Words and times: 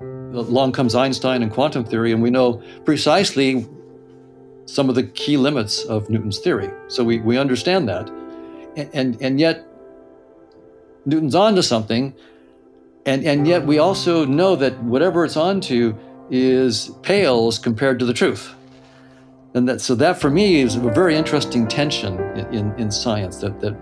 along 0.00 0.72
comes 0.72 0.94
Einstein 0.94 1.42
and 1.42 1.52
quantum 1.52 1.84
theory, 1.84 2.12
and 2.12 2.22
we 2.22 2.30
know 2.30 2.62
precisely 2.84 3.66
some 4.66 4.88
of 4.88 4.94
the 4.94 5.02
key 5.02 5.36
limits 5.36 5.84
of 5.84 6.08
Newton's 6.10 6.38
theory. 6.38 6.70
So 6.88 7.04
we, 7.04 7.20
we 7.20 7.38
understand 7.38 7.88
that. 7.88 8.08
And, 8.76 8.90
and, 8.92 9.22
and 9.22 9.40
yet, 9.40 9.66
Newton's 11.06 11.34
onto 11.34 11.62
something, 11.62 12.14
and, 13.06 13.24
and 13.24 13.46
yet 13.46 13.66
we 13.66 13.78
also 13.78 14.24
know 14.24 14.56
that 14.56 14.82
whatever 14.82 15.24
it's 15.24 15.36
onto 15.36 15.96
is 16.30 16.90
pales 17.02 17.58
compared 17.58 17.98
to 17.98 18.04
the 18.04 18.14
truth. 18.14 18.54
And 19.52 19.68
that, 19.68 19.80
so 19.80 19.94
that 19.96 20.20
for 20.20 20.30
me 20.30 20.62
is 20.62 20.76
a 20.76 20.80
very 20.80 21.14
interesting 21.14 21.68
tension 21.68 22.18
in, 22.36 22.54
in, 22.54 22.80
in 22.80 22.90
science 22.90 23.36
that, 23.38 23.60
that 23.60 23.76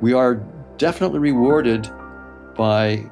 we 0.00 0.12
are 0.14 0.36
definitely 0.78 1.18
rewarded 1.18 1.90
by 2.56 3.10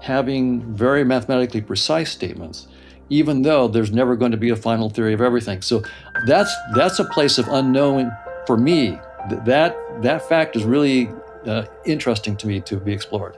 having 0.00 0.62
very 0.74 1.04
mathematically 1.04 1.60
precise 1.60 2.10
statements, 2.10 2.66
even 3.08 3.42
though 3.42 3.68
there's 3.68 3.92
never 3.92 4.16
going 4.16 4.30
to 4.30 4.36
be 4.36 4.50
a 4.50 4.56
final 4.56 4.90
theory 4.90 5.12
of 5.12 5.20
everything. 5.20 5.62
So 5.62 5.82
that's 6.26 6.54
that's 6.74 6.98
a 6.98 7.04
place 7.04 7.38
of 7.38 7.48
unknown 7.48 8.10
for 8.46 8.56
me. 8.56 8.98
That 9.44 9.76
that 10.02 10.28
fact 10.28 10.56
is 10.56 10.64
really 10.64 11.10
uh, 11.46 11.64
interesting 11.84 12.36
to 12.36 12.46
me 12.46 12.60
to 12.62 12.76
be 12.76 12.92
explored. 12.92 13.36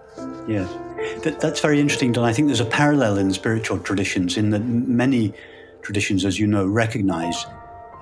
Yes, 0.48 0.70
that, 1.24 1.40
that's 1.40 1.60
very 1.60 1.80
interesting, 1.80 2.12
Don. 2.12 2.24
I 2.24 2.32
think 2.32 2.48
there's 2.48 2.60
a 2.60 2.64
parallel 2.64 3.18
in 3.18 3.32
spiritual 3.32 3.78
traditions 3.78 4.36
in 4.36 4.50
that 4.50 4.64
many 4.64 5.34
traditions, 5.82 6.24
as 6.24 6.38
you 6.38 6.46
know, 6.46 6.66
recognize 6.66 7.44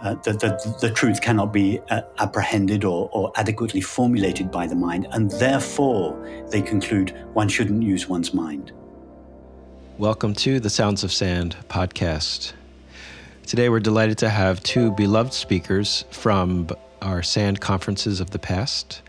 uh, 0.02 0.14
that 0.22 0.40
the, 0.40 0.76
the, 0.80 0.90
truth 0.90 1.20
cannot 1.20 1.52
be 1.52 1.80
uh, 1.90 2.02
apprehended 2.18 2.84
or, 2.84 3.10
or, 3.12 3.32
adequately 3.36 3.80
formulated 3.80 4.50
by 4.50 4.66
the 4.66 4.74
mind, 4.74 5.06
and 5.12 5.30
therefore 5.32 6.16
they 6.50 6.62
conclude 6.62 7.10
one 7.32 7.48
shouldn't 7.48 7.82
use 7.82 8.08
one's 8.08 8.32
mind. 8.32 8.72
Welcome 9.98 10.34
to 10.34 10.60
the 10.60 10.70
Sounds 10.70 11.04
of 11.04 11.12
Sand 11.12 11.56
podcast. 11.68 12.52
Today 13.46 13.68
we're 13.68 13.80
delighted 13.80 14.16
to 14.18 14.30
have 14.30 14.62
two 14.62 14.90
beloved 14.92 15.32
speakers 15.34 16.04
from 16.10 16.68
our 17.02 17.22
SAND 17.22 17.60
conferences 17.60 18.20
of 18.20 18.30
the 18.30 18.38
past 18.38 19.02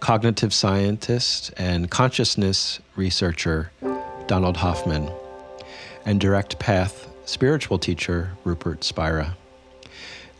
cognitive 0.00 0.52
scientist 0.52 1.52
and 1.56 1.88
consciousness 1.88 2.80
researcher 2.96 3.70
Donald 4.26 4.56
Hoffman, 4.56 5.08
and 6.04 6.20
direct 6.20 6.58
path 6.58 7.08
spiritual 7.24 7.78
teacher 7.78 8.32
Rupert 8.44 8.82
Spira. 8.82 9.36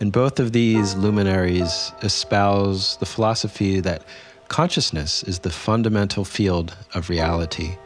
And 0.02 0.10
both 0.10 0.40
of 0.40 0.50
these 0.50 0.96
luminaries 0.96 1.92
espouse 2.02 2.96
the 2.96 3.06
philosophy 3.06 3.78
that 3.78 4.02
consciousness 4.48 5.22
is 5.22 5.38
the 5.38 5.50
fundamental 5.50 6.24
field 6.24 6.76
of 6.92 7.08
reality. 7.08 7.76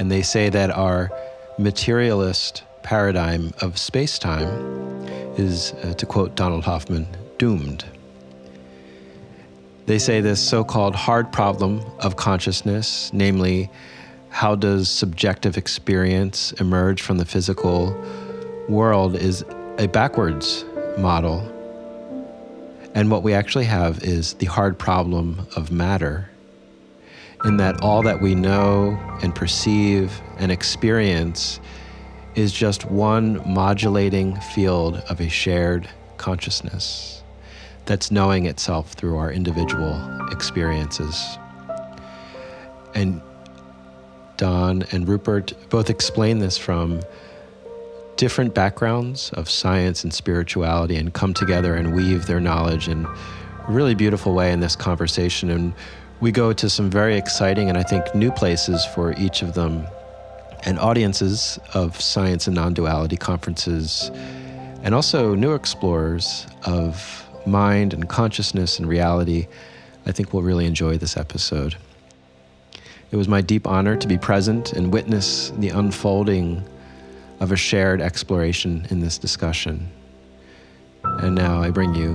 And 0.00 0.10
they 0.10 0.22
say 0.22 0.48
that 0.48 0.72
our 0.72 1.12
materialist 1.56 2.64
paradigm 2.82 3.52
of 3.60 3.78
space 3.78 4.18
time 4.18 4.48
is, 5.36 5.74
uh, 5.84 5.94
to 5.94 6.04
quote 6.06 6.34
Donald 6.34 6.64
Hoffman, 6.64 7.06
doomed. 7.38 7.84
They 9.86 10.00
say 10.00 10.20
this 10.20 10.40
so 10.40 10.64
called 10.64 10.96
hard 10.96 11.30
problem 11.30 11.84
of 12.00 12.16
consciousness, 12.16 13.12
namely, 13.12 13.70
how 14.30 14.56
does 14.56 14.88
subjective 14.88 15.56
experience 15.56 16.50
emerge 16.54 17.00
from 17.00 17.18
the 17.18 17.24
physical 17.24 17.96
world, 18.68 19.14
is 19.14 19.44
a 19.78 19.86
backwards 19.86 20.64
model. 20.98 21.50
And 22.94 23.10
what 23.10 23.22
we 23.22 23.34
actually 23.34 23.64
have 23.64 24.02
is 24.04 24.34
the 24.34 24.46
hard 24.46 24.78
problem 24.78 25.46
of 25.56 25.72
matter, 25.72 26.30
in 27.44 27.56
that 27.58 27.80
all 27.82 28.02
that 28.02 28.22
we 28.22 28.34
know 28.34 28.98
and 29.22 29.34
perceive 29.34 30.20
and 30.38 30.52
experience 30.52 31.60
is 32.34 32.52
just 32.52 32.84
one 32.84 33.42
modulating 33.52 34.36
field 34.40 34.96
of 35.08 35.20
a 35.20 35.28
shared 35.28 35.88
consciousness 36.16 37.22
that's 37.86 38.10
knowing 38.10 38.46
itself 38.46 38.92
through 38.92 39.16
our 39.16 39.30
individual 39.30 39.94
experiences. 40.30 41.38
And 42.94 43.20
Don 44.36 44.84
and 44.92 45.06
Rupert 45.06 45.52
both 45.68 45.90
explain 45.90 46.38
this 46.38 46.56
from 46.56 47.00
different 48.16 48.54
backgrounds 48.54 49.30
of 49.32 49.50
science 49.50 50.04
and 50.04 50.12
spirituality 50.12 50.96
and 50.96 51.12
come 51.12 51.34
together 51.34 51.74
and 51.74 51.94
weave 51.94 52.26
their 52.26 52.40
knowledge 52.40 52.88
in 52.88 53.04
a 53.06 53.16
really 53.68 53.94
beautiful 53.94 54.34
way 54.34 54.52
in 54.52 54.60
this 54.60 54.76
conversation. 54.76 55.50
And 55.50 55.74
we 56.20 56.30
go 56.32 56.52
to 56.52 56.70
some 56.70 56.90
very 56.90 57.16
exciting 57.16 57.68
and 57.68 57.76
I 57.76 57.82
think 57.82 58.14
new 58.14 58.30
places 58.30 58.84
for 58.84 59.14
each 59.18 59.42
of 59.42 59.54
them 59.54 59.86
and 60.64 60.78
audiences 60.78 61.58
of 61.74 62.00
science 62.00 62.46
and 62.46 62.56
non 62.56 62.74
duality 62.74 63.16
conferences, 63.16 64.10
and 64.82 64.94
also 64.94 65.34
new 65.34 65.54
explorers 65.54 66.46
of 66.64 67.26
mind 67.46 67.92
and 67.92 68.08
consciousness 68.08 68.78
and 68.78 68.88
reality. 68.88 69.46
I 70.06 70.12
think 70.12 70.34
will 70.34 70.42
really 70.42 70.66
enjoy 70.66 70.98
this 70.98 71.16
episode. 71.16 71.76
It 73.10 73.16
was 73.16 73.26
my 73.26 73.40
deep 73.40 73.66
honor 73.66 73.96
to 73.96 74.06
be 74.06 74.18
present 74.18 74.72
and 74.72 74.92
witness 74.92 75.50
the 75.58 75.70
unfolding 75.70 76.62
of 77.44 77.52
a 77.52 77.56
shared 77.56 78.00
exploration 78.00 78.86
in 78.88 79.00
this 79.00 79.18
discussion. 79.18 79.86
And 81.04 81.34
now 81.34 81.60
I 81.60 81.68
bring 81.68 81.94
you 81.94 82.14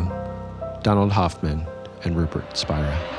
Donald 0.81 1.11
Hoffman 1.11 1.67
and 2.03 2.17
Rupert 2.17 2.57
Spira. 2.57 3.18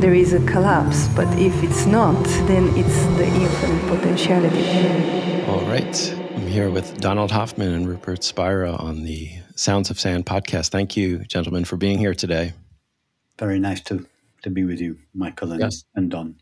there 0.00 0.14
is 0.14 0.32
a 0.32 0.44
collapse. 0.46 1.08
But 1.08 1.26
if 1.38 1.62
it's 1.62 1.86
not, 1.86 2.22
then 2.46 2.68
it's 2.76 3.02
the 3.16 3.26
infinite 3.26 3.82
potentiality. 3.88 5.44
All 5.46 5.62
right. 5.62 6.14
I'm 6.34 6.46
here 6.46 6.70
with 6.70 7.00
Donald 7.00 7.30
Hoffman 7.30 7.72
and 7.72 7.88
Rupert 7.88 8.22
Spira 8.22 8.72
on 8.72 9.04
the 9.04 9.30
Sounds 9.54 9.90
of 9.90 9.98
Sand 9.98 10.26
podcast. 10.26 10.68
Thank 10.68 10.96
you, 10.96 11.20
gentlemen, 11.24 11.64
for 11.64 11.76
being 11.76 11.98
here 11.98 12.14
today. 12.14 12.52
Very 13.38 13.58
nice 13.58 13.80
to, 13.82 14.06
to 14.42 14.50
be 14.50 14.64
with 14.64 14.80
you, 14.80 14.98
Michael 15.14 15.52
and, 15.52 15.60
yes. 15.60 15.84
and 15.94 16.10
Don. 16.10 16.36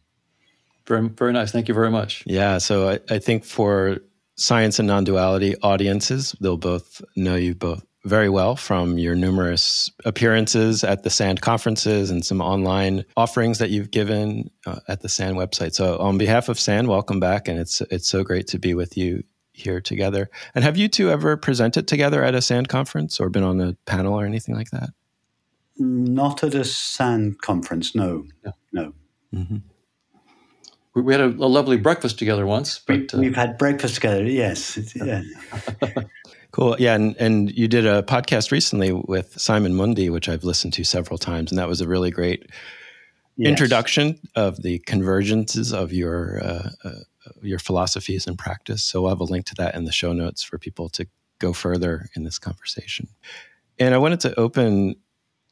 Very, 0.87 1.09
very 1.09 1.33
nice. 1.33 1.53
Thank 1.53 1.69
you 1.69 1.75
very 1.75 1.91
much. 1.91 2.25
Yeah. 2.27 2.59
So 2.59 2.91
I, 2.91 2.99
I 3.09 3.19
think 3.19 3.45
for 3.45 3.99
science 4.37 4.79
and 4.79 4.89
non 4.89 5.05
duality 5.05 5.55
audiences, 5.63 6.35
they'll 6.41 6.57
both 6.57 7.01
know 7.17 7.37
you 7.37 7.55
both 7.55 7.85
very 8.05 8.29
well 8.29 8.55
from 8.55 8.99
your 8.99 9.15
numerous 9.15 9.91
appearances 10.05 10.85
at 10.85 11.03
the 11.03 11.11
SAND 11.11 11.41
conferences 11.41 12.11
and 12.11 12.25
some 12.25 12.41
online 12.41 13.05
offerings 13.17 13.59
that 13.59 13.71
you've 13.71 13.91
given 13.91 14.51
uh, 14.67 14.81
at 14.89 15.01
the 15.01 15.09
SAND 15.09 15.37
website. 15.37 15.75
So, 15.75 15.99
on 15.99 16.19
behalf 16.19 16.49
of 16.49 16.61
SAND, 16.61 16.89
welcome 16.89 17.19
back, 17.19 17.49
and 17.49 17.59
it's 17.59 17.81
it's 17.91 18.09
so 18.09 18.23
great 18.23 18.47
to 18.49 18.59
be 18.59 18.75
with 18.75 18.97
you 18.97 19.25
here 19.53 19.81
together. 19.81 20.29
And 20.55 20.65
have 20.65 20.77
you 20.77 20.89
two 20.89 21.11
ever 21.11 21.37
presented 21.37 21.89
together 21.89 22.23
at 22.23 22.35
a 22.35 22.43
SAND 22.43 22.69
conference 22.69 23.21
or 23.21 23.31
been 23.31 23.45
on 23.45 23.61
a 23.61 23.75
panel 23.87 24.15
or 24.15 24.27
anything 24.27 24.55
like 24.55 24.71
that? 24.71 24.91
Not 25.79 26.45
at 26.45 26.55
a 26.55 26.65
SAND 26.65 27.41
conference, 27.41 27.95
no, 27.95 28.27
no. 28.45 28.53
no. 28.73 28.93
Mm-hmm. 29.35 29.57
We, 30.95 31.03
we 31.03 31.13
had 31.13 31.21
a, 31.21 31.27
a, 31.27 31.51
lovely 31.51 31.77
breakfast 31.77 32.19
together 32.19 32.47
once. 32.47 32.79
But, 32.79 33.13
we, 33.15 33.27
have 33.27 33.35
uh, 33.35 33.41
had 33.41 33.59
breakfast 33.59 33.97
together, 33.97 34.25
yes. 34.25 34.95
yeah. 34.95 35.23
Cool. 36.55 36.77
Yeah. 36.79 36.95
And, 36.95 37.17
and 37.17 37.51
you 37.51 37.67
did 37.67 37.85
a 37.85 38.05
podcast 38.05 38.53
recently 38.53 38.93
with 38.93 39.37
Simon 39.41 39.73
Mundie, 39.73 40.09
which 40.09 40.29
I've 40.29 40.45
listened 40.45 40.73
to 40.75 40.85
several 40.85 41.19
times. 41.19 41.51
And 41.51 41.59
that 41.59 41.67
was 41.67 41.81
a 41.81 41.89
really 41.89 42.13
great 42.13 42.49
yes. 43.37 43.49
introduction 43.49 44.21
of 44.37 44.63
the 44.63 44.79
convergences 44.87 45.75
of 45.75 45.93
your, 45.93 46.41
uh, 46.45 46.71
uh, 46.85 46.91
your 47.43 47.59
philosophies 47.59 48.29
and 48.29 48.39
practice. 48.39 48.85
So 48.85 49.03
I'll 49.03 49.09
have 49.09 49.19
a 49.19 49.25
link 49.25 49.47
to 49.47 49.57
that 49.57 49.75
in 49.75 49.85
the 49.85 49.91
show 49.91 50.13
notes 50.13 50.45
for 50.45 50.57
people 50.57 50.89
to 50.91 51.09
go 51.41 51.53
further 51.53 52.09
in 52.15 52.23
this 52.23 52.39
conversation. 52.39 53.09
And 53.81 53.93
I 53.93 53.99
wanted 53.99 54.21
to 54.21 54.39
open 54.39 54.95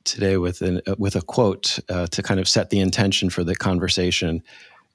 today 0.05 0.37
with, 0.37 0.63
an, 0.63 0.83
uh, 0.87 0.95
with 0.99 1.17
a 1.17 1.23
quote 1.23 1.81
uh, 1.89 2.07
to 2.07 2.23
kind 2.23 2.39
of 2.39 2.49
set 2.49 2.71
the 2.71 2.79
intention 2.79 3.29
for 3.29 3.43
the 3.43 3.57
conversation. 3.57 4.41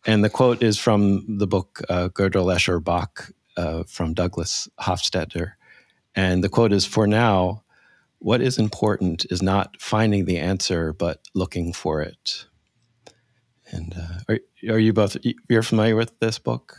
And 0.05 0.23
the 0.23 0.29
quote 0.29 0.63
is 0.63 0.77
from 0.77 1.37
the 1.37 1.47
book 1.47 1.81
uh, 1.89 2.07
Gödel 2.13 2.55
Escher 2.55 2.81
Bach 2.81 3.29
uh, 3.57 3.83
from 3.83 4.13
Douglas 4.13 4.69
Hofstadter. 4.79 5.56
And 6.17 6.43
the 6.43 6.49
quote 6.49 6.73
is 6.73 6.85
For 6.85 7.07
now, 7.07 7.63
what 8.19 8.41
is 8.41 8.57
important 8.57 9.25
is 9.29 9.41
not 9.41 9.79
finding 9.79 10.25
the 10.25 10.39
answer, 10.39 10.91
but 10.91 11.21
looking 11.33 11.71
for 11.71 12.01
it. 12.01 12.45
And 13.71 13.93
uh, 13.95 14.19
are, 14.33 14.39
are 14.73 14.79
you 14.79 14.91
both, 14.91 15.15
you're 15.47 15.63
familiar 15.63 15.95
with 15.95 16.19
this 16.19 16.39
book? 16.39 16.75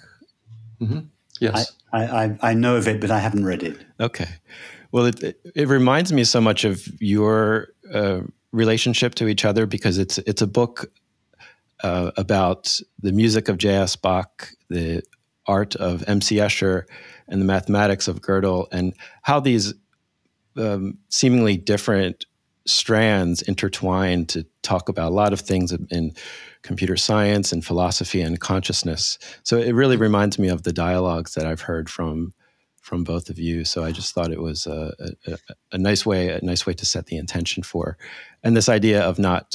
Mm-hmm. 0.81 1.01
Yes. 1.41 1.73
I, 1.93 2.05
I, 2.05 2.39
I 2.43 2.55
know 2.55 2.77
of 2.77 2.89
it, 2.89 3.01
but 3.01 3.11
I 3.11 3.21
haven't 3.21 3.45
read 3.45 3.63
it. 3.63 3.79
Okay. 4.01 4.29
Well, 4.91 5.07
it, 5.07 5.23
it, 5.23 5.41
it 5.55 5.69
reminds 5.69 6.13
me 6.13 6.25
so 6.25 6.41
much 6.41 6.65
of 6.65 6.87
your 7.01 7.69
uh, 7.95 8.23
relationship 8.53 9.15
to 9.17 9.29
each 9.29 9.45
other 9.45 9.67
because 9.67 9.99
it's 9.99 10.19
it's 10.19 10.41
a 10.43 10.47
book 10.47 10.91
uh, 11.85 12.11
about 12.17 12.81
the 13.01 13.13
music 13.13 13.49
of 13.49 13.59
J.S. 13.59 13.97
Bach, 13.97 14.51
the 14.71 15.03
art 15.47 15.77
of 15.77 16.03
M.C. 16.09 16.37
Escher, 16.37 16.85
and 17.29 17.41
the 17.41 17.47
mathematics 17.47 18.09
of 18.09 18.21
Gödel, 18.21 18.67
and 18.73 18.95
how 19.23 19.41
these 19.41 19.75
um, 20.57 20.99
seemingly 21.09 21.57
different 21.57 22.27
strands 22.67 23.43
intertwine 23.43 24.27
to 24.27 24.45
talk 24.63 24.89
about 24.89 25.11
a 25.11 25.15
lot 25.15 25.33
of 25.33 25.41
things 25.41 25.73
in 25.73 26.13
computer 26.63 26.97
science 26.97 27.53
and 27.53 27.65
philosophy 27.65 28.21
and 28.21 28.41
consciousness. 28.41 29.19
So 29.43 29.57
it 29.57 29.73
really 29.73 29.97
reminds 29.97 30.39
me 30.39 30.49
of 30.49 30.65
the 30.65 30.73
dialogues 30.73 31.35
that 31.35 31.47
I've 31.47 31.63
heard 31.63 31.89
from 31.89 32.33
from 32.83 33.05
both 33.05 33.29
of 33.29 33.39
you. 33.39 33.65
So 33.65 33.85
I 33.85 33.93
just 33.93 34.15
thought 34.15 34.33
it 34.33 34.41
was 34.41 34.67
a, 34.67 34.95
a, 35.27 35.39
a 35.73 35.79
nice 35.79 36.07
way 36.07 36.31
a 36.31 36.45
nice 36.45 36.67
way 36.67 36.75
to 36.75 36.87
set 36.87 37.07
the 37.07 37.17
intention 37.17 37.63
for, 37.63 37.97
and 38.43 38.57
this 38.57 38.69
idea 38.69 39.03
of 39.03 39.19
not 39.19 39.55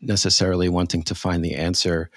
necessarily 0.00 0.68
wanting 0.68 1.02
to 1.04 1.14
find 1.14 1.44
the 1.44 1.54
answer, 1.54 2.10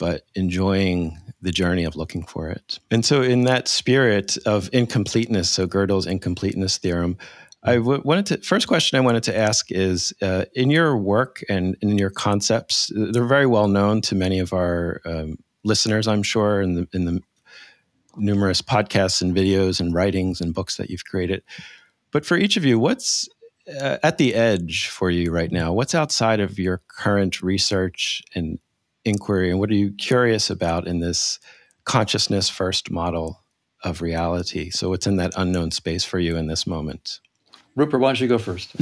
but 0.00 0.22
enjoying 0.34 1.16
the 1.42 1.52
journey 1.52 1.84
of 1.84 1.94
looking 1.94 2.24
for 2.24 2.48
it. 2.48 2.80
And 2.90 3.04
so, 3.04 3.22
in 3.22 3.44
that 3.44 3.68
spirit 3.68 4.36
of 4.46 4.68
incompleteness, 4.72 5.48
so 5.48 5.68
Gödel's 5.68 6.06
incompleteness 6.06 6.78
theorem, 6.78 7.18
I 7.62 7.76
w- 7.76 8.00
wanted 8.02 8.26
to 8.26 8.38
first 8.38 8.66
question 8.66 8.98
I 8.98 9.02
wanted 9.02 9.22
to 9.24 9.36
ask 9.36 9.70
is 9.70 10.12
uh, 10.22 10.46
in 10.54 10.70
your 10.70 10.96
work 10.96 11.44
and 11.48 11.76
in 11.82 11.98
your 11.98 12.10
concepts, 12.10 12.90
they're 12.94 13.24
very 13.26 13.46
well 13.46 13.68
known 13.68 14.00
to 14.02 14.14
many 14.14 14.38
of 14.38 14.52
our 14.54 15.02
um, 15.04 15.36
listeners, 15.62 16.08
I'm 16.08 16.22
sure, 16.22 16.62
in 16.62 16.74
the 16.74 16.88
in 16.92 17.04
the 17.04 17.22
numerous 18.16 18.62
podcasts 18.62 19.20
and 19.22 19.36
videos 19.36 19.80
and 19.80 19.94
writings 19.94 20.40
and 20.40 20.54
books 20.54 20.78
that 20.78 20.88
you've 20.88 21.04
created. 21.04 21.42
But 22.10 22.24
for 22.24 22.36
each 22.36 22.56
of 22.56 22.64
you, 22.64 22.78
what's 22.78 23.28
uh, 23.80 23.98
at 24.02 24.16
the 24.16 24.34
edge 24.34 24.88
for 24.88 25.10
you 25.10 25.30
right 25.30 25.52
now? 25.52 25.72
What's 25.72 25.94
outside 25.94 26.40
of 26.40 26.58
your 26.58 26.80
current 26.88 27.42
research 27.42 28.22
and 28.34 28.58
inquiry, 29.04 29.50
and 29.50 29.58
what 29.58 29.70
are 29.70 29.74
you 29.74 29.92
curious 29.92 30.50
about 30.50 30.86
in 30.86 31.00
this 31.00 31.38
consciousness 31.84 32.48
first 32.48 32.90
model 32.90 33.42
of 33.84 34.02
reality? 34.02 34.70
So, 34.70 34.88
what's 34.90 35.06
in 35.06 35.16
that 35.16 35.32
unknown 35.36 35.70
space 35.70 36.04
for 36.04 36.18
you 36.18 36.36
in 36.36 36.46
this 36.46 36.66
moment? 36.66 37.20
Rupert, 37.76 38.00
why 38.00 38.08
don't 38.08 38.20
you 38.20 38.28
go 38.28 38.38
first? 38.38 38.72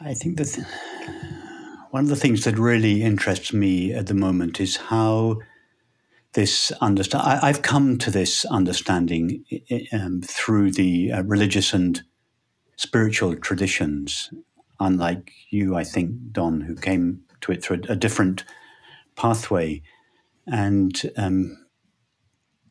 I 0.00 0.12
think 0.12 0.36
that 0.36 0.66
one 1.90 2.04
of 2.04 2.10
the 2.10 2.16
things 2.16 2.44
that 2.44 2.58
really 2.58 3.02
interests 3.02 3.52
me 3.52 3.92
at 3.92 4.06
the 4.06 4.14
moment 4.14 4.60
is 4.60 4.76
how 4.76 5.38
this 6.34 6.70
understand. 6.82 7.24
I, 7.26 7.46
have 7.46 7.62
come 7.62 7.96
to 7.98 8.10
this 8.10 8.44
understanding 8.44 9.44
um, 9.92 10.20
through 10.22 10.72
the 10.72 11.12
uh, 11.12 11.22
religious 11.22 11.72
and 11.72 12.02
spiritual 12.76 13.34
traditions. 13.36 14.30
Unlike 14.80 15.32
you, 15.50 15.76
I 15.76 15.84
think, 15.84 16.32
Don, 16.32 16.60
who 16.60 16.74
came 16.76 17.22
to 17.42 17.52
it 17.52 17.62
through 17.64 17.82
a, 17.88 17.92
a 17.92 17.96
different 17.96 18.44
pathway, 19.16 19.82
and 20.46 21.00
um, 21.16 21.66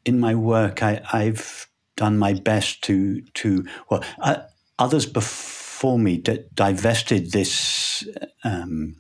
in 0.06 0.20
my 0.20 0.36
work, 0.36 0.84
I, 0.84 1.02
have 1.12 1.68
done 1.98 2.18
my 2.18 2.34
best 2.34 2.84
to 2.84 3.22
to 3.22 3.66
well, 3.90 4.04
uh, 4.20 4.38
others 4.78 5.06
before 5.06 5.98
me 6.00 6.18
d- 6.18 6.46
divested 6.54 7.32
this 7.32 8.08
um, 8.44 8.96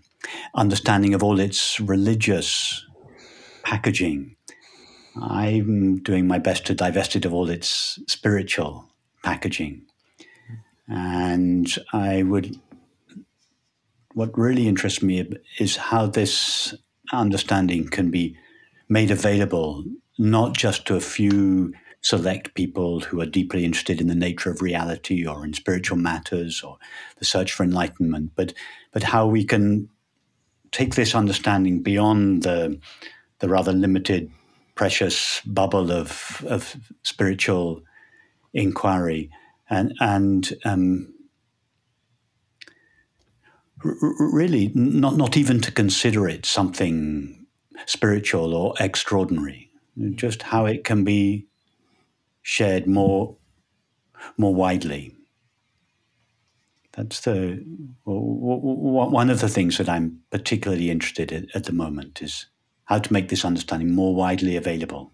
understanding 0.56 1.13
of 1.13 1.24
all 1.24 1.40
its 1.40 1.80
religious 1.80 2.86
packaging. 3.63 4.36
I'm 5.22 6.00
doing 6.04 6.28
my 6.28 6.40
best 6.40 6.66
to 6.66 6.75
divest 6.75 7.16
it 7.16 7.25
of 7.25 7.34
all 7.34 7.50
its 7.50 8.00
spiritual 8.07 8.90
packaging, 9.24 9.84
and 10.88 11.68
I 11.94 12.24
would. 12.24 12.60
What 14.16 14.38
really 14.38 14.70
interests 14.70 15.04
me 15.04 15.30
is 15.60 15.76
how 15.76 16.08
this 16.08 16.74
understanding 17.12 17.90
can 17.90 18.12
be 18.12 18.38
made 18.88 19.12
available 19.12 19.84
not 20.18 20.54
just 20.54 20.88
to 20.88 20.96
a 20.96 21.02
few 21.02 21.74
select 22.00 22.54
people 22.54 23.02
who 23.02 23.20
are 23.20 23.26
deeply 23.26 23.66
interested 23.66 24.00
in 24.00 24.08
the 24.08 24.16
nature 24.16 24.50
of 24.50 24.62
reality 24.62 25.28
or 25.28 25.44
in 25.44 25.52
spiritual 25.52 25.98
matters 25.98 26.64
or 26.64 26.78
the 27.18 27.26
search 27.26 27.52
for 27.52 27.64
enlightenment, 27.64 28.32
but 28.38 28.54
but 28.94 29.04
how 29.04 29.28
we 29.28 29.44
can 29.44 29.90
take 30.72 30.96
this 30.96 31.14
understanding 31.14 31.84
beyond 31.84 32.44
the 32.44 32.80
the 33.40 33.50
rather 33.50 33.74
limited, 33.74 34.32
precious 34.76 35.42
bubble 35.46 35.92
of 35.92 36.42
of 36.48 36.78
spiritual 37.04 37.82
inquiry 38.54 39.30
and 39.70 39.94
and 40.00 40.54
um, 40.64 41.14
really 43.83 44.72
not 44.74 45.18
not 45.18 45.38
even 45.38 45.60
to 45.62 45.72
consider 45.72 46.27
it 46.27 46.45
something 46.45 47.45
spiritual 47.86 48.54
or 48.54 48.74
extraordinary 48.80 49.66
just 50.16 50.44
how 50.44 50.66
it 50.66 50.83
can 50.83 51.04
be 51.04 51.48
shared 52.42 52.88
more 52.88 53.36
more 54.38 54.54
widely. 54.54 55.16
That's 56.94 57.22
the 57.22 57.63
one 58.04 59.30
of 59.30 59.42
the 59.42 59.50
things 59.50 59.78
that 59.78 59.89
I'm 59.89 60.21
particularly 60.31 60.89
interested 60.89 61.31
in 61.31 61.48
at 61.54 61.66
the 61.66 61.74
moment 61.74 62.21
is 62.21 62.45
how 62.86 63.00
to 63.00 63.13
make 63.13 63.30
this 63.30 63.44
understanding 63.44 63.94
more 63.94 64.16
widely 64.16 64.56
available 64.56 65.12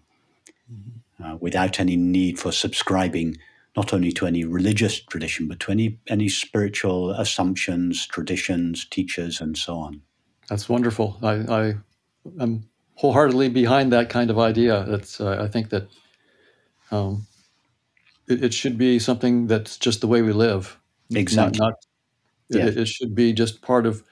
mm-hmm. 0.72 1.24
uh, 1.24 1.36
without 1.36 1.80
any 1.80 1.96
need 1.96 2.38
for 2.38 2.52
subscribing 2.52 3.38
not 3.76 3.92
only 3.92 4.12
to 4.12 4.26
any 4.26 4.44
religious 4.44 5.00
tradition 5.00 5.48
but 5.48 5.60
to 5.60 5.72
any 5.72 5.98
any 6.08 6.28
spiritual 6.28 7.10
assumptions, 7.10 8.06
traditions, 8.06 8.86
teachers, 8.86 9.40
and 9.40 9.56
so 9.56 9.76
on. 9.76 10.02
That's 10.48 10.68
wonderful. 10.68 11.18
I, 11.22 11.32
I 11.32 11.74
am 12.40 12.68
wholeheartedly 12.94 13.48
behind 13.48 13.92
that 13.92 14.10
kind 14.10 14.30
of 14.30 14.38
idea. 14.38 14.84
That's 14.86 15.20
uh, 15.20 15.38
I 15.42 15.48
think 15.48 15.70
that 15.70 15.88
um, 16.90 17.26
it, 18.28 18.44
it, 18.44 18.54
should 18.54 18.76
be 18.76 18.98
something 18.98 19.46
that's 19.46 19.78
just 19.78 20.02
the 20.02 20.06
way 20.06 20.20
we 20.20 20.32
live. 20.32 20.78
Exactly. 21.10 21.58
Not, 21.58 21.66
not 21.70 21.74
yeah. 22.50 22.66
it, 22.66 22.76
it, 22.76 22.88
should 22.88 23.14
be 23.14 23.32
just 23.32 23.62
part 23.62 23.86
of 23.86 24.02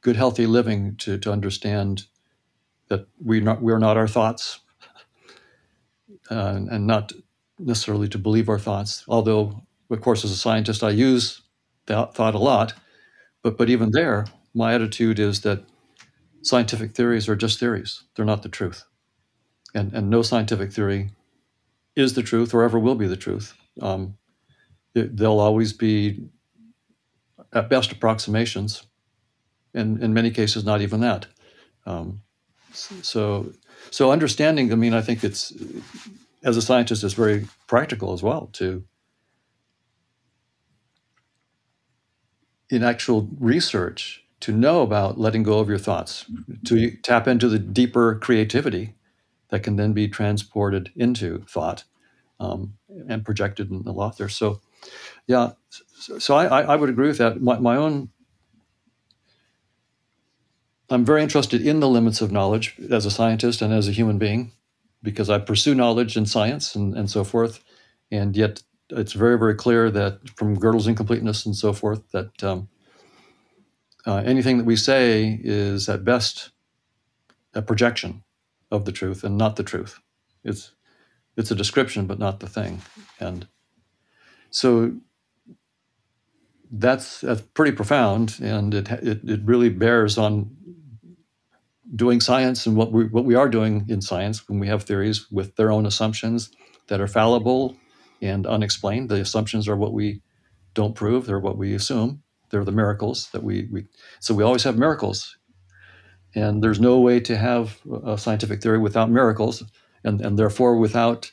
good, 0.00 0.16
healthy 0.16 0.46
living 0.46 0.96
to 0.96 1.18
to 1.18 1.30
understand 1.30 2.04
that 2.88 3.06
we're 3.20 3.42
not 3.42 3.60
we're 3.60 3.78
not 3.78 3.96
our 3.96 4.08
thoughts, 4.08 4.60
uh, 6.30 6.60
and 6.70 6.86
not 6.86 7.12
necessarily 7.60 8.08
to 8.08 8.18
believe 8.18 8.48
our 8.48 8.58
thoughts. 8.58 9.04
Although, 9.08 9.62
of 9.90 10.00
course, 10.00 10.24
as 10.24 10.30
a 10.30 10.36
scientist, 10.36 10.82
I 10.82 10.90
use 10.90 11.42
that 11.86 12.14
thought 12.14 12.34
a 12.34 12.38
lot, 12.38 12.74
but 13.42 13.56
but 13.56 13.70
even 13.70 13.90
there, 13.92 14.26
my 14.54 14.74
attitude 14.74 15.18
is 15.18 15.40
that 15.42 15.64
scientific 16.42 16.92
theories 16.92 17.28
are 17.28 17.36
just 17.36 17.58
theories. 17.58 18.04
They're 18.14 18.24
not 18.24 18.42
the 18.42 18.48
truth. 18.48 18.84
And, 19.74 19.92
and 19.92 20.10
no 20.10 20.22
scientific 20.22 20.72
theory 20.72 21.10
is 21.94 22.14
the 22.14 22.22
truth 22.22 22.54
or 22.54 22.62
ever 22.62 22.78
will 22.78 22.94
be 22.94 23.06
the 23.06 23.16
truth. 23.16 23.54
Um, 23.80 24.16
they'll 24.94 25.38
always 25.38 25.72
be, 25.72 26.28
at 27.52 27.68
best, 27.68 27.92
approximations, 27.92 28.84
and 29.74 30.02
in 30.02 30.12
many 30.14 30.30
cases, 30.30 30.64
not 30.64 30.80
even 30.80 31.00
that. 31.00 31.26
Um, 31.86 32.22
so, 32.72 33.52
so 33.90 34.12
understanding. 34.12 34.72
I 34.72 34.76
mean, 34.76 34.94
I 34.94 35.02
think 35.02 35.22
it's 35.24 35.52
as 36.42 36.56
a 36.56 36.62
scientist, 36.62 37.04
it's 37.04 37.14
very 37.14 37.46
practical 37.66 38.12
as 38.12 38.22
well 38.22 38.48
to 38.54 38.84
in 42.70 42.84
actual 42.84 43.28
research 43.38 44.24
to 44.40 44.52
know 44.52 44.80
about 44.80 45.18
letting 45.18 45.42
go 45.42 45.58
of 45.58 45.68
your 45.68 45.78
thoughts, 45.78 46.24
to 46.64 46.96
tap 47.02 47.28
into 47.28 47.48
the 47.48 47.58
deeper 47.58 48.14
creativity 48.14 48.94
that 49.48 49.62
can 49.62 49.76
then 49.76 49.92
be 49.92 50.08
transported 50.08 50.90
into 50.96 51.44
thought 51.48 51.84
um, 52.38 52.74
and 53.08 53.24
projected 53.24 53.70
in 53.70 53.82
the 53.82 53.92
author. 53.92 54.28
So, 54.28 54.60
yeah, 55.26 55.50
so, 55.68 56.18
so 56.18 56.36
I, 56.36 56.62
I, 56.62 56.76
would 56.76 56.88
agree 56.88 57.08
with 57.08 57.18
that. 57.18 57.42
My, 57.42 57.58
my, 57.58 57.76
own, 57.76 58.08
I'm 60.88 61.04
very 61.04 61.22
interested 61.22 61.60
in 61.60 61.80
the 61.80 61.88
limits 61.88 62.22
of 62.22 62.32
knowledge 62.32 62.76
as 62.90 63.04
a 63.04 63.10
scientist 63.10 63.60
and 63.60 63.74
as 63.74 63.88
a 63.88 63.92
human 63.92 64.16
being 64.16 64.52
because 65.02 65.30
I 65.30 65.38
pursue 65.38 65.74
knowledge 65.74 66.16
and 66.16 66.28
science 66.28 66.74
and, 66.74 66.96
and 66.96 67.10
so 67.10 67.24
forth. 67.24 67.62
And 68.10 68.36
yet, 68.36 68.62
it's 68.90 69.12
very, 69.12 69.38
very 69.38 69.54
clear 69.54 69.90
that 69.90 70.28
from 70.36 70.56
Gödel's 70.56 70.88
incompleteness 70.88 71.46
and 71.46 71.54
so 71.54 71.72
forth, 71.72 72.10
that 72.10 72.42
um, 72.42 72.68
uh, 74.06 74.22
anything 74.24 74.58
that 74.58 74.66
we 74.66 74.76
say 74.76 75.38
is 75.42 75.88
at 75.88 76.04
best 76.04 76.50
a 77.54 77.62
projection 77.62 78.24
of 78.70 78.84
the 78.84 78.92
truth 78.92 79.24
and 79.24 79.38
not 79.38 79.56
the 79.56 79.62
truth. 79.62 80.00
It's 80.44 80.72
it's 81.36 81.50
a 81.50 81.54
description, 81.54 82.06
but 82.06 82.18
not 82.18 82.40
the 82.40 82.48
thing. 82.48 82.82
And 83.18 83.46
so 84.50 84.92
that's, 86.70 87.20
that's 87.20 87.40
pretty 87.40 87.72
profound, 87.72 88.36
and 88.42 88.74
it, 88.74 88.90
it, 88.90 89.20
it 89.24 89.40
really 89.44 89.70
bears 89.70 90.18
on 90.18 90.56
doing 91.96 92.20
science 92.20 92.66
and 92.66 92.76
what 92.76 92.92
we 92.92 93.04
what 93.06 93.24
we 93.24 93.34
are 93.34 93.48
doing 93.48 93.86
in 93.88 94.00
science 94.00 94.48
when 94.48 94.58
we 94.60 94.68
have 94.68 94.84
theories 94.84 95.26
with 95.30 95.56
their 95.56 95.72
own 95.72 95.86
assumptions 95.86 96.50
that 96.88 97.00
are 97.00 97.08
fallible 97.08 97.76
and 98.22 98.46
unexplained. 98.46 99.08
The 99.08 99.20
assumptions 99.20 99.68
are 99.68 99.76
what 99.76 99.92
we 99.92 100.22
don't 100.74 100.94
prove; 100.94 101.26
they're 101.26 101.40
what 101.40 101.58
we 101.58 101.74
assume. 101.74 102.22
They're 102.50 102.64
the 102.64 102.72
miracles 102.72 103.30
that 103.32 103.42
we, 103.44 103.68
we 103.72 103.86
so 104.20 104.34
we 104.34 104.44
always 104.44 104.64
have 104.64 104.78
miracles, 104.78 105.36
and 106.34 106.62
there's 106.62 106.80
no 106.80 107.00
way 107.00 107.20
to 107.20 107.36
have 107.36 107.80
a 108.04 108.18
scientific 108.18 108.62
theory 108.62 108.78
without 108.78 109.10
miracles, 109.10 109.64
and 110.04 110.20
and 110.20 110.38
therefore 110.38 110.76
without 110.76 111.32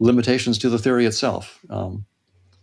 limitations 0.00 0.58
to 0.58 0.68
the 0.70 0.78
theory 0.78 1.06
itself. 1.06 1.60
Um, 1.70 2.06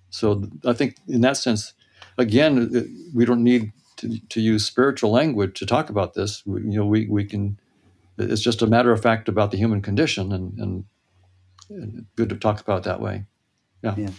so 0.10 0.46
I 0.66 0.74
think 0.74 0.96
in 1.08 1.22
that 1.22 1.38
sense, 1.38 1.74
again, 2.18 2.72
we 3.14 3.26
don't 3.26 3.44
need 3.44 3.72
to, 4.00 4.20
to 4.30 4.42
use 4.42 4.66
spiritual 4.66 5.12
language 5.12 5.60
to 5.60 5.66
talk 5.66 5.90
about 5.90 6.14
this. 6.14 6.44
We, 6.46 6.62
you 6.62 6.80
know, 6.80 6.86
we, 6.86 7.08
we 7.08 7.26
can, 7.26 7.60
it's 8.18 8.42
just 8.42 8.62
a 8.62 8.68
matter 8.68 8.92
of 8.92 9.02
fact 9.02 9.30
about 9.30 9.52
the 9.52 9.58
human 9.58 9.82
condition 9.82 10.32
and, 10.32 10.58
and, 10.60 10.86
and 11.70 12.06
good 12.16 12.30
to 12.30 12.36
talk 12.36 12.60
about 12.60 12.84
that 12.84 13.00
way. 13.00 13.26
Yeah. 13.84 13.96
yeah. 13.98 14.10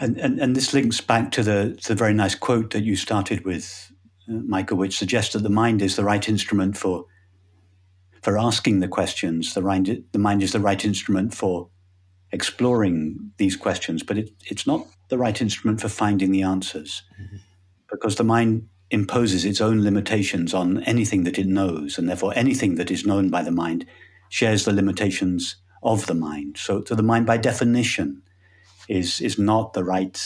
And, 0.00 0.18
and, 0.18 0.38
and 0.40 0.56
this 0.56 0.72
links 0.72 1.00
back 1.00 1.30
to 1.32 1.42
the, 1.42 1.78
to 1.82 1.88
the 1.88 1.94
very 1.94 2.14
nice 2.14 2.34
quote 2.34 2.70
that 2.70 2.84
you 2.84 2.96
started 2.96 3.44
with, 3.44 3.92
uh, 4.28 4.34
Michael, 4.46 4.78
which 4.78 4.96
suggests 4.96 5.34
that 5.34 5.42
the 5.42 5.50
mind 5.50 5.82
is 5.82 5.96
the 5.96 6.04
right 6.04 6.26
instrument 6.28 6.76
for, 6.76 7.06
for 8.22 8.38
asking 8.38 8.80
the 8.80 8.88
questions. 8.88 9.54
The 9.54 9.62
mind, 9.62 10.04
the 10.12 10.18
mind 10.18 10.42
is 10.42 10.52
the 10.52 10.60
right 10.60 10.84
instrument 10.84 11.34
for 11.34 11.68
exploring 12.32 13.32
these 13.36 13.56
questions, 13.56 14.02
but 14.02 14.16
it, 14.16 14.30
it's 14.46 14.66
not 14.66 14.86
the 15.10 15.18
right 15.18 15.40
instrument 15.40 15.80
for 15.80 15.88
finding 15.88 16.32
the 16.32 16.42
answers 16.42 17.02
mm-hmm. 17.20 17.36
because 17.90 18.16
the 18.16 18.24
mind 18.24 18.68
imposes 18.92 19.44
its 19.44 19.60
own 19.60 19.82
limitations 19.82 20.52
on 20.54 20.82
anything 20.84 21.24
that 21.24 21.38
it 21.38 21.46
knows, 21.46 21.98
and 21.98 22.08
therefore 22.08 22.32
anything 22.36 22.76
that 22.76 22.90
is 22.90 23.06
known 23.06 23.30
by 23.30 23.42
the 23.42 23.50
mind 23.50 23.86
shares 24.28 24.64
the 24.64 24.72
limitations 24.72 25.56
of 25.82 26.06
the 26.06 26.14
mind. 26.14 26.56
So, 26.58 26.84
so 26.86 26.94
the 26.94 27.02
mind, 27.02 27.26
by 27.26 27.38
definition, 27.38 28.22
is 28.88 29.20
is 29.20 29.38
not 29.38 29.72
the 29.72 29.84
right 29.84 30.20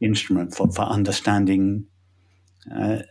instrument 0.00 0.54
for, 0.54 0.70
for 0.70 0.82
understanding 0.82 1.86
uh, 2.74 3.02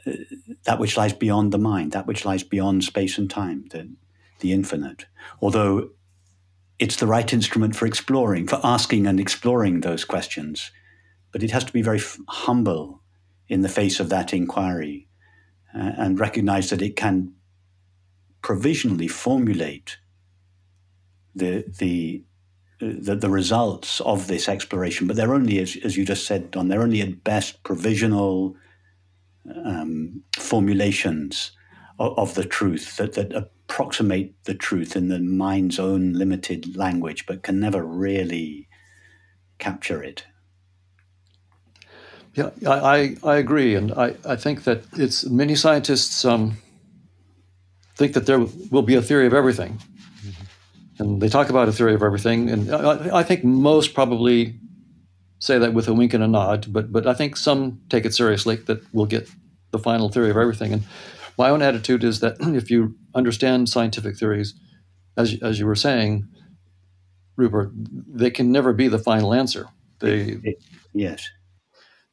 that 0.65 0.79
which 0.79 0.97
lies 0.97 1.13
beyond 1.13 1.51
the 1.51 1.57
mind, 1.59 1.91
that 1.91 2.07
which 2.07 2.25
lies 2.25 2.43
beyond 2.43 2.83
space 2.83 3.17
and 3.17 3.29
time, 3.29 3.65
the, 3.71 3.93
the 4.39 4.51
infinite. 4.51 5.05
Although 5.41 5.91
it's 6.79 6.97
the 6.97 7.07
right 7.07 7.31
instrument 7.31 7.75
for 7.75 7.85
exploring, 7.85 8.47
for 8.47 8.59
asking 8.63 9.07
and 9.07 9.19
exploring 9.19 9.81
those 9.81 10.03
questions. 10.03 10.71
But 11.31 11.43
it 11.43 11.51
has 11.51 11.63
to 11.63 11.73
be 11.73 11.81
very 11.81 11.99
f- 11.99 12.17
humble 12.27 13.02
in 13.47 13.61
the 13.61 13.69
face 13.69 13.99
of 13.99 14.09
that 14.09 14.33
inquiry 14.33 15.07
uh, 15.75 15.91
and 15.97 16.19
recognize 16.19 16.69
that 16.69 16.81
it 16.81 16.95
can 16.95 17.33
provisionally 18.41 19.07
formulate 19.07 19.97
the, 21.35 21.65
the, 21.79 22.23
uh, 22.81 22.93
the, 22.99 23.15
the, 23.15 23.29
results 23.29 24.01
of 24.01 24.27
this 24.27 24.47
exploration, 24.47 25.07
but 25.07 25.15
they're 25.15 25.33
only, 25.33 25.59
as, 25.59 25.77
as 25.83 25.97
you 25.97 26.05
just 26.05 26.25
said, 26.25 26.51
Don, 26.51 26.67
they're 26.67 26.83
only 26.83 27.01
at 27.01 27.23
best 27.23 27.63
provisional 27.63 28.55
um, 29.65 30.21
formulations 30.37 31.51
of, 31.99 32.17
of, 32.17 32.35
the 32.35 32.45
truth 32.45 32.97
that, 32.97 33.13
that 33.13 33.33
approximate 33.33 34.35
the 34.43 34.53
truth 34.53 34.95
in 34.95 35.07
the 35.07 35.19
mind's 35.19 35.79
own 35.79 36.13
limited 36.13 36.75
language, 36.75 37.25
but 37.25 37.43
can 37.43 37.59
never 37.59 37.83
really 37.83 38.67
capture 39.57 40.03
it. 40.03 40.25
Yeah, 42.33 42.49
I, 42.65 43.15
I 43.23 43.35
agree. 43.35 43.75
And 43.75 43.91
I, 43.91 44.15
I 44.25 44.35
think 44.35 44.63
that 44.63 44.83
it's 44.93 45.25
many 45.25 45.55
scientists 45.55 46.25
um, 46.25 46.57
think 47.95 48.13
that 48.13 48.25
there 48.25 48.39
will 48.71 48.81
be 48.81 48.95
a 48.95 49.01
theory 49.01 49.27
of 49.27 49.33
everything. 49.33 49.79
Mm-hmm. 50.25 51.03
And 51.03 51.21
they 51.21 51.29
talk 51.29 51.49
about 51.49 51.69
a 51.69 51.71
theory 51.71 51.93
of 51.93 52.01
everything. 52.01 52.49
And 52.49 52.73
I, 52.73 53.19
I 53.19 53.23
think 53.23 53.43
most 53.43 53.93
probably 53.93 54.55
say 55.37 55.59
that 55.59 55.73
with 55.73 55.87
a 55.87 55.93
wink 55.93 56.13
and 56.13 56.23
a 56.23 56.27
nod, 56.27 56.73
but, 56.73 56.91
but 56.91 57.05
I 57.05 57.13
think 57.13 57.37
some 57.37 57.81
take 57.89 58.05
it 58.05 58.15
seriously 58.15 58.55
that 58.55 58.81
we'll 58.93 59.05
get 59.05 59.29
the 59.71 59.79
final 59.79 60.09
theory 60.09 60.31
of 60.31 60.37
everything. 60.37 60.73
And 60.73 60.83
my 61.37 61.49
own 61.49 61.61
attitude 61.61 62.03
is 62.03 62.19
that 62.21 62.37
if 62.39 62.71
you 62.71 62.95
understand 63.13 63.69
scientific 63.69 64.17
theories, 64.17 64.55
as, 65.17 65.37
as 65.43 65.59
you 65.59 65.67
were 65.67 65.75
saying, 65.75 66.27
Rupert, 67.35 67.71
they 67.75 68.31
can 68.31 68.51
never 68.51 68.73
be 68.73 68.87
the 68.87 68.97
final 68.97 69.35
answer. 69.35 69.67
They, 69.99 70.39
yes 70.93 71.29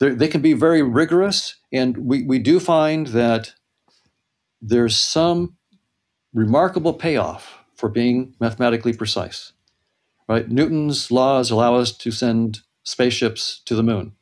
they 0.00 0.28
can 0.28 0.40
be 0.40 0.54
very 0.54 0.82
rigorous, 0.82 1.56
and 1.72 1.96
we, 1.98 2.22
we 2.22 2.38
do 2.38 2.58
find 2.58 3.08
that 3.08 3.52
there's 4.62 4.96
some 4.96 5.56
remarkable 6.32 6.94
payoff 6.94 7.58
for 7.76 7.88
being 7.88 8.34
mathematically 8.40 8.92
precise. 8.92 9.52
Right? 10.28 10.48
Newton's 10.48 11.10
laws 11.10 11.50
allow 11.50 11.74
us 11.74 11.92
to 11.98 12.10
send 12.10 12.60
spaceships 12.82 13.60
to 13.66 13.74
the 13.74 13.82
moon. 13.82 14.12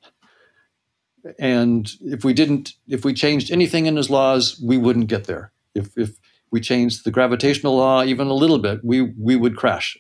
And 1.39 1.91
if 2.01 2.25
we 2.25 2.33
didn't, 2.33 2.73
if 2.89 3.05
we 3.05 3.13
changed 3.13 3.51
anything 3.51 3.87
in 3.87 3.97
his 3.97 4.09
laws, 4.09 4.61
we 4.65 4.79
wouldn't 4.79 5.09
get 5.09 5.25
there. 5.25 5.53
If, 5.75 5.97
if 5.97 6.17
we 6.51 6.61
changed 6.61 7.05
the 7.05 7.11
gravitational 7.11 7.77
law 7.77 8.03
even 8.03 8.29
a 8.29 8.35
little 8.35 8.59
bit, 8.59 8.81
we, 8.83 9.03
we 9.03 9.37
would 9.37 9.57
crash. 9.57 9.99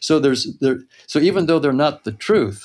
So 0.00 0.20
there's 0.20 0.56
there, 0.58 0.78
so 1.06 1.18
even 1.18 1.46
though 1.46 1.58
they're 1.58 1.72
not 1.72 2.04
the 2.04 2.12
truth, 2.12 2.64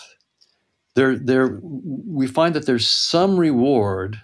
there, 0.96 1.18
there, 1.18 1.60
we 1.62 2.28
find 2.28 2.54
that 2.56 2.66
there's 2.66 2.88
some 2.88 3.38
reward 3.38 4.22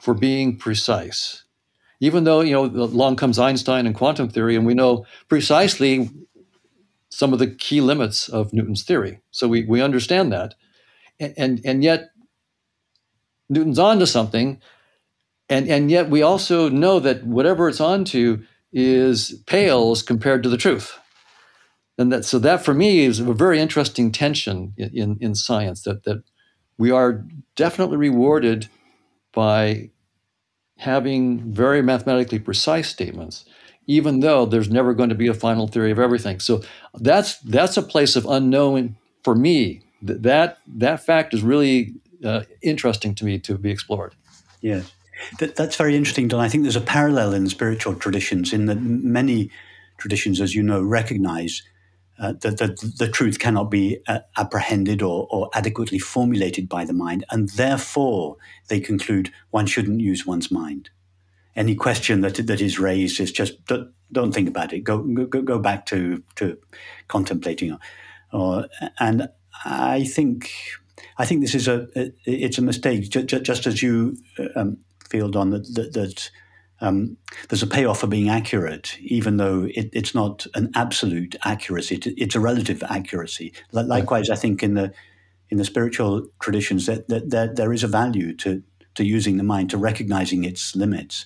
for 0.00 0.14
being 0.14 0.56
precise. 0.56 1.44
Even 2.00 2.24
though, 2.24 2.40
you 2.40 2.52
know, 2.52 2.64
along 2.64 3.16
comes 3.16 3.38
Einstein 3.38 3.86
and 3.86 3.94
quantum 3.94 4.28
theory, 4.28 4.56
and 4.56 4.66
we 4.66 4.74
know 4.74 5.06
precisely 5.28 6.10
some 7.08 7.32
of 7.32 7.38
the 7.38 7.48
key 7.48 7.80
limits 7.80 8.28
of 8.28 8.52
Newton's 8.52 8.82
theory. 8.82 9.20
So 9.30 9.46
we, 9.46 9.64
we 9.64 9.80
understand 9.80 10.32
that. 10.32 10.54
And, 11.20 11.34
and, 11.36 11.60
and 11.64 11.84
yet, 11.84 12.10
Newton's 13.48 13.78
onto 13.78 14.06
something. 14.06 14.60
And, 15.48 15.68
and 15.68 15.90
yet, 15.90 16.10
we 16.10 16.22
also 16.22 16.68
know 16.68 16.98
that 17.00 17.24
whatever 17.24 17.68
it's 17.68 17.80
onto 17.80 18.44
is 18.72 19.42
pales 19.46 20.02
compared 20.02 20.42
to 20.42 20.48
the 20.48 20.56
truth 20.56 20.98
and 22.02 22.12
that 22.12 22.24
so 22.24 22.38
that 22.38 22.64
for 22.64 22.74
me 22.74 23.04
is 23.04 23.20
a 23.20 23.32
very 23.32 23.58
interesting 23.58 24.12
tension 24.12 24.74
in, 24.76 25.16
in, 25.20 25.34
science 25.34 25.82
that 25.82 26.04
that 26.04 26.22
we 26.76 26.90
are 26.90 27.24
definitely 27.56 27.96
rewarded 27.96 28.68
by 29.32 29.90
having 30.76 31.38
very 31.52 31.80
mathematically 31.80 32.38
precise 32.38 32.88
statements 32.88 33.44
even 33.86 34.20
though 34.20 34.46
there's 34.46 34.70
never 34.70 34.94
going 34.94 35.08
to 35.08 35.14
be 35.14 35.26
a 35.26 35.34
final 35.34 35.66
theory 35.66 35.90
of 35.90 35.98
everything. 35.98 36.40
So 36.40 36.62
that's 37.00 37.38
that's 37.40 37.76
a 37.76 37.82
place 37.82 38.16
of 38.16 38.26
unknown 38.26 38.96
for 39.24 39.34
me. 39.34 39.82
That 40.02 40.58
that, 40.66 41.04
fact 41.04 41.34
is 41.34 41.42
really 41.42 41.94
uh, 42.24 42.42
interesting 42.62 43.14
to 43.16 43.24
me 43.24 43.38
to 43.40 43.58
be 43.58 43.70
explored. 43.70 44.14
Yes. 44.60 44.92
That, 45.38 45.54
that's 45.54 45.76
very 45.76 45.96
interesting 45.96 46.28
don. 46.28 46.40
I 46.40 46.48
think 46.48 46.64
there's 46.64 46.76
a 46.76 46.80
parallel 46.80 47.32
in 47.32 47.48
spiritual 47.48 47.94
traditions 47.94 48.52
in 48.52 48.66
that 48.66 48.80
many 48.80 49.50
traditions 49.98 50.40
as 50.40 50.54
you 50.54 50.62
know 50.62 50.82
recognize 50.82 51.62
uh, 52.22 52.34
that 52.40 52.58
the, 52.58 52.94
the, 52.98 53.08
truth 53.08 53.40
cannot 53.40 53.68
be 53.68 53.98
uh, 54.06 54.20
apprehended 54.36 55.02
or, 55.02 55.26
or, 55.28 55.50
adequately 55.54 55.98
formulated 55.98 56.68
by 56.68 56.84
the 56.84 56.92
mind, 56.92 57.24
and 57.32 57.48
therefore 57.50 58.36
they 58.68 58.78
conclude 58.78 59.32
one 59.50 59.66
shouldn't 59.66 60.00
use 60.00 60.24
one's 60.24 60.48
mind. 60.48 60.88
Any 61.56 61.74
question 61.74 62.20
that 62.20 62.36
that 62.46 62.60
is 62.60 62.78
raised 62.78 63.18
is 63.18 63.32
just 63.32 63.64
don't, 63.64 63.92
don't 64.12 64.32
think 64.32 64.48
about 64.48 64.72
it. 64.72 64.84
Go 64.84 64.98
go, 64.98 65.42
go 65.42 65.58
back 65.58 65.84
to 65.86 66.22
to 66.36 66.56
contemplating, 67.08 67.76
or, 68.32 68.68
and 69.00 69.28
I 69.64 70.04
think 70.04 70.48
I 71.18 71.26
think 71.26 71.40
this 71.40 71.56
is 71.56 71.66
a 71.66 71.88
it's 72.24 72.58
a 72.58 72.62
mistake. 72.62 73.10
Just, 73.10 73.44
just 73.44 73.66
as 73.66 73.82
you 73.82 74.16
um, 74.54 74.78
that, 75.50 75.68
that, 75.74 75.92
that 75.92 76.30
um, 76.82 77.16
there's 77.48 77.62
a 77.62 77.66
payoff 77.66 78.00
for 78.00 78.08
being 78.08 78.28
accurate, 78.28 78.98
even 79.00 79.36
though 79.36 79.68
it, 79.72 79.88
it's 79.92 80.14
not 80.14 80.46
an 80.54 80.70
absolute 80.74 81.36
accuracy. 81.44 81.94
It, 81.94 82.06
it's 82.18 82.34
a 82.34 82.40
relative 82.40 82.82
accuracy. 82.82 83.54
Likewise, 83.70 84.28
I 84.28 84.36
think 84.36 84.62
in 84.62 84.74
the 84.74 84.92
in 85.48 85.58
the 85.58 85.64
spiritual 85.64 86.26
traditions 86.40 86.86
that, 86.86 87.08
that, 87.08 87.30
that 87.30 87.56
there 87.56 87.72
is 87.72 87.84
a 87.84 87.88
value 87.88 88.34
to 88.38 88.62
to 88.94 89.04
using 89.04 89.36
the 89.36 89.44
mind, 89.44 89.70
to 89.70 89.78
recognizing 89.78 90.44
its 90.44 90.74
limits, 90.76 91.24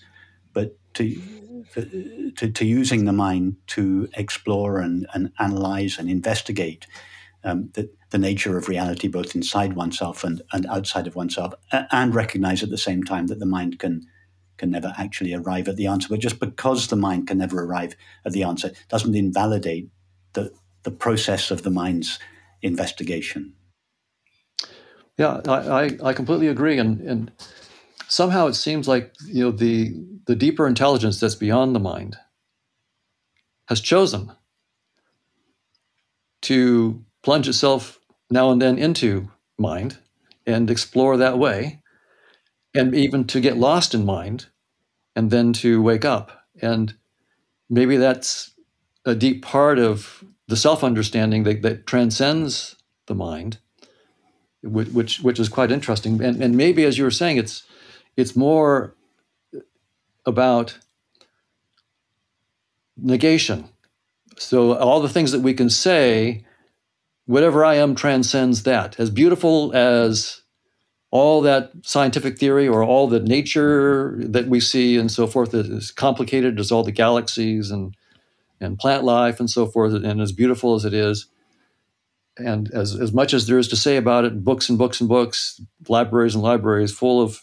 but 0.52 0.76
to 0.94 1.20
to, 2.36 2.50
to 2.50 2.64
using 2.64 3.06
the 3.06 3.12
mind 3.12 3.56
to 3.68 4.08
explore 4.14 4.78
and, 4.78 5.06
and 5.14 5.32
analyze 5.38 5.98
and 5.98 6.08
investigate 6.08 6.86
um, 7.44 7.70
the, 7.74 7.90
the 8.10 8.18
nature 8.18 8.56
of 8.56 8.68
reality, 8.68 9.08
both 9.08 9.34
inside 9.34 9.74
oneself 9.74 10.22
and, 10.22 10.42
and 10.52 10.66
outside 10.66 11.06
of 11.06 11.16
oneself, 11.16 11.54
and 11.72 12.14
recognize 12.14 12.62
at 12.62 12.70
the 12.70 12.78
same 12.78 13.02
time 13.02 13.26
that 13.26 13.40
the 13.40 13.46
mind 13.46 13.78
can 13.78 14.06
can 14.58 14.70
never 14.70 14.94
actually 14.98 15.34
arrive 15.34 15.68
at 15.68 15.76
the 15.76 15.86
answer. 15.86 16.08
But 16.08 16.20
just 16.20 16.40
because 16.40 16.88
the 16.88 16.96
mind 16.96 17.28
can 17.28 17.38
never 17.38 17.62
arrive 17.62 17.96
at 18.24 18.32
the 18.32 18.42
answer 18.42 18.72
doesn't 18.88 19.14
invalidate 19.14 19.88
the, 20.32 20.52
the 20.82 20.90
process 20.90 21.50
of 21.50 21.62
the 21.62 21.70
mind's 21.70 22.18
investigation. 22.62 23.54
Yeah, 25.18 25.40
I, 25.46 25.52
I, 25.52 25.90
I 26.04 26.12
completely 26.12 26.48
agree. 26.48 26.78
And, 26.78 27.00
and 27.00 27.32
somehow 28.08 28.46
it 28.46 28.54
seems 28.54 28.86
like 28.88 29.14
you 29.26 29.44
know 29.44 29.50
the 29.50 29.94
the 30.26 30.36
deeper 30.36 30.66
intelligence 30.66 31.20
that's 31.20 31.34
beyond 31.34 31.74
the 31.74 31.80
mind 31.80 32.16
has 33.68 33.80
chosen 33.80 34.32
to 36.42 37.04
plunge 37.22 37.48
itself 37.48 37.98
now 38.30 38.50
and 38.50 38.62
then 38.62 38.78
into 38.78 39.30
mind 39.58 39.98
and 40.46 40.70
explore 40.70 41.16
that 41.16 41.38
way 41.38 41.82
and 42.76 42.94
even 42.94 43.26
to 43.28 43.40
get 43.40 43.56
lost 43.56 43.94
in 43.94 44.04
mind 44.04 44.46
and 45.14 45.30
then 45.30 45.52
to 45.54 45.82
wake 45.82 46.04
up. 46.04 46.44
And 46.60 46.94
maybe 47.70 47.96
that's 47.96 48.52
a 49.04 49.14
deep 49.14 49.42
part 49.42 49.78
of 49.78 50.24
the 50.48 50.56
self 50.56 50.84
understanding 50.84 51.44
that, 51.44 51.62
that 51.62 51.86
transcends 51.86 52.76
the 53.06 53.14
mind 53.14 53.58
which 54.62 55.20
which 55.20 55.38
is 55.38 55.48
quite 55.48 55.70
interesting. 55.70 56.22
And, 56.22 56.42
and 56.42 56.56
maybe 56.56 56.84
as 56.84 56.98
you 56.98 57.04
were 57.04 57.10
saying 57.10 57.36
it's 57.36 57.62
it's 58.16 58.34
more 58.36 58.94
about 60.24 60.78
negation. 62.96 63.68
So 64.38 64.76
all 64.76 65.00
the 65.00 65.08
things 65.08 65.32
that 65.32 65.40
we 65.40 65.54
can 65.54 65.70
say 65.70 66.44
whatever 67.26 67.64
i 67.64 67.74
am 67.74 67.94
transcends 67.94 68.62
that. 68.62 68.98
As 69.00 69.10
beautiful 69.10 69.72
as 69.74 70.42
all 71.10 71.40
that 71.42 71.70
scientific 71.82 72.38
theory 72.38 72.66
or 72.66 72.82
all 72.82 73.06
the 73.06 73.20
nature 73.20 74.16
that 74.18 74.48
we 74.48 74.60
see 74.60 74.96
and 74.96 75.10
so 75.10 75.26
forth 75.26 75.54
is 75.54 75.90
complicated 75.90 76.58
as 76.58 76.72
all 76.72 76.82
the 76.82 76.92
galaxies 76.92 77.70
and 77.70 77.96
and 78.60 78.78
plant 78.78 79.04
life 79.04 79.38
and 79.38 79.50
so 79.50 79.66
forth 79.66 79.92
and 79.92 80.20
as 80.20 80.32
beautiful 80.32 80.74
as 80.74 80.84
it 80.84 80.94
is. 80.94 81.26
And 82.38 82.70
as, 82.74 82.94
as 82.94 83.12
much 83.12 83.32
as 83.32 83.46
there 83.46 83.58
is 83.58 83.68
to 83.68 83.76
say 83.76 83.96
about 83.96 84.24
it 84.24 84.44
books 84.44 84.68
and 84.68 84.78
books 84.78 85.00
and 85.00 85.08
books 85.08 85.60
libraries 85.88 86.34
and 86.34 86.42
libraries 86.42 86.92
full 86.92 87.22
of 87.22 87.40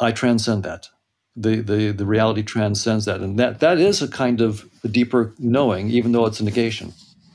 i 0.00 0.12
transcend 0.12 0.62
that. 0.62 0.88
The, 1.34 1.60
the, 1.60 1.92
the 1.92 2.04
reality 2.04 2.42
transcends 2.42 3.06
that. 3.06 3.20
And 3.20 3.38
that, 3.38 3.60
that 3.60 3.78
is 3.78 4.02
a 4.02 4.08
kind 4.08 4.42
of 4.42 4.68
a 4.84 4.88
deeper 4.88 5.34
knowing 5.38 5.90
even 5.90 6.12
though 6.12 6.26
it's 6.26 6.40
a 6.40 6.44
negation. 6.44 6.92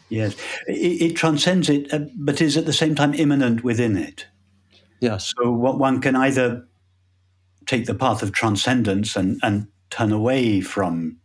Yes. 0.09 0.35
It, 0.67 1.01
it 1.01 1.15
transcends 1.15 1.69
it 1.69 1.93
uh, 1.93 2.05
but 2.15 2.41
is 2.41 2.57
at 2.57 2.65
the 2.65 2.73
same 2.73 2.95
time 2.95 3.13
immanent 3.13 3.63
within 3.63 3.97
it 3.97 4.27
yes 4.99 5.33
so 5.37 5.51
what 5.51 5.77
one 5.77 6.01
can 6.01 6.15
either 6.15 6.65
take 7.67 7.85
the 7.85 7.93
path 7.93 8.23
of 8.23 8.31
transcendence 8.31 9.15
and, 9.15 9.39
and 9.43 9.67
turn 9.89 10.11
away 10.11 10.61
from 10.61 11.17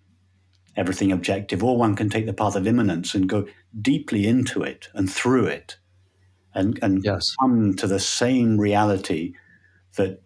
everything 0.76 1.12
objective, 1.12 1.62
or 1.62 1.76
one 1.76 1.94
can 1.94 2.10
take 2.10 2.26
the 2.26 2.32
path 2.32 2.56
of 2.56 2.66
immanence 2.66 3.14
and 3.14 3.28
go 3.28 3.46
deeply 3.80 4.26
into 4.26 4.62
it 4.62 4.88
and 4.94 5.10
through 5.10 5.46
it 5.46 5.76
and, 6.54 6.78
and 6.82 7.04
yes. 7.04 7.34
come 7.40 7.74
to 7.74 7.86
the 7.86 8.00
same 8.00 8.58
reality 8.58 9.34
that 9.96 10.20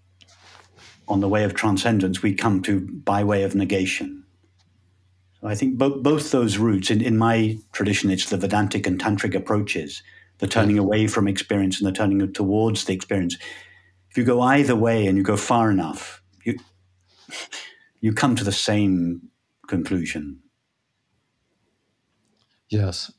on 1.08 1.20
the 1.20 1.28
way 1.28 1.44
of 1.44 1.54
transcendence 1.54 2.22
we 2.22 2.34
come 2.34 2.62
to 2.62 2.80
by 2.80 3.22
way 3.22 3.42
of 3.42 3.54
negation. 3.54 4.24
So 5.40 5.48
I 5.48 5.54
think 5.54 5.76
both, 5.78 6.02
both 6.02 6.30
those 6.30 6.58
routes, 6.58 6.90
in, 6.90 7.00
in 7.00 7.18
my 7.18 7.58
tradition, 7.72 8.10
it's 8.10 8.30
the 8.30 8.36
Vedantic 8.36 8.86
and 8.86 9.00
Tantric 9.00 9.34
approaches, 9.34 10.02
the 10.38 10.46
turning 10.46 10.78
away 10.78 11.06
from 11.06 11.28
experience 11.28 11.80
and 11.80 11.88
the 11.88 11.96
turning 11.96 12.32
towards 12.32 12.84
the 12.84 12.92
experience. 12.92 13.36
If 14.10 14.18
you 14.18 14.24
go 14.24 14.40
either 14.40 14.76
way 14.76 15.06
and 15.06 15.16
you 15.16 15.24
go 15.24 15.36
far 15.36 15.70
enough, 15.70 16.22
you, 16.44 16.58
you 18.00 18.12
come 18.12 18.36
to 18.36 18.44
the 18.44 18.52
same 18.52 19.28
conclusion. 19.66 20.40
Yes. 22.68 23.12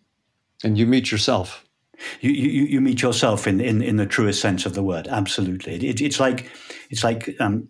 And 0.64 0.78
you 0.78 0.88
meet 0.88 1.12
yourself. 1.12 1.64
You, 2.22 2.32
you, 2.32 2.66
you 2.66 2.82
meet 2.82 3.02
yourself 3.02 3.48
in, 3.48 3.60
in, 3.60 3.82
in 3.82 3.96
the 3.96 4.06
truest 4.06 4.42
sense 4.42 4.66
of 4.66 4.74
the 4.74 4.84
word. 4.84 5.08
Absolutely. 5.08 5.76
It, 5.88 6.02
it's 6.02 6.20
like, 6.20 6.52
it's 6.90 7.04
like 7.04 7.36
um, 7.40 7.70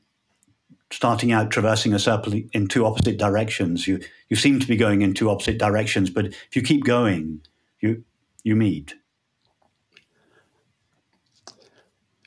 starting 0.92 1.32
out 1.32 1.52
traversing 1.52 1.94
a 1.94 2.00
circle 2.00 2.34
in 2.52 2.68
two 2.68 2.86
opposite 2.86 3.18
directions. 3.18 3.88
You, 3.88 4.02
you 4.30 4.36
seem 4.36 4.60
to 4.60 4.68
be 4.68 4.76
going 4.76 5.02
in 5.02 5.14
two 5.14 5.30
opposite 5.30 5.58
directions, 5.58 6.10
but 6.10 6.26
if 6.26 6.56
you 6.56 6.62
keep 6.62 6.84
going, 6.84 7.42
you, 7.80 8.04
you 8.44 8.56
meet. 8.56 8.96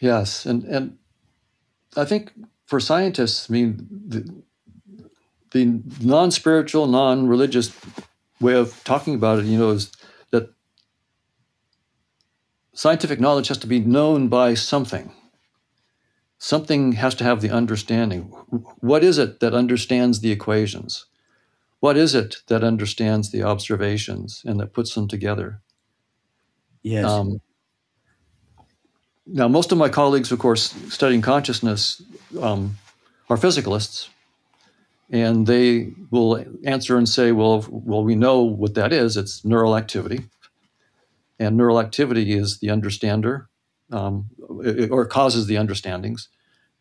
Yes. 0.00 0.46
And, 0.46 0.64
and 0.64 0.98
I 1.96 2.04
think 2.04 2.32
for 2.66 2.80
scientists, 2.80 3.50
I 3.50 3.52
mean, 3.52 3.86
the, 4.06 4.42
the 5.50 5.82
non 6.00 6.30
spiritual, 6.30 6.86
non 6.86 7.26
religious 7.26 7.76
way 8.40 8.54
of 8.54 8.82
talking 8.84 9.14
about 9.14 9.40
it, 9.40 9.44
you 9.44 9.58
know, 9.58 9.70
is 9.70 9.92
that 10.30 10.50
scientific 12.72 13.20
knowledge 13.20 13.48
has 13.48 13.58
to 13.58 13.66
be 13.66 13.80
known 13.80 14.28
by 14.28 14.54
something. 14.54 15.12
Something 16.38 16.92
has 16.92 17.14
to 17.16 17.24
have 17.24 17.42
the 17.42 17.50
understanding. 17.50 18.22
What 18.80 19.04
is 19.04 19.18
it 19.18 19.40
that 19.40 19.52
understands 19.52 20.20
the 20.20 20.32
equations? 20.32 21.04
What 21.80 21.98
is 21.98 22.14
it 22.14 22.36
that 22.46 22.64
understands 22.64 23.30
the 23.30 23.42
observations 23.42 24.42
and 24.46 24.58
that 24.60 24.72
puts 24.72 24.94
them 24.94 25.06
together? 25.06 25.60
Yes. 26.82 27.04
Um, 27.04 27.40
now, 29.32 29.48
most 29.48 29.70
of 29.70 29.78
my 29.78 29.88
colleagues, 29.88 30.32
of 30.32 30.38
course, 30.38 30.72
studying 30.88 31.22
consciousness, 31.22 32.02
um, 32.40 32.76
are 33.28 33.36
physicalists, 33.36 34.08
and 35.10 35.46
they 35.46 35.92
will 36.10 36.44
answer 36.64 36.96
and 36.96 37.08
say, 37.08 37.30
"Well, 37.30 37.64
well, 37.70 38.02
we 38.02 38.16
know 38.16 38.42
what 38.42 38.74
that 38.74 38.92
is. 38.92 39.16
It's 39.16 39.44
neural 39.44 39.76
activity, 39.76 40.24
and 41.38 41.56
neural 41.56 41.78
activity 41.78 42.32
is 42.32 42.58
the 42.58 42.70
understander, 42.70 43.48
um, 43.92 44.30
or 44.90 45.06
causes 45.06 45.46
the 45.46 45.56
understandings, 45.56 46.28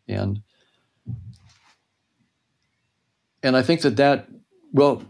and 0.08 0.42
and 3.42 3.56
I 3.56 3.62
think 3.62 3.82
that 3.82 3.96
that 3.96 4.28
well." 4.72 5.02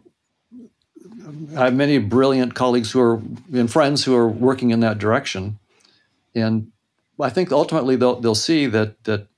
I 1.56 1.64
have 1.64 1.74
many 1.74 1.98
brilliant 1.98 2.54
colleagues 2.54 2.90
who 2.90 3.00
are 3.00 3.22
and 3.52 3.70
friends 3.70 4.04
who 4.04 4.14
are 4.16 4.28
working 4.28 4.70
in 4.70 4.80
that 4.80 4.98
direction, 4.98 5.58
and 6.34 6.72
I 7.22 7.30
think 7.30 7.52
ultimately 7.52 7.96
they'll 7.96 8.20
they'll 8.20 8.34
see 8.34 8.66
that 8.66 9.04
that 9.04 9.28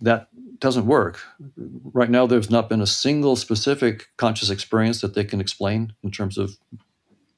that 0.00 0.28
doesn't 0.58 0.86
work. 0.86 1.20
Right 1.56 2.10
now, 2.10 2.26
there's 2.26 2.50
not 2.50 2.68
been 2.68 2.80
a 2.80 2.86
single 2.86 3.36
specific 3.36 4.06
conscious 4.16 4.50
experience 4.50 5.00
that 5.00 5.14
they 5.14 5.24
can 5.24 5.40
explain 5.40 5.94
in 6.02 6.10
terms 6.10 6.38
of 6.38 6.56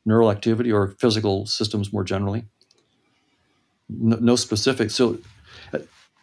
neural 0.05 0.31
activity 0.31 0.71
or 0.73 0.95
physical 1.01 1.47
systems 1.47 1.93
more 1.93 2.05
generally. 2.05 2.45
No, 3.89 4.17
no 4.17 4.37
specific. 4.37 4.91
So 4.91 5.19
uh, 5.73 5.79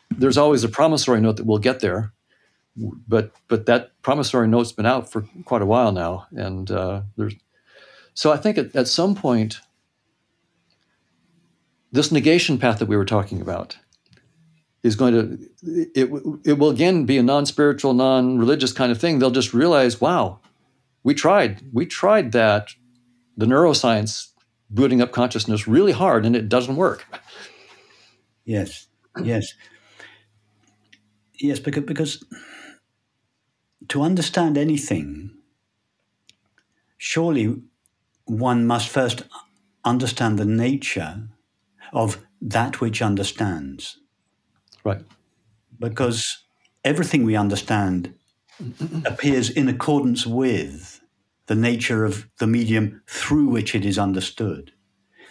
there's 0.09 0.37
always 0.37 0.63
a 0.63 0.69
promissory 0.69 1.21
note 1.21 1.37
that 1.37 1.45
we'll 1.45 1.57
get 1.57 1.79
there, 1.79 2.13
but 3.07 3.31
but 3.47 3.65
that 3.65 3.91
promissory 4.01 4.47
note's 4.47 4.71
been 4.71 4.85
out 4.85 5.11
for 5.11 5.27
quite 5.45 5.61
a 5.61 5.65
while 5.65 5.91
now, 5.91 6.27
and 6.31 6.69
uh, 6.71 7.01
there's. 7.17 7.35
So 8.13 8.31
I 8.31 8.37
think 8.37 8.57
at, 8.57 8.75
at 8.75 8.87
some 8.87 9.15
point, 9.15 9.59
this 11.93 12.11
negation 12.11 12.57
path 12.57 12.79
that 12.79 12.87
we 12.87 12.97
were 12.97 13.05
talking 13.05 13.39
about 13.39 13.77
is 14.81 14.97
going 14.97 15.13
to 15.13 15.39
it, 15.95 16.09
it 16.43 16.59
will 16.59 16.69
again 16.69 17.05
be 17.05 17.17
a 17.17 17.23
non-spiritual 17.23 17.93
non-religious 17.93 18.73
kind 18.73 18.91
of 18.91 18.99
thing. 18.99 19.19
They'll 19.19 19.31
just 19.31 19.53
realize 19.53 20.01
wow 20.01 20.39
we 21.03 21.13
tried 21.13 21.61
we 21.71 21.85
tried 21.85 22.33
that 22.33 22.69
the 23.37 23.45
neuroscience 23.45 24.29
booting 24.69 25.01
up 25.01 25.11
consciousness 25.11 25.67
really 25.67 25.93
hard 25.93 26.25
and 26.25 26.35
it 26.35 26.49
doesn't 26.49 26.75
work. 26.75 27.05
Yes 28.43 28.87
yes. 29.23 29.53
Yes 31.39 31.59
because 31.59 31.83
because 31.83 32.23
to 33.89 34.01
understand 34.01 34.57
anything 34.57 35.31
surely 36.97 37.61
one 38.25 38.65
must 38.65 38.89
first 38.89 39.23
understand 39.85 40.39
the 40.39 40.45
nature 40.45 41.27
of 41.93 42.17
that 42.41 42.81
which 42.81 43.01
understands 43.01 43.97
Right. 44.83 45.01
Because 45.79 46.43
everything 46.83 47.23
we 47.23 47.35
understand 47.35 48.13
appears 49.05 49.49
in 49.49 49.67
accordance 49.67 50.27
with 50.27 51.01
the 51.47 51.55
nature 51.55 52.05
of 52.05 52.27
the 52.39 52.47
medium 52.47 53.01
through 53.07 53.47
which 53.47 53.75
it 53.75 53.85
is 53.85 53.97
understood. 53.97 54.71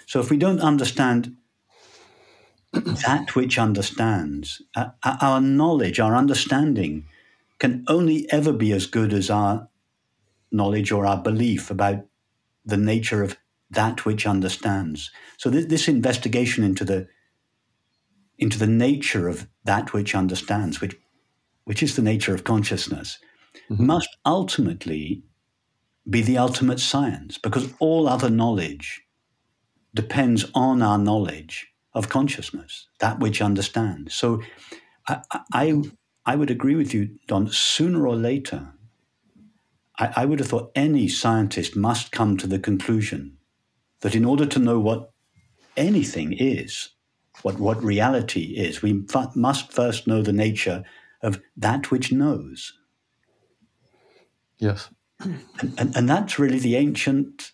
So 0.07 0.21
if 0.21 0.31
we 0.31 0.37
don't 0.37 0.61
understand 0.61 1.37
that 2.73 3.35
which 3.35 3.59
understands, 3.59 4.63
uh, 4.75 4.91
our 5.05 5.41
knowledge, 5.41 6.01
our 6.01 6.17
understanding 6.17 7.07
can 7.59 7.85
only 7.87 8.31
ever 8.31 8.53
be 8.53 8.73
as 8.73 8.87
good 8.87 9.13
as 9.13 9.31
our 9.31 9.69
knowledge 10.51 10.91
or 10.91 11.07
our 11.07 11.23
belief 11.23 11.71
about 11.71 12.05
the 12.65 12.77
nature 12.77 13.23
of 13.23 13.37
that 13.73 14.05
which 14.05 14.27
understands. 14.27 15.11
So 15.39 15.51
th- 15.51 15.69
this 15.69 15.89
investigation 15.89 16.65
into 16.65 16.85
the 16.85 17.09
into 18.39 18.59
the 18.59 18.67
nature 18.67 19.29
of 19.29 19.47
that 19.65 19.93
which 19.93 20.15
understands, 20.15 20.81
which, 20.81 20.97
which 21.65 21.83
is 21.83 21.95
the 21.95 22.03
nature 22.03 22.35
of 22.35 22.43
consciousness, 22.43 23.19
mm-hmm. 23.71 23.87
must 23.87 24.09
ultimately 24.27 25.23
be 26.09 26.23
the 26.23 26.39
ultimate 26.39 26.81
science 26.81 27.39
because 27.39 27.73
all 27.79 28.09
other 28.09 28.29
knowledge 28.29 29.03
depends 29.95 30.45
on 30.55 30.83
our 30.83 30.99
knowledge 30.99 31.69
of 31.95 32.09
consciousness, 32.09 32.89
that 32.99 33.21
which 33.21 33.41
understands. 33.41 34.15
So 34.15 34.43
I, 35.07 35.21
I, 35.53 35.83
I 36.27 36.35
would 36.35 36.51
agree 36.51 36.75
with 36.75 36.93
you, 36.93 37.11
Don. 37.29 37.49
Sooner 37.49 38.07
or 38.07 38.17
later, 38.17 38.73
I, 39.99 40.13
I 40.17 40.25
would 40.25 40.41
have 40.41 40.49
thought 40.49 40.73
any 40.75 41.07
scientist 41.07 41.77
must 41.77 42.11
come 42.11 42.37
to 42.39 42.47
the 42.47 42.59
conclusion 42.59 43.37
that 44.03 44.15
in 44.15 44.25
order 44.25 44.47
to 44.47 44.59
know 44.59 44.79
what 44.79 45.11
anything 45.77 46.33
is, 46.33 46.91
what, 47.43 47.59
what 47.59 47.83
reality 47.83 48.55
is, 48.57 48.83
we 48.83 49.03
f- 49.13 49.35
must 49.35 49.73
first 49.73 50.07
know 50.07 50.23
the 50.23 50.33
nature 50.33 50.85
of 51.23 51.41
that 51.57 51.91
which 51.91 52.13
knows. 52.13 52.75
Yes. 54.59 54.91
And, 55.21 55.75
and, 55.79 55.97
and 55.97 56.09
that's 56.09 56.39
really 56.39 56.59
the 56.59 56.77
ancient 56.77 57.53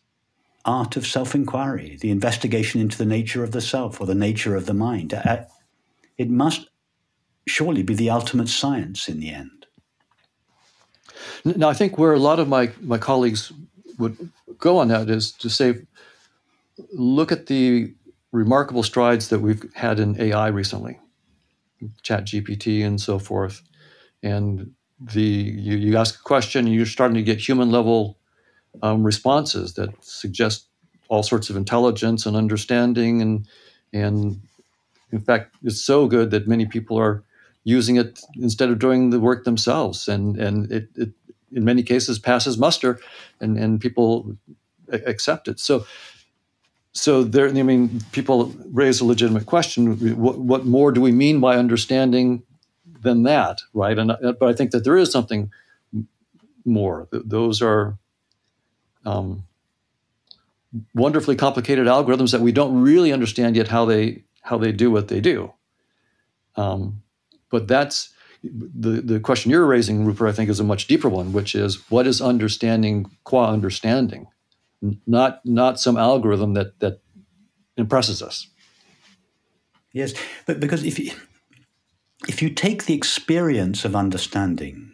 art 0.64 0.96
of 0.96 1.06
self 1.06 1.34
inquiry, 1.34 1.98
the 2.00 2.10
investigation 2.10 2.80
into 2.80 2.98
the 2.98 3.06
nature 3.06 3.44
of 3.44 3.52
the 3.52 3.60
self 3.60 4.00
or 4.00 4.06
the 4.06 4.14
nature 4.14 4.56
of 4.56 4.66
the 4.66 4.74
mind. 4.74 5.14
Uh, 5.14 5.44
it 6.16 6.28
must 6.28 6.68
surely 7.46 7.82
be 7.82 7.94
the 7.94 8.10
ultimate 8.10 8.48
science 8.48 9.08
in 9.08 9.20
the 9.20 9.30
end. 9.30 9.66
Now, 11.44 11.68
I 11.68 11.74
think 11.74 11.98
where 11.98 12.12
a 12.12 12.18
lot 12.18 12.38
of 12.38 12.48
my, 12.48 12.70
my 12.80 12.98
colleagues 12.98 13.52
would 13.98 14.30
go 14.58 14.78
on 14.78 14.88
that 14.88 15.08
is 15.08 15.32
to 15.32 15.48
say, 15.48 15.74
look 16.92 17.32
at 17.32 17.46
the 17.46 17.94
remarkable 18.32 18.82
strides 18.82 19.28
that 19.28 19.40
we've 19.40 19.64
had 19.74 20.00
in 20.00 20.20
AI 20.20 20.48
recently, 20.48 20.98
Chat 22.02 22.26
GPT 22.26 22.84
and 22.86 23.00
so 23.00 23.18
forth. 23.18 23.62
And 24.22 24.72
the 25.00 25.22
you, 25.22 25.76
you 25.76 25.96
ask 25.98 26.20
a 26.20 26.22
question 26.24 26.66
and 26.66 26.74
you're 26.74 26.86
starting 26.86 27.16
to 27.16 27.22
get 27.22 27.38
human 27.46 27.70
level 27.70 28.18
um, 28.82 29.04
responses 29.04 29.74
that 29.74 29.90
suggest 30.02 30.66
all 31.08 31.22
sorts 31.22 31.50
of 31.50 31.56
intelligence 31.56 32.26
and 32.26 32.36
understanding 32.36 33.22
and 33.22 33.46
and 33.92 34.40
in 35.12 35.20
fact 35.20 35.56
it's 35.64 35.80
so 35.82 36.06
good 36.06 36.30
that 36.30 36.48
many 36.48 36.66
people 36.66 36.98
are 36.98 37.24
using 37.64 37.96
it 37.96 38.20
instead 38.36 38.70
of 38.70 38.78
doing 38.78 39.10
the 39.10 39.20
work 39.20 39.44
themselves 39.44 40.08
and 40.08 40.38
and 40.38 40.70
it, 40.72 40.88
it 40.96 41.10
in 41.52 41.64
many 41.64 41.82
cases 41.82 42.18
passes 42.18 42.58
muster 42.58 43.00
and 43.40 43.58
and 43.58 43.80
people 43.80 44.36
accept 44.92 45.48
it 45.48 45.60
so 45.60 45.86
so 46.92 47.22
there 47.22 47.48
i 47.48 47.62
mean 47.62 48.00
people 48.12 48.54
raise 48.72 49.00
a 49.00 49.04
legitimate 49.04 49.46
question 49.46 50.16
what, 50.16 50.38
what 50.38 50.66
more 50.66 50.92
do 50.92 51.00
we 51.00 51.12
mean 51.12 51.40
by 51.40 51.56
understanding 51.56 52.42
than 53.00 53.22
that 53.22 53.60
right 53.74 53.98
and 53.98 54.12
but 54.38 54.48
i 54.48 54.52
think 54.52 54.70
that 54.70 54.84
there 54.84 54.96
is 54.96 55.10
something 55.12 55.50
more 56.64 57.08
those 57.12 57.62
are 57.62 57.98
um, 59.06 59.44
wonderfully 60.94 61.36
complicated 61.36 61.86
algorithms 61.86 62.32
that 62.32 62.40
we 62.40 62.52
don't 62.52 62.80
really 62.80 63.12
understand 63.12 63.56
yet 63.56 63.68
how 63.68 63.84
they 63.84 64.24
how 64.42 64.58
they 64.58 64.72
do 64.72 64.90
what 64.90 65.08
they 65.08 65.20
do. 65.20 65.52
Um, 66.56 67.02
but 67.50 67.68
that's 67.68 68.10
the 68.42 69.00
the 69.00 69.20
question 69.20 69.50
you're 69.50 69.66
raising, 69.66 70.04
Rupert. 70.04 70.28
I 70.28 70.32
think 70.32 70.50
is 70.50 70.60
a 70.60 70.64
much 70.64 70.86
deeper 70.86 71.08
one, 71.08 71.32
which 71.32 71.54
is 71.54 71.90
what 71.90 72.06
is 72.06 72.20
understanding 72.20 73.10
qua 73.24 73.50
understanding, 73.50 74.26
not 75.06 75.40
not 75.44 75.80
some 75.80 75.96
algorithm 75.96 76.54
that 76.54 76.78
that 76.80 77.00
impresses 77.76 78.22
us. 78.22 78.48
Yes, 79.92 80.14
but 80.46 80.60
because 80.60 80.84
if 80.84 80.98
you, 80.98 81.12
if 82.28 82.42
you 82.42 82.50
take 82.50 82.84
the 82.84 82.94
experience 82.94 83.84
of 83.84 83.96
understanding, 83.96 84.92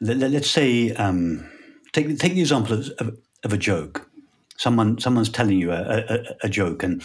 let, 0.00 0.22
us 0.22 0.50
say. 0.50 0.92
Um, 0.92 1.50
Take, 1.92 2.18
take 2.18 2.34
the 2.34 2.42
example 2.42 2.74
of, 2.74 2.90
of, 2.98 3.16
of 3.42 3.52
a 3.54 3.56
joke. 3.56 4.10
Someone 4.58 4.98
someone's 4.98 5.30
telling 5.30 5.58
you 5.58 5.72
a, 5.72 5.80
a, 5.80 6.18
a 6.42 6.48
joke, 6.50 6.82
and 6.82 7.02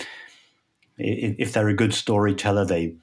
if 0.97 1.53
they're 1.53 1.69
a 1.69 1.73
good 1.73 1.93
storyteller, 1.93 2.65
they 2.65 2.95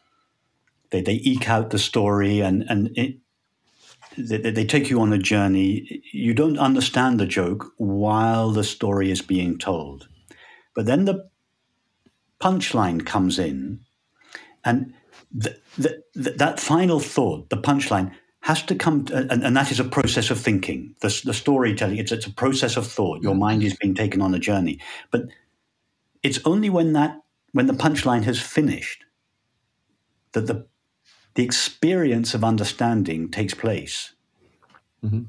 they, 0.91 1.01
they 1.01 1.14
eke 1.14 1.49
out 1.49 1.71
the 1.71 1.79
story 1.79 2.41
and 2.41 2.62
and 2.69 2.91
it, 2.95 3.17
they, 4.18 4.50
they 4.50 4.64
take 4.64 4.90
you 4.90 5.00
on 5.00 5.12
a 5.12 5.18
journey. 5.18 6.02
You 6.12 6.35
don't 6.35 6.59
understand 6.59 7.18
the 7.18 7.26
joke 7.26 7.72
while 7.76 8.50
the 8.50 8.64
story 8.64 9.11
is 9.11 9.22
being 9.22 9.59
told, 9.59 10.09
but 10.74 10.87
then 10.87 11.04
the 11.04 11.28
punchline 12.40 13.04
comes 13.04 13.38
in, 13.38 13.81
and 14.64 14.94
the, 15.33 15.57
the, 15.76 16.02
that 16.14 16.61
final 16.61 17.00
thought, 17.00 17.50
the 17.50 17.57
punchline, 17.57 18.12
has 18.42 18.62
to 18.62 18.74
come, 18.74 19.04
to, 19.07 19.16
and, 19.16 19.44
and, 19.44 19.57
that 19.57 19.70
is 19.70 19.81
a 19.81 19.85
process 19.85 20.31
of 20.31 20.38
thinking. 20.38 20.94
The, 21.00 21.20
the 21.24 21.35
storytelling, 21.35 21.98
it's, 21.98 22.12
it's 22.12 22.26
a 22.26 22.33
process 22.33 22.76
of 22.76 22.87
thought. 22.87 23.22
Your 23.22 23.35
mm. 23.35 23.40
mind 23.40 23.62
is 23.62 23.76
being 23.76 23.94
taken 23.94 24.22
on 24.22 24.35
a 24.35 24.38
journey. 24.38 24.81
But 25.11 25.24
it's 26.22 26.38
only 26.44 26.70
when 26.70 26.92
that, 26.92 27.20
when 27.52 27.66
the 27.66 27.72
punchline 27.72 28.22
has 28.24 28.40
finished, 28.40 29.04
that 30.33 30.46
the, 30.46 30.66
the 31.38 31.44
experience 31.44 32.35
of 32.35 32.42
understanding 32.42 33.31
takes 33.31 33.55
place. 33.55 34.12
Mm-hmm. 35.05 35.22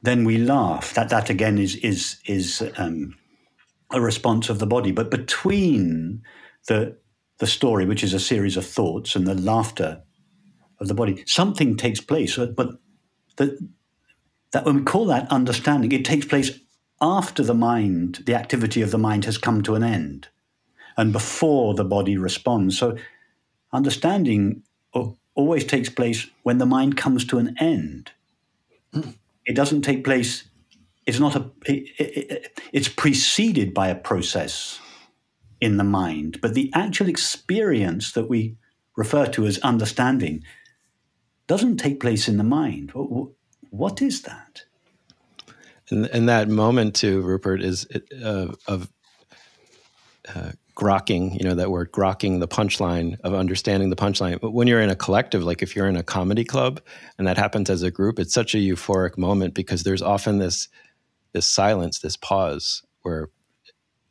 Then 0.00 0.24
we 0.24 0.38
laugh. 0.38 0.94
That, 0.94 1.08
that 1.08 1.28
again 1.28 1.58
is, 1.58 1.74
is, 1.74 2.18
is 2.24 2.62
um, 2.76 3.16
a 3.90 4.00
response 4.00 4.48
of 4.48 4.60
the 4.60 4.66
body. 4.68 4.92
But 4.92 5.10
between 5.10 6.22
the, 6.68 6.96
the 7.38 7.48
story, 7.48 7.84
which 7.84 8.04
is 8.04 8.14
a 8.14 8.20
series 8.20 8.56
of 8.56 8.64
thoughts, 8.64 9.16
and 9.16 9.26
the 9.26 9.34
laughter 9.34 10.04
of 10.78 10.86
the 10.86 10.94
body. 10.94 11.24
Something 11.26 11.76
takes 11.76 12.00
place, 12.00 12.36
but 12.36 12.78
that, 13.34 13.58
that 14.52 14.64
when 14.64 14.76
we 14.76 14.82
call 14.82 15.06
that 15.06 15.28
understanding, 15.32 15.90
it 15.90 16.04
takes 16.04 16.26
place 16.26 16.60
after 17.00 17.42
the 17.42 17.54
mind, 17.54 18.22
the 18.24 18.36
activity 18.36 18.82
of 18.82 18.92
the 18.92 18.98
mind 18.98 19.24
has 19.24 19.36
come 19.36 19.64
to 19.64 19.74
an 19.74 19.82
end 19.82 20.28
and 20.96 21.12
before 21.12 21.74
the 21.74 21.82
body 21.82 22.16
responds. 22.16 22.78
So 22.78 22.96
understanding 23.72 24.62
always 25.34 25.64
takes 25.64 25.88
place 25.88 26.28
when 26.42 26.58
the 26.58 26.66
mind 26.66 26.96
comes 26.96 27.24
to 27.26 27.38
an 27.38 27.56
end. 27.58 28.12
It 29.46 29.54
doesn't 29.54 29.82
take 29.82 30.04
place, 30.04 30.44
it's 31.06 31.20
not 31.20 31.34
a, 31.34 31.50
it, 31.66 31.90
it, 31.98 32.60
it's 32.72 32.88
preceded 32.88 33.74
by 33.74 33.88
a 33.88 33.94
process 33.94 34.80
in 35.60 35.76
the 35.76 35.84
mind, 35.84 36.40
but 36.40 36.54
the 36.54 36.70
actual 36.74 37.08
experience 37.08 38.12
that 38.12 38.28
we 38.28 38.56
refer 38.96 39.26
to 39.26 39.46
as 39.46 39.58
understanding 39.58 40.42
doesn't 41.46 41.76
take 41.76 42.00
place 42.00 42.28
in 42.28 42.36
the 42.36 42.44
mind. 42.44 42.92
what 43.70 44.00
is 44.00 44.22
that? 44.22 44.62
And, 45.90 46.06
and 46.06 46.28
that 46.28 46.48
moment 46.48 46.94
too, 46.94 47.20
Rupert, 47.20 47.62
is 47.62 47.86
uh, 48.22 48.54
of 48.66 48.90
uh, 50.34 50.52
grokking, 50.74 51.38
you 51.38 51.44
know, 51.44 51.54
that 51.54 51.70
word 51.70 51.92
grokking 51.92 52.40
the 52.40 52.48
punchline 52.48 53.18
of 53.20 53.32
understanding 53.32 53.90
the 53.90 53.96
punchline. 53.96 54.40
But 54.40 54.52
when 54.52 54.66
you're 54.66 54.80
in 54.80 54.90
a 54.90 54.96
collective, 54.96 55.44
like 55.44 55.62
if 55.62 55.76
you're 55.76 55.88
in 55.88 55.96
a 55.96 56.02
comedy 56.02 56.44
club 56.44 56.80
and 57.16 57.26
that 57.26 57.38
happens 57.38 57.70
as 57.70 57.82
a 57.82 57.90
group, 57.90 58.18
it's 58.18 58.34
such 58.34 58.54
a 58.54 58.58
euphoric 58.58 59.16
moment 59.16 59.54
because 59.54 59.84
there's 59.84 60.02
often 60.02 60.38
this 60.38 60.68
this 61.32 61.46
silence, 61.46 61.98
this 61.98 62.16
pause 62.16 62.82
where 63.02 63.28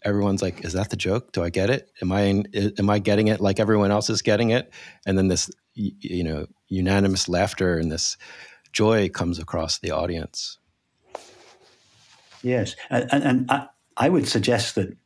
everyone's 0.03 0.41
like, 0.41 0.65
"Is 0.65 0.73
that 0.73 0.89
the 0.89 0.97
joke? 0.97 1.31
Do 1.31 1.43
I 1.43 1.49
get 1.49 1.69
it? 1.69 1.89
Am 2.01 2.11
I 2.11 2.21
in, 2.21 2.73
am 2.77 2.89
I 2.89 2.99
getting 2.99 3.27
it 3.27 3.39
like 3.39 3.59
everyone 3.59 3.91
else 3.91 4.09
is 4.09 4.21
getting 4.21 4.49
it?" 4.49 4.71
And 5.05 5.17
then 5.17 5.29
this, 5.29 5.49
you 5.73 6.23
know, 6.23 6.47
unanimous 6.67 7.29
laughter 7.29 7.77
and 7.77 7.91
this 7.91 8.17
joy 8.73 9.07
comes 9.07 9.39
across 9.39 9.79
the 9.79 9.91
audience. 9.91 10.57
Yes, 12.41 12.75
and, 12.89 13.07
and 13.11 13.51
I, 13.51 13.67
I 13.95 14.09
would 14.09 14.27
suggest 14.27 14.75
that 14.75 14.97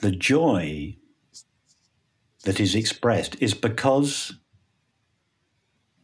the 0.00 0.10
joy 0.10 0.96
that 2.44 2.60
is 2.60 2.74
expressed 2.74 3.36
is 3.40 3.54
because 3.54 4.34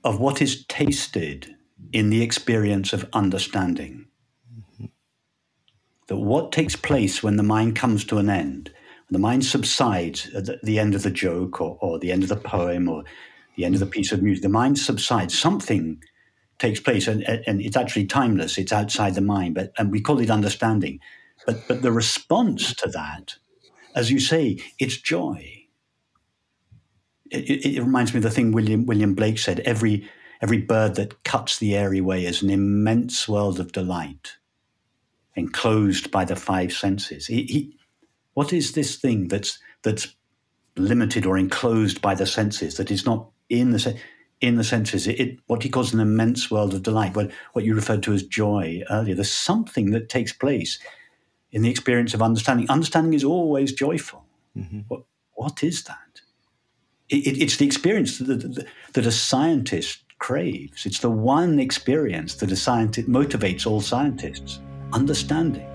of 0.02 0.20
what 0.20 0.42
is 0.42 0.64
tasted 0.66 1.54
in 1.92 2.10
the 2.10 2.22
experience 2.22 2.92
of 2.92 3.08
understanding. 3.12 4.06
Mm-hmm. 4.52 4.86
That 6.08 6.16
what 6.16 6.52
takes 6.52 6.76
place 6.76 7.22
when 7.22 7.36
the 7.36 7.42
mind 7.42 7.76
comes 7.76 8.04
to 8.06 8.18
an 8.18 8.28
end, 8.28 8.70
when 9.08 9.20
the 9.20 9.26
mind 9.26 9.44
subsides 9.44 10.28
at 10.34 10.62
the 10.62 10.78
end 10.78 10.94
of 10.94 11.02
the 11.02 11.10
joke 11.10 11.60
or, 11.60 11.78
or 11.80 11.98
the 11.98 12.12
end 12.12 12.22
of 12.22 12.28
the 12.28 12.36
poem 12.36 12.88
or 12.88 13.04
the 13.56 13.64
end 13.64 13.74
of 13.74 13.80
the 13.80 13.86
piece 13.86 14.12
of 14.12 14.22
music, 14.22 14.42
the 14.42 14.48
mind 14.48 14.78
subsides. 14.78 15.38
Something 15.38 16.02
takes 16.58 16.80
place, 16.80 17.06
and, 17.08 17.22
and 17.22 17.60
it's 17.60 17.76
actually 17.76 18.06
timeless. 18.06 18.58
It's 18.58 18.72
outside 18.72 19.14
the 19.14 19.20
mind, 19.20 19.54
but 19.54 19.72
and 19.78 19.90
we 19.90 20.00
call 20.00 20.20
it 20.20 20.30
understanding. 20.30 21.00
But 21.46 21.66
but 21.68 21.82
the 21.82 21.92
response 21.92 22.74
to 22.76 22.88
that, 22.90 23.36
as 23.94 24.10
you 24.10 24.20
say, 24.20 24.60
it's 24.78 24.96
joy. 24.96 25.66
It, 27.30 27.66
it, 27.66 27.80
reminds 27.80 28.12
me 28.12 28.18
of 28.18 28.22
the 28.24 28.30
thing 28.30 28.52
William 28.52 28.86
William 28.86 29.14
Blake 29.14 29.38
said: 29.38 29.60
every 29.60 30.08
every 30.40 30.58
bird 30.58 30.94
that 30.96 31.24
cuts 31.24 31.58
the 31.58 31.76
airy 31.76 32.00
way 32.00 32.24
is 32.26 32.42
an 32.42 32.50
immense 32.50 33.28
world 33.28 33.58
of 33.58 33.72
delight, 33.72 34.36
enclosed 35.34 36.10
by 36.10 36.24
the 36.24 36.36
five 36.36 36.72
senses. 36.72 37.26
He, 37.26 37.42
he, 37.44 37.76
what 38.34 38.52
is 38.52 38.72
this 38.72 38.96
thing 38.96 39.28
that's 39.28 39.58
that's 39.82 40.14
limited 40.76 41.26
or 41.26 41.38
enclosed 41.38 42.00
by 42.02 42.14
the 42.14 42.26
senses 42.26 42.76
that 42.76 42.90
is 42.90 43.04
not 43.04 43.30
in 43.48 43.70
the 43.72 43.98
in 44.40 44.56
the 44.56 44.64
senses, 44.64 45.06
it, 45.06 45.20
it, 45.20 45.38
what 45.46 45.62
he 45.62 45.70
calls 45.70 45.94
an 45.94 46.00
immense 46.00 46.50
world 46.50 46.74
of 46.74 46.82
delight, 46.82 47.16
what, 47.16 47.30
what 47.52 47.64
you 47.64 47.74
referred 47.74 48.02
to 48.02 48.12
as 48.12 48.22
joy 48.22 48.82
earlier. 48.90 49.14
There's 49.14 49.32
something 49.32 49.90
that 49.90 50.10
takes 50.10 50.32
place 50.32 50.78
in 51.54 51.62
the 51.62 51.70
experience 51.70 52.12
of 52.12 52.20
understanding. 52.20 52.68
Understanding 52.68 53.14
is 53.14 53.24
always 53.24 53.72
joyful. 53.72 54.26
Mm-hmm. 54.54 54.80
What, 54.88 55.04
what 55.32 55.64
is 55.64 55.84
that? 55.84 56.04
it, 57.08 57.42
it's 57.42 57.56
the 57.56 57.66
experience 57.66 58.18
that, 58.18 58.26
that, 58.26 58.66
that 58.92 59.06
a 59.06 59.12
scientist 59.12 60.02
craves. 60.18 60.86
It's 60.86 61.00
the 61.00 61.10
one 61.10 61.58
experience 61.58 62.36
that 62.36 62.50
a 62.50 62.56
scientist 62.56 63.08
motivates 63.08 63.66
all 63.66 63.80
scientists 63.80 64.60
understanding. 64.92 65.68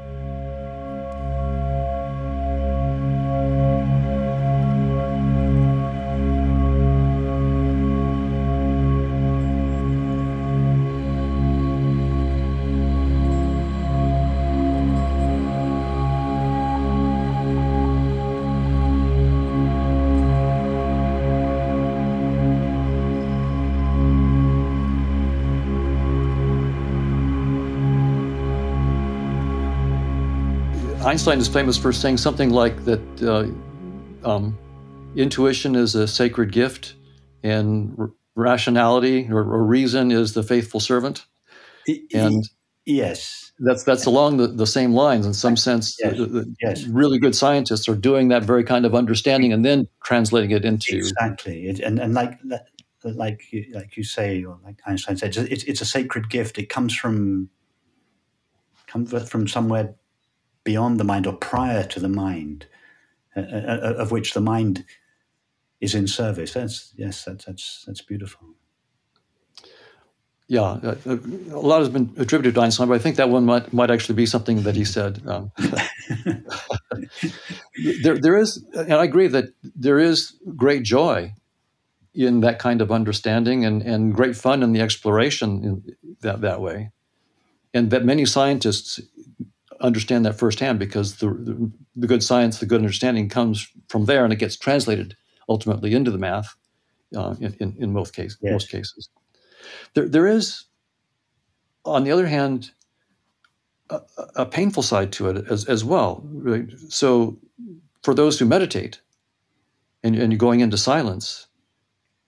Einstein 31.10 31.40
is 31.40 31.48
famous 31.48 31.76
for 31.76 31.92
saying 31.92 32.18
something 32.18 32.52
like 32.52 32.86
that 32.86 33.02
uh, 33.24 34.30
um, 34.30 34.56
intuition 35.16 35.74
is 35.74 35.96
a 35.96 36.08
sacred 36.08 36.52
gift 36.52 36.94
and 37.42 37.96
r- 37.98 38.12
rationality 38.36 39.28
or, 39.32 39.40
or, 39.40 39.64
reason 39.64 40.12
is 40.12 40.34
the 40.34 40.44
faithful 40.44 40.80
servant. 40.80 41.26
And 42.14 42.48
yes, 42.86 43.52
that's 43.58 43.84
that's 43.84 44.06
along 44.06 44.38
the, 44.38 44.50
the 44.50 44.68
same 44.68 44.94
lines 44.94 45.26
in 45.26 45.34
some 45.34 45.58
sense. 45.58 45.98
Yes. 46.00 46.16
The, 46.16 46.56
yes. 46.62 46.86
Really 46.86 47.18
good 47.18 47.34
scientists 47.34 47.90
are 47.90 47.96
doing 47.96 48.28
that 48.28 48.44
very 48.44 48.64
kind 48.64 48.86
of 48.86 48.94
understanding 48.94 49.52
and 49.52 49.66
then 49.66 49.88
translating 50.04 50.52
it 50.52 50.64
into 50.64 50.98
exactly. 50.98 51.70
It, 51.70 51.80
and 51.80 51.98
and 51.98 52.14
like 52.14 52.38
like 53.04 53.42
like 53.74 53.98
you 53.98 54.04
say, 54.04 54.44
or 54.44 54.60
like 54.64 54.80
Einstein 54.86 55.18
said, 55.18 55.36
it's 55.36 55.64
it's 55.64 55.82
a 55.82 55.86
sacred 55.86 56.30
gift. 56.30 56.60
It 56.60 56.70
comes 56.70 56.96
from 56.96 57.50
comes 58.86 59.28
from 59.28 59.48
somewhere 59.48 59.96
beyond 60.70 61.00
the 61.00 61.04
mind 61.04 61.26
or 61.26 61.34
prior 61.34 61.84
to 61.84 62.00
the 62.00 62.14
mind, 62.26 62.68
uh, 63.36 63.40
uh, 63.40 63.80
uh, 63.88 64.04
of 64.04 64.12
which 64.12 64.36
the 64.36 64.42
mind 64.54 64.86
is 65.82 65.96
in 65.96 66.08
service. 66.08 66.54
That's 66.54 66.94
yes, 66.96 67.26
that's 67.26 67.46
that's 67.46 67.84
that's 67.88 68.04
beautiful. 68.04 68.50
Yeah, 70.48 70.62
uh, 70.62 70.96
uh, 71.08 71.18
a 71.60 71.64
lot 71.70 71.80
has 71.80 71.90
been 71.90 72.14
attributed 72.18 72.54
to 72.54 72.62
Einstein, 72.62 72.88
but 72.88 72.94
I 72.94 73.00
think 73.00 73.16
that 73.16 73.30
one 73.30 73.46
might 73.46 73.74
might 73.74 73.90
actually 73.90 74.14
be 74.14 74.28
something 74.28 74.62
that 74.62 74.76
he 74.76 74.86
said. 74.86 75.24
Um, 75.26 75.52
there, 78.04 78.20
there 78.20 78.38
is, 78.38 78.64
and 78.76 78.94
I 78.94 79.06
agree 79.06 79.28
that 79.28 79.46
there 79.86 79.98
is 79.98 80.36
great 80.56 80.84
joy 80.84 81.34
in 82.14 82.42
that 82.42 82.60
kind 82.60 82.80
of 82.80 82.92
understanding, 82.92 83.66
and 83.66 83.82
and 83.82 84.14
great 84.14 84.36
fun 84.36 84.62
in 84.62 84.74
the 84.74 84.82
exploration 84.82 85.64
in 85.64 85.96
that 86.22 86.42
that 86.42 86.62
way, 86.62 86.92
and 87.74 87.90
that 87.90 88.06
many 88.06 88.26
scientists 88.26 89.00
understand 89.82 90.26
that 90.26 90.38
firsthand 90.38 90.80
because 90.80 91.18
the, 91.18 91.28
the, 91.30 91.72
the, 91.96 92.08
good 92.08 92.24
science, 92.24 92.60
the 92.60 92.66
good 92.66 92.80
understanding 92.80 93.30
comes 93.30 93.68
from 93.88 94.06
there 94.06 94.24
and 94.24 94.34
it 94.34 94.38
gets 94.38 94.56
translated 94.56 95.16
ultimately 95.48 95.94
into 95.94 96.12
the 96.12 96.18
math 96.18 96.56
uh, 97.16 97.36
in, 97.40 97.56
in, 97.60 97.76
in, 97.80 97.94
most, 97.94 98.14
case, 98.14 98.38
yes. 98.42 98.52
most 98.52 98.70
cases. 98.70 99.10
There, 99.94 100.08
there 100.08 100.28
is, 100.28 100.66
on 101.86 102.04
the 102.04 102.12
other 102.12 102.28
hand, 102.28 102.72
a, 103.90 104.02
a 104.36 104.46
painful 104.46 104.84
side 104.84 105.12
to 105.14 105.30
it 105.30 105.46
as, 105.50 105.66
as 105.66 105.84
well. 105.84 106.22
Right? 106.26 106.70
So, 106.90 107.38
for 108.04 108.14
those 108.14 108.40
who 108.40 108.46
meditate 108.46 109.02
and, 110.04 110.16
and 110.16 110.32
you're 110.32 110.38
going 110.38 110.62
into 110.62 110.78
silence, 110.78 111.48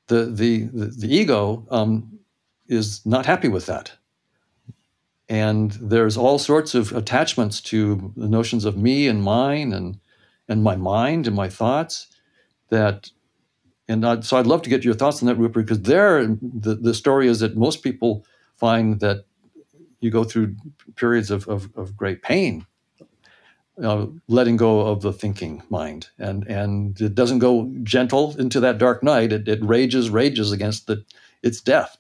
the, 0.07 0.25
the, 0.25 0.63
the, 0.73 0.85
the 0.87 1.15
ego 1.15 1.65
um, 1.71 2.19
is 2.67 3.05
not 3.05 3.25
happy 3.25 3.47
with 3.47 3.67
that 3.67 3.91
and 5.31 5.71
there's 5.81 6.17
all 6.17 6.37
sorts 6.37 6.75
of 6.75 6.91
attachments 6.91 7.61
to 7.61 8.11
the 8.17 8.27
notions 8.27 8.65
of 8.65 8.75
me 8.75 9.07
and 9.07 9.23
mine 9.23 9.71
and 9.71 9.97
and 10.49 10.61
my 10.61 10.75
mind 10.75 11.25
and 11.25 11.35
my 11.35 11.47
thoughts 11.47 12.07
that 12.67 13.09
and 13.87 14.05
I'd, 14.05 14.25
so 14.25 14.37
I'd 14.37 14.45
love 14.45 14.61
to 14.63 14.69
get 14.69 14.83
your 14.83 14.93
thoughts 14.93 15.21
on 15.21 15.27
that, 15.27 15.35
Rupert, 15.35 15.65
because 15.65 15.81
there 15.83 16.25
the, 16.25 16.75
the 16.75 16.93
story 16.93 17.27
is 17.27 17.39
that 17.39 17.55
most 17.55 17.81
people 17.81 18.25
find 18.57 18.99
that 18.99 19.25
you 20.01 20.11
go 20.11 20.25
through 20.25 20.55
periods 20.95 21.31
of, 21.31 21.47
of, 21.47 21.69
of 21.77 21.95
great 21.95 22.21
pain, 22.21 22.65
uh, 23.81 24.07
letting 24.27 24.57
go 24.57 24.81
of 24.81 25.01
the 25.01 25.13
thinking 25.13 25.63
mind, 25.69 26.09
and 26.17 26.45
and 26.47 26.99
it 26.99 27.15
doesn't 27.15 27.39
go 27.39 27.71
gentle 27.83 28.35
into 28.37 28.59
that 28.59 28.77
dark 28.77 29.01
night. 29.01 29.31
It, 29.31 29.47
it 29.47 29.63
rages, 29.63 30.09
rages 30.09 30.51
against 30.51 30.87
the 30.87 31.05
its 31.41 31.61
death. 31.61 31.97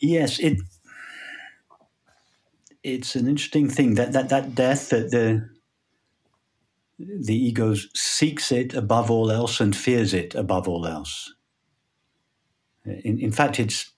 yes, 0.00 0.40
it 0.40 0.58
it's 2.82 3.14
an 3.16 3.28
interesting 3.28 3.68
thing 3.68 3.94
that 3.94 4.12
that 4.12 4.28
that 4.30 4.54
death 4.54 4.90
that 4.90 5.10
the 5.10 5.48
the 6.98 7.34
ego 7.34 7.74
seeks 7.94 8.52
it 8.52 8.74
above 8.74 9.10
all 9.10 9.30
else 9.30 9.60
and 9.60 9.74
fears 9.74 10.12
it 10.12 10.34
above 10.34 10.68
all 10.68 10.86
else. 10.86 11.34
In, 12.84 13.18
in 13.18 13.32
fact, 13.32 13.58
it's 13.58 13.92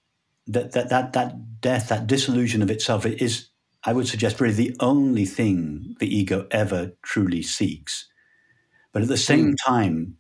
that, 0.47 0.73
that 0.73 0.88
that 0.90 1.12
that 1.12 1.61
death, 1.61 1.88
that 1.88 2.07
disillusion 2.07 2.62
of 2.62 2.71
itself, 2.71 3.07
is, 3.07 3.49
I 3.85 3.92
would 3.92 4.09
suggest, 4.09 4.40
really 4.40 4.55
the 4.55 4.77
only 4.81 5.25
thing 5.25 5.97
the 5.99 6.16
ego 6.16 6.47
ever 6.51 6.92
truly 7.03 7.42
seeks. 7.42 8.09
But 8.92 9.03
at 9.03 9.09
the 9.09 9.16
same 9.16 9.53
mm. 9.53 9.57
time, 9.64 10.16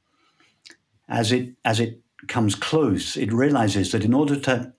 as 1.08 1.32
it 1.32 1.54
as 1.64 1.80
it 1.80 2.00
comes 2.28 2.54
close, 2.54 3.16
it 3.16 3.32
realizes 3.32 3.92
that 3.92 4.04
in 4.04 4.14
order 4.14 4.38
to 4.40 4.72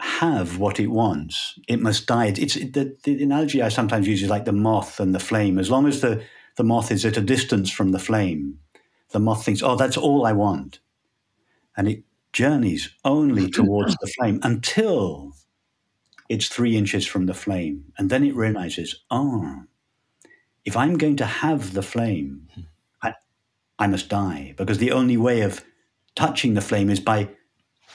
have 0.00 0.58
what 0.58 0.80
it 0.80 0.88
wants. 0.88 1.58
It 1.68 1.80
must 1.80 2.06
die. 2.06 2.26
It's 2.36 2.56
it, 2.56 2.72
the, 2.72 2.96
the, 3.04 3.22
analogy 3.22 3.62
I 3.62 3.68
sometimes 3.68 4.08
use 4.08 4.22
is 4.22 4.30
like 4.30 4.44
the 4.44 4.52
moth 4.52 5.00
and 5.00 5.14
the 5.14 5.20
flame. 5.20 5.58
As 5.58 5.70
long 5.70 5.86
as 5.86 6.00
the, 6.00 6.22
the 6.56 6.64
moth 6.64 6.90
is 6.90 7.04
at 7.04 7.16
a 7.16 7.20
distance 7.20 7.70
from 7.70 7.92
the 7.92 7.98
flame, 7.98 8.58
the 9.10 9.20
moth 9.20 9.44
thinks, 9.44 9.62
oh, 9.62 9.76
that's 9.76 9.96
all 9.96 10.26
I 10.26 10.32
want. 10.32 10.80
And 11.76 11.88
it 11.88 12.04
journeys 12.32 12.90
only 13.04 13.50
towards 13.50 13.96
the 14.00 14.12
flame 14.18 14.40
until 14.42 15.32
it's 16.28 16.48
three 16.48 16.76
inches 16.76 17.06
from 17.06 17.26
the 17.26 17.34
flame. 17.34 17.92
And 17.96 18.10
then 18.10 18.24
it 18.24 18.34
realizes, 18.34 19.02
oh, 19.10 19.64
if 20.64 20.76
I'm 20.76 20.98
going 20.98 21.16
to 21.16 21.26
have 21.26 21.74
the 21.74 21.82
flame, 21.82 22.48
I, 23.02 23.14
I 23.78 23.86
must 23.86 24.08
die 24.08 24.54
because 24.56 24.78
the 24.78 24.92
only 24.92 25.16
way 25.16 25.42
of 25.42 25.64
touching 26.16 26.54
the 26.54 26.60
flame 26.60 26.90
is 26.90 27.00
by 27.00 27.28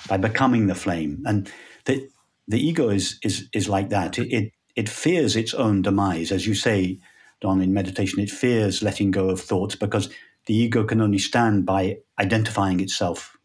by 0.07 0.17
becoming 0.17 0.67
the 0.67 0.75
flame. 0.75 1.23
And 1.25 1.51
the 1.89 2.09
the 2.49 2.59
ego 2.59 2.89
is 2.89 3.19
is 3.23 3.49
is 3.53 3.69
like 3.69 3.89
that. 3.91 4.19
It, 4.19 4.33
it 4.33 4.53
it 4.77 4.89
fears 4.89 5.37
its 5.37 5.55
own 5.55 5.83
demise, 5.83 6.31
as 6.33 6.47
you 6.47 6.55
say, 6.55 6.99
Don. 7.41 7.61
In 7.61 7.73
meditation, 7.73 8.21
it 8.21 8.31
fears 8.31 8.83
letting 8.83 9.11
go 9.11 9.29
of 9.31 9.41
thoughts 9.41 9.75
because 9.75 10.09
the 10.47 10.55
ego 10.55 10.85
can 10.85 11.01
only 11.01 11.19
stand 11.19 11.67
by 11.67 11.99
identifying 12.19 12.81
itself 12.81 13.37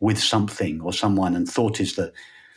with 0.00 0.18
something 0.20 0.82
or 0.82 0.92
someone, 0.94 1.36
and 1.36 1.48
thought 1.48 1.80
is 1.80 1.96
the 1.96 2.12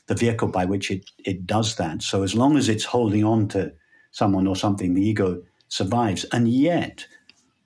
the 0.08 0.16
vehicle 0.16 0.50
by 0.50 0.66
which 0.66 0.92
it 0.92 1.10
it 1.26 1.48
does 1.48 1.76
that. 1.78 2.04
So 2.04 2.24
as 2.24 2.36
long 2.36 2.58
as 2.58 2.70
it's 2.70 2.86
holding 2.86 3.26
on 3.26 3.50
to 3.50 3.74
someone 4.12 4.48
or 4.48 4.58
something, 4.58 4.96
the 4.96 5.06
ego 5.08 5.44
survives. 5.70 6.26
And 6.34 6.50
yet, 6.50 7.08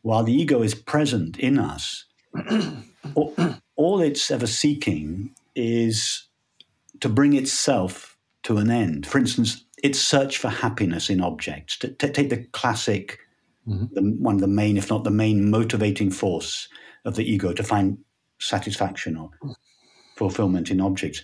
while 0.03 0.23
the 0.25 0.33
ego 0.33 0.63
is 0.63 0.75
present 0.75 1.39
in 1.39 1.59
us, 1.59 2.05
all, 3.15 3.35
all 3.77 4.01
it's 4.01 4.31
ever 4.31 4.47
seeking 4.47 5.35
is 5.55 6.24
to 7.05 7.09
bring 7.09 7.33
itself 7.33 8.17
to 8.41 8.57
an 8.57 8.71
end. 8.71 9.05
For 9.05 9.19
instance, 9.19 9.63
its 9.83 9.99
search 9.99 10.39
for 10.39 10.49
happiness 10.49 11.07
in 11.07 11.21
objects. 11.21 11.77
To, 11.77 11.89
to 11.89 12.09
take 12.09 12.31
the 12.31 12.45
classic, 12.45 13.19
mm-hmm. 13.67 13.93
the, 13.93 14.01
one 14.17 14.33
of 14.33 14.41
the 14.41 14.47
main, 14.47 14.75
if 14.75 14.89
not 14.89 15.03
the 15.03 15.11
main, 15.11 15.51
motivating 15.51 16.09
force 16.09 16.67
of 17.05 17.15
the 17.15 17.23
ego 17.23 17.53
to 17.53 17.61
find 17.61 17.99
satisfaction 18.39 19.17
or 19.17 19.29
fulfillment 20.15 20.71
in 20.71 20.81
objects. 20.81 21.21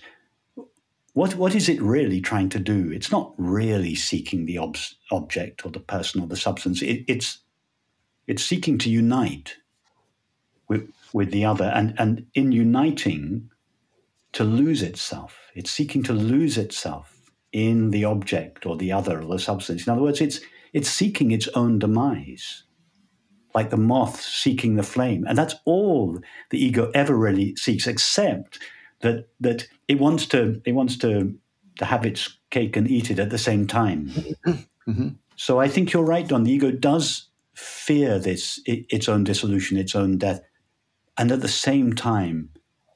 What, 1.14 1.34
what 1.34 1.56
is 1.56 1.68
it 1.68 1.82
really 1.82 2.20
trying 2.20 2.50
to 2.50 2.60
do? 2.60 2.92
It's 2.92 3.10
not 3.10 3.34
really 3.36 3.96
seeking 3.96 4.46
the 4.46 4.58
ob- 4.58 4.76
object 5.10 5.66
or 5.66 5.72
the 5.72 5.80
person 5.80 6.20
or 6.20 6.28
the 6.28 6.36
substance. 6.36 6.80
It, 6.80 7.04
it's, 7.08 7.40
it's 8.28 8.44
seeking 8.44 8.78
to 8.78 8.88
unite 8.88 9.56
with, 10.68 10.88
with 11.12 11.32
the 11.32 11.44
other. 11.44 11.72
And, 11.74 11.96
and 11.98 12.26
in 12.34 12.52
uniting, 12.52 13.50
to 14.32 14.44
lose 14.44 14.82
itself. 14.82 15.50
It's 15.54 15.70
seeking 15.70 16.02
to 16.04 16.12
lose 16.12 16.58
itself 16.58 17.30
in 17.52 17.90
the 17.90 18.04
object 18.04 18.66
or 18.66 18.76
the 18.76 18.92
other 18.92 19.20
or 19.20 19.26
the 19.26 19.38
substance. 19.38 19.86
In 19.86 19.92
other 19.92 20.02
words, 20.02 20.20
it's 20.20 20.40
it's 20.72 20.88
seeking 20.88 21.30
its 21.32 21.48
own 21.48 21.78
demise, 21.78 22.64
like 23.54 23.70
the 23.70 23.76
moth 23.76 24.20
seeking 24.20 24.76
the 24.76 24.82
flame. 24.82 25.26
And 25.28 25.36
that's 25.36 25.54
all 25.66 26.18
the 26.50 26.64
ego 26.64 26.90
ever 26.94 27.14
really 27.14 27.54
seeks, 27.56 27.86
except 27.86 28.58
that 29.00 29.28
that 29.40 29.68
it 29.88 29.98
wants 29.98 30.26
to 30.26 30.62
it 30.64 30.72
wants 30.72 30.96
to 30.98 31.34
to 31.76 31.84
have 31.84 32.06
its 32.06 32.38
cake 32.50 32.76
and 32.76 32.90
eat 32.90 33.10
it 33.10 33.18
at 33.18 33.30
the 33.30 33.38
same 33.38 33.66
time. 33.66 34.08
Mm-hmm. 34.88 35.08
So 35.36 35.60
I 35.60 35.68
think 35.68 35.92
you're 35.92 36.04
right, 36.04 36.26
Don. 36.26 36.44
The 36.44 36.52
ego 36.52 36.70
does 36.70 37.28
fear 37.54 38.18
this 38.18 38.60
its 38.64 39.08
own 39.08 39.24
dissolution, 39.24 39.76
its 39.76 39.94
own 39.94 40.18
death, 40.18 40.40
and 41.18 41.30
at 41.30 41.40
the 41.40 41.48
same 41.48 41.92
time 41.92 42.48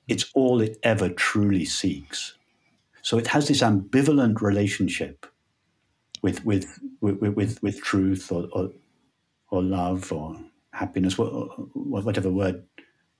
it's 0.08 0.30
all 0.34 0.60
it 0.60 0.78
ever 0.82 1.08
truly 1.08 1.64
seeks. 1.64 2.34
So 3.02 3.18
it 3.18 3.28
has 3.28 3.48
this 3.48 3.62
ambivalent 3.62 4.40
relationship 4.40 5.26
with 6.22 6.44
with 6.44 6.78
with 7.00 7.20
with, 7.20 7.62
with 7.62 7.82
truth 7.82 8.32
or, 8.32 8.48
or, 8.52 8.70
or 9.50 9.62
love 9.62 10.12
or 10.12 10.36
happiness, 10.72 11.16
whatever 11.18 12.30
word 12.30 12.64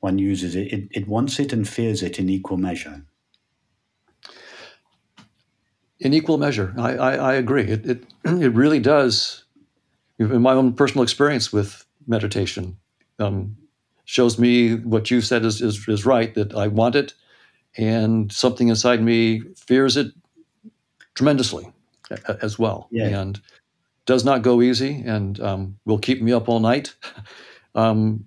one 0.00 0.18
uses. 0.18 0.56
It, 0.56 0.72
it 0.72 0.88
it 0.90 1.08
wants 1.08 1.38
it 1.38 1.52
and 1.52 1.68
fears 1.68 2.02
it 2.02 2.18
in 2.18 2.28
equal 2.28 2.56
measure. 2.56 3.02
In 6.00 6.12
equal 6.12 6.38
measure, 6.38 6.74
I 6.78 6.96
I, 6.96 7.14
I 7.14 7.34
agree. 7.34 7.64
It, 7.64 7.86
it 7.86 8.04
it 8.24 8.52
really 8.54 8.80
does. 8.80 9.44
In 10.18 10.42
my 10.42 10.54
own 10.54 10.72
personal 10.72 11.02
experience 11.02 11.52
with 11.52 11.84
meditation, 12.06 12.78
um, 13.18 13.56
shows 14.06 14.38
me 14.38 14.76
what 14.76 15.10
you 15.10 15.20
said 15.20 15.44
is, 15.44 15.60
is, 15.60 15.86
is 15.88 16.06
right 16.06 16.32
that 16.34 16.54
I 16.54 16.68
want 16.68 16.94
it, 16.94 17.12
and 17.76 18.32
something 18.32 18.68
inside 18.68 19.02
me 19.02 19.42
fears 19.56 19.98
it 19.98 20.12
tremendously 21.14 21.70
as 22.40 22.58
well, 22.58 22.88
yeah. 22.90 23.08
and 23.08 23.40
does 24.06 24.24
not 24.24 24.42
go 24.42 24.62
easy, 24.62 25.02
and 25.04 25.38
um, 25.40 25.78
will 25.84 25.98
keep 25.98 26.22
me 26.22 26.32
up 26.32 26.48
all 26.48 26.60
night, 26.60 26.94
um, 27.74 28.24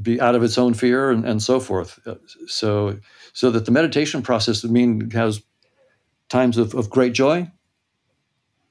be 0.00 0.20
out 0.20 0.34
of 0.34 0.42
its 0.42 0.58
own 0.58 0.72
fear, 0.74 1.10
and, 1.10 1.24
and 1.26 1.42
so 1.42 1.60
forth. 1.60 2.00
Uh, 2.06 2.14
so, 2.46 2.98
so 3.34 3.50
that 3.50 3.66
the 3.66 3.70
meditation 3.70 4.22
process, 4.22 4.64
I 4.64 4.68
mean, 4.68 5.10
has 5.10 5.42
times 6.30 6.56
of, 6.56 6.74
of 6.74 6.88
great 6.88 7.12
joy, 7.12 7.50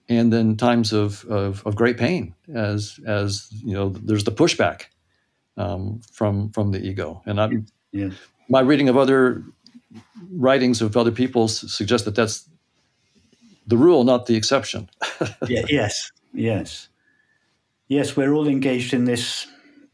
and 0.09 0.33
then 0.33 0.57
times 0.57 0.93
of, 0.93 1.23
of, 1.25 1.65
of 1.65 1.75
great 1.75 1.97
pain, 1.97 2.33
as 2.53 2.99
as 3.05 3.49
you 3.51 3.73
know, 3.73 3.89
there's 3.89 4.23
the 4.23 4.31
pushback 4.31 4.85
um, 5.57 6.01
from 6.11 6.51
from 6.51 6.71
the 6.71 6.79
ego. 6.79 7.21
And 7.25 7.39
I'm, 7.39 7.65
yeah. 7.91 8.09
my 8.49 8.61
reading 8.61 8.89
of 8.89 8.97
other 8.97 9.43
writings 10.31 10.81
of 10.81 10.97
other 10.97 11.11
people 11.11 11.47
suggests 11.47 12.05
that 12.05 12.15
that's 12.15 12.49
the 13.67 13.77
rule, 13.77 14.03
not 14.03 14.25
the 14.25 14.35
exception. 14.35 14.89
yeah, 15.47 15.63
yes, 15.69 16.11
yes, 16.33 16.89
yes. 17.87 18.17
We're 18.17 18.33
all 18.33 18.47
engaged 18.47 18.93
in 18.93 19.05
this 19.05 19.47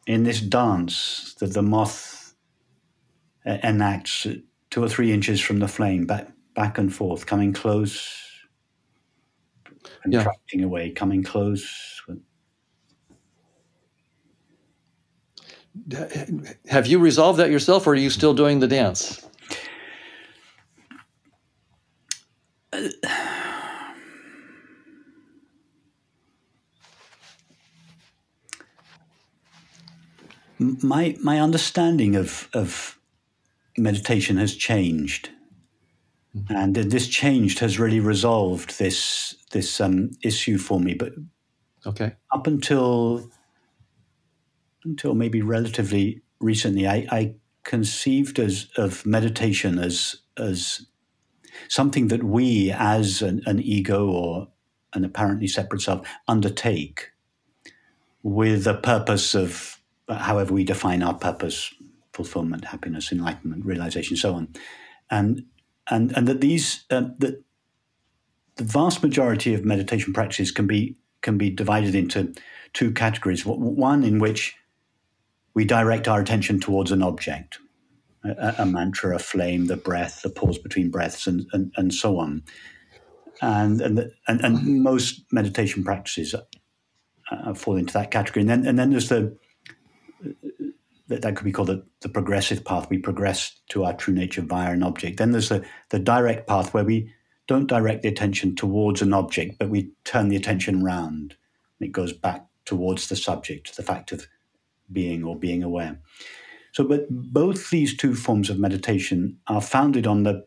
in 0.07 0.23
this 0.23 0.41
dance 0.41 1.35
that 1.39 1.53
the 1.53 1.61
moth 1.61 2.33
enacts 3.45 4.27
two 4.71 4.83
or 4.83 4.89
three 4.89 5.11
inches 5.11 5.39
from 5.39 5.59
the 5.59 5.67
flame, 5.67 6.05
back 6.05 6.31
back 6.55 6.77
and 6.77 6.93
forth, 6.93 7.25
coming 7.25 7.53
close, 7.53 8.09
contracting 10.03 10.59
yeah. 10.59 10.65
away, 10.65 10.89
coming 10.89 11.23
close, 11.23 12.01
have 16.67 16.87
you 16.87 16.99
resolved 16.99 17.39
that 17.39 17.49
yourself 17.49 17.87
or 17.87 17.91
are 17.91 17.95
you 17.95 18.09
still 18.09 18.33
doing 18.33 18.59
the 18.59 18.67
dance? 18.67 19.25
My 30.59 31.15
my 31.21 31.39
understanding 31.39 32.15
of 32.15 32.49
of 32.53 32.99
meditation 33.77 34.37
has 34.37 34.55
changed. 34.55 35.29
Mm-hmm. 36.35 36.55
and 36.55 36.75
this 36.75 37.07
changed 37.07 37.57
has 37.57 37.79
really 37.79 37.99
resolved 37.99 38.77
this 38.77 39.35
this 39.49 39.81
um, 39.81 40.11
issue 40.21 40.59
for 40.59 40.79
me 40.79 40.93
but 40.93 41.13
okay. 41.87 42.13
up 42.31 42.45
until 42.45 43.31
until 44.83 45.13
maybe 45.15 45.41
relatively 45.41 46.21
recently, 46.39 46.87
I, 46.87 47.07
I 47.11 47.35
conceived 47.63 48.39
as 48.39 48.67
of 48.77 49.05
meditation 49.05 49.79
as 49.79 50.15
as 50.37 50.85
something 51.67 52.07
that 52.07 52.23
we, 52.23 52.71
as 52.71 53.21
an, 53.21 53.41
an 53.45 53.59
ego 53.59 54.07
or 54.07 54.47
an 54.93 55.03
apparently 55.03 55.47
separate 55.47 55.81
self, 55.81 56.07
undertake 56.27 57.11
with 58.23 58.65
a 58.67 58.73
purpose 58.75 59.35
of 59.35 59.79
however 60.09 60.53
we 60.53 60.63
define 60.63 61.03
our 61.03 61.13
purpose, 61.13 61.73
fulfillment, 62.13 62.65
happiness, 62.65 63.11
enlightenment, 63.11 63.65
realization, 63.65 64.15
so 64.15 64.33
on, 64.33 64.47
and 65.09 65.43
and 65.89 66.15
and 66.15 66.27
that 66.27 66.41
these 66.41 66.85
uh, 66.89 67.09
that 67.19 67.43
the 68.55 68.63
vast 68.63 69.03
majority 69.03 69.53
of 69.53 69.63
meditation 69.63 70.13
practices 70.13 70.51
can 70.51 70.67
be 70.67 70.97
can 71.21 71.37
be 71.37 71.49
divided 71.49 71.95
into 71.95 72.33
two 72.73 72.91
categories. 72.91 73.45
One 73.45 74.03
in 74.03 74.19
which 74.19 74.55
we 75.53 75.65
direct 75.65 76.07
our 76.07 76.19
attention 76.19 76.59
towards 76.59 76.91
an 76.91 77.03
object, 77.03 77.59
a, 78.23 78.55
a 78.59 78.65
mantra, 78.65 79.15
a 79.15 79.19
flame, 79.19 79.67
the 79.67 79.77
breath, 79.77 80.21
the 80.21 80.29
pause 80.29 80.57
between 80.57 80.89
breaths, 80.89 81.27
and, 81.27 81.45
and, 81.53 81.71
and 81.75 81.93
so 81.93 82.17
on. 82.19 82.43
And, 83.41 83.81
and, 83.81 84.11
and, 84.27 84.41
and, 84.41 84.83
most 84.83 85.23
meditation 85.31 85.83
practices 85.83 86.35
uh, 87.31 87.53
fall 87.53 87.77
into 87.77 87.93
that 87.93 88.11
category. 88.11 88.41
And 88.41 88.49
then, 88.49 88.67
and 88.67 88.77
then 88.77 88.89
there's 88.89 89.09
the, 89.09 89.37
that, 91.07 91.21
that 91.21 91.35
could 91.35 91.45
be 91.45 91.51
called 91.51 91.69
the, 91.69 91.85
the 92.01 92.09
progressive 92.09 92.63
path. 92.63 92.89
We 92.89 92.97
progress 92.97 93.59
to 93.69 93.83
our 93.83 93.93
true 93.93 94.13
nature 94.13 94.41
via 94.41 94.71
an 94.71 94.83
object. 94.83 95.17
Then 95.17 95.31
there's 95.31 95.49
the, 95.49 95.65
the 95.89 95.99
direct 95.99 96.47
path 96.47 96.73
where 96.73 96.83
we 96.83 97.13
don't 97.47 97.67
direct 97.67 98.03
the 98.03 98.09
attention 98.09 98.55
towards 98.55 99.01
an 99.01 99.13
object, 99.13 99.57
but 99.57 99.69
we 99.69 99.91
turn 100.03 100.29
the 100.29 100.35
attention 100.35 100.83
round. 100.83 101.35
And 101.79 101.87
it 101.87 101.91
goes 101.91 102.13
back 102.13 102.45
towards 102.65 103.09
the 103.09 103.15
subject, 103.15 103.75
the 103.75 103.83
fact 103.83 104.11
of 104.11 104.27
being 104.91 105.23
or 105.23 105.37
being 105.37 105.63
aware. 105.63 105.99
So, 106.71 106.83
but 106.83 107.07
both 107.09 107.69
these 107.69 107.95
two 107.97 108.15
forms 108.15 108.49
of 108.49 108.59
meditation 108.59 109.37
are 109.47 109.61
founded 109.61 110.05
on 110.05 110.23
the 110.23 110.45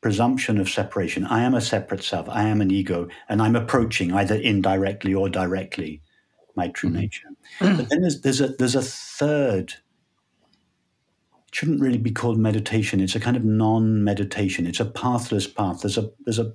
presumption 0.00 0.58
of 0.58 0.68
separation. 0.68 1.24
I 1.24 1.42
am 1.42 1.54
a 1.54 1.60
separate 1.60 2.02
self, 2.02 2.28
I 2.28 2.44
am 2.44 2.60
an 2.60 2.70
ego, 2.70 3.08
and 3.28 3.40
I'm 3.40 3.56
approaching 3.56 4.12
either 4.12 4.34
indirectly 4.34 5.14
or 5.14 5.28
directly 5.28 6.02
my 6.56 6.68
true 6.68 6.90
mm-hmm. 6.90 6.98
nature. 6.98 7.28
But 7.60 7.88
then 7.88 8.02
there's, 8.02 8.20
there's, 8.20 8.40
a, 8.40 8.48
there's 8.48 8.74
a 8.74 8.82
third, 8.82 9.72
it 11.48 11.54
shouldn't 11.54 11.80
really 11.80 11.98
be 11.98 12.10
called 12.10 12.38
meditation. 12.38 13.00
It's 13.00 13.14
a 13.14 13.20
kind 13.20 13.36
of 13.36 13.44
non 13.44 14.04
meditation, 14.04 14.66
it's 14.66 14.80
a 14.80 14.84
pathless 14.84 15.46
path. 15.46 15.80
There's 15.80 15.96
a, 15.98 16.10
there's 16.24 16.38
a, 16.38 16.52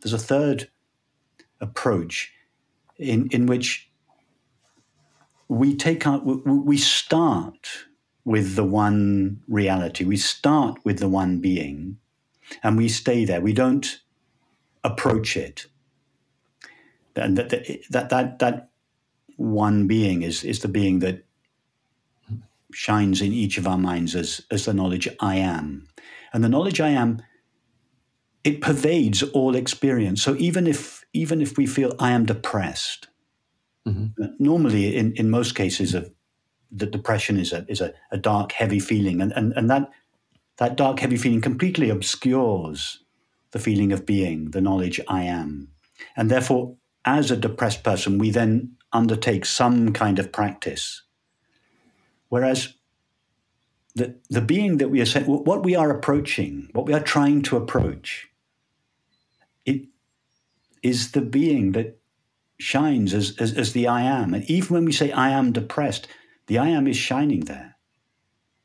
there's 0.00 0.12
a 0.12 0.18
third 0.18 0.68
approach 1.60 2.32
in, 2.98 3.28
in 3.30 3.46
which 3.46 3.87
we 5.48 5.74
take 5.74 6.06
our, 6.06 6.18
we 6.20 6.76
start 6.76 7.68
with 8.24 8.56
the 8.56 8.64
one 8.64 9.40
reality. 9.48 10.04
We 10.04 10.18
start 10.18 10.78
with 10.84 10.98
the 10.98 11.08
one 11.08 11.40
being, 11.40 11.98
and 12.62 12.76
we 12.76 12.88
stay 12.88 13.24
there. 13.24 13.40
We 13.40 13.54
don't 13.54 14.00
approach 14.84 15.36
it. 15.36 15.66
And 17.16 17.36
that 17.38 17.48
that 17.90 18.10
that 18.10 18.38
that 18.38 18.70
one 19.36 19.86
being 19.86 20.22
is 20.22 20.44
is 20.44 20.60
the 20.60 20.68
being 20.68 20.98
that 21.00 21.24
shines 22.72 23.22
in 23.22 23.32
each 23.32 23.56
of 23.56 23.66
our 23.66 23.78
minds 23.78 24.14
as 24.14 24.42
as 24.50 24.66
the 24.66 24.74
knowledge 24.74 25.08
I 25.20 25.36
am, 25.36 25.88
and 26.32 26.44
the 26.44 26.48
knowledge 26.48 26.80
I 26.80 26.90
am. 26.90 27.22
It 28.44 28.60
pervades 28.60 29.22
all 29.22 29.56
experience. 29.56 30.22
So 30.22 30.36
even 30.36 30.66
if 30.66 31.04
even 31.12 31.40
if 31.40 31.56
we 31.56 31.66
feel 31.66 31.94
I 31.98 32.12
am 32.12 32.24
depressed, 32.24 33.08
Mm-hmm. 33.88 34.24
Normally, 34.38 34.96
in, 34.96 35.12
in 35.14 35.30
most 35.30 35.54
cases, 35.54 35.94
of 35.94 36.10
the 36.70 36.86
depression 36.86 37.38
is 37.38 37.52
a 37.52 37.64
is 37.68 37.80
a, 37.80 37.94
a 38.10 38.18
dark, 38.18 38.52
heavy 38.52 38.80
feeling, 38.80 39.20
and, 39.20 39.32
and 39.32 39.52
and 39.54 39.70
that 39.70 39.90
that 40.58 40.76
dark, 40.76 41.00
heavy 41.00 41.16
feeling 41.16 41.40
completely 41.40 41.88
obscures 41.90 43.02
the 43.52 43.58
feeling 43.58 43.92
of 43.92 44.04
being, 44.04 44.50
the 44.50 44.60
knowledge 44.60 45.00
I 45.08 45.22
am, 45.22 45.68
and 46.16 46.30
therefore, 46.30 46.76
as 47.04 47.30
a 47.30 47.36
depressed 47.36 47.82
person, 47.82 48.18
we 48.18 48.30
then 48.30 48.76
undertake 48.92 49.44
some 49.44 49.92
kind 49.92 50.18
of 50.18 50.32
practice, 50.32 51.02
whereas 52.28 52.74
the 53.94 54.16
the 54.28 54.42
being 54.42 54.78
that 54.78 54.90
we 54.90 55.00
are 55.00 55.20
what 55.20 55.64
we 55.64 55.74
are 55.74 55.90
approaching, 55.90 56.68
what 56.72 56.86
we 56.86 56.92
are 56.92 57.02
trying 57.02 57.42
to 57.42 57.56
approach, 57.56 58.28
it 59.64 59.86
is 60.82 61.12
the 61.12 61.22
being 61.22 61.72
that 61.72 61.98
shines 62.58 63.14
as, 63.14 63.36
as, 63.38 63.54
as 63.54 63.72
the 63.72 63.86
I 63.86 64.02
am. 64.02 64.34
And 64.34 64.44
even 64.50 64.74
when 64.74 64.84
we 64.84 64.92
say 64.92 65.12
I 65.12 65.30
am 65.30 65.52
depressed, 65.52 66.08
the 66.46 66.58
I 66.58 66.68
am 66.68 66.86
is 66.86 66.96
shining 66.96 67.40
there. 67.40 67.76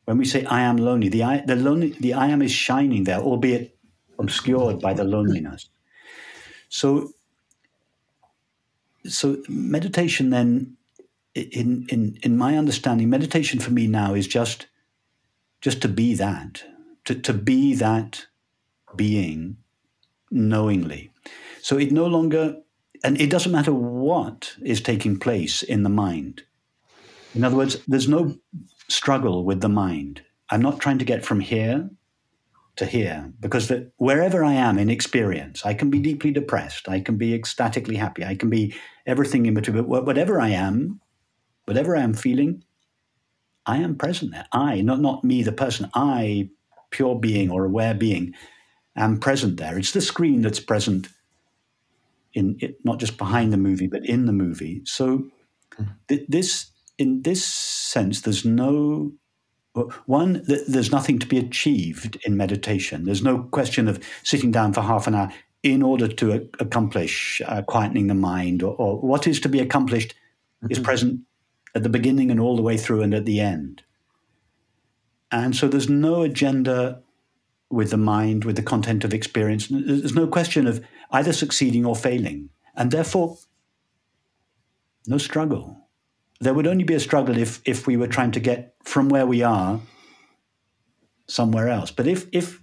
When 0.06 0.18
we 0.18 0.26
say 0.26 0.46
I 0.46 0.62
am 0.62 0.78
lonely, 0.78 1.10
the 1.10 1.24
I, 1.24 1.44
the, 1.46 1.56
lonely, 1.56 1.96
the 2.00 2.14
I 2.14 2.28
am 2.28 2.42
is 2.42 2.52
shining 2.52 3.06
there, 3.06 3.20
albeit 3.20 3.78
obscured 4.20 4.80
by 4.80 4.94
the 4.94 5.04
loneliness. 5.04 5.70
So, 6.70 7.12
so 9.06 9.38
meditation 9.48 10.30
then, 10.32 10.76
in, 11.36 11.86
in, 11.90 12.18
in 12.24 12.38
my 12.38 12.58
understanding, 12.58 13.10
meditation 13.10 13.60
for 13.60 13.72
me 13.72 13.88
now 13.88 14.14
is 14.14 14.28
just, 14.28 14.68
just 15.62 15.82
to 15.84 15.88
be 15.88 16.16
that, 16.16 16.64
to, 17.06 17.16
to 17.16 17.34
be 17.34 17.76
that 17.76 18.26
being 18.96 19.58
knowingly. 20.32 21.12
So 21.62 21.78
it 21.78 21.92
no 21.92 22.08
longer 22.08 22.58
and 23.04 23.20
it 23.20 23.30
doesn't 23.30 23.52
matter 23.52 23.74
what 23.74 24.56
is 24.64 24.82
taking 24.82 25.20
place 25.20 25.62
in 25.62 25.84
the 25.84 25.90
mind. 25.90 26.44
In 27.36 27.44
other 27.44 27.58
words, 27.58 27.78
there's 27.88 28.08
no 28.08 28.38
struggle 28.88 29.44
with 29.44 29.62
the 29.62 29.70
mind. 29.70 30.22
I'm 30.50 30.62
not 30.62 30.80
trying 30.80 31.00
to 31.00 31.06
get 31.06 31.26
from 31.26 31.40
here 31.40 31.90
to 32.76 32.86
here 32.86 33.32
because 33.40 33.72
wherever 33.98 34.44
I 34.44 34.54
am 34.54 34.80
in 34.80 34.90
experience, 34.90 35.66
I 35.66 35.74
can 35.74 35.90
be 35.90 36.00
deeply 36.00 36.32
depressed, 36.32 36.90
I 36.90 37.02
can 37.02 37.18
be 37.18 37.34
ecstatically 37.34 37.96
happy, 37.96 38.24
I 38.24 38.36
can 38.36 38.50
be 38.50 38.76
everything 39.06 39.46
in 39.46 39.54
between. 39.54 39.76
But 39.78 40.06
whatever 40.06 40.40
I 40.40 40.50
am, 40.50 41.02
whatever 41.66 41.96
I 41.96 42.02
am 42.02 42.14
feeling, 42.14 42.64
I 43.66 43.78
am 43.78 43.96
present 43.96 44.32
there. 44.32 44.48
I, 44.52 44.82
not 44.82 45.00
not 45.00 45.24
me, 45.24 45.44
the 45.44 45.52
person. 45.52 45.90
I, 45.94 46.50
pure 46.90 47.20
being 47.20 47.50
or 47.50 47.66
aware 47.66 47.94
being, 47.94 48.34
am 48.96 49.20
present 49.20 49.58
there. 49.58 49.78
It's 49.78 49.92
the 49.92 50.02
screen 50.02 50.42
that's 50.42 50.60
present 50.60 51.08
in 52.34 52.58
it, 52.60 52.78
not 52.84 53.00
just 53.00 53.18
behind 53.18 53.54
the 53.54 53.58
movie, 53.58 53.88
but 53.88 54.06
in 54.06 54.26
the 54.26 54.34
movie. 54.34 54.82
So 54.86 55.26
th- 56.08 56.26
this, 56.28 56.72
in 56.98 57.22
this 57.22 57.46
sense, 57.46 58.22
there's 58.22 58.46
no 58.46 59.12
one, 60.06 60.44
there's 60.46 60.92
nothing 60.92 61.18
to 61.20 61.28
be 61.28 61.40
achieved 61.40 62.18
in 62.26 62.38
meditation. 62.38 63.06
There's 63.06 63.24
no 63.24 63.44
question 63.44 63.88
of 63.88 64.04
sitting 64.22 64.52
down 64.52 64.74
for 64.74 64.82
half 64.82 65.08
an 65.08 65.16
hour 65.16 65.34
in 65.64 65.82
order 65.82 66.08
to 66.08 66.50
accomplish 66.60 67.42
uh, 67.46 67.62
quietening 67.64 68.08
the 68.08 68.14
mind, 68.14 68.62
or, 68.62 68.76
or, 68.76 69.00
what 69.00 69.26
is 69.26 69.40
to 69.40 69.50
be 69.50 69.60
accomplished 69.60 70.14
mm-hmm. 70.62 70.72
is 70.72 70.80
present 70.80 71.22
at 71.74 71.82
the 71.82 71.90
beginning 71.90 72.30
and 72.30 72.40
all 72.40 72.56
the 72.56 72.62
way 72.62 72.78
through 72.78 73.02
and 73.02 73.14
at 73.14 73.26
the 73.26 73.40
end. 73.40 73.82
And 75.32 75.56
so 75.56 75.68
there's 75.68 75.90
no 75.90 76.22
agenda 76.22 77.02
with 77.74 77.90
the 77.92 77.98
mind, 77.98 78.46
with 78.46 78.56
the 78.56 78.64
content 78.64 79.04
of 79.04 79.14
experience. 79.14 79.68
There's 79.70 80.16
no 80.16 80.28
question 80.28 80.68
of 80.68 80.86
either 81.12 81.34
succeeding 81.34 81.86
or 81.86 81.96
failing. 81.96 82.50
And 82.76 82.92
therefore, 82.92 83.38
no 85.08 85.18
struggle 85.18 85.84
there 86.44 86.54
would 86.54 86.68
only 86.68 86.84
be 86.84 86.94
a 86.94 87.00
struggle 87.00 87.38
if 87.38 87.62
if 87.66 87.88
we 87.88 87.98
were 87.98 88.08
trying 88.08 88.32
to 88.32 88.40
get 88.40 88.76
from 88.84 89.10
where 89.10 89.26
we 89.26 89.42
are 89.42 89.80
somewhere 91.28 91.70
else. 91.70 91.92
But 91.92 92.08
if 92.08 92.28
if 92.32 92.62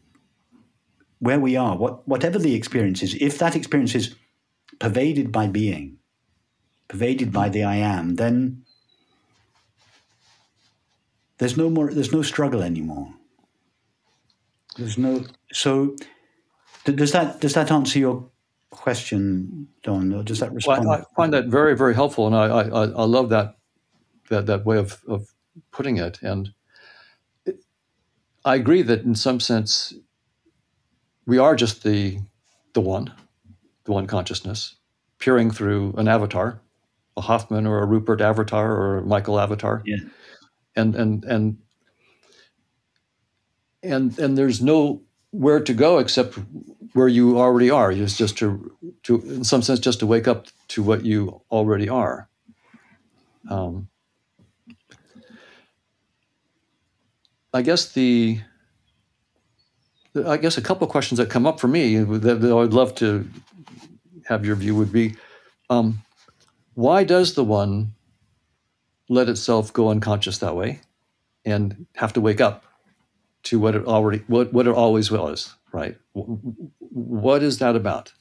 where 1.19 1.41
we 1.41 1.57
are, 1.57 1.77
what 1.77 2.07
whatever 2.07 2.39
the 2.39 2.55
experience 2.55 3.03
is, 3.03 3.15
if 3.15 3.39
that 3.39 3.57
experience 3.57 3.95
is 3.95 4.15
pervaded 4.79 5.33
by 5.33 5.47
being, 5.47 5.99
pervaded 6.89 7.33
by 7.33 7.49
the 7.49 7.65
I 7.65 7.77
am, 7.77 8.17
then 8.17 8.65
there's 11.39 11.57
no 11.57 11.71
more 11.71 11.93
there's 11.93 12.13
no 12.13 12.23
struggle 12.23 12.63
anymore. 12.63 13.15
There's 14.77 14.99
no 14.99 15.25
so 15.53 15.97
does 16.85 17.13
that 17.13 17.41
does 17.41 17.55
that 17.55 17.71
answer 17.71 17.99
your 17.99 18.31
question, 18.71 19.69
Don? 19.83 20.13
Or 20.13 20.23
does 20.23 20.41
that 20.41 20.53
respond? 20.53 20.87
Well, 20.87 21.01
I 21.01 21.15
find 21.15 21.33
that 21.33 21.47
very, 21.47 21.77
very 21.77 21.95
helpful, 21.95 22.27
and 22.27 22.37
I, 22.37 22.47
I, 22.47 22.85
I 22.87 23.05
love 23.05 23.29
that 23.31 23.57
that 24.29 24.47
that 24.47 24.65
way 24.65 24.79
of 24.79 25.03
of 25.07 25.29
putting 25.73 25.99
it. 25.99 26.23
And 26.23 26.51
it, 27.45 27.65
I 28.45 28.55
agree 28.55 28.83
that 28.83 29.03
in 29.03 29.15
some 29.15 29.41
sense 29.41 29.93
we 31.27 31.39
are 31.39 31.55
just 31.55 31.83
the 31.83 32.19
the 32.73 32.81
one, 32.81 33.13
the 33.85 33.93
one 33.93 34.07
consciousness, 34.07 34.77
peering 35.19 35.51
through 35.51 35.95
an 35.99 36.09
avatar, 36.09 36.61
a 37.17 37.21
Hoffman 37.21 37.67
or 37.67 37.81
a 37.81 37.87
Rupert 37.87 38.21
avatar 38.21 38.73
or 38.73 38.99
a 38.99 39.03
Michael 39.03 39.39
avatar. 39.39 39.83
Yeah. 39.85 39.99
And 40.77 40.95
and 40.95 41.25
and 41.25 41.59
and 43.83 44.19
and 44.19 44.37
there's 44.37 44.61
no 44.61 45.03
where 45.31 45.61
to 45.61 45.73
go 45.73 45.99
except 45.99 46.39
where 46.93 47.09
you 47.09 47.39
already 47.39 47.71
are. 47.71 47.93
It's 47.93 48.17
just 48.17 48.37
to 48.39 48.75
to 49.05 49.21
in 49.23 49.45
some 49.45 49.63
sense 49.63 49.81
just 49.81 50.01
to 50.01 50.07
wake 50.07 50.29
up 50.29 50.47
to 50.69 50.83
what 50.83 51.05
you 51.05 51.41
already 51.51 51.89
are. 51.89 52.29
Um, 53.49 53.89
I 57.53 57.63
guess 57.63 57.93
the 57.93 58.41
I 60.27 60.37
guess 60.37 60.59
a 60.59 60.63
couple 60.63 60.85
of 60.85 60.91
questions 60.91 61.19
that 61.19 61.31
come 61.31 61.47
up 61.47 61.61
for 61.61 61.69
me 61.69 61.97
that, 61.97 62.41
that 62.41 62.57
I'd 62.57 62.73
love 62.73 62.95
to 62.97 63.29
have 64.27 64.45
your 64.45 64.57
view 64.57 64.75
would 64.75 64.93
be 64.93 65.15
um, 65.71 66.03
why 66.75 67.05
does 67.05 67.35
the 67.35 67.45
one 67.45 67.95
let 69.09 69.29
itself 69.29 69.73
go 69.73 69.89
unconscious 69.89 70.39
that 70.39 70.57
way 70.57 70.81
and 71.45 71.87
have 71.97 72.13
to 72.13 72.21
wake 72.21 72.41
up 72.41 72.65
to 73.43 73.59
what 73.59 73.75
it 73.75 73.85
already 73.87 74.23
what, 74.27 74.53
what 74.53 74.67
it 74.67 74.75
always 74.75 75.11
was 75.11 75.55
right 75.73 75.97
what 76.13 77.43
is 77.43 77.59
that 77.59 77.77
about 77.77 78.13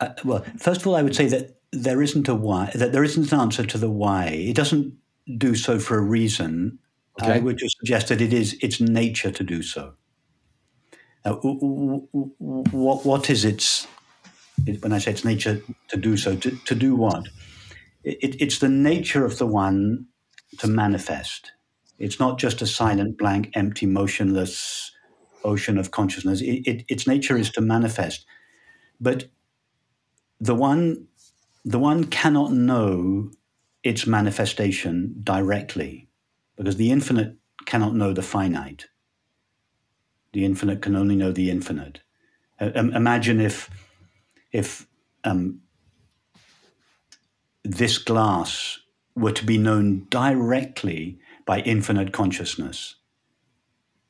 uh, 0.00 0.08
well 0.24 0.44
first 0.58 0.80
of 0.80 0.86
all 0.86 0.96
i 0.96 1.02
would 1.02 1.16
say 1.16 1.26
that 1.26 1.58
there 1.72 2.02
isn't 2.02 2.28
a 2.28 2.34
why, 2.34 2.70
that 2.74 2.92
there 2.92 3.02
isn't 3.02 3.32
an 3.32 3.40
answer 3.40 3.64
to 3.64 3.78
the 3.78 3.90
why. 3.90 4.26
It 4.26 4.54
doesn't 4.54 4.94
do 5.38 5.54
so 5.54 5.78
for 5.78 5.98
a 5.98 6.02
reason. 6.02 6.78
Okay. 7.20 7.32
I 7.32 7.38
would 7.38 7.58
just 7.58 7.78
suggest 7.78 8.08
that 8.08 8.20
it 8.20 8.32
is 8.32 8.54
its 8.60 8.80
nature 8.80 9.30
to 9.30 9.42
do 9.44 9.62
so. 9.62 9.94
Now, 11.24 11.34
what, 11.34 13.06
what 13.06 13.30
is 13.30 13.44
its, 13.44 13.86
when 14.80 14.92
I 14.92 14.98
say 14.98 15.12
its 15.12 15.24
nature 15.24 15.62
to 15.88 15.96
do 15.96 16.16
so, 16.16 16.36
to, 16.36 16.50
to 16.50 16.74
do 16.74 16.94
what? 16.94 17.28
It, 18.04 18.40
it's 18.40 18.58
the 18.58 18.68
nature 18.68 19.24
of 19.24 19.38
the 19.38 19.46
one 19.46 20.06
to 20.58 20.66
manifest. 20.66 21.52
It's 21.98 22.18
not 22.18 22.38
just 22.38 22.62
a 22.62 22.66
silent, 22.66 23.16
blank, 23.16 23.50
empty, 23.54 23.86
motionless 23.86 24.90
ocean 25.44 25.78
of 25.78 25.90
consciousness. 25.90 26.40
It, 26.40 26.66
it, 26.66 26.84
its 26.88 27.06
nature 27.06 27.36
is 27.36 27.50
to 27.50 27.60
manifest. 27.60 28.26
But 29.00 29.30
the 30.40 30.54
one 30.54 31.06
the 31.64 31.78
one 31.78 32.04
cannot 32.04 32.52
know 32.52 33.30
its 33.82 34.06
manifestation 34.06 35.14
directly 35.22 36.08
because 36.56 36.76
the 36.76 36.90
infinite 36.90 37.36
cannot 37.66 37.94
know 37.94 38.12
the 38.12 38.22
finite. 38.22 38.86
The 40.32 40.44
infinite 40.44 40.82
can 40.82 40.96
only 40.96 41.16
know 41.16 41.32
the 41.32 41.50
infinite. 41.50 42.00
Uh, 42.60 42.70
um, 42.74 42.92
imagine 42.94 43.40
if, 43.40 43.70
if 44.50 44.86
um, 45.24 45.60
this 47.64 47.98
glass 47.98 48.78
were 49.14 49.32
to 49.32 49.44
be 49.44 49.58
known 49.58 50.06
directly 50.10 51.18
by 51.44 51.60
infinite 51.60 52.12
consciousness. 52.12 52.96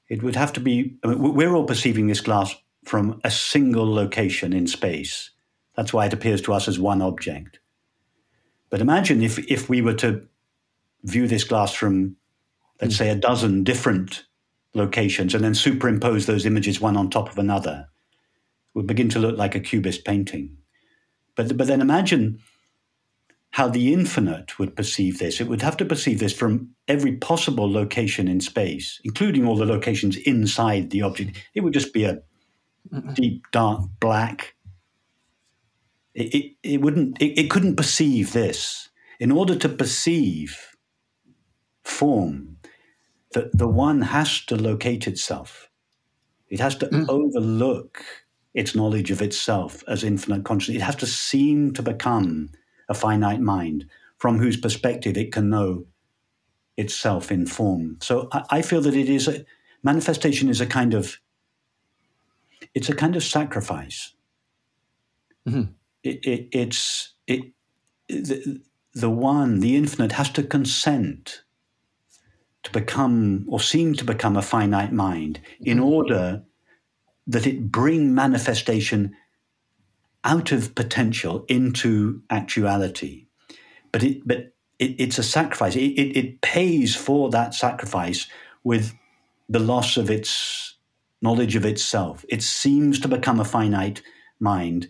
It 0.09 0.22
would 0.22 0.36
have 0.36 0.53
to 0.55 0.61
be, 0.61 0.96
I 1.03 1.09
mean, 1.09 1.34
we're 1.34 1.55
all 1.55 1.64
perceiving 1.64 2.07
this 2.07 2.20
glass 2.20 2.55
from 2.84 3.20
a 3.24 3.30
single 3.30 3.92
location 3.92 4.53
in 4.53 4.66
space. 4.66 5.30
That's 5.76 5.92
why 5.92 6.07
it 6.07 6.12
appears 6.12 6.42
to 6.42 6.53
us 6.53 6.68
as 6.68 6.78
one 6.78 7.00
object. 7.00 7.59
But 8.70 8.80
imagine 8.80 9.22
if, 9.22 9.38
if 9.50 9.68
we 9.68 9.82
were 9.82 9.94
to 9.94 10.26
view 11.05 11.26
this 11.26 11.44
glass 11.44 11.72
from, 11.72 12.16
let's 12.80 12.96
say, 12.96 13.09
a 13.11 13.14
dozen 13.14 13.64
different 13.64 14.24
locations 14.74 15.34
and 15.34 15.44
then 15.44 15.55
superimpose 15.55 16.26
those 16.26 16.46
images 16.46 16.80
one 16.80 16.96
on 16.96 17.11
top 17.11 17.30
of 17.30 17.38
another. 17.38 17.88
It 18.74 18.78
would 18.78 18.86
begin 18.86 19.09
to 19.11 19.18
look 19.18 19.36
like 19.36 19.55
a 19.55 19.61
cubist 19.61 20.05
painting. 20.05 20.57
But, 21.34 21.57
but 21.57 21.66
then 21.66 21.80
imagine 21.80 22.40
how 23.53 23.68
the 23.68 23.92
infinite 23.92 24.59
would 24.59 24.74
perceive 24.76 25.18
this. 25.18 25.40
It 25.40 25.48
would 25.48 25.62
have 25.62 25.76
to 25.78 25.84
perceive 25.84 26.18
this 26.18 26.32
from 26.32 26.70
every 26.88 27.12
possible 27.16 27.70
location 27.70 28.28
in 28.28 28.40
space, 28.40 29.00
including 29.05 29.46
all 29.46 29.57
the 29.57 29.66
locations 29.66 30.16
inside 30.16 30.90
the 30.90 31.03
object. 31.03 31.38
It 31.55 31.61
would 31.61 31.74
just 31.74 31.92
be 31.92 32.05
a 32.05 32.22
deep, 33.14 33.46
dark, 33.53 33.88
black 34.00 34.55
it, 36.14 36.34
it, 36.34 36.53
it 36.62 36.80
wouldn't, 36.80 37.20
it, 37.20 37.38
it 37.38 37.50
couldn't 37.50 37.76
perceive 37.76 38.32
this. 38.32 38.90
In 39.18 39.30
order 39.30 39.55
to 39.57 39.68
perceive 39.68 40.76
form, 41.84 42.59
the, 43.32 43.50
the 43.53 43.68
one 43.68 44.03
has 44.03 44.44
to 44.46 44.57
locate 44.57 45.07
itself. 45.07 45.68
It 46.48 46.61
has 46.61 46.76
to 46.76 46.86
mm. 46.86 47.09
overlook 47.09 48.05
its 48.53 48.74
knowledge 48.74 49.11
of 49.11 49.22
itself 49.22 49.82
as 49.88 50.05
infinite 50.05 50.44
consciousness. 50.44 50.82
It 50.82 50.84
has 50.84 50.96
to 50.96 51.07
seem 51.07 51.72
to 51.74 51.82
become 51.82 52.50
a 52.93 52.95
finite 52.95 53.40
mind 53.40 53.86
from 54.18 54.38
whose 54.38 54.57
perspective 54.57 55.16
it 55.16 55.32
can 55.32 55.51
know 55.51 55.86
itself 56.76 57.32
in 57.32 57.47
form. 57.47 57.99
So 58.01 58.28
I, 58.32 58.43
I 58.51 58.62
feel 58.62 58.80
that 58.82 58.95
it 58.95 59.09
is 59.09 59.26
a 59.28 59.45
manifestation 59.82 60.49
is 60.49 60.61
a 60.61 60.66
kind 60.66 60.95
of 60.95 61.18
it's 62.74 62.88
a 62.88 62.95
kind 62.95 63.16
of 63.16 63.24
sacrifice. 63.24 64.14
Mm-hmm 65.49 65.72
it, 66.03 66.24
it, 66.24 66.49
it's 66.53 67.14
it, 67.26 67.53
the, 68.09 68.61
the 68.95 69.11
one, 69.11 69.61
the 69.61 69.76
infinite, 69.76 70.12
has 70.12 70.30
to 70.30 70.43
consent 70.43 71.43
to 72.64 72.70
become 72.70 73.47
or 73.49 73.61
seem 73.61 73.95
to 73.95 74.05
become 74.05 74.36
a 74.36 74.43
finite 74.43 74.93
mind 74.93 75.40
in 75.61 75.78
mm-hmm. 75.78 75.86
order 75.86 76.43
that 77.26 77.47
it 77.47 77.70
bring 77.70 78.14
manifestation 78.14 79.14
out 80.25 80.53
of 80.53 80.75
potential 80.75 81.45
into 81.49 82.23
actuality. 82.31 83.27
But 83.91 84.03
it 84.03 84.27
but 84.27 84.55
it, 84.79 84.97
it's 84.99 85.18
a 85.18 85.23
sacrifice. 85.23 85.77
It, 85.77 85.81
it, 85.81 86.16
it 86.16 86.41
pays 86.41 86.95
for 86.97 87.31
that 87.31 87.55
sacrifice 87.55 88.27
with 88.64 88.95
the 89.49 89.59
loss 89.59 89.97
of 89.97 90.11
its 90.11 90.77
knowledge 91.20 91.57
of 91.57 91.64
itself. 91.64 92.25
It 92.29 92.43
seems 92.43 92.99
to 93.01 93.09
become 93.09 93.41
a 93.41 93.45
finite 93.45 94.03
mind 94.41 94.89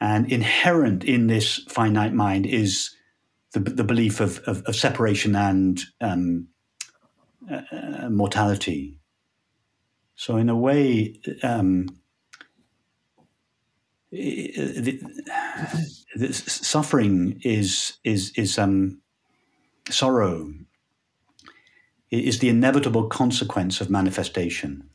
and 0.00 0.30
inherent 0.30 1.04
in 1.04 1.26
this 1.26 1.58
finite 1.68 2.12
mind 2.12 2.46
is 2.46 2.90
the, 3.52 3.60
the 3.60 3.84
belief 3.84 4.20
of, 4.20 4.38
of, 4.40 4.62
of 4.64 4.76
separation 4.76 5.34
and 5.34 5.82
um, 6.00 6.48
uh, 7.50 8.08
mortality. 8.10 8.98
So, 10.14 10.36
in 10.36 10.48
a 10.48 10.56
way, 10.56 11.20
um, 11.42 11.88
the, 14.12 15.00
the 16.14 16.32
suffering 16.32 17.40
is 17.44 17.98
is 18.04 18.32
is 18.36 18.58
um, 18.58 19.00
sorrow 19.90 20.52
is 22.10 22.38
the 22.38 22.48
inevitable 22.48 23.08
consequence 23.08 23.80
of 23.80 23.90
manifestation. 23.90 24.88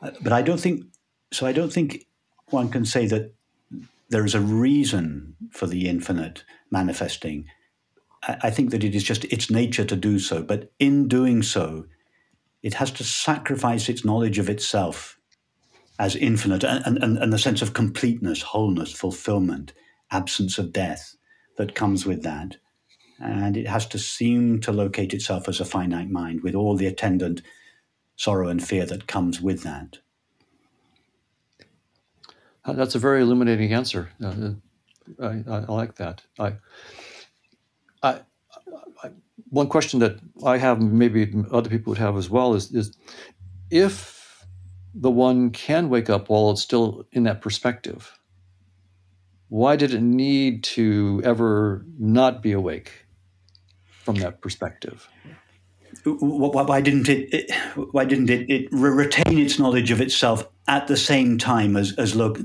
Uh, 0.00 0.12
but 0.22 0.32
I 0.32 0.42
don't 0.42 0.60
think 0.60 0.84
so. 1.32 1.46
I 1.46 1.52
don't 1.52 1.72
think 1.72 2.06
one 2.50 2.70
can 2.70 2.84
say 2.84 3.06
that 3.06 3.34
there 4.08 4.24
is 4.24 4.34
a 4.34 4.40
reason 4.40 5.36
for 5.50 5.66
the 5.66 5.88
infinite 5.88 6.44
manifesting. 6.70 7.46
I, 8.22 8.36
I 8.44 8.50
think 8.50 8.70
that 8.70 8.84
it 8.84 8.94
is 8.94 9.02
just 9.02 9.24
its 9.24 9.50
nature 9.50 9.84
to 9.84 9.96
do 9.96 10.18
so. 10.18 10.42
But 10.42 10.70
in 10.78 11.08
doing 11.08 11.42
so, 11.42 11.86
it 12.62 12.74
has 12.74 12.90
to 12.92 13.04
sacrifice 13.04 13.88
its 13.88 14.04
knowledge 14.04 14.38
of 14.38 14.48
itself 14.48 15.19
as 16.00 16.16
infinite 16.16 16.64
and, 16.64 16.96
and, 17.02 17.18
and 17.18 17.30
the 17.30 17.38
sense 17.38 17.60
of 17.60 17.74
completeness, 17.74 18.40
wholeness, 18.40 18.90
fulfillment, 18.90 19.74
absence 20.10 20.56
of 20.56 20.72
death 20.72 21.14
that 21.58 21.74
comes 21.74 22.06
with 22.06 22.22
that. 22.22 22.56
And 23.18 23.54
it 23.54 23.68
has 23.68 23.86
to 23.88 23.98
seem 23.98 24.62
to 24.62 24.72
locate 24.72 25.12
itself 25.12 25.46
as 25.46 25.60
a 25.60 25.64
finite 25.66 26.08
mind 26.08 26.42
with 26.42 26.54
all 26.54 26.74
the 26.74 26.86
attendant 26.86 27.42
sorrow 28.16 28.48
and 28.48 28.66
fear 28.66 28.86
that 28.86 29.08
comes 29.08 29.42
with 29.42 29.62
that. 29.62 29.98
Uh, 32.64 32.72
that's 32.72 32.94
a 32.94 32.98
very 32.98 33.20
illuminating 33.20 33.74
answer. 33.74 34.08
Uh, 34.24 34.52
I, 35.20 35.26
I, 35.26 35.56
I, 35.68 35.72
like 35.72 35.96
that. 35.96 36.22
I, 36.38 36.54
I, 38.02 38.20
one 39.50 39.66
question 39.66 40.00
that 40.00 40.18
I 40.46 40.56
have, 40.56 40.80
maybe 40.80 41.30
other 41.52 41.68
people 41.68 41.90
would 41.90 41.98
have 41.98 42.16
as 42.16 42.30
well, 42.30 42.54
is, 42.54 42.72
is 42.72 42.96
if 43.70 44.19
the 44.94 45.10
one 45.10 45.50
can 45.50 45.88
wake 45.88 46.10
up 46.10 46.28
while 46.28 46.50
it's 46.50 46.62
still 46.62 47.06
in 47.12 47.24
that 47.24 47.40
perspective. 47.40 48.18
Why 49.48 49.76
did 49.76 49.92
it 49.92 50.02
need 50.02 50.62
to 50.64 51.20
ever 51.24 51.84
not 51.98 52.42
be 52.42 52.52
awake 52.52 53.06
from 53.88 54.16
that 54.16 54.40
perspective? 54.40 55.08
Why 56.04 56.80
didn't 56.80 57.08
it? 57.08 57.50
Why 57.90 58.04
didn't 58.04 58.30
it, 58.30 58.48
it 58.48 58.68
retain 58.70 59.38
its 59.38 59.58
knowledge 59.58 59.90
of 59.90 60.00
itself 60.00 60.48
at 60.68 60.86
the 60.86 60.96
same 60.96 61.36
time 61.36 61.76
as 61.76 61.94
as 61.98 62.14
look? 62.14 62.38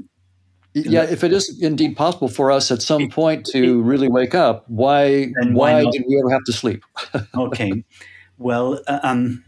Yeah, 0.73 1.03
if 1.03 1.23
it 1.23 1.31
is 1.31 1.57
indeed 1.61 1.95
possible 1.95 2.27
for 2.27 2.51
us 2.51 2.69
at 2.69 2.81
some 2.81 3.07
point 3.07 3.45
to 3.53 3.81
really 3.81 4.09
wake 4.09 4.35
up, 4.35 4.65
why 4.67 5.31
why, 5.51 5.83
why 5.83 5.89
did 5.89 6.03
we 6.05 6.19
ever 6.19 6.31
have 6.31 6.43
to 6.45 6.53
sleep? 6.53 6.83
okay, 7.35 7.85
well, 8.37 8.81
uh, 8.87 8.99
um, 9.03 9.44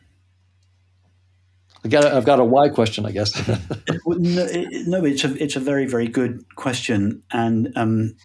I 1.87 1.89
got 1.89 2.03
a, 2.03 2.15
I've 2.17 2.25
got 2.25 2.39
a 2.39 2.43
why 2.43 2.67
question, 2.67 3.05
I 3.05 3.11
guess. 3.11 3.47
no, 4.05 4.43
it, 4.43 4.87
no, 4.87 5.05
it's 5.05 5.23
a 5.23 5.41
it's 5.41 5.55
a 5.55 5.61
very 5.61 5.85
very 5.85 6.09
good 6.09 6.43
question, 6.55 7.23
and 7.31 7.71
um, 7.77 8.15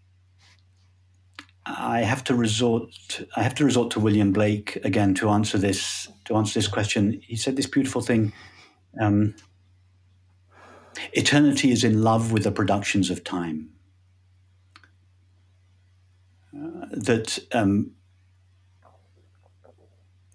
I 1.65 2.01
have 2.01 2.25
to 2.25 2.35
resort 2.35 3.23
I 3.37 3.43
have 3.43 3.55
to 3.57 3.65
resort 3.65 3.93
to 3.93 4.01
William 4.01 4.33
Blake 4.33 4.85
again 4.85 5.15
to 5.15 5.31
answer 5.31 5.59
this 5.59 6.09
to 6.25 6.35
answer 6.35 6.59
this 6.59 6.67
question. 6.67 7.21
He 7.23 7.37
said 7.37 7.57
this 7.57 7.67
beautiful 7.67 8.03
thing. 8.03 8.33
Um, 9.01 9.37
eternity 11.13 11.71
is 11.71 11.85
in 11.85 12.03
love 12.03 12.33
with 12.33 12.43
the 12.43 12.51
productions 12.51 13.11
of 13.11 13.23
time. 13.23 13.71
Uh, 16.53 16.87
that 16.91 17.39
um, 17.53 17.93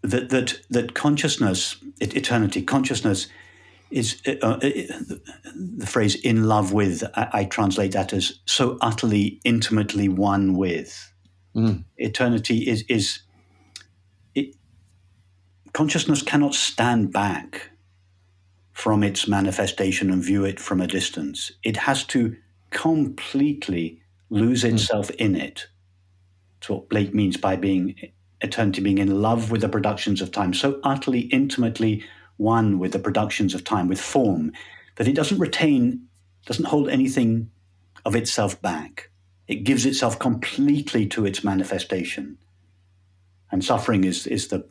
that 0.08 0.30
that 0.30 0.60
that 0.70 0.94
consciousness, 0.94 1.78
eternity, 2.00 2.62
consciousness 2.62 3.28
is 3.90 4.22
uh, 4.28 4.34
uh, 4.42 4.60
the 4.60 5.86
phrase 5.86 6.16
"in 6.16 6.46
love 6.46 6.74
with." 6.74 7.04
I, 7.16 7.30
I, 7.34 7.46
translate 7.46 7.92
that 7.94 8.14
as 8.14 8.40
so 8.46 8.78
utterly, 8.82 9.40
intimately 9.44 10.10
one 10.10 10.56
with. 10.56 11.14
Mm. 11.56 11.84
Eternity 11.98 12.68
is 12.68 12.84
is 12.90 13.22
it, 14.36 14.56
consciousness 15.74 16.22
cannot 16.22 16.56
stand 16.56 17.12
back 17.12 17.72
from 18.74 19.04
its 19.04 19.28
manifestation 19.28 20.12
and 20.12 20.24
view 20.24 20.46
it 20.46 20.60
from 20.60 20.82
a 20.82 20.88
distance. 20.88 21.52
It 21.64 21.78
has 21.78 22.04
to 22.06 22.36
completely 22.70 24.02
lose 24.30 24.64
mm. 24.64 24.74
itself 24.74 25.08
mm. 25.10 25.16
in 25.16 25.36
it. 25.36 25.68
That's 26.60 26.70
what 26.70 26.90
Blake 26.90 27.14
means 27.14 27.38
by 27.38 27.56
being 27.56 27.96
eternity 28.42 28.82
being 28.82 28.98
in 28.98 29.22
love 29.22 29.52
with 29.52 29.62
the 29.62 29.70
productions 29.70 30.22
of 30.22 30.32
time, 30.32 30.54
so 30.54 30.80
utterly 30.84 31.22
intimately 31.22 32.04
one 32.38 32.80
with 32.80 32.92
the 32.92 33.00
productions 33.00 33.54
of 33.54 33.64
time, 33.64 33.88
with 33.88 34.00
form, 34.00 34.52
that 34.96 35.08
it 35.08 35.16
doesn't 35.16 35.40
retain, 35.40 36.08
doesn't 36.46 36.66
hold 36.66 36.90
anything 36.90 37.50
of 38.06 38.16
itself 38.16 38.62
back. 38.62 39.10
It 39.48 39.64
gives 39.64 39.86
itself 39.86 40.20
completely 40.20 41.08
to 41.08 41.26
its 41.26 41.44
manifestation. 41.44 42.38
And 43.52 43.64
suffering 43.64 44.04
is, 44.04 44.28
is 44.28 44.50
the, 44.50 44.68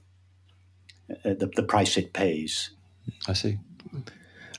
uh, 1.11 1.35
the, 1.35 1.51
the 1.57 1.63
price 1.63 1.97
it 1.97 2.13
pays. 2.13 2.71
I 3.27 3.33
see. 3.33 3.59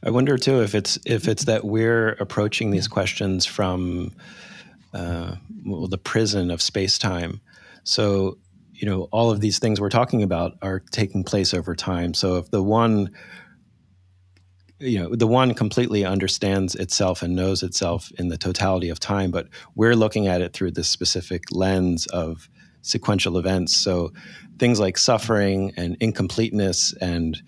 I 0.04 0.10
wonder 0.10 0.38
too 0.38 0.62
if 0.62 0.76
it's 0.76 1.00
if 1.06 1.28
it's 1.28 1.46
that 1.46 1.66
we're 1.66 2.10
approaching 2.20 2.72
these 2.72 2.88
questions 2.88 3.46
from 3.46 4.14
uh, 4.94 5.36
well, 5.66 5.88
the 5.88 5.98
prison 5.98 6.52
of 6.52 6.62
space 6.62 6.98
time. 6.98 7.42
So 7.84 8.38
you 8.78 8.88
know 8.88 9.04
all 9.12 9.32
of 9.32 9.42
these 9.42 9.60
things 9.60 9.82
we're 9.82 9.90
talking 9.90 10.24
about 10.24 10.54
are 10.62 10.80
taking 10.92 11.24
place 11.24 11.54
over 11.54 11.76
time. 11.76 12.14
So 12.14 12.38
if 12.38 12.52
the 12.52 12.64
one 12.64 13.12
you 14.80 15.00
know 15.00 15.16
the 15.16 15.28
one 15.28 15.54
completely 15.56 16.06
understands 16.06 16.76
itself 16.76 17.24
and 17.24 17.36
knows 17.36 17.64
itself 17.64 18.12
in 18.20 18.28
the 18.28 18.38
totality 18.38 18.90
of 18.90 19.00
time 19.00 19.32
but 19.32 19.48
we're 19.74 19.96
looking 19.96 20.28
at 20.28 20.40
it 20.40 20.54
through 20.54 20.70
this 20.70 20.88
specific 20.88 21.46
lens 21.52 22.06
of 22.08 22.48
sequential 22.84 23.38
events. 23.38 23.76
So 23.76 24.12
things 24.60 24.80
like 24.80 24.98
suffering 24.98 25.74
and 25.78 25.98
incompleteness 26.00 26.94
and 27.02 27.42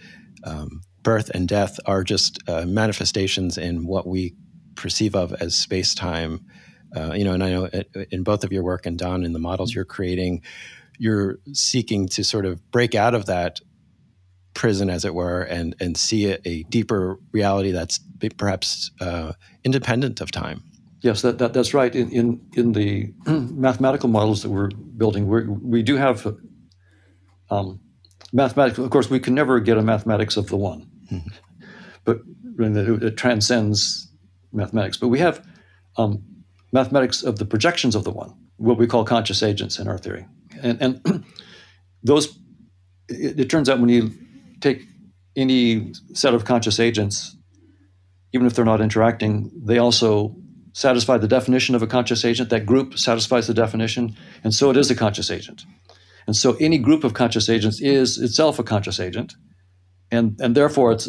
um, 0.43 0.81
birth 1.03 1.29
and 1.33 1.47
death 1.47 1.79
are 1.85 2.03
just 2.03 2.39
uh, 2.49 2.65
manifestations 2.65 3.57
in 3.57 3.85
what 3.85 4.07
we 4.07 4.35
perceive 4.75 5.15
of 5.15 5.33
as 5.33 5.55
space-time. 5.55 6.45
Uh, 6.97 7.13
you 7.13 7.23
know 7.23 7.33
and 7.33 7.43
i 7.43 7.51
know 7.51 7.69
in 8.09 8.23
both 8.23 8.43
of 8.43 8.51
your 8.51 8.63
work 8.63 8.87
and 8.87 8.97
don 8.97 9.23
in 9.23 9.31
the 9.31 9.37
models 9.37 9.75
you're 9.75 9.85
creating 9.85 10.41
you're 10.99 11.39
seeking 11.53 12.07
to 12.09 12.23
sort 12.23 12.45
of 12.45 12.71
break 12.71 12.93
out 12.93 13.15
of 13.15 13.25
that 13.25 13.61
prison, 14.53 14.89
as 14.89 15.05
it 15.05 15.15
were, 15.15 15.41
and 15.41 15.75
and 15.79 15.97
see 15.97 16.31
a, 16.31 16.37
a 16.45 16.63
deeper 16.63 17.17
reality 17.31 17.71
that's 17.71 17.99
perhaps 18.37 18.91
uh, 19.01 19.31
independent 19.63 20.21
of 20.21 20.29
time. 20.31 20.61
Yes, 21.01 21.21
that, 21.21 21.37
that 21.39 21.53
that's 21.53 21.73
right. 21.73 21.95
In 21.95 22.11
in, 22.11 22.41
in 22.53 22.71
the 22.73 23.13
mathematical 23.25 24.09
models 24.09 24.43
that 24.43 24.49
we're 24.49 24.69
building, 24.69 25.27
we 25.27 25.47
we 25.47 25.81
do 25.81 25.95
have 25.95 26.27
um, 27.49 27.79
mathematics. 28.33 28.77
Of 28.77 28.89
course, 28.89 29.09
we 29.09 29.19
can 29.19 29.33
never 29.33 29.59
get 29.61 29.77
a 29.77 29.81
mathematics 29.81 30.35
of 30.35 30.47
the 30.47 30.57
one, 30.57 30.89
mm-hmm. 31.11 31.29
but 32.03 32.19
it, 32.59 33.03
it, 33.03 33.17
transcends 33.17 34.11
mathematics. 34.51 34.97
But 34.97 35.07
we 35.07 35.19
have 35.19 35.47
um, 35.95 36.21
mathematics 36.73 37.23
of 37.23 37.39
the 37.39 37.45
projections 37.45 37.95
of 37.95 38.03
the 38.03 38.11
one, 38.11 38.35
what 38.57 38.77
we 38.77 38.85
call 38.85 39.05
conscious 39.05 39.41
agents 39.41 39.79
in 39.79 39.87
our 39.87 39.97
theory 39.97 40.25
and, 40.61 40.81
and 40.81 41.25
those 42.03 42.37
it, 43.07 43.39
it, 43.39 43.49
turns 43.49 43.69
out 43.69 43.79
when 43.79 43.89
you 43.89 44.11
take 44.61 44.83
any 45.35 45.93
set 46.13 46.33
of 46.33 46.45
conscious 46.45 46.79
agents 46.79 47.35
even 48.33 48.45
if 48.45 48.53
they're 48.53 48.65
not 48.65 48.81
interacting 48.81 49.51
they 49.63 49.77
also 49.77 50.35
satisfy 50.73 51.17
the 51.17 51.27
definition 51.27 51.75
of 51.75 51.81
a 51.81 51.87
conscious 51.87 52.23
agent. 52.23 52.49
That 52.49 52.65
group 52.65 52.97
satisfies 52.97 53.47
the 53.47 53.53
definition 53.53 54.15
and 54.43 54.53
so 54.53 54.69
it 54.69 54.77
is 54.77 54.89
a 54.89 54.95
conscious 54.95 55.31
agent. 55.31 55.65
And 56.27 56.35
so 56.35 56.55
any 56.59 56.77
group 56.77 57.03
of 57.03 57.13
conscious 57.13 57.49
agents 57.49 57.81
is 57.81 58.17
itself 58.17 58.59
a 58.59 58.63
conscious 58.63 58.99
agent 58.99 59.35
and 60.11 60.39
and 60.41 60.55
therefore 60.55 60.91
it 60.93 61.07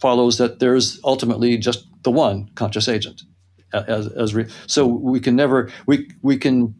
follows 0.00 0.38
that 0.38 0.58
there's 0.58 1.00
ultimately 1.04 1.56
just 1.56 1.86
the 2.02 2.10
one 2.10 2.50
conscious 2.54 2.88
agent 2.88 3.22
as, 3.72 4.06
as 4.08 4.34
re, 4.34 4.46
so 4.66 4.86
we 4.86 5.20
can 5.20 5.34
never 5.36 5.70
we 5.86 6.10
we 6.22 6.36
can 6.36 6.74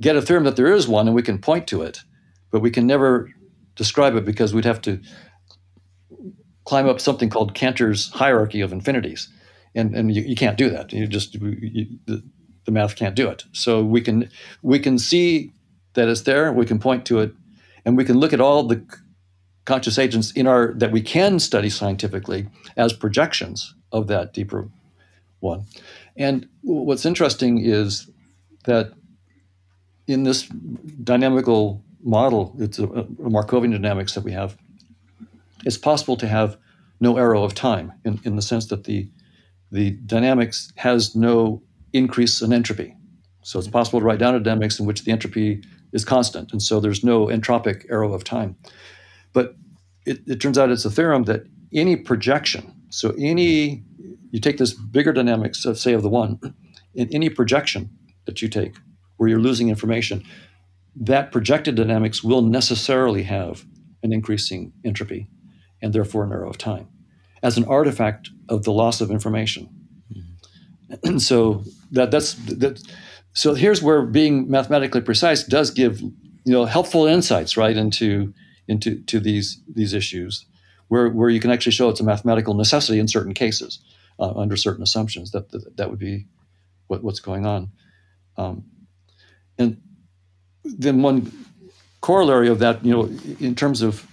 get 0.00 0.16
a 0.16 0.22
theorem 0.22 0.44
that 0.44 0.56
there 0.56 0.72
is 0.72 0.88
one 0.88 1.06
and 1.06 1.14
we 1.14 1.22
can 1.22 1.38
point 1.38 1.66
to 1.68 1.82
it, 1.82 2.00
but 2.50 2.60
we 2.60 2.70
can 2.70 2.86
never 2.86 3.30
describe 3.74 4.16
it 4.16 4.24
because 4.24 4.54
we'd 4.54 4.64
have 4.64 4.80
to 4.82 5.00
climb 6.64 6.88
up 6.88 7.00
something 7.00 7.28
called 7.28 7.54
Cantor's 7.54 8.10
hierarchy 8.10 8.60
of 8.60 8.72
infinities. 8.72 9.28
And, 9.74 9.94
and 9.94 10.14
you, 10.14 10.22
you 10.22 10.36
can't 10.36 10.56
do 10.56 10.70
that. 10.70 10.92
You 10.92 11.06
just 11.06 11.34
you, 11.34 11.98
the, 12.06 12.22
the 12.64 12.72
math 12.72 12.96
can't 12.96 13.16
do 13.16 13.28
it. 13.28 13.44
So 13.52 13.82
we 13.82 14.00
can 14.00 14.30
we 14.62 14.78
can 14.78 14.98
see 14.98 15.52
that 15.94 16.08
it's 16.08 16.22
there. 16.22 16.52
We 16.52 16.66
can 16.66 16.78
point 16.78 17.04
to 17.06 17.20
it, 17.20 17.32
and 17.84 17.96
we 17.96 18.04
can 18.04 18.18
look 18.18 18.32
at 18.32 18.40
all 18.40 18.62
the 18.62 18.84
conscious 19.64 19.98
agents 19.98 20.30
in 20.32 20.46
our 20.46 20.74
that 20.74 20.92
we 20.92 21.00
can 21.00 21.40
study 21.40 21.70
scientifically 21.70 22.46
as 22.76 22.92
projections 22.92 23.74
of 23.92 24.06
that 24.08 24.32
deeper 24.32 24.68
one. 25.40 25.66
And 26.16 26.48
what's 26.62 27.04
interesting 27.04 27.64
is 27.64 28.10
that 28.64 28.92
in 30.06 30.24
this 30.24 30.46
dynamical 31.02 31.82
model, 32.02 32.54
it's 32.58 32.78
a, 32.78 32.84
a 32.84 33.04
Markovian 33.04 33.72
dynamics 33.72 34.14
that 34.14 34.24
we 34.24 34.32
have, 34.32 34.56
it's 35.64 35.78
possible 35.78 36.16
to 36.18 36.26
have 36.26 36.56
no 37.00 37.16
arrow 37.16 37.42
of 37.42 37.54
time 37.54 37.92
in, 38.04 38.20
in 38.24 38.36
the 38.36 38.42
sense 38.42 38.66
that 38.66 38.84
the 38.84 39.08
the 39.70 39.90
dynamics 40.06 40.72
has 40.76 41.16
no 41.16 41.60
increase 41.92 42.40
in 42.40 42.52
entropy. 42.52 42.94
So 43.42 43.58
it's 43.58 43.66
possible 43.66 43.98
to 43.98 44.04
write 44.04 44.20
down 44.20 44.36
a 44.36 44.38
dynamics 44.38 44.78
in 44.78 44.86
which 44.86 45.02
the 45.02 45.10
entropy 45.10 45.64
is 45.92 46.04
constant, 46.04 46.52
and 46.52 46.62
so 46.62 46.78
there's 46.78 47.02
no 47.02 47.26
entropic 47.26 47.84
arrow 47.90 48.14
of 48.14 48.22
time. 48.22 48.56
But 49.32 49.56
it, 50.06 50.20
it 50.28 50.40
turns 50.40 50.58
out 50.58 50.70
it's 50.70 50.84
a 50.84 50.90
theorem 50.90 51.24
that 51.24 51.46
any 51.72 51.96
projection, 51.96 52.72
so 52.90 53.14
any 53.18 53.82
you 54.30 54.40
take 54.40 54.58
this 54.58 54.74
bigger 54.74 55.12
dynamics 55.12 55.64
of 55.64 55.78
say 55.78 55.92
of 55.92 56.02
the 56.02 56.08
one, 56.08 56.38
in 56.94 57.08
any 57.12 57.28
projection 57.28 57.90
that 58.26 58.42
you 58.42 58.48
take 58.48 58.74
where 59.16 59.28
you're 59.28 59.40
losing 59.40 59.68
information, 59.68 60.24
that 60.96 61.32
projected 61.32 61.74
dynamics 61.74 62.22
will 62.22 62.42
necessarily 62.42 63.22
have 63.24 63.64
an 64.02 64.12
increasing 64.12 64.72
entropy 64.84 65.28
and 65.82 65.92
therefore 65.92 66.24
an 66.24 66.32
arrow 66.32 66.48
of 66.48 66.58
time 66.58 66.88
as 67.42 67.58
an 67.58 67.64
artifact 67.66 68.30
of 68.48 68.64
the 68.64 68.72
loss 68.72 69.00
of 69.00 69.10
information. 69.10 69.68
Mm-hmm. 70.12 71.06
And 71.06 71.22
so 71.30 71.62
that 71.92 72.10
that's 72.10 72.34
that. 72.34 72.82
So 73.32 73.54
here's 73.54 73.82
where 73.82 74.02
being 74.02 74.48
mathematically 74.48 75.00
precise 75.00 75.44
does 75.44 75.70
give 75.70 76.00
you 76.00 76.12
know 76.46 76.64
helpful 76.64 77.06
insights 77.06 77.56
right 77.56 77.76
into 77.76 78.32
into 78.68 79.02
to 79.04 79.20
these 79.20 79.60
these 79.72 79.92
issues, 79.92 80.46
where 80.88 81.08
where 81.10 81.30
you 81.30 81.40
can 81.40 81.50
actually 81.50 81.72
show 81.72 81.88
it's 81.88 82.00
a 82.00 82.04
mathematical 82.04 82.54
necessity 82.54 82.98
in 82.98 83.08
certain 83.08 83.34
cases 83.34 83.80
uh, 84.18 84.32
under 84.34 84.56
certain 84.56 84.82
assumptions 84.82 85.32
that, 85.32 85.50
that 85.50 85.76
that 85.76 85.90
would 85.90 85.98
be 85.98 86.26
what, 86.86 87.02
what's 87.02 87.20
going 87.20 87.46
on. 87.46 87.70
Um, 88.36 88.64
and 89.58 89.80
then 90.64 91.02
one 91.02 91.32
corollary 92.00 92.48
of 92.48 92.58
that, 92.58 92.84
you 92.84 92.92
know, 92.92 93.04
in 93.40 93.54
terms 93.54 93.82
of 93.82 94.06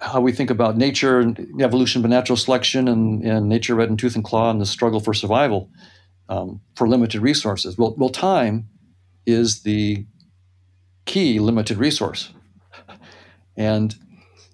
how 0.00 0.20
we 0.20 0.32
think 0.32 0.50
about 0.50 0.76
nature 0.76 1.20
and 1.20 1.62
evolution 1.62 2.02
by 2.02 2.08
natural 2.08 2.36
selection 2.36 2.88
and, 2.88 3.22
and 3.22 3.48
nature 3.48 3.74
red 3.74 3.88
in 3.88 3.96
tooth 3.96 4.14
and 4.14 4.24
claw 4.24 4.50
and 4.50 4.60
the 4.60 4.66
struggle 4.66 5.00
for 5.00 5.14
survival 5.14 5.70
um, 6.28 6.60
for 6.74 6.88
limited 6.88 7.20
resources. 7.20 7.78
Well, 7.78 7.94
well, 7.96 8.08
time 8.08 8.68
is 9.26 9.62
the 9.62 10.04
key 11.04 11.38
limited 11.38 11.78
resource. 11.78 12.32
And 13.56 13.94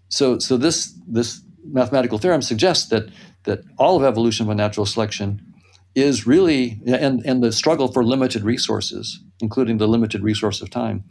so, 0.08 0.38
so 0.38 0.56
this, 0.56 0.94
this 1.06 1.40
mathematical 1.64 2.18
theorem 2.18 2.42
suggests 2.42 2.88
that, 2.90 3.08
that 3.44 3.60
all 3.78 3.96
of 3.96 4.04
evolution 4.04 4.46
by 4.46 4.54
natural 4.54 4.86
selection 4.86 5.47
is 5.94 6.26
really, 6.26 6.80
and, 6.86 7.24
and 7.24 7.42
the 7.42 7.52
struggle 7.52 7.88
for 7.88 8.04
limited 8.04 8.42
resources, 8.42 9.20
including 9.40 9.78
the 9.78 9.88
limited 9.88 10.22
resource 10.22 10.60
of 10.60 10.70
time, 10.70 11.04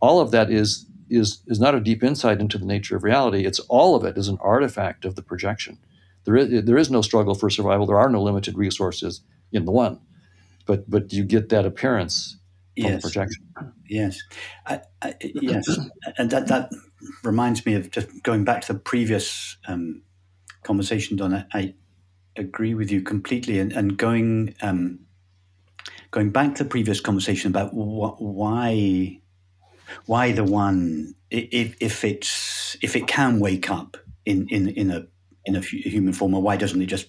all 0.00 0.20
of 0.20 0.30
that 0.30 0.50
is 0.50 0.86
is 1.10 1.42
is 1.46 1.58
not 1.58 1.74
a 1.74 1.80
deep 1.80 2.04
insight 2.04 2.40
into 2.40 2.58
the 2.58 2.66
nature 2.66 2.96
of 2.96 3.02
reality. 3.02 3.46
It's 3.46 3.60
all 3.60 3.94
of 3.94 4.04
it 4.04 4.18
is 4.18 4.28
an 4.28 4.38
artifact 4.40 5.04
of 5.04 5.14
the 5.14 5.22
projection. 5.22 5.78
There 6.24 6.36
is 6.36 6.64
there 6.64 6.76
is 6.76 6.90
no 6.90 7.02
struggle 7.02 7.34
for 7.34 7.50
survival. 7.50 7.86
There 7.86 7.98
are 7.98 8.10
no 8.10 8.22
limited 8.22 8.56
resources 8.56 9.22
in 9.52 9.64
the 9.64 9.72
one, 9.72 10.00
but 10.66 10.88
but 10.88 11.12
you 11.12 11.24
get 11.24 11.48
that 11.48 11.64
appearance 11.64 12.36
from 12.76 12.92
yes. 12.92 13.02
projection. 13.02 13.48
Yes, 13.88 14.22
I, 14.66 14.82
I, 15.02 15.14
yes, 15.20 15.66
and 16.18 16.30
that 16.30 16.48
that 16.48 16.70
reminds 17.24 17.64
me 17.64 17.74
of 17.74 17.90
just 17.90 18.08
going 18.22 18.44
back 18.44 18.60
to 18.62 18.72
the 18.72 18.78
previous 18.78 19.56
um, 19.66 20.02
conversation, 20.62 21.16
Don. 21.16 21.34
I, 21.34 21.46
I, 21.52 21.74
agree 22.38 22.74
with 22.74 22.90
you 22.90 23.02
completely, 23.02 23.58
and, 23.58 23.72
and 23.72 23.96
going 23.96 24.54
um, 24.62 25.00
going 26.10 26.30
back 26.30 26.54
to 26.54 26.64
the 26.64 26.70
previous 26.70 27.00
conversation 27.00 27.50
about 27.50 27.70
wh- 27.70 28.20
why 28.20 29.20
why 30.06 30.32
the 30.32 30.44
one 30.44 31.14
if, 31.30 31.76
if 31.80 32.04
it's 32.04 32.76
if 32.82 32.96
it 32.96 33.06
can 33.06 33.40
wake 33.40 33.70
up 33.70 33.96
in 34.24 34.48
in 34.48 34.68
in 34.68 34.90
a 34.90 35.06
in 35.44 35.56
a 35.56 35.60
human 35.60 36.12
form, 36.12 36.34
or 36.34 36.42
why 36.42 36.56
doesn't 36.56 36.80
it 36.80 36.86
just 36.86 37.08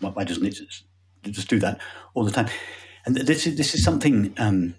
why 0.00 0.24
doesn't 0.24 0.44
it 0.44 0.50
just, 0.50 0.84
just 1.22 1.48
do 1.48 1.58
that 1.60 1.80
all 2.14 2.24
the 2.24 2.30
time? 2.30 2.48
And 3.06 3.16
this 3.16 3.46
is 3.46 3.56
this 3.56 3.74
is 3.74 3.84
something 3.84 4.34
um, 4.38 4.74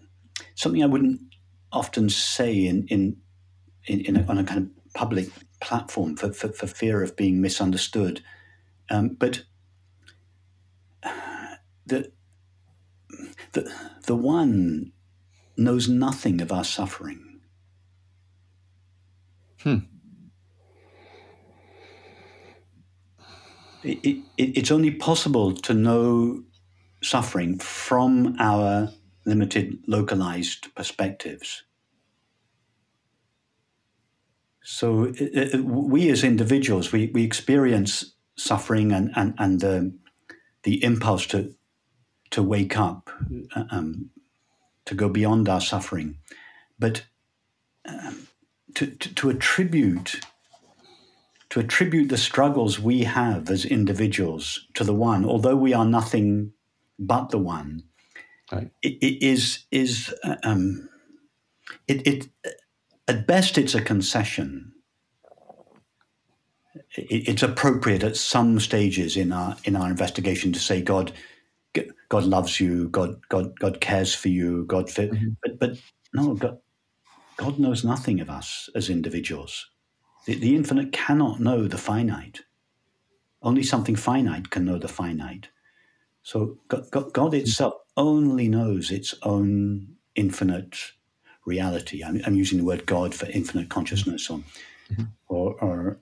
something 0.56 0.84
I 0.84 0.88
wouldn't 0.88 1.22
often 1.72 2.10
say 2.10 2.66
in 2.66 2.88
in, 2.88 3.18
in, 3.86 4.02
in 4.02 4.18
a, 4.18 4.26
on 4.28 4.38
a 4.38 4.44
kind 4.44 4.62
of 4.62 4.94
public 4.94 5.30
platform 5.62 6.16
for, 6.16 6.32
for, 6.32 6.50
for 6.50 6.68
fear 6.68 7.04
of 7.04 7.16
being 7.16 7.42
misunderstood. 7.42 8.24
Um, 8.90 9.10
but 9.20 9.44
the 11.86 12.12
the 13.54 13.72
the 14.06 14.16
one 14.16 14.92
knows 15.58 15.88
nothing 15.88 16.42
of 16.42 16.52
our 16.52 16.64
suffering. 16.64 17.40
Hmm. 19.62 19.78
It, 23.84 24.24
it, 24.38 24.58
it's 24.58 24.72
only 24.72 24.92
possible 24.92 25.54
to 25.54 25.74
know 25.74 26.44
suffering 27.04 27.60
from 27.60 28.36
our 28.40 28.90
limited, 29.26 29.78
localized 29.88 30.74
perspectives. 30.76 31.64
So 34.64 35.14
it, 35.16 35.64
we 35.64 36.10
as 36.10 36.24
individuals, 36.24 36.92
we, 36.92 37.12
we 37.14 37.24
experience 37.24 38.15
suffering 38.36 38.92
and, 38.92 39.12
and, 39.16 39.34
and 39.38 39.62
the, 39.62 39.94
the 40.64 40.84
impulse 40.84 41.26
to, 41.28 41.54
to 42.32 42.44
wake 42.44 42.78
up 42.78 43.10
um, 43.72 44.10
to 44.86 44.96
go 44.96 45.10
beyond 45.10 45.50
our 45.50 45.62
suffering, 45.62 46.18
but 46.78 47.06
um, 47.86 48.28
to, 48.76 48.88
to, 48.88 49.14
to 49.16 49.30
attribute 49.30 50.20
to 51.56 51.62
attribute 51.62 52.10
the 52.10 52.18
struggles 52.18 52.82
we 52.82 53.04
have 53.04 53.50
as 53.50 53.64
individuals 53.64 54.68
to 54.74 54.84
the 54.84 54.94
one, 54.94 55.24
although 55.24 55.56
we 55.56 55.74
are 55.74 55.86
nothing 55.86 56.52
but 57.00 57.30
the 57.30 57.38
one, 57.38 57.84
right. 58.52 58.72
it, 58.82 58.94
it 59.02 59.26
is 59.26 59.64
is 59.72 60.14
uh, 60.26 60.36
um, 60.44 60.90
it, 61.88 62.06
it 62.06 62.28
at 63.08 63.26
best 63.26 63.58
it's 63.58 63.74
a 63.74 63.82
concession. 63.82 64.74
It, 66.98 67.30
it's 67.30 67.44
appropriate 67.44 68.04
at 68.04 68.18
some 68.18 68.60
stages 68.60 69.18
in 69.18 69.32
our 69.32 69.56
in 69.64 69.76
our 69.76 69.90
investigation 69.90 70.52
to 70.54 70.60
say, 70.60 70.82
God, 70.82 71.12
God 72.10 72.24
loves 72.24 72.60
you, 72.60 72.90
God, 72.90 73.20
God, 73.30 73.60
God 73.60 73.82
cares 73.82 74.14
for 74.14 74.30
you, 74.30 74.66
God, 74.66 74.88
mm-hmm. 74.88 75.30
but, 75.44 75.60
but 75.60 75.78
no, 76.14 76.36
God, 76.36 76.60
God 77.38 77.60
knows 77.60 77.84
nothing 77.84 78.22
of 78.22 78.30
us 78.30 78.70
as 78.76 78.90
individuals. 78.90 79.68
The, 80.26 80.36
the 80.36 80.56
infinite 80.56 80.92
cannot 80.92 81.40
know 81.40 81.68
the 81.68 81.78
finite. 81.78 82.42
Only 83.42 83.64
something 83.64 83.96
finite 83.96 84.50
can 84.50 84.66
know 84.66 84.78
the 84.78 84.88
finite. 84.88 85.50
So 86.24 86.58
God, 86.68 86.90
God, 86.92 87.14
God 87.14 87.32
mm-hmm. 87.32 87.42
itself 87.42 87.74
only 87.98 88.48
knows 88.48 88.92
its 88.92 89.14
own 89.24 89.88
infinite 90.16 90.78
reality. 91.46 92.04
I'm, 92.04 92.22
I'm, 92.26 92.36
using 92.36 92.58
the 92.58 92.66
word 92.66 92.86
God 92.86 93.14
for 93.14 93.28
infinite 93.28 93.70
consciousness, 93.70 94.30
or, 94.30 94.40
mm-hmm. 94.92 95.04
or, 95.28 95.54
or 95.62 96.00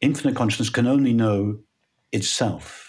infinite 0.00 0.36
consciousness 0.36 0.70
can 0.70 0.86
only 0.86 1.12
know 1.12 1.58
itself 2.12 2.86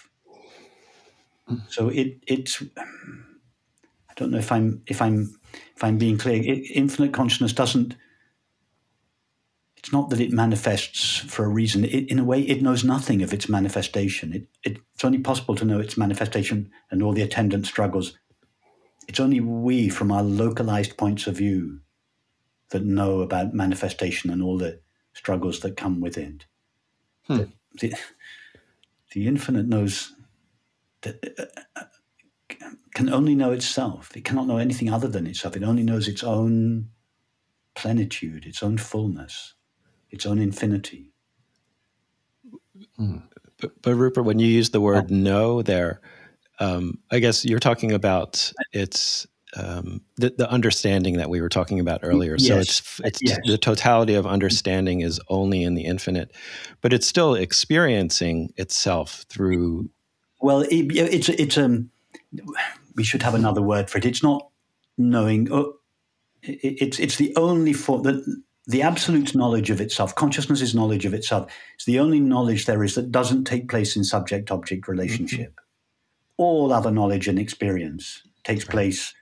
so 1.68 1.88
it 1.88 2.18
it's 2.26 2.62
I 2.78 4.14
don't 4.16 4.30
know 4.30 4.38
if 4.38 4.52
I'm 4.52 4.82
if 4.86 5.00
I'm 5.00 5.38
if 5.76 5.84
I'm 5.84 5.98
being 5.98 6.18
clear. 6.18 6.42
It, 6.42 6.70
infinite 6.74 7.12
consciousness 7.12 7.52
doesn't. 7.52 7.96
It's 9.76 9.92
not 9.92 10.10
that 10.10 10.20
it 10.20 10.32
manifests 10.32 11.18
for 11.18 11.44
a 11.44 11.48
reason. 11.48 11.84
It, 11.84 12.10
in 12.10 12.18
a 12.18 12.24
way, 12.24 12.40
it 12.42 12.62
knows 12.62 12.82
nothing 12.82 13.22
of 13.22 13.32
its 13.32 13.48
manifestation. 13.48 14.34
It, 14.34 14.48
it, 14.64 14.78
it's 14.94 15.04
only 15.04 15.18
possible 15.18 15.54
to 15.54 15.64
know 15.64 15.78
its 15.78 15.96
manifestation 15.96 16.70
and 16.90 17.00
all 17.00 17.12
the 17.12 17.22
attendant 17.22 17.64
struggles. 17.66 18.18
It's 19.06 19.20
only 19.20 19.38
we, 19.38 19.88
from 19.88 20.10
our 20.10 20.24
localized 20.24 20.96
points 20.96 21.28
of 21.28 21.36
view, 21.36 21.78
that 22.70 22.84
know 22.84 23.20
about 23.20 23.54
manifestation 23.54 24.30
and 24.30 24.42
all 24.42 24.58
the 24.58 24.80
struggles 25.14 25.60
that 25.60 25.76
come 25.76 26.00
with 26.00 26.18
it. 26.18 26.44
Hmm. 27.28 27.36
The, 27.36 27.48
the, 27.80 27.94
the 29.12 29.26
infinite 29.26 29.66
knows 29.66 30.14
that 31.02 31.22
can 32.94 33.08
only 33.12 33.34
know 33.36 33.52
itself. 33.52 34.16
It 34.16 34.24
cannot 34.24 34.48
know 34.48 34.58
anything 34.58 34.90
other 34.92 35.06
than 35.06 35.26
itself. 35.26 35.56
It 35.56 35.62
only 35.62 35.84
knows 35.84 36.08
its 36.08 36.24
own 36.24 36.88
plenitude, 37.76 38.44
its 38.44 38.62
own 38.62 38.76
fullness, 38.76 39.54
its 40.10 40.26
own 40.26 40.40
infinity. 40.40 41.12
Mm. 42.98 43.22
But, 43.60 43.82
but, 43.82 43.94
Rupert, 43.94 44.24
when 44.24 44.38
you 44.38 44.48
use 44.48 44.70
the 44.70 44.80
word 44.80 45.06
oh. 45.10 45.14
"know" 45.14 45.62
there, 45.62 46.00
um, 46.60 46.98
I 47.10 47.18
guess 47.20 47.44
you're 47.44 47.58
talking 47.58 47.92
about 47.92 48.52
its 48.72 49.26
um, 49.58 50.00
the, 50.16 50.34
the, 50.36 50.50
understanding 50.50 51.16
that 51.16 51.28
we 51.28 51.40
were 51.40 51.48
talking 51.48 51.80
about 51.80 52.00
earlier. 52.02 52.36
Yes. 52.38 52.48
So 52.48 52.58
it's 52.58 53.00
it's 53.04 53.22
yes. 53.22 53.38
the 53.46 53.58
totality 53.58 54.14
of 54.14 54.26
understanding 54.26 55.00
is 55.00 55.20
only 55.28 55.62
in 55.62 55.74
the 55.74 55.84
infinite, 55.84 56.32
but 56.80 56.92
it's 56.92 57.06
still 57.06 57.34
experiencing 57.34 58.52
itself 58.56 59.24
through 59.28 59.90
well, 60.40 60.62
it, 60.62 60.96
it's 60.96 61.28
it's 61.28 61.58
um, 61.58 61.90
we 62.94 63.04
should 63.04 63.22
have 63.22 63.34
another 63.34 63.62
word 63.62 63.90
for 63.90 63.98
it. 63.98 64.06
It's 64.06 64.22
not 64.22 64.48
knowing. 64.96 65.50
Oh, 65.52 65.74
it, 66.42 66.82
it's 66.82 66.98
it's 66.98 67.16
the 67.16 67.34
only 67.36 67.72
form 67.72 68.02
that 68.04 68.40
the 68.66 68.82
absolute 68.82 69.34
knowledge 69.34 69.70
of 69.70 69.80
itself, 69.80 70.14
consciousness 70.14 70.60
is 70.60 70.74
knowledge 70.74 71.06
of 71.06 71.14
itself. 71.14 71.50
It's 71.74 71.86
the 71.86 71.98
only 71.98 72.20
knowledge 72.20 72.66
there 72.66 72.84
is 72.84 72.94
that 72.94 73.10
doesn't 73.10 73.44
take 73.44 73.68
place 73.68 73.96
in 73.96 74.04
subject 74.04 74.50
object 74.50 74.86
relationship. 74.86 75.52
Mm-hmm. 75.52 76.34
All 76.36 76.72
other 76.72 76.90
knowledge 76.90 77.26
and 77.26 77.38
experience 77.38 78.22
takes 78.44 78.64
right. 78.66 78.72
place. 78.72 79.14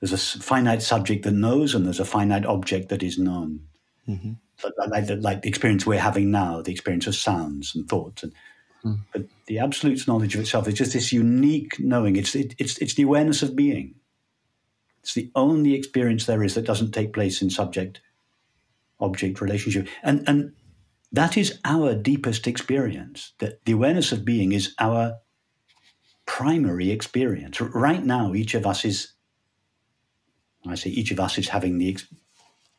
There's 0.00 0.12
a 0.12 0.42
finite 0.42 0.82
subject 0.82 1.24
that 1.24 1.32
knows, 1.32 1.74
and 1.74 1.84
there's 1.84 2.00
a 2.00 2.04
finite 2.04 2.46
object 2.46 2.88
that 2.88 3.02
is 3.02 3.18
known. 3.18 3.60
Mm-hmm. 4.08 4.32
So, 4.56 4.70
like, 4.88 5.06
the, 5.06 5.16
like, 5.16 5.42
the, 5.42 5.48
experience 5.48 5.86
we're 5.86 6.00
having 6.00 6.30
now, 6.30 6.62
the 6.62 6.72
experience 6.72 7.06
of 7.06 7.14
sounds 7.14 7.74
and 7.74 7.88
thoughts. 7.88 8.22
And, 8.22 8.32
mm. 8.84 8.98
But 9.12 9.26
the 9.46 9.58
absolute 9.58 10.06
knowledge 10.08 10.34
of 10.34 10.40
itself 10.40 10.68
is 10.68 10.74
just 10.74 10.92
this 10.92 11.12
unique 11.12 11.78
knowing. 11.78 12.16
It's, 12.16 12.34
it, 12.34 12.54
it's, 12.58 12.78
it's 12.78 12.94
the 12.94 13.02
awareness 13.02 13.42
of 13.42 13.54
being. 13.54 13.94
It's 15.02 15.14
the 15.14 15.30
only 15.34 15.74
experience 15.74 16.26
there 16.26 16.42
is 16.42 16.54
that 16.54 16.66
doesn't 16.66 16.92
take 16.92 17.12
place 17.12 17.40
in 17.40 17.50
subject 17.50 18.00
object 19.00 19.40
relationship. 19.40 19.88
And, 20.02 20.26
and 20.28 20.52
that 21.12 21.36
is 21.36 21.58
our 21.64 21.94
deepest 21.94 22.46
experience, 22.46 23.32
that 23.38 23.64
the 23.64 23.72
awareness 23.72 24.12
of 24.12 24.24
being 24.24 24.52
is 24.52 24.74
our 24.78 25.16
primary 26.26 26.90
experience. 26.90 27.60
Right 27.60 28.04
now, 28.04 28.34
each 28.34 28.54
of 28.54 28.66
us 28.66 28.84
is, 28.84 29.12
I 30.66 30.74
say 30.74 30.90
each 30.90 31.10
of 31.10 31.20
us 31.20 31.38
is 31.38 31.48
having 31.48 31.78
the, 31.78 31.96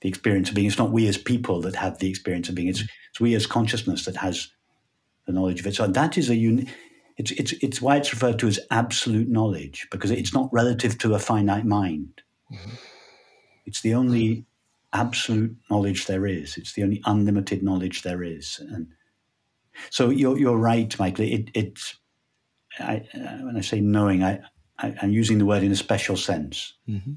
the 0.01 0.09
experience 0.09 0.49
of 0.49 0.55
being. 0.55 0.67
It's 0.67 0.77
not 0.77 0.91
we 0.91 1.07
as 1.07 1.17
people 1.17 1.61
that 1.61 1.75
have 1.75 1.99
the 1.99 2.09
experience 2.09 2.49
of 2.49 2.55
being, 2.55 2.67
it's, 2.67 2.81
it's 2.81 3.19
we 3.19 3.33
as 3.33 3.47
consciousness 3.47 4.05
that 4.05 4.17
has 4.17 4.49
the 5.25 5.33
knowledge 5.33 5.59
of 5.59 5.67
it. 5.67 5.75
So 5.75 5.87
that 5.87 6.17
is 6.17 6.29
a 6.29 6.35
unique. 6.35 6.69
It's, 7.17 7.31
it's, 7.31 7.53
it's 7.53 7.81
why 7.81 7.97
it's 7.97 8.13
referred 8.13 8.39
to 8.39 8.47
as 8.47 8.59
absolute 8.71 9.27
knowledge, 9.27 9.87
because 9.91 10.11
it's 10.11 10.33
not 10.33 10.49
relative 10.51 10.97
to 10.99 11.13
a 11.13 11.19
finite 11.19 11.65
mind. 11.65 12.21
Mm-hmm. 12.51 12.71
It's 13.65 13.81
the 13.81 13.93
only 13.93 14.45
absolute 14.93 15.55
knowledge 15.69 16.07
there 16.07 16.25
is. 16.25 16.57
It's 16.57 16.73
the 16.73 16.83
only 16.83 17.01
unlimited 17.05 17.63
knowledge 17.63 18.01
there 18.01 18.23
is. 18.23 18.59
And 18.71 18.87
so 19.89 20.09
you're, 20.09 20.37
you're 20.37 20.57
right, 20.57 20.97
Michael. 20.99 21.25
It, 21.25 21.49
it's, 21.53 21.95
I, 22.79 23.07
uh, 23.13 23.43
when 23.43 23.57
I 23.57 23.61
say 23.61 23.81
knowing, 23.81 24.23
I, 24.23 24.39
I, 24.79 24.95
am 25.01 25.11
using 25.11 25.37
the 25.37 25.45
word 25.45 25.63
in 25.63 25.71
a 25.71 25.75
special 25.75 26.17
sense. 26.17 26.73
Mm-hmm. 26.89 27.13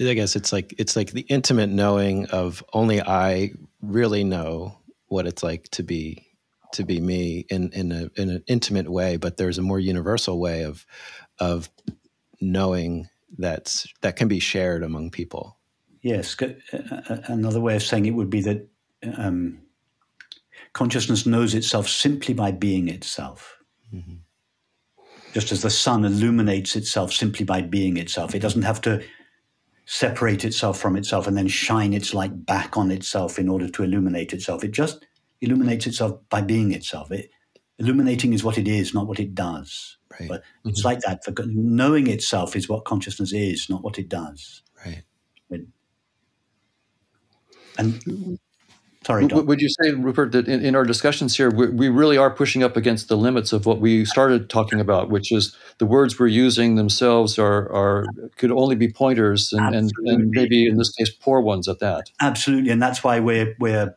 I 0.00 0.14
guess 0.14 0.36
it's 0.36 0.52
like 0.52 0.74
it's 0.78 0.96
like 0.96 1.12
the 1.12 1.22
intimate 1.22 1.70
knowing 1.70 2.26
of 2.26 2.64
only 2.72 3.00
I 3.00 3.52
really 3.80 4.24
know 4.24 4.78
what 5.06 5.26
it's 5.26 5.42
like 5.42 5.68
to 5.72 5.82
be 5.82 6.26
to 6.72 6.84
be 6.84 7.00
me 7.00 7.46
in 7.48 7.70
in 7.72 7.92
a 7.92 8.10
in 8.20 8.30
an 8.30 8.42
intimate 8.46 8.88
way, 8.88 9.16
but 9.16 9.36
there's 9.36 9.58
a 9.58 9.62
more 9.62 9.80
universal 9.80 10.38
way 10.38 10.62
of 10.62 10.84
of 11.38 11.70
knowing 12.40 13.08
that's 13.38 13.86
that 14.02 14.16
can 14.16 14.28
be 14.28 14.40
shared 14.40 14.82
among 14.82 15.10
people. 15.10 15.56
Yes, 16.02 16.36
another 17.28 17.60
way 17.60 17.76
of 17.76 17.82
saying 17.82 18.06
it 18.06 18.14
would 18.14 18.30
be 18.30 18.40
that 18.42 18.68
um, 19.16 19.62
consciousness 20.72 21.26
knows 21.26 21.54
itself 21.54 21.88
simply 21.88 22.34
by 22.34 22.52
being 22.52 22.88
itself. 22.88 23.56
Mm-hmm. 23.92 24.16
Just 25.32 25.52
as 25.52 25.62
the 25.62 25.70
sun 25.70 26.04
illuminates 26.04 26.76
itself 26.76 27.12
simply 27.12 27.44
by 27.44 27.60
being 27.60 27.96
itself, 27.96 28.34
it 28.34 28.38
doesn't 28.40 28.62
have 28.62 28.80
to 28.82 29.02
separate 29.86 30.44
itself 30.44 30.78
from 30.78 30.96
itself 30.96 31.26
and 31.26 31.36
then 31.36 31.48
shine 31.48 31.94
its 31.94 32.12
light 32.12 32.44
back 32.44 32.76
on 32.76 32.90
itself 32.90 33.38
in 33.38 33.48
order 33.48 33.68
to 33.68 33.82
illuminate 33.82 34.32
itself. 34.32 34.62
It 34.64 34.72
just 34.72 35.06
illuminates 35.40 35.86
itself 35.86 36.20
by 36.28 36.42
being 36.42 36.72
itself. 36.72 37.10
It, 37.10 37.30
illuminating 37.78 38.32
is 38.32 38.42
what 38.42 38.58
it 38.58 38.66
is, 38.66 38.92
not 38.92 39.06
what 39.06 39.20
it 39.20 39.34
does. 39.34 39.96
Right. 40.10 40.28
But 40.28 40.40
mm-hmm. 40.40 40.70
it's 40.70 40.84
like 40.84 41.00
that. 41.00 41.24
For 41.24 41.32
knowing 41.46 42.08
itself 42.08 42.56
is 42.56 42.68
what 42.68 42.84
consciousness 42.84 43.32
is, 43.32 43.68
not 43.70 43.82
what 43.82 43.98
it 43.98 44.08
does. 44.08 44.62
Right. 44.84 45.02
And 47.78 48.38
sorry, 49.06 49.26
Don. 49.26 49.46
would 49.46 49.60
you 49.60 49.68
say, 49.68 49.92
Rupert, 49.92 50.32
that 50.32 50.48
in, 50.48 50.64
in 50.64 50.74
our 50.74 50.84
discussions 50.84 51.36
here, 51.36 51.50
we, 51.50 51.68
we, 51.68 51.88
really 51.88 52.18
are 52.18 52.30
pushing 52.30 52.62
up 52.62 52.76
against 52.76 53.08
the 53.08 53.16
limits 53.16 53.52
of 53.52 53.64
what 53.64 53.80
we 53.80 54.04
started 54.04 54.50
talking 54.50 54.80
about, 54.80 55.08
which 55.08 55.30
is 55.30 55.56
the 55.78 55.86
words 55.86 56.18
we're 56.18 56.26
using 56.26 56.74
themselves 56.74 57.38
are 57.38 57.70
are 57.72 58.04
could 58.36 58.50
only 58.50 58.74
be 58.74 58.90
pointers, 58.92 59.52
and, 59.52 59.74
and, 59.74 59.90
and 60.04 60.30
maybe 60.30 60.66
in 60.66 60.76
this 60.76 60.90
case, 60.90 61.10
poor 61.10 61.40
ones 61.40 61.68
at 61.68 61.78
that. 61.78 62.10
Absolutely, 62.20 62.70
and 62.70 62.82
that's 62.82 63.04
why 63.04 63.20
we're 63.20 63.54
we're 63.60 63.94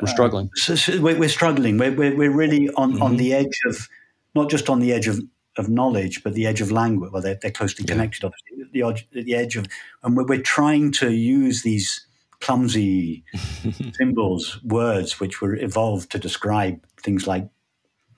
we're 0.00 0.08
struggling. 0.08 0.46
Uh, 0.46 0.56
so, 0.56 0.74
so 0.74 1.00
we're, 1.00 1.18
we're, 1.18 1.28
struggling. 1.28 1.78
We're, 1.78 1.92
we're, 1.92 2.16
we're 2.16 2.34
really 2.34 2.68
on, 2.70 2.94
mm-hmm. 2.94 3.02
on 3.02 3.16
the 3.16 3.32
edge 3.32 3.58
of 3.66 3.88
not 4.34 4.50
just 4.50 4.68
on 4.68 4.80
the 4.80 4.92
edge 4.92 5.06
of, 5.06 5.20
of 5.56 5.68
knowledge, 5.68 6.24
but 6.24 6.34
the 6.34 6.46
edge 6.46 6.60
of 6.60 6.72
language. 6.72 7.12
Well, 7.12 7.22
they're, 7.22 7.38
they're 7.40 7.52
closely 7.52 7.84
connected, 7.84 8.22
yeah. 8.22 8.26
obviously. 8.26 9.04
The, 9.12 9.22
the 9.22 9.34
edge 9.36 9.56
of, 9.56 9.66
and 10.02 10.16
we're, 10.16 10.26
we're 10.26 10.42
trying 10.42 10.90
to 10.92 11.12
use 11.12 11.62
these 11.62 12.06
clumsy 12.44 13.24
symbols, 13.94 14.60
words, 14.62 15.18
which 15.18 15.40
were 15.40 15.56
evolved 15.56 16.10
to 16.12 16.18
describe 16.18 16.84
things 17.02 17.26
like 17.26 17.48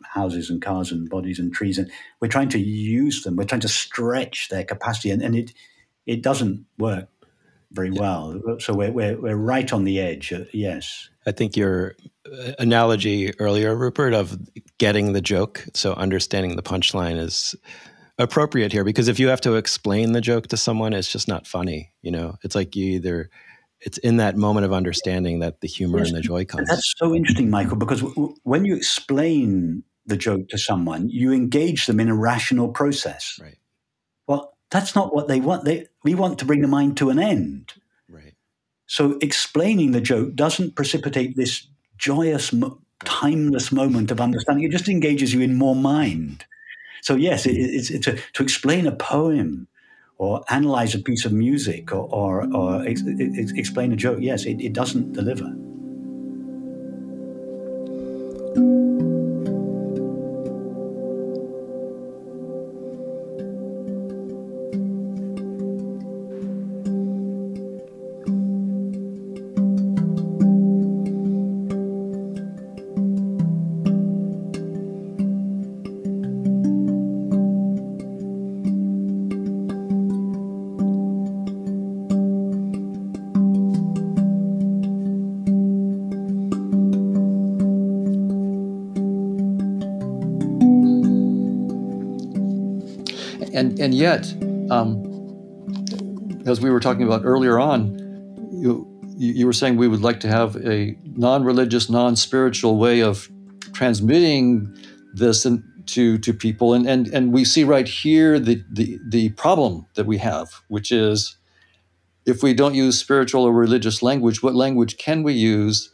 houses 0.03 0.51
and 0.51 0.61
cars 0.61 0.91
and 0.91 1.09
bodies 1.09 1.39
and 1.39 1.55
trees, 1.55 1.79
and 1.79 1.91
we're 2.21 2.29
trying 2.29 2.49
to 2.49 2.59
use 2.59 3.23
them. 3.23 3.37
We're 3.37 3.45
trying 3.45 3.61
to 3.61 3.69
stretch 3.69 4.49
their 4.49 4.65
capacity, 4.65 5.11
and, 5.11 5.23
and 5.23 5.37
it 5.37 5.53
it 6.07 6.23
doesn't 6.23 6.67
work 6.77 7.09
very 7.71 7.91
yeah. 7.91 8.01
well. 8.01 8.41
So 8.59 8.75
we're, 8.75 8.91
we're 8.91 9.21
we're 9.21 9.37
right 9.37 9.73
on 9.73 9.85
the 9.85 10.01
edge. 10.01 10.33
Uh, 10.33 10.45
yes. 10.53 11.09
I 11.25 11.33
think 11.33 11.57
your 11.57 11.95
uh, 12.27 12.53
analogy 12.59 13.33
earlier, 13.39 13.77
Rupert, 13.77 14.13
of 14.13 14.37
getting 14.79 15.13
the 15.13 15.21
joke, 15.21 15.65
so 15.75 15.93
understanding 15.95 16.57
the 16.57 16.63
punchline 16.63 17.19
is 17.19 17.55
appropriate 18.19 18.73
here 18.73 18.85
because 18.85 19.09
if 19.09 19.21
you 19.21 19.29
have 19.29 19.43
to 19.43 19.55
explain 19.57 20.13
the 20.13 20.21
joke 20.21 20.49
to 20.49 20.57
someone, 20.57 20.93
it's 20.93 21.13
just 21.13 21.29
not 21.29 21.47
funny. 21.47 21.93
You 22.03 22.11
know, 22.11 22.37
it's 22.43 22.55
like 22.55 22.75
you 22.75 22.95
either 22.95 23.31
it's 23.81 23.99
in 23.99 24.17
that 24.17 24.37
moment 24.37 24.67
of 24.67 24.73
understanding 24.73 25.41
that 25.41 25.61
the 25.61 25.69
humor 25.69 25.99
yes, 25.99 26.09
and 26.09 26.17
the 26.17 26.23
joy 26.23 26.45
comes. 26.45 26.69
That's 26.69 26.95
so 26.97 27.15
interesting, 27.15 27.51
Michael, 27.51 27.77
because 27.77 28.01
w- 28.01 28.35
when 28.43 28.65
you 28.65 28.75
explain 28.75 29.83
the 30.07 30.17
joke 30.17 30.49
to 30.49 30.59
someone, 30.59 31.09
you 31.09 31.33
engage 31.33 31.87
them 31.87 32.01
in 32.01 32.09
a 32.09 32.15
rational 32.15 32.69
process. 32.69 33.39
Right. 33.41 33.59
Well, 34.27 34.57
that's 34.71 34.95
not 34.95 35.15
what 35.15 35.29
they 35.29 35.41
want. 35.41 35.65
They 35.65 35.87
we 36.05 36.15
want 36.15 36.39
to 36.39 36.45
bring 36.45 36.63
the 36.63 36.69
mind 36.69 36.97
to 36.99 37.11
an 37.11 37.19
end. 37.19 37.75
Right. 38.09 38.35
So 38.87 39.19
explaining 39.21 39.93
the 39.93 40.01
joke 40.01 40.35
doesn't 40.35 40.75
precipitate 40.75 41.37
this 41.37 41.67
joyous, 41.99 42.55
timeless 43.05 43.73
moment 43.73 44.11
of 44.11 44.21
understanding. 44.21 44.65
It 44.65 44.73
just 44.73 44.89
engages 44.89 45.35
you 45.35 45.41
in 45.41 45.57
more 45.57 45.77
mind. 45.77 46.45
So 47.03 47.15
yes, 47.15 47.47
it, 47.47 47.57
it's, 47.57 47.91
it's 47.91 48.07
a, 48.07 48.17
to 48.35 48.43
explain 48.43 48.87
a 48.87 48.95
poem 48.95 49.69
or 50.19 50.43
analyze 50.51 50.95
a 50.95 50.99
piece 50.99 51.25
of 51.25 51.33
music 51.33 51.93
or, 51.93 52.09
or, 52.13 52.55
or 52.55 52.87
ex, 52.87 53.03
ex, 53.21 53.53
explain 53.53 53.93
a 53.93 53.97
joke. 53.97 54.19
Yes, 54.21 54.45
it, 54.45 54.61
it 54.61 54.73
doesn't 54.73 55.13
deliver. 55.13 55.53
And 93.87 93.95
yet, 93.95 94.35
um, 94.69 94.99
as 96.45 96.61
we 96.61 96.71
were 96.71 96.81
talking 96.81 97.05
about 97.05 97.25
earlier 97.25 97.57
on, 97.57 97.97
you 98.51 98.85
you 99.17 99.47
were 99.47 99.53
saying 99.53 99.77
we 99.77 99.87
would 99.87 100.03
like 100.03 100.19
to 100.21 100.29
have 100.29 100.57
a 100.57 100.99
non-religious, 101.05 101.89
non-spiritual 101.89 102.79
way 102.79 103.01
of 103.01 103.31
transmitting 103.75 104.77
this 105.15 105.45
and 105.45 105.63
to 105.95 106.19
to 106.19 106.35
people, 106.35 106.75
and 106.75 106.85
and 106.89 107.07
and 107.15 107.33
we 107.33 107.45
see 107.45 107.63
right 107.63 107.87
here 107.87 108.41
the 108.41 108.61
the 108.69 108.99
the 109.09 109.29
problem 109.43 109.87
that 109.95 110.05
we 110.05 110.19
have, 110.19 110.49
which 110.67 110.91
is 110.91 111.37
if 112.25 112.43
we 112.43 112.55
don't 112.55 112.75
use 112.75 112.99
spiritual 112.99 113.45
or 113.45 113.53
religious 113.53 114.03
language, 114.03 114.43
what 114.43 114.57
language 114.57 114.97
can 114.97 115.23
we 115.23 115.33
use? 115.33 115.93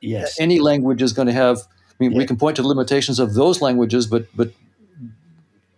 Yes. 0.00 0.38
Any 0.38 0.60
language 0.60 1.02
is 1.02 1.12
going 1.12 1.26
to 1.26 1.34
have. 1.34 1.58
I 1.58 1.96
mean, 1.98 2.12
yeah. 2.12 2.18
we 2.18 2.26
can 2.26 2.36
point 2.36 2.54
to 2.56 2.62
the 2.62 2.68
limitations 2.68 3.18
of 3.18 3.34
those 3.34 3.60
languages, 3.60 4.06
but 4.06 4.26
but 4.36 4.52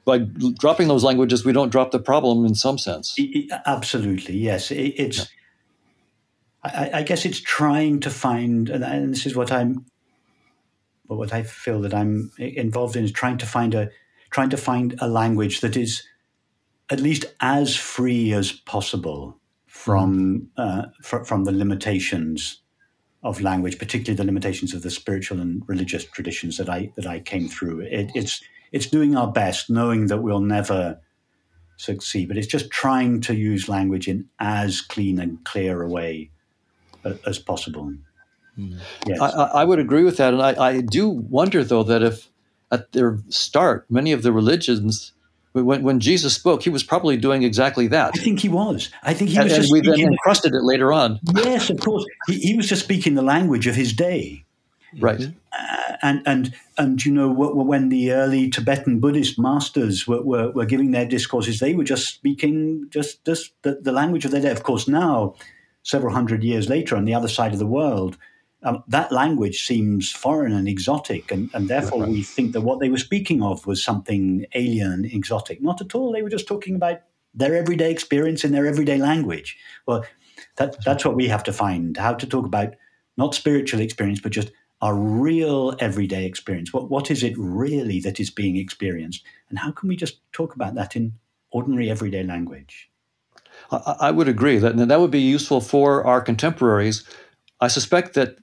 by 0.07 0.19
dropping 0.19 0.87
those 0.87 1.03
languages, 1.03 1.45
we 1.45 1.53
don't 1.53 1.71
drop 1.71 1.91
the 1.91 1.99
problem 1.99 2.47
in 2.47 2.55
some 2.55 2.79
sense. 2.79 3.15
Absolutely, 3.67 4.37
yes. 4.37 4.71
It's. 4.71 5.19
Yeah. 5.19 5.25
I, 6.63 6.91
I, 6.95 7.03
guess 7.03 7.25
it's 7.25 7.41
trying 7.41 8.01
to 8.01 8.11
find, 8.11 8.71
and 8.71 9.13
this 9.13 9.27
is 9.27 9.37
what 9.37 9.53
I'm, 9.53 9.87
what 11.07 11.33
I 11.33 11.43
feel 11.43 11.81
that 11.83 11.95
I'm 11.95 12.33
involved 12.39 12.97
in 12.97 13.05
is 13.05 13.13
trying 13.13 13.39
to 13.39 13.47
find 13.47 13.75
a, 13.75 13.91
trying 14.31 14.51
to 14.51 14.57
find 14.57 14.97
a 15.01 15.09
language 15.09 15.61
that 15.61 15.77
is 15.77 16.03
at 16.91 17.01
least 17.01 17.25
as 17.41 17.77
free 17.77 18.33
as 18.33 18.53
possible 18.53 19.39
from 19.67 20.49
uh, 20.57 20.87
fr- 21.03 21.25
from 21.25 21.45
the 21.45 21.53
limitations 21.53 22.63
of 23.23 23.41
language, 23.41 23.79
particularly 23.79 24.17
the 24.17 24.25
limitations 24.25 24.75
of 24.75 24.83
the 24.83 24.91
spiritual 24.91 25.41
and 25.41 25.63
religious 25.69 26.05
traditions 26.05 26.57
that 26.57 26.69
I 26.69 26.93
that 26.97 27.07
I 27.07 27.21
came 27.21 27.47
through. 27.49 27.81
It, 27.81 28.11
it's 28.15 28.43
it's 28.73 28.87
doing 28.87 29.17
our 29.17 29.31
best, 29.31 29.71
knowing 29.71 30.07
that 30.09 30.23
we'll 30.23 30.41
never 30.41 31.01
succeed, 31.77 32.29
but 32.29 32.37
it's 32.37 32.47
just 32.47 32.71
trying 32.71 33.21
to 33.23 33.35
use 33.35 33.69
language 33.69 34.09
in 34.09 34.27
as 34.41 34.81
clean 34.81 35.19
and 35.21 35.45
clear 35.45 35.83
a 35.83 35.89
way 35.89 36.31
as 37.27 37.39
possible. 37.39 37.93
Mm. 38.59 38.79
Yes. 39.07 39.21
I, 39.21 39.29
I, 39.29 39.65
would 39.65 39.79
agree 39.79 40.03
with 40.03 40.17
that, 40.17 40.33
and 40.33 40.43
I, 40.43 40.55
I 40.59 40.81
do 40.81 41.09
wonder 41.09 41.63
though 41.63 41.83
that 41.83 42.03
if 42.03 42.29
at 42.73 42.93
their 42.93 43.19
start, 43.29 43.87
many 43.91 44.13
of 44.13 44.23
the 44.23 44.33
religions 44.33 45.13
when, 45.65 45.83
when 45.83 46.01
Jesus 46.01 46.35
spoke, 46.35 46.63
he 46.63 46.71
was 46.71 46.83
probably 46.83 47.17
doing 47.17 47.43
exactly 47.43 47.87
that. 47.89 48.13
I 48.15 48.19
think 48.19 48.41
he 48.41 48.49
was. 48.49 48.91
I 49.03 49.15
think 49.15 49.31
he 49.31 49.39
was 49.39 49.53
and, 49.53 49.63
just. 49.63 49.73
And 49.73 49.83
we 49.83 49.89
then 49.89 50.13
encrusted 50.13 50.55
it 50.55 50.63
later 50.63 50.93
on. 50.93 51.19
Yes, 51.35 51.71
of 51.71 51.81
course. 51.81 52.05
He, 52.27 52.39
he 52.41 52.57
was 52.57 52.69
just 52.69 52.83
speaking 52.83 53.15
the 53.15 53.23
language 53.23 53.67
of 53.67 53.75
his 53.75 53.93
day. 53.93 54.45
Right. 54.99 55.21
Uh, 55.59 55.86
and 56.03 56.23
and 56.27 56.55
and 56.79 57.05
you 57.05 57.13
know 57.13 57.31
when 57.31 57.89
the 57.89 58.13
early 58.13 58.51
Tibetan 58.51 59.01
Buddhist 59.01 59.39
masters 59.39 60.07
were, 60.07 60.23
were, 60.23 60.51
were 60.51 60.67
giving 60.67 60.91
their 60.91 61.07
discourses, 61.07 61.61
they 61.61 61.75
were 61.75 61.85
just 61.85 62.09
speaking 62.09 62.87
just 62.91 63.25
just 63.25 63.53
the, 63.63 63.79
the 63.81 63.93
language 63.93 64.25
of 64.25 64.31
their 64.31 64.41
day. 64.41 64.51
Of 64.51 64.63
course, 64.63 64.89
now 64.89 65.35
several 65.83 66.13
hundred 66.13 66.43
years 66.43 66.69
later, 66.69 66.97
on 66.97 67.05
the 67.05 67.15
other 67.15 67.29
side 67.29 67.53
of 67.53 67.59
the 67.59 67.67
world, 67.67 68.19
um, 68.63 68.83
that 68.89 69.13
language 69.13 69.65
seems 69.65 70.11
foreign 70.11 70.53
and 70.53 70.67
exotic, 70.67 71.31
and, 71.31 71.51
and 71.55 71.69
therefore 71.69 72.01
right. 72.01 72.11
we 72.11 72.23
think 72.23 72.53
that 72.53 72.63
what 72.63 72.81
they 72.81 72.89
were 72.89 72.99
speaking 72.99 73.43
of 73.43 73.67
was 73.67 73.85
something 73.85 74.47
alien 74.55 74.93
and 74.93 75.07
exotic. 75.07 75.63
Not 75.63 75.81
at 75.81 75.95
all. 75.95 76.13
They 76.13 76.23
were 76.23 76.31
just 76.31 76.49
talking 76.49 76.75
about 76.75 77.01
their 77.35 77.55
everyday 77.55 77.91
experience 77.91 78.45
in 78.45 78.53
their 78.53 78.67
everyday 78.67 78.99
language. 78.99 79.57
Well, 79.87 80.05
that, 80.57 80.83
that's 80.85 81.05
what 81.05 81.15
we 81.15 81.29
have 81.29 81.45
to 81.45 81.53
find 81.53 81.97
how 81.97 82.15
to 82.15 82.27
talk 82.27 82.47
about 82.47 82.75
not 83.17 83.35
spiritual 83.35 83.81
experience, 83.81 84.21
but 84.21 84.33
just 84.33 84.51
our 84.83 84.95
real 84.95 85.75
everyday 85.79 86.27
experience. 86.27 86.73
What, 86.73 86.91
what 86.91 87.11
is 87.11 87.23
it 87.23 87.35
really 87.37 88.01
that 88.01 88.21
is 88.21 88.31
being 88.31 88.57
experienced? 88.57 89.25
And 89.49 89.59
how 89.59 89.71
can 89.73 89.89
we 89.89 89.97
just 89.97 90.21
talk 90.33 90.55
about 90.55 90.75
that 90.75 90.97
in 90.97 91.15
ordinary 91.51 91.91
everyday 91.91 92.23
language? 92.23 92.91
I, 93.71 93.97
I 94.01 94.11
would 94.11 94.29
agree 94.29 94.59
that 94.59 94.77
that 94.77 95.01
would 95.01 95.11
be 95.11 95.21
useful 95.21 95.61
for 95.61 96.05
our 96.05 96.21
contemporaries. 96.21 97.05
I 97.61 97.69
suspect 97.69 98.15
that 98.15 98.37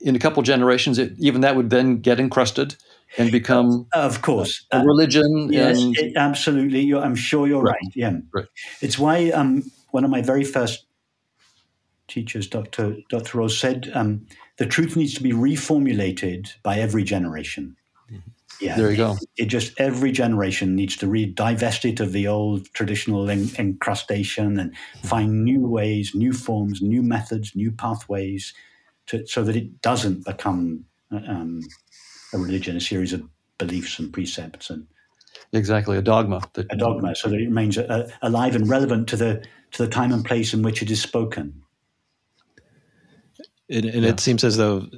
in 0.00 0.16
a 0.16 0.18
couple 0.18 0.42
generations, 0.42 0.98
it, 0.98 1.12
even 1.18 1.40
that 1.42 1.56
would 1.56 1.70
then 1.70 1.98
get 1.98 2.18
encrusted 2.18 2.76
and 3.18 3.30
become, 3.32 3.86
of 3.92 4.22
course, 4.22 4.66
a 4.70 4.84
religion. 4.84 5.48
yes, 5.52 5.80
and, 5.80 5.96
it, 5.98 6.16
absolutely. 6.16 6.80
You're, 6.80 7.02
I'm 7.02 7.16
sure 7.16 7.46
you're 7.46 7.62
right. 7.62 7.72
right. 7.82 7.92
Yeah, 7.94 8.18
right. 8.32 8.46
It's 8.80 8.98
why 8.98 9.30
um, 9.30 9.70
one 9.90 10.04
of 10.04 10.10
my 10.10 10.22
very 10.22 10.44
first 10.44 10.86
teachers, 12.06 12.46
Dr. 12.46 12.96
Dr. 13.08 13.38
Roles, 13.38 13.58
said 13.58 13.90
um, 13.94 14.26
the 14.60 14.66
truth 14.66 14.94
needs 14.94 15.14
to 15.14 15.22
be 15.22 15.32
reformulated 15.32 16.52
by 16.62 16.78
every 16.78 17.02
generation. 17.02 17.74
Mm-hmm. 18.12 18.18
Yeah, 18.60 18.76
there 18.76 18.90
you 18.90 18.96
go. 18.98 19.16
It, 19.38 19.46
just 19.46 19.72
every 19.80 20.12
generation 20.12 20.76
needs 20.76 20.98
to 20.98 21.08
re 21.08 21.24
divest 21.24 21.86
it 21.86 21.98
of 21.98 22.12
the 22.12 22.28
old 22.28 22.66
traditional 22.74 23.30
en- 23.30 23.48
encrustation 23.58 24.60
and 24.60 24.76
find 25.02 25.44
new 25.46 25.66
ways, 25.66 26.14
new 26.14 26.34
forms, 26.34 26.82
new 26.82 27.02
methods, 27.02 27.56
new 27.56 27.72
pathways 27.72 28.52
to, 29.06 29.26
so 29.26 29.42
that 29.44 29.56
it 29.56 29.80
doesn't 29.80 30.26
become 30.26 30.84
um, 31.10 31.62
a 32.34 32.38
religion, 32.38 32.76
a 32.76 32.82
series 32.82 33.14
of 33.14 33.22
beliefs 33.56 33.98
and 33.98 34.12
precepts 34.12 34.68
and 34.68 34.86
exactly 35.54 35.96
a 35.96 36.02
dogma. 36.02 36.42
That, 36.52 36.70
a 36.70 36.76
dogma, 36.76 37.16
so 37.16 37.30
that 37.30 37.40
it 37.40 37.46
remains 37.46 37.78
uh, 37.78 38.10
alive 38.20 38.56
and 38.56 38.68
relevant 38.68 39.08
to 39.08 39.16
the 39.16 39.42
to 39.70 39.86
the 39.86 39.90
time 39.90 40.12
and 40.12 40.22
place 40.22 40.52
in 40.52 40.60
which 40.60 40.82
it 40.82 40.90
is 40.90 41.00
spoken. 41.00 41.62
It, 43.70 43.84
and 43.84 44.02
yeah. 44.02 44.10
it 44.10 44.18
seems 44.18 44.42
as 44.42 44.56
though 44.56 44.88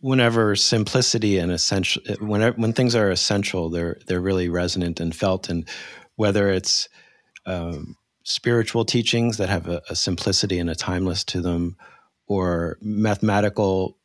whenever 0.00 0.54
simplicity 0.54 1.38
and 1.38 1.50
essential, 1.50 2.00
whenever 2.20 2.56
when 2.56 2.72
things 2.72 2.94
are 2.94 3.10
essential, 3.10 3.70
they're 3.70 3.98
they're 4.06 4.20
really 4.20 4.48
resonant 4.48 5.00
and 5.00 5.14
felt. 5.14 5.48
And 5.48 5.68
whether 6.14 6.48
it's 6.48 6.88
um, 7.44 7.96
spiritual 8.22 8.84
teachings 8.84 9.38
that 9.38 9.48
have 9.48 9.66
a, 9.66 9.82
a 9.90 9.96
simplicity 9.96 10.60
and 10.60 10.70
a 10.70 10.76
timeless 10.76 11.24
to 11.24 11.40
them, 11.40 11.76
or 12.28 12.78
mathematical 12.80 13.98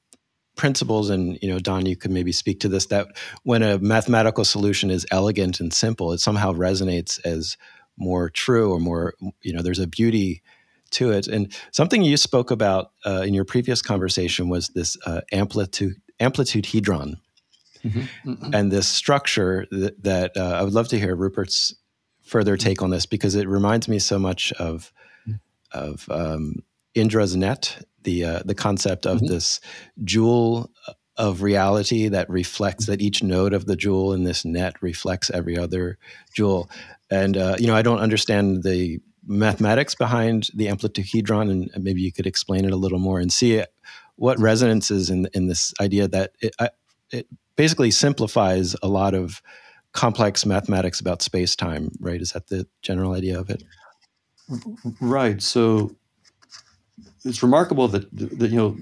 principles 0.56 1.10
and 1.10 1.38
you 1.42 1.50
know 1.50 1.60
don 1.60 1.86
you 1.86 1.96
could 1.96 2.12
maybe 2.12 2.32
speak 2.32 2.62
to 2.62 2.70
this 2.70 2.86
that 2.88 3.08
when 3.44 3.62
a 3.62 3.78
mathematical 3.80 4.46
solution 4.46 4.90
is 4.90 5.06
elegant 5.12 5.60
and 5.60 5.74
simple 5.74 6.14
it 6.14 6.20
somehow 6.20 6.54
resonates 6.54 7.20
as 7.26 7.58
more 7.98 8.30
true 8.30 8.72
or 8.72 8.80
more 8.80 9.14
you 9.42 9.52
know 9.52 9.62
there's 9.62 9.80
a 9.80 9.88
beauty 9.88 10.42
to 10.92 11.12
it 11.12 11.28
and 11.28 11.54
something 11.72 12.04
you 12.04 12.18
spoke 12.18 12.52
about 12.52 12.92
uh, 13.06 13.24
in 13.26 13.34
your 13.34 13.46
previous 13.46 13.82
conversation 13.82 14.50
was 14.50 14.70
this 14.70 14.98
uh, 15.06 15.22
amplitude 15.32 15.96
amplituhedron 16.20 17.16
mm-hmm. 17.84 18.30
Mm-hmm. 18.30 18.54
and 18.54 18.72
this 18.72 18.88
structure 18.88 19.66
that, 19.72 20.02
that 20.04 20.38
uh, 20.38 20.58
i 20.60 20.64
would 20.64 20.74
love 20.74 20.88
to 20.90 21.00
hear 21.00 21.16
rupert's 21.16 21.76
further 22.24 22.58
take 22.58 22.82
on 22.82 22.90
this 22.90 23.06
because 23.06 23.36
it 23.36 23.48
reminds 23.48 23.88
me 23.88 24.00
so 24.00 24.20
much 24.20 24.52
of 24.54 24.92
of 25.72 26.08
um, 26.10 26.64
indra's 26.94 27.36
net 27.36 27.86
the 28.04 28.24
uh, 28.24 28.40
the 28.46 28.56
concept 28.56 29.06
of 29.06 29.18
mm-hmm. 29.18 29.28
this 29.28 29.60
jewel 30.04 30.72
of 31.18 31.42
reality 31.42 32.08
that 32.10 32.30
reflects 32.30 32.88
that 32.88 33.02
each 33.02 33.24
node 33.24 33.54
of 33.54 33.66
the 33.66 33.76
jewel 33.76 34.14
in 34.14 34.24
this 34.24 34.44
net 34.44 34.76
reflects 34.82 35.30
every 35.30 35.58
other 35.58 35.98
jewel. 36.34 36.70
And 37.10 37.38
uh, 37.38 37.56
you 37.60 37.68
know, 37.68 37.76
I 37.76 37.82
don't 37.82 38.00
understand 38.00 38.64
the 38.64 39.00
mathematics 39.26 39.96
behind 39.96 40.50
the 40.54 40.68
amplitude 40.68 41.30
and 41.30 41.70
maybe 41.84 42.02
you 42.02 42.12
could 42.12 42.28
explain 42.28 42.66
it 42.66 42.72
a 42.72 42.78
little 42.78 43.00
more 43.00 43.20
and 43.20 43.32
see 43.32 43.64
what 44.16 44.40
resonances 44.40 45.10
in 45.10 45.28
in 45.34 45.48
this 45.48 45.74
idea 45.82 46.08
that 46.08 46.32
it, 46.42 46.56
it 47.12 47.28
basically 47.56 47.92
simplifies 47.92 48.76
a 48.82 48.88
lot 48.88 49.14
of 49.14 49.42
complex 49.92 50.46
mathematics 50.46 51.00
about 51.00 51.22
space 51.22 51.56
time. 51.56 51.92
Right? 52.00 52.22
Is 52.22 52.32
that 52.34 52.48
the 52.48 52.68
general 52.82 53.14
idea 53.14 53.40
of 53.40 53.50
it? 53.50 53.64
Right. 55.02 55.42
So 55.42 55.96
it's 57.24 57.42
remarkable 57.42 57.88
that, 57.88 58.10
that 58.12 58.52
you 58.52 58.58
know 58.58 58.78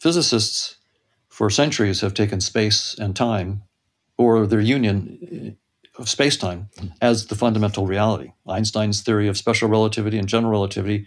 physicists 0.00 0.76
for 1.28 1.50
centuries 1.50 2.00
have 2.00 2.14
taken 2.14 2.40
space 2.40 2.94
and 2.98 3.16
time 3.16 3.62
or 4.16 4.46
their 4.46 4.60
union 4.60 5.56
of 6.00 6.08
space-time 6.08 6.68
as 7.00 7.26
the 7.26 7.34
fundamental 7.34 7.86
reality. 7.86 8.32
Einstein's 8.48 9.02
theory 9.02 9.28
of 9.28 9.36
special 9.36 9.68
relativity 9.68 10.18
and 10.18 10.28
general 10.28 10.50
relativity 10.50 11.06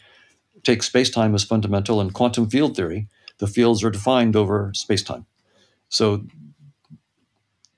takes 0.63 0.85
space-time 0.85 1.35
as 1.35 1.43
fundamental 1.43 1.99
and 1.99 2.13
quantum 2.13 2.49
field 2.49 2.75
theory, 2.75 3.07
the 3.39 3.47
fields 3.47 3.83
are 3.83 3.89
defined 3.89 4.35
over 4.35 4.71
space-time. 4.73 5.25
So 5.89 6.25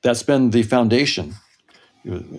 that's 0.01 0.23
been 0.23 0.51
the 0.51 0.63
foundation 0.63 1.35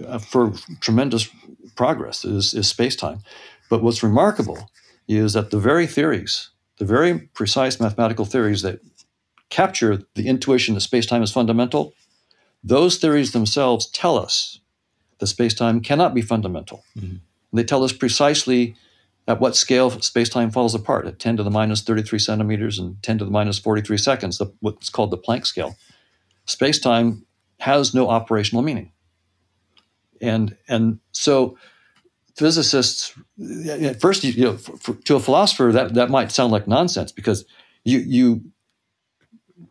uh, 0.06 0.18
for 0.18 0.52
tremendous 0.80 1.28
progress 1.74 2.24
is, 2.24 2.54
is 2.54 2.68
space-time. 2.68 3.20
But 3.68 3.82
what's 3.82 4.02
remarkable 4.02 4.70
is 5.08 5.32
that 5.32 5.50
the 5.50 5.58
very 5.58 5.86
theories, 5.86 6.50
the 6.78 6.84
very 6.84 7.18
precise 7.18 7.80
mathematical 7.80 8.24
theories 8.24 8.62
that 8.62 8.80
capture 9.48 10.02
the 10.14 10.28
intuition 10.28 10.74
that 10.74 10.80
space-time 10.80 11.22
is 11.22 11.32
fundamental, 11.32 11.94
those 12.62 12.98
theories 12.98 13.32
themselves 13.32 13.86
tell 13.86 14.18
us 14.18 14.60
that 15.18 15.26
space-time 15.26 15.80
cannot 15.80 16.14
be 16.14 16.22
fundamental. 16.22 16.84
Mm-hmm. 16.98 17.16
They 17.52 17.64
tell 17.64 17.84
us 17.84 17.92
precisely 17.92 18.76
at 19.28 19.40
what 19.40 19.56
scale 19.56 19.90
space-time 19.90 20.50
falls 20.50 20.74
apart 20.74 21.06
at 21.06 21.18
10 21.18 21.38
to 21.38 21.42
the 21.42 21.50
minus 21.50 21.82
33 21.82 22.18
centimeters 22.18 22.78
and 22.78 23.02
10 23.02 23.18
to 23.18 23.24
the 23.24 23.30
minus 23.30 23.58
43 23.58 23.98
seconds, 23.98 24.38
the, 24.38 24.52
what's 24.60 24.88
called 24.88 25.10
the 25.10 25.18
Planck 25.18 25.46
scale. 25.46 25.76
Space-time 26.44 27.26
has 27.60 27.94
no 27.94 28.08
operational 28.08 28.62
meaning. 28.62 28.92
And, 30.20 30.56
and 30.68 31.00
so 31.12 31.56
physicists 32.36 33.14
at 33.68 34.00
first 34.00 34.22
you, 34.22 34.44
know 34.44 34.56
for, 34.56 34.76
for, 34.76 34.94
to 35.04 35.16
a 35.16 35.20
philosopher 35.20 35.72
that 35.72 35.94
that 35.94 36.10
might 36.10 36.30
sound 36.30 36.52
like 36.52 36.68
nonsense 36.68 37.10
because 37.10 37.46
you 37.84 37.98
you 38.00 38.42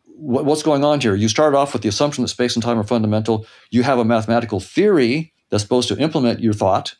what, 0.04 0.44
what's 0.44 0.64
going 0.64 0.82
on 0.82 1.00
here 1.00 1.14
you 1.14 1.28
start 1.28 1.54
off 1.54 1.72
with 1.72 1.82
the 1.82 1.88
assumption 1.88 2.22
that 2.22 2.28
space 2.28 2.56
and 2.56 2.62
time 2.64 2.78
are 2.78 2.84
fundamental 2.84 3.46
you 3.70 3.84
have 3.84 3.98
a 3.98 4.04
mathematical 4.04 4.58
theory 4.58 5.32
that's 5.48 5.62
supposed 5.62 5.88
to 5.88 5.98
implement 5.98 6.40
your 6.40 6.52
thought 6.52 6.96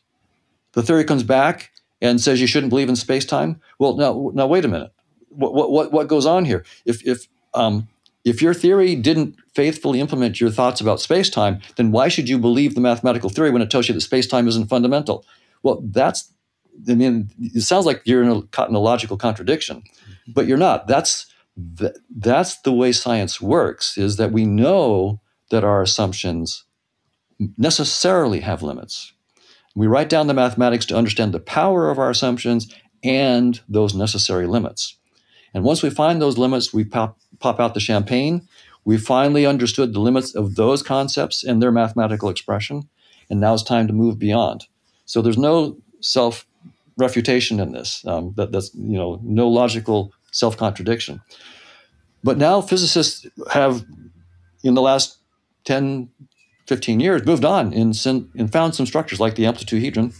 the 0.73 0.83
theory 0.83 1.03
comes 1.03 1.23
back 1.23 1.71
and 2.01 2.21
says 2.21 2.39
you 2.39 2.47
shouldn't 2.47 2.69
believe 2.69 2.89
in 2.89 2.95
space 2.95 3.25
time 3.25 3.59
well 3.79 3.95
now 3.95 4.31
now 4.33 4.47
wait 4.47 4.65
a 4.65 4.67
minute 4.67 4.91
what 5.29 5.71
what 5.71 5.91
what 5.91 6.07
goes 6.07 6.25
on 6.25 6.45
here 6.45 6.63
if 6.85 7.05
if 7.05 7.27
um, 7.53 7.87
if 8.27 8.41
your 8.41 8.53
theory 8.53 8.93
didn't 8.93 9.35
faithfully 9.55 10.01
implement 10.01 10.41
your 10.41 10.49
thoughts 10.49 10.81
about 10.81 10.99
space 10.99 11.29
time, 11.29 11.61
then 11.77 11.91
why 11.91 12.09
should 12.09 12.27
you 12.27 12.37
believe 12.37 12.75
the 12.75 12.81
mathematical 12.81 13.29
theory 13.29 13.51
when 13.51 13.61
it 13.61 13.71
tells 13.71 13.87
you 13.87 13.93
that 13.93 14.01
space 14.01 14.27
time 14.27 14.49
isn't 14.49 14.67
fundamental? 14.67 15.25
Well, 15.63 15.81
that's, 15.81 16.29
I 16.89 16.95
mean, 16.95 17.29
it 17.39 17.61
sounds 17.61 17.85
like 17.85 18.01
you're 18.03 18.21
in 18.21 18.29
a, 18.29 18.41
caught 18.43 18.67
in 18.67 18.75
a 18.75 18.79
logical 18.79 19.15
contradiction, 19.15 19.81
but 20.27 20.45
you're 20.45 20.57
not. 20.57 20.87
That's, 20.87 21.25
that's 21.55 22.59
the 22.61 22.73
way 22.73 22.91
science 22.91 23.39
works, 23.39 23.97
is 23.97 24.17
that 24.17 24.33
we 24.33 24.45
know 24.45 25.21
that 25.49 25.63
our 25.63 25.81
assumptions 25.81 26.65
necessarily 27.57 28.41
have 28.41 28.63
limits. 28.63 29.13
We 29.75 29.87
write 29.87 30.09
down 30.09 30.27
the 30.27 30.33
mathematics 30.33 30.85
to 30.87 30.97
understand 30.97 31.33
the 31.33 31.39
power 31.39 31.89
of 31.89 31.99
our 31.99 32.09
assumptions 32.09 32.73
and 33.03 33.59
those 33.69 33.93
necessary 33.93 34.47
limits. 34.47 34.97
And 35.53 35.63
once 35.63 35.83
we 35.83 35.89
find 35.89 36.21
those 36.21 36.37
limits, 36.37 36.73
we 36.73 36.83
pop, 36.83 37.17
pop 37.39 37.59
out 37.59 37.73
the 37.73 37.79
champagne. 37.79 38.47
We 38.85 38.97
finally 38.97 39.45
understood 39.45 39.93
the 39.93 39.99
limits 39.99 40.33
of 40.33 40.55
those 40.55 40.81
concepts 40.81 41.43
and 41.43 41.61
their 41.61 41.71
mathematical 41.71 42.29
expression. 42.29 42.89
And 43.29 43.39
now 43.39 43.53
it's 43.53 43.63
time 43.63 43.87
to 43.87 43.93
move 43.93 44.17
beyond. 44.17 44.65
So 45.05 45.21
there's 45.21 45.37
no 45.37 45.77
self 45.99 46.45
refutation 46.97 47.59
in 47.59 47.71
this. 47.71 48.05
Um, 48.05 48.33
that, 48.37 48.51
that's 48.51 48.73
you 48.73 48.97
know 48.97 49.19
no 49.23 49.47
logical 49.47 50.13
self 50.31 50.57
contradiction. 50.57 51.21
But 52.23 52.37
now 52.37 52.61
physicists 52.61 53.25
have, 53.51 53.85
in 54.63 54.73
the 54.73 54.81
last 54.81 55.17
10, 55.65 56.09
15 56.67 56.99
years, 56.99 57.25
moved 57.25 57.45
on 57.45 57.73
and, 57.73 57.97
and 58.05 58.51
found 58.51 58.75
some 58.75 58.85
structures 58.85 59.19
like 59.19 59.35
the 59.35 59.43
amplituhedron 59.43 60.13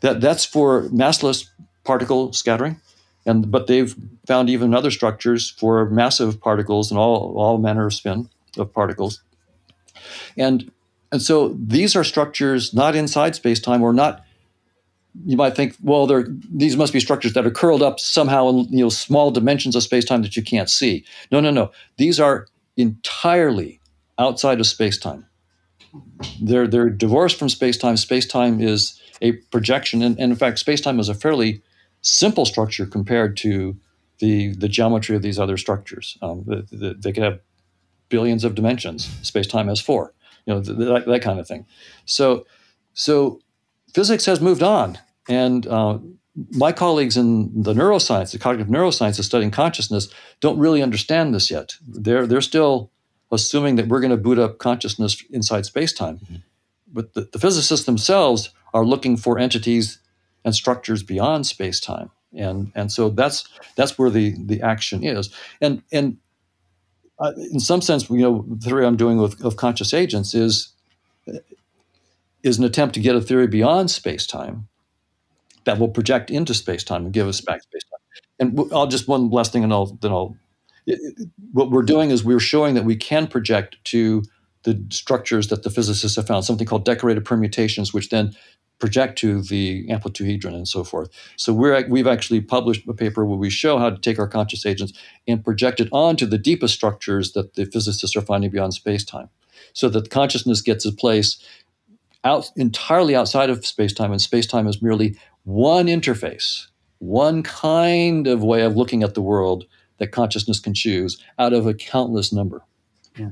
That 0.00 0.20
that's 0.20 0.44
for 0.44 0.82
massless 0.88 1.48
particle 1.84 2.32
scattering, 2.32 2.80
and 3.24 3.50
but 3.50 3.66
they've 3.66 3.94
found 4.26 4.50
even 4.50 4.74
other 4.74 4.90
structures 4.90 5.50
for 5.50 5.88
massive 5.90 6.40
particles 6.40 6.90
and 6.90 6.98
all 6.98 7.34
all 7.36 7.58
manner 7.58 7.86
of 7.86 7.94
spin 7.94 8.28
of 8.58 8.72
particles. 8.72 9.22
And 10.36 10.70
and 11.12 11.22
so 11.22 11.56
these 11.58 11.94
are 11.94 12.04
structures 12.04 12.74
not 12.74 12.96
inside 12.96 13.34
space-time 13.36 13.82
or 13.82 13.92
not 13.92 14.24
you 15.26 15.36
might 15.36 15.54
think, 15.54 15.76
well, 15.82 16.06
there 16.06 16.26
these 16.50 16.76
must 16.76 16.92
be 16.92 17.00
structures 17.00 17.34
that 17.34 17.46
are 17.46 17.50
curled 17.50 17.82
up 17.82 18.00
somehow 18.00 18.48
in 18.48 18.66
you 18.70 18.84
know 18.84 18.88
small 18.88 19.30
dimensions 19.30 19.76
of 19.76 19.82
space-time 19.82 20.22
that 20.22 20.36
you 20.36 20.42
can't 20.42 20.70
see. 20.70 21.04
No, 21.30 21.40
no, 21.40 21.50
no. 21.50 21.70
These 21.96 22.18
are 22.18 22.46
entirely 22.76 23.80
outside 24.18 24.60
of 24.60 24.66
space-time. 24.66 25.26
They're 26.40 26.66
they're 26.66 26.90
divorced 26.90 27.38
from 27.38 27.48
space-time. 27.48 27.96
Space-time 27.96 28.60
is 28.60 29.00
a 29.20 29.32
projection, 29.50 30.02
and, 30.02 30.18
and 30.18 30.32
in 30.32 30.38
fact, 30.38 30.58
space-time 30.58 31.00
is 31.00 31.08
a 31.08 31.14
fairly 31.14 31.62
simple 32.00 32.44
structure 32.44 32.86
compared 32.86 33.36
to 33.38 33.76
the 34.18 34.54
the 34.54 34.68
geometry 34.68 35.16
of 35.16 35.22
these 35.22 35.38
other 35.38 35.56
structures. 35.56 36.18
Um, 36.22 36.44
the, 36.46 36.66
the, 36.70 36.94
they 36.94 37.12
could 37.12 37.24
have 37.24 37.40
billions 38.08 38.44
of 38.44 38.54
dimensions. 38.54 39.10
Space-time 39.22 39.68
has 39.68 39.80
four. 39.80 40.14
You 40.46 40.54
know 40.54 40.60
that, 40.60 41.06
that 41.06 41.22
kind 41.22 41.40
of 41.40 41.46
thing. 41.46 41.66
So 42.04 42.46
so 42.94 43.40
physics 43.94 44.26
has 44.26 44.40
moved 44.40 44.62
on. 44.62 44.98
And 45.28 45.66
uh, 45.66 45.98
my 46.50 46.72
colleagues 46.72 47.16
in 47.16 47.62
the 47.62 47.74
neuroscience, 47.74 48.32
the 48.32 48.38
cognitive 48.38 48.72
neuroscience 48.72 49.22
studying 49.22 49.50
consciousness, 49.50 50.08
don't 50.40 50.58
really 50.58 50.82
understand 50.82 51.34
this 51.34 51.50
yet. 51.50 51.74
They're, 51.86 52.26
they're 52.26 52.40
still 52.40 52.90
assuming 53.32 53.76
that 53.76 53.88
we're 53.88 54.00
going 54.00 54.10
to 54.10 54.16
boot 54.16 54.38
up 54.38 54.58
consciousness 54.58 55.22
inside 55.30 55.66
space-time. 55.66 56.18
Mm-hmm. 56.18 56.36
But 56.92 57.14
the, 57.14 57.28
the, 57.32 57.38
physicists 57.38 57.86
themselves 57.86 58.50
are 58.74 58.84
looking 58.84 59.16
for 59.16 59.38
entities 59.38 59.98
and 60.44 60.54
structures 60.54 61.02
beyond 61.02 61.46
space-time. 61.46 62.10
And, 62.36 62.70
and 62.74 62.92
so 62.92 63.08
that's 63.08 63.48
that's 63.76 63.98
where 63.98 64.10
the, 64.10 64.34
the 64.38 64.62
action 64.62 65.02
is. 65.04 65.30
And, 65.60 65.82
and 65.92 66.18
uh, 67.18 67.32
in 67.36 67.60
some 67.60 67.80
sense, 67.80 68.08
you 68.10 68.18
know, 68.18 68.44
the 68.48 68.68
theory 68.68 68.86
I'm 68.86 68.96
doing 68.96 69.18
with 69.18 69.44
of 69.44 69.56
conscious 69.56 69.94
agents 69.94 70.34
is 70.34 70.72
is 72.42 72.58
an 72.58 72.64
attempt 72.64 72.94
to 72.94 73.00
get 73.00 73.14
a 73.14 73.20
theory 73.20 73.46
beyond 73.46 73.90
space 73.90 74.26
time 74.26 74.68
that 75.64 75.78
will 75.78 75.88
project 75.88 76.30
into 76.30 76.54
space 76.54 76.82
time 76.82 77.04
and 77.04 77.12
give 77.12 77.28
us 77.28 77.40
back 77.40 77.62
space 77.62 77.82
time. 77.84 78.00
And 78.40 78.72
I'll 78.72 78.88
just 78.88 79.06
one 79.06 79.30
last 79.30 79.52
thing, 79.52 79.62
and 79.62 79.72
I'll 79.72 79.86
then 79.86 80.10
I'll. 80.10 80.36
It, 80.86 81.28
what 81.52 81.70
we're 81.70 81.82
doing 81.82 82.10
is 82.10 82.24
we're 82.24 82.40
showing 82.40 82.74
that 82.74 82.84
we 82.84 82.96
can 82.96 83.26
project 83.26 83.76
to 83.84 84.22
the 84.64 84.84
structures 84.90 85.48
that 85.48 85.62
the 85.62 85.70
physicists 85.70 86.16
have 86.16 86.26
found, 86.26 86.44
something 86.44 86.66
called 86.66 86.84
decorated 86.84 87.24
permutations, 87.24 87.92
which 87.92 88.10
then 88.10 88.32
project 88.78 89.16
to 89.18 89.42
the 89.42 89.86
amplituhedron 89.88 90.54
and 90.54 90.66
so 90.66 90.82
forth. 90.82 91.08
So 91.36 91.52
we're 91.52 91.86
we've 91.88 92.06
actually 92.06 92.40
published 92.40 92.86
a 92.88 92.94
paper 92.94 93.24
where 93.24 93.38
we 93.38 93.50
show 93.50 93.78
how 93.78 93.90
to 93.90 93.98
take 93.98 94.18
our 94.18 94.26
conscious 94.28 94.66
agents 94.66 94.92
and 95.28 95.44
project 95.44 95.80
it 95.80 95.88
onto 95.92 96.26
the 96.26 96.38
deepest 96.38 96.74
structures 96.74 97.32
that 97.32 97.54
the 97.54 97.66
physicists 97.66 98.16
are 98.16 98.22
finding 98.22 98.50
beyond 98.50 98.74
space-time, 98.74 99.28
so 99.72 99.88
that 99.88 100.10
consciousness 100.10 100.62
gets 100.62 100.84
a 100.84 100.92
place 100.92 101.38
out 102.24 102.50
entirely 102.56 103.14
outside 103.14 103.50
of 103.50 103.64
space-time, 103.66 104.12
and 104.12 104.20
space-time 104.20 104.66
is 104.66 104.82
merely 104.82 105.16
one 105.44 105.86
interface, 105.86 106.66
one 106.98 107.42
kind 107.42 108.26
of 108.26 108.42
way 108.42 108.62
of 108.62 108.76
looking 108.76 109.02
at 109.02 109.14
the 109.14 109.22
world 109.22 109.64
that 110.02 110.10
consciousness 110.10 110.58
can 110.58 110.74
choose 110.74 111.22
out 111.38 111.52
of 111.52 111.64
a 111.64 111.72
countless 111.72 112.32
number. 112.32 112.64
Yeah. 113.16 113.30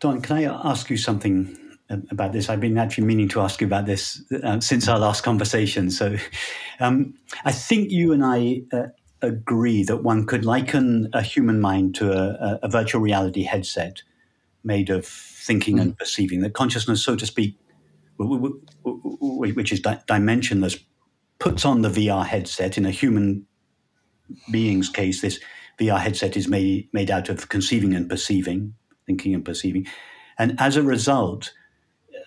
Don, 0.00 0.20
can 0.20 0.36
I 0.38 0.44
ask 0.68 0.90
you 0.90 0.96
something 0.96 1.56
about 2.10 2.32
this? 2.32 2.48
I've 2.48 2.58
been 2.58 2.76
actually 2.76 3.04
meaning 3.04 3.28
to 3.28 3.40
ask 3.40 3.60
you 3.60 3.68
about 3.68 3.86
this 3.86 4.24
uh, 4.42 4.58
since 4.58 4.88
our 4.88 4.98
last 4.98 5.22
conversation. 5.22 5.88
So 5.92 6.16
um, 6.80 7.14
I 7.44 7.52
think 7.52 7.92
you 7.92 8.12
and 8.12 8.24
I 8.24 8.62
uh, 8.72 8.88
agree 9.20 9.84
that 9.84 9.98
one 9.98 10.26
could 10.26 10.44
liken 10.44 11.08
a 11.12 11.22
human 11.22 11.60
mind 11.60 11.94
to 11.96 12.10
a, 12.12 12.58
a 12.64 12.68
virtual 12.68 13.00
reality 13.00 13.44
headset 13.44 14.02
made 14.64 14.90
of 14.90 15.06
thinking 15.06 15.76
mm. 15.76 15.82
and 15.82 15.96
perceiving, 15.98 16.40
that 16.40 16.54
consciousness, 16.54 17.04
so 17.04 17.14
to 17.14 17.24
speak, 17.24 17.56
which 18.18 19.72
is 19.72 19.80
dimensionless, 19.80 20.82
puts 21.38 21.64
on 21.64 21.82
the 21.82 21.88
VR 21.88 22.26
headset. 22.26 22.76
In 22.76 22.84
a 22.84 22.90
human 22.90 23.46
being's 24.50 24.88
case, 24.88 25.20
this 25.20 25.40
VR 25.80 25.98
headset 25.98 26.36
is 26.36 26.48
made, 26.48 26.88
made 26.92 27.10
out 27.10 27.28
of 27.28 27.48
conceiving 27.48 27.94
and 27.94 28.08
perceiving, 28.08 28.74
thinking 29.06 29.34
and 29.34 29.44
perceiving. 29.44 29.86
And 30.38 30.58
as 30.60 30.76
a 30.76 30.82
result, 30.82 31.52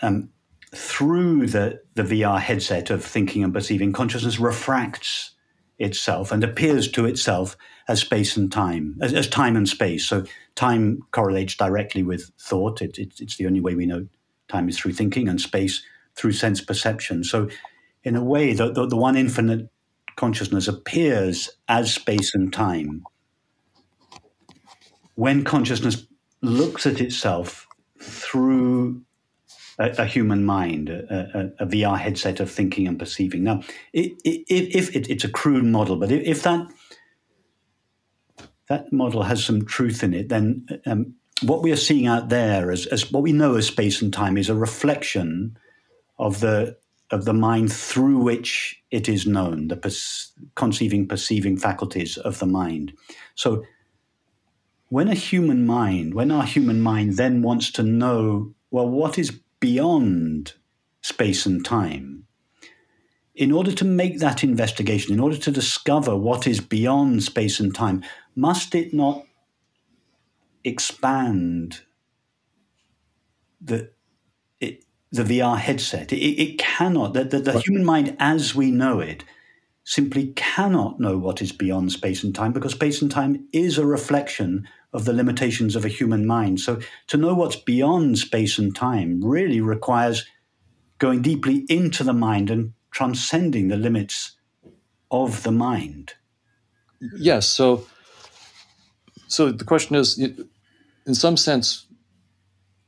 um, 0.01 0.29
through 0.73 1.47
the, 1.47 1.81
the 1.95 2.03
VR 2.03 2.39
headset 2.39 2.89
of 2.89 3.03
thinking 3.03 3.43
and 3.43 3.53
perceiving, 3.53 3.93
consciousness 3.93 4.39
refracts 4.39 5.31
itself 5.77 6.31
and 6.31 6.43
appears 6.43 6.89
to 6.91 7.05
itself 7.05 7.57
as 7.87 8.01
space 8.01 8.35
and 8.37 8.51
time, 8.51 8.97
as, 9.01 9.13
as 9.13 9.27
time 9.27 9.55
and 9.55 9.67
space. 9.69 10.05
So 10.05 10.25
time 10.55 11.01
correlates 11.11 11.55
directly 11.55 12.03
with 12.03 12.31
thought. 12.39 12.81
It, 12.81 12.97
it, 12.97 13.19
it's 13.19 13.37
the 13.37 13.45
only 13.45 13.61
way 13.61 13.75
we 13.75 13.85
know 13.85 14.07
Time 14.47 14.69
is 14.69 14.77
through 14.77 14.93
thinking, 14.93 15.27
and 15.27 15.41
space 15.41 15.83
through 16.15 16.33
sense 16.33 16.61
perception. 16.61 17.23
So, 17.23 17.49
in 18.03 18.15
a 18.15 18.23
way, 18.23 18.53
the, 18.53 18.71
the, 18.71 18.87
the 18.87 18.95
one 18.95 19.17
infinite 19.17 19.69
consciousness 20.15 20.67
appears 20.67 21.49
as 21.67 21.93
space 21.93 22.33
and 22.33 22.51
time. 22.51 23.03
When 25.15 25.43
consciousness 25.43 26.05
looks 26.41 26.85
at 26.85 27.01
itself 27.01 27.67
through 27.99 29.01
a, 29.79 29.89
a 29.99 30.05
human 30.05 30.45
mind, 30.45 30.89
a, 30.89 31.53
a, 31.59 31.63
a, 31.63 31.67
VR 31.67 31.97
headset 31.97 32.39
of 32.39 32.49
thinking 32.49 32.87
and 32.87 32.99
perceiving. 32.99 33.43
Now, 33.43 33.61
if, 33.93 34.13
if 34.23 34.95
it, 34.95 35.09
it's 35.09 35.23
a 35.23 35.29
crude 35.29 35.65
model, 35.65 35.97
but 35.97 36.11
if, 36.11 36.43
that 36.43 36.67
that 38.67 38.91
model 38.91 39.23
has 39.23 39.43
some 39.43 39.65
truth 39.65 40.03
in 40.03 40.13
it, 40.13 40.29
then 40.29 40.65
um, 40.85 41.15
what 41.41 41.61
we 41.61 41.71
are 41.71 41.77
seeing 41.77 42.07
out 42.07 42.29
there 42.29 42.71
as, 42.71 42.85
as 42.87 43.11
what 43.11 43.23
we 43.23 43.31
know 43.31 43.55
as 43.55 43.67
space 43.67 44.01
and 44.01 44.13
time 44.13 44.37
is 44.37 44.49
a 44.49 44.55
reflection 44.55 45.57
of 46.17 46.39
the 46.39 46.77
of 47.11 47.25
the 47.25 47.33
mind 47.33 47.71
through 47.71 48.17
which 48.17 48.81
it 48.91 49.07
is 49.07 49.27
known, 49.27 49.67
the 49.67 49.77
conceiving, 50.55 51.07
perceiving 51.07 51.57
faculties 51.57 52.17
of 52.17 52.39
the 52.39 52.45
mind. 52.45 52.93
So, 53.35 53.63
when 54.89 55.07
a 55.07 55.15
human 55.15 55.65
mind, 55.65 56.13
when 56.13 56.31
our 56.31 56.45
human 56.45 56.81
mind 56.81 57.17
then 57.17 57.41
wants 57.41 57.71
to 57.71 57.83
know, 57.83 58.53
well, 58.71 58.87
what 58.87 59.17
is 59.17 59.39
beyond 59.59 60.53
space 61.01 61.45
and 61.45 61.63
time, 61.65 62.25
in 63.35 63.51
order 63.51 63.71
to 63.73 63.85
make 63.85 64.19
that 64.19 64.43
investigation, 64.43 65.13
in 65.13 65.19
order 65.19 65.37
to 65.37 65.51
discover 65.51 66.15
what 66.15 66.47
is 66.47 66.61
beyond 66.61 67.23
space 67.23 67.59
and 67.59 67.75
time, 67.75 68.03
must 68.35 68.73
it 68.73 68.93
not 68.93 69.25
expand 70.63 71.81
the 73.61 73.91
the 75.15 75.23
VR 75.23 75.57
headset. 75.57 76.13
It, 76.13 76.17
it 76.17 76.57
cannot. 76.57 77.13
The, 77.13 77.23
the, 77.23 77.39
the 77.39 77.59
human 77.59 77.85
mind, 77.85 78.15
as 78.19 78.55
we 78.55 78.71
know 78.71 78.99
it, 78.99 79.23
simply 79.83 80.33
cannot 80.35 80.99
know 80.99 81.17
what 81.17 81.41
is 81.41 81.51
beyond 81.51 81.91
space 81.91 82.23
and 82.23 82.33
time 82.33 82.51
because 82.51 82.73
space 82.73 83.01
and 83.01 83.11
time 83.11 83.47
is 83.53 83.77
a 83.77 83.85
reflection 83.85 84.67
of 84.93 85.05
the 85.05 85.13
limitations 85.13 85.75
of 85.75 85.85
a 85.85 85.89
human 85.89 86.25
mind. 86.25 86.59
So 86.59 86.79
to 87.07 87.17
know 87.17 87.35
what's 87.35 87.55
beyond 87.55 88.17
space 88.17 88.57
and 88.57 88.75
time 88.75 89.23
really 89.23 89.61
requires 89.61 90.25
going 90.97 91.21
deeply 91.21 91.65
into 91.69 92.03
the 92.03 92.13
mind 92.13 92.49
and 92.49 92.73
transcending 92.91 93.67
the 93.67 93.77
limits 93.77 94.37
of 95.11 95.43
the 95.43 95.51
mind. 95.51 96.13
Yes. 97.17 97.47
So, 97.47 97.85
so 99.27 99.51
the 99.51 99.65
question 99.65 99.95
is, 99.95 100.17
in 100.17 101.13
some 101.13 101.37
sense, 101.37 101.84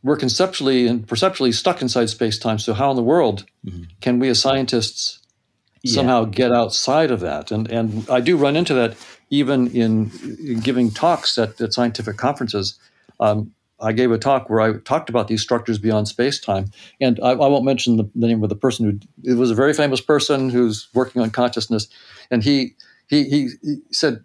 we're 0.04 0.18
conceptually 0.18 0.88
and 0.88 1.08
perceptually 1.08 1.52
stuck 1.52 1.82
inside 1.82 2.10
space 2.10 2.38
time. 2.38 2.60
So, 2.60 2.74
how 2.74 2.90
in 2.92 2.96
the 2.96 3.04
world 3.04 3.46
mm-hmm. 3.66 3.84
can 4.02 4.20
we 4.20 4.30
as 4.30 4.40
scientists 4.40 5.20
yeah. 5.84 5.96
somehow 5.96 6.26
get 6.26 6.52
outside 6.52 7.12
of 7.12 7.20
that? 7.22 7.52
And, 7.52 7.70
and 7.72 8.10
I 8.10 8.22
do 8.22 8.38
run 8.38 8.56
into 8.56 8.74
that 8.76 8.98
even 9.30 9.68
in, 9.68 10.12
in 10.40 10.60
giving 10.60 10.92
talks 10.92 11.38
at, 11.38 11.60
at 11.60 11.74
scientific 11.74 12.18
conferences. 12.18 12.80
Um, 13.20 13.54
I 13.80 13.92
gave 13.92 14.12
a 14.12 14.18
talk 14.18 14.50
where 14.50 14.62
I 14.62 14.78
talked 14.80 15.10
about 15.10 15.28
these 15.28 15.42
structures 15.42 15.78
beyond 15.78 16.08
space 16.08 16.40
time. 16.40 16.72
And 17.00 17.20
I, 17.22 17.32
I 17.32 17.48
won't 17.48 17.66
mention 17.66 17.98
the, 17.98 18.10
the, 18.16 18.28
name 18.28 18.42
of 18.42 18.50
the 18.50 18.56
person 18.56 18.86
who, 18.86 19.30
it 19.30 19.36
was 19.36 19.52
a 19.52 19.56
very 19.56 19.74
famous 19.74 20.02
person 20.02 20.50
who's 20.50 20.88
working 20.94 21.22
on 21.22 21.30
consciousness. 21.30 21.88
And 22.32 22.44
he, 22.44 22.76
he, 23.08 23.26
he, 23.26 23.50
he 23.62 23.78
said 23.92 24.24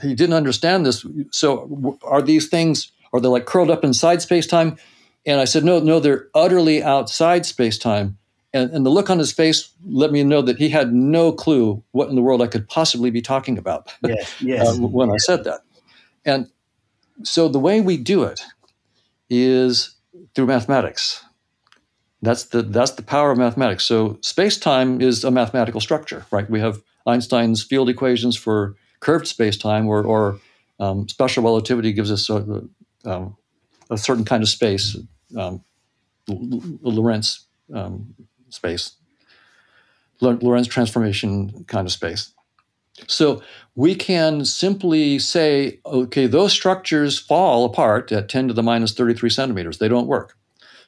he 0.00 0.14
didn't 0.14 0.34
understand 0.34 0.86
this. 0.86 1.06
So 1.32 1.98
are 2.02 2.22
these 2.22 2.48
things, 2.48 2.92
are 3.12 3.20
they 3.20 3.28
like 3.28 3.44
curled 3.44 3.70
up 3.70 3.84
inside 3.84 4.22
space 4.22 4.46
time? 4.46 4.76
And 5.26 5.40
I 5.40 5.44
said, 5.44 5.64
no, 5.64 5.78
no, 5.80 6.00
they're 6.00 6.28
utterly 6.34 6.82
outside 6.82 7.46
space 7.46 7.78
time. 7.78 8.18
And, 8.52 8.70
and 8.70 8.86
the 8.86 8.90
look 8.90 9.10
on 9.10 9.18
his 9.18 9.32
face 9.32 9.70
let 9.84 10.12
me 10.12 10.22
know 10.22 10.42
that 10.42 10.58
he 10.58 10.68
had 10.68 10.92
no 10.92 11.32
clue 11.32 11.82
what 11.90 12.08
in 12.08 12.14
the 12.14 12.22
world 12.22 12.40
I 12.40 12.46
could 12.46 12.68
possibly 12.68 13.10
be 13.10 13.20
talking 13.20 13.58
about 13.58 13.92
yes, 14.04 14.34
yes. 14.40 14.68
uh, 14.68 14.80
when 14.80 15.10
I 15.10 15.16
said 15.16 15.44
that. 15.44 15.62
And 16.24 16.48
so 17.22 17.48
the 17.48 17.58
way 17.58 17.80
we 17.80 17.96
do 17.96 18.22
it 18.22 18.40
is 19.28 19.96
through 20.34 20.46
mathematics. 20.46 21.24
That's 22.22 22.44
the 22.44 22.62
that's 22.62 22.92
the 22.92 23.02
power 23.02 23.30
of 23.30 23.38
mathematics. 23.38 23.84
So 23.84 24.18
space-time 24.22 25.00
is 25.00 25.24
a 25.24 25.30
mathematical 25.30 25.80
structure, 25.80 26.24
right? 26.30 26.48
We 26.48 26.60
have 26.60 26.82
Einstein's 27.06 27.62
field 27.62 27.88
equations 27.90 28.36
for 28.36 28.76
curved 29.00 29.26
space-time, 29.26 29.86
or, 29.86 30.02
or 30.02 30.40
um, 30.80 31.06
special 31.08 31.44
relativity 31.44 31.92
gives 31.92 32.10
us 32.10 32.30
a, 32.30 32.62
um, 33.04 33.36
a, 33.90 33.98
certain 33.98 34.24
kind 34.24 34.42
of 34.42 34.48
space, 34.48 34.96
um, 35.36 35.64
Lorentz 36.28 37.46
um, 37.72 38.14
space, 38.48 38.92
Lorentz 40.20 40.68
transformation 40.68 41.64
kind 41.64 41.86
of 41.86 41.92
space. 41.92 42.32
So 43.08 43.42
we 43.74 43.94
can 43.94 44.44
simply 44.44 45.18
say, 45.18 45.80
okay, 45.84 46.26
those 46.26 46.52
structures 46.52 47.18
fall 47.18 47.64
apart 47.64 48.12
at 48.12 48.28
10 48.28 48.48
to 48.48 48.54
the 48.54 48.62
minus 48.62 48.92
33 48.92 49.30
centimeters. 49.30 49.78
They 49.78 49.88
don't 49.88 50.06
work. 50.06 50.36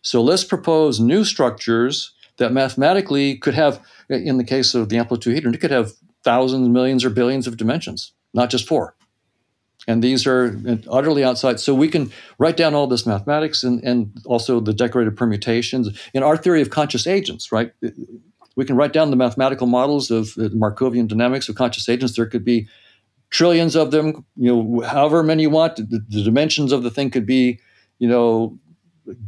So 0.03 0.23
let's 0.23 0.45
propose 0.45 1.01
new 1.01 1.25
structures 1.25 2.13
that 2.37 2.53
mathematically 2.53 3.37
could 3.37 3.55
have, 3.55 3.81
in 4.09 4.37
the 4.37 4.45
case 4.45 4.75
of 4.75 4.89
the 4.89 4.97
amplituhedron 4.97 5.55
it 5.55 5.61
could 5.61 5.71
have 5.71 5.93
thousands, 6.23 6.69
millions, 6.69 7.05
or 7.05 7.11
billions 7.11 7.47
of 7.47 7.57
dimensions, 7.57 8.13
not 8.35 8.51
just 8.51 8.69
four. 8.69 8.96
And 9.89 10.03
these 10.03 10.27
are 10.27 10.59
utterly 10.91 11.23
outside. 11.23 11.61
So 11.61 11.73
we 11.75 11.89
can 11.89 12.11
write 12.39 12.57
down 12.57 12.75
all 12.75 12.89
this 12.89 13.07
mathematics 13.07 13.63
and, 13.63 13.83
and 13.85 14.11
also 14.25 14.59
the 14.59 14.75
decorated 14.75 15.17
permutations. 15.17 15.89
In 16.13 16.25
our 16.25 16.37
theory 16.37 16.61
of 16.61 16.71
conscious 16.71 17.07
agents, 17.07 17.53
right? 17.53 17.73
we 18.57 18.65
can 18.65 18.77
write 18.77 18.93
down 18.93 19.11
the 19.11 19.17
mathematical 19.17 19.67
models 19.67 20.11
of 20.11 20.29
Markovian 20.37 21.07
dynamics 21.07 21.49
of 21.49 21.55
conscious 21.55 21.89
agents. 21.89 22.17
There 22.17 22.27
could 22.27 22.45
be 22.45 22.67
trillions 23.31 23.77
of 23.77 23.91
them, 23.91 24.25
you 24.37 24.55
know, 24.55 24.81
however 24.81 25.23
many 25.23 25.43
you 25.43 25.51
want. 25.51 25.77
The, 25.77 26.03
the 26.09 26.23
dimensions 26.23 26.73
of 26.73 26.83
the 26.83 26.91
thing 26.91 27.11
could 27.11 27.27
be, 27.27 27.61
you 27.99 28.09
know, 28.09 28.59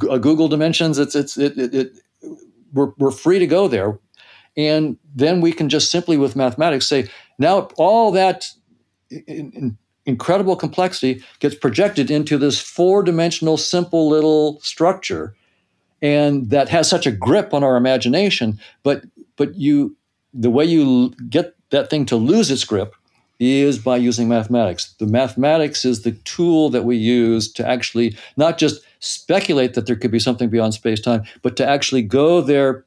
a 0.02 0.12
uh, 0.12 0.18
googol 0.18 0.50
dimensions. 0.50 0.98
It's 0.98 1.14
it's 1.14 1.36
it, 1.36 1.56
it, 1.58 1.74
it 1.74 1.92
we're, 2.72 2.92
we're 2.98 3.10
free 3.10 3.38
to 3.38 3.46
go 3.46 3.68
there, 3.68 3.98
and 4.56 4.96
then 5.14 5.40
we 5.40 5.52
can 5.52 5.68
just 5.68 5.90
simply 5.90 6.16
with 6.16 6.34
mathematics 6.34 6.86
say 6.86 7.08
now 7.38 7.68
all 7.76 8.10
that 8.12 8.46
in, 9.10 9.52
in 9.52 9.78
incredible 10.08 10.56
complexity 10.56 11.22
gets 11.38 11.54
projected 11.54 12.10
into 12.10 12.38
this 12.38 12.58
four-dimensional 12.60 13.56
simple 13.58 14.08
little 14.08 14.58
structure 14.60 15.34
and 16.00 16.50
that 16.50 16.68
has 16.68 16.88
such 16.88 17.06
a 17.06 17.12
grip 17.12 17.52
on 17.52 17.62
our 17.62 17.76
imagination 17.76 18.58
but 18.82 19.04
but 19.36 19.54
you 19.54 19.94
the 20.32 20.50
way 20.50 20.64
you 20.64 21.10
get 21.28 21.54
that 21.70 21.90
thing 21.90 22.06
to 22.06 22.16
lose 22.16 22.50
its 22.50 22.64
grip 22.64 22.94
is 23.40 23.78
by 23.78 23.96
using 23.96 24.28
mathematics. 24.28 24.94
The 24.98 25.06
mathematics 25.06 25.84
is 25.84 26.02
the 26.02 26.12
tool 26.12 26.70
that 26.70 26.84
we 26.84 26.96
use 26.96 27.52
to 27.52 27.66
actually 27.66 28.16
not 28.36 28.58
just 28.58 28.82
speculate 29.00 29.74
that 29.74 29.86
there 29.86 29.94
could 29.94 30.10
be 30.10 30.18
something 30.18 30.48
beyond 30.48 30.74
space 30.74 31.00
time, 31.00 31.22
but 31.42 31.56
to 31.56 31.68
actually 31.68 32.02
go 32.02 32.40
there 32.40 32.84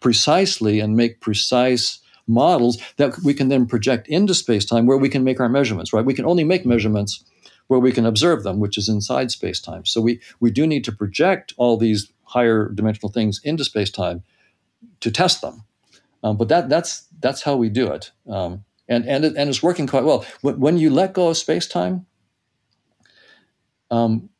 precisely 0.00 0.80
and 0.80 0.96
make 0.96 1.20
precise 1.20 1.98
models 2.26 2.80
that 2.96 3.18
we 3.24 3.34
can 3.34 3.48
then 3.48 3.66
project 3.66 4.08
into 4.08 4.34
space 4.34 4.64
time 4.64 4.86
where 4.86 4.98
we 4.98 5.08
can 5.08 5.24
make 5.24 5.40
our 5.40 5.48
measurements, 5.48 5.92
right? 5.92 6.04
We 6.04 6.14
can 6.14 6.24
only 6.24 6.44
make 6.44 6.64
measurements 6.64 7.24
where 7.66 7.80
we 7.80 7.92
can 7.92 8.06
observe 8.06 8.42
them, 8.42 8.60
which 8.60 8.76
is 8.76 8.88
inside 8.88 9.30
space 9.30 9.60
time. 9.60 9.84
So 9.84 10.00
we, 10.00 10.20
we 10.40 10.50
do 10.50 10.66
need 10.66 10.84
to 10.84 10.92
project 10.92 11.54
all 11.56 11.76
these 11.76 12.12
higher 12.24 12.68
dimensional 12.68 13.10
things 13.12 13.40
into 13.44 13.64
space 13.64 13.90
time 13.90 14.22
to 15.00 15.10
test 15.10 15.40
them. 15.40 15.64
Um, 16.22 16.36
but 16.36 16.48
that 16.48 16.68
that's 16.68 17.08
that's 17.20 17.42
how 17.42 17.56
we 17.56 17.68
do 17.68 17.90
it, 17.90 18.12
um, 18.28 18.64
and 18.88 19.04
and 19.06 19.24
it, 19.24 19.34
and 19.36 19.50
it's 19.50 19.62
working 19.62 19.88
quite 19.88 20.04
well. 20.04 20.24
When, 20.42 20.78
you 20.78 20.88
let 20.88 21.14
go 21.14 21.28
of 21.28 21.36
space 21.36 21.66
time, 21.66 22.06
um, 23.90 24.30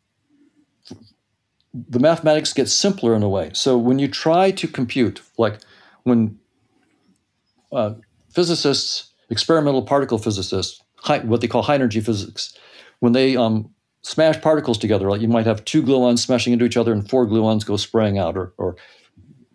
the 1.75 1.99
mathematics 1.99 2.53
gets 2.53 2.73
simpler 2.73 3.17
in 3.17 3.23
a 3.25 3.29
way. 3.29 3.51
So 3.55 3.77
when 3.77 3.99
you 3.99 4.07
try 4.07 4.53
to 4.53 4.69
compute, 4.69 5.23
like 5.39 5.59
when 6.05 6.39
uh, 7.73 7.95
physicists, 8.31 9.13
experimental 9.31 9.83
particle 9.83 10.19
physicists, 10.19 10.83
high, 10.97 11.21
what 11.21 11.41
they 11.41 11.49
call 11.49 11.63
high 11.63 11.75
energy 11.75 12.01
physics, 12.01 12.57
when 13.01 13.13
they 13.13 13.37
um, 13.37 13.71
smash 14.03 14.41
particles 14.41 14.79
together, 14.79 15.11
like 15.11 15.21
you 15.21 15.29
might 15.29 15.47
have 15.47 15.65
two 15.65 15.83
gluons 15.83 16.19
smashing 16.19 16.53
into 16.53 16.65
each 16.65 16.77
other 16.77 16.93
and 16.93 17.09
four 17.09 17.27
gluons 17.27 17.65
go 17.65 17.77
spraying 17.77 18.19
out, 18.19 18.37
or, 18.37 18.53
or 18.59 18.77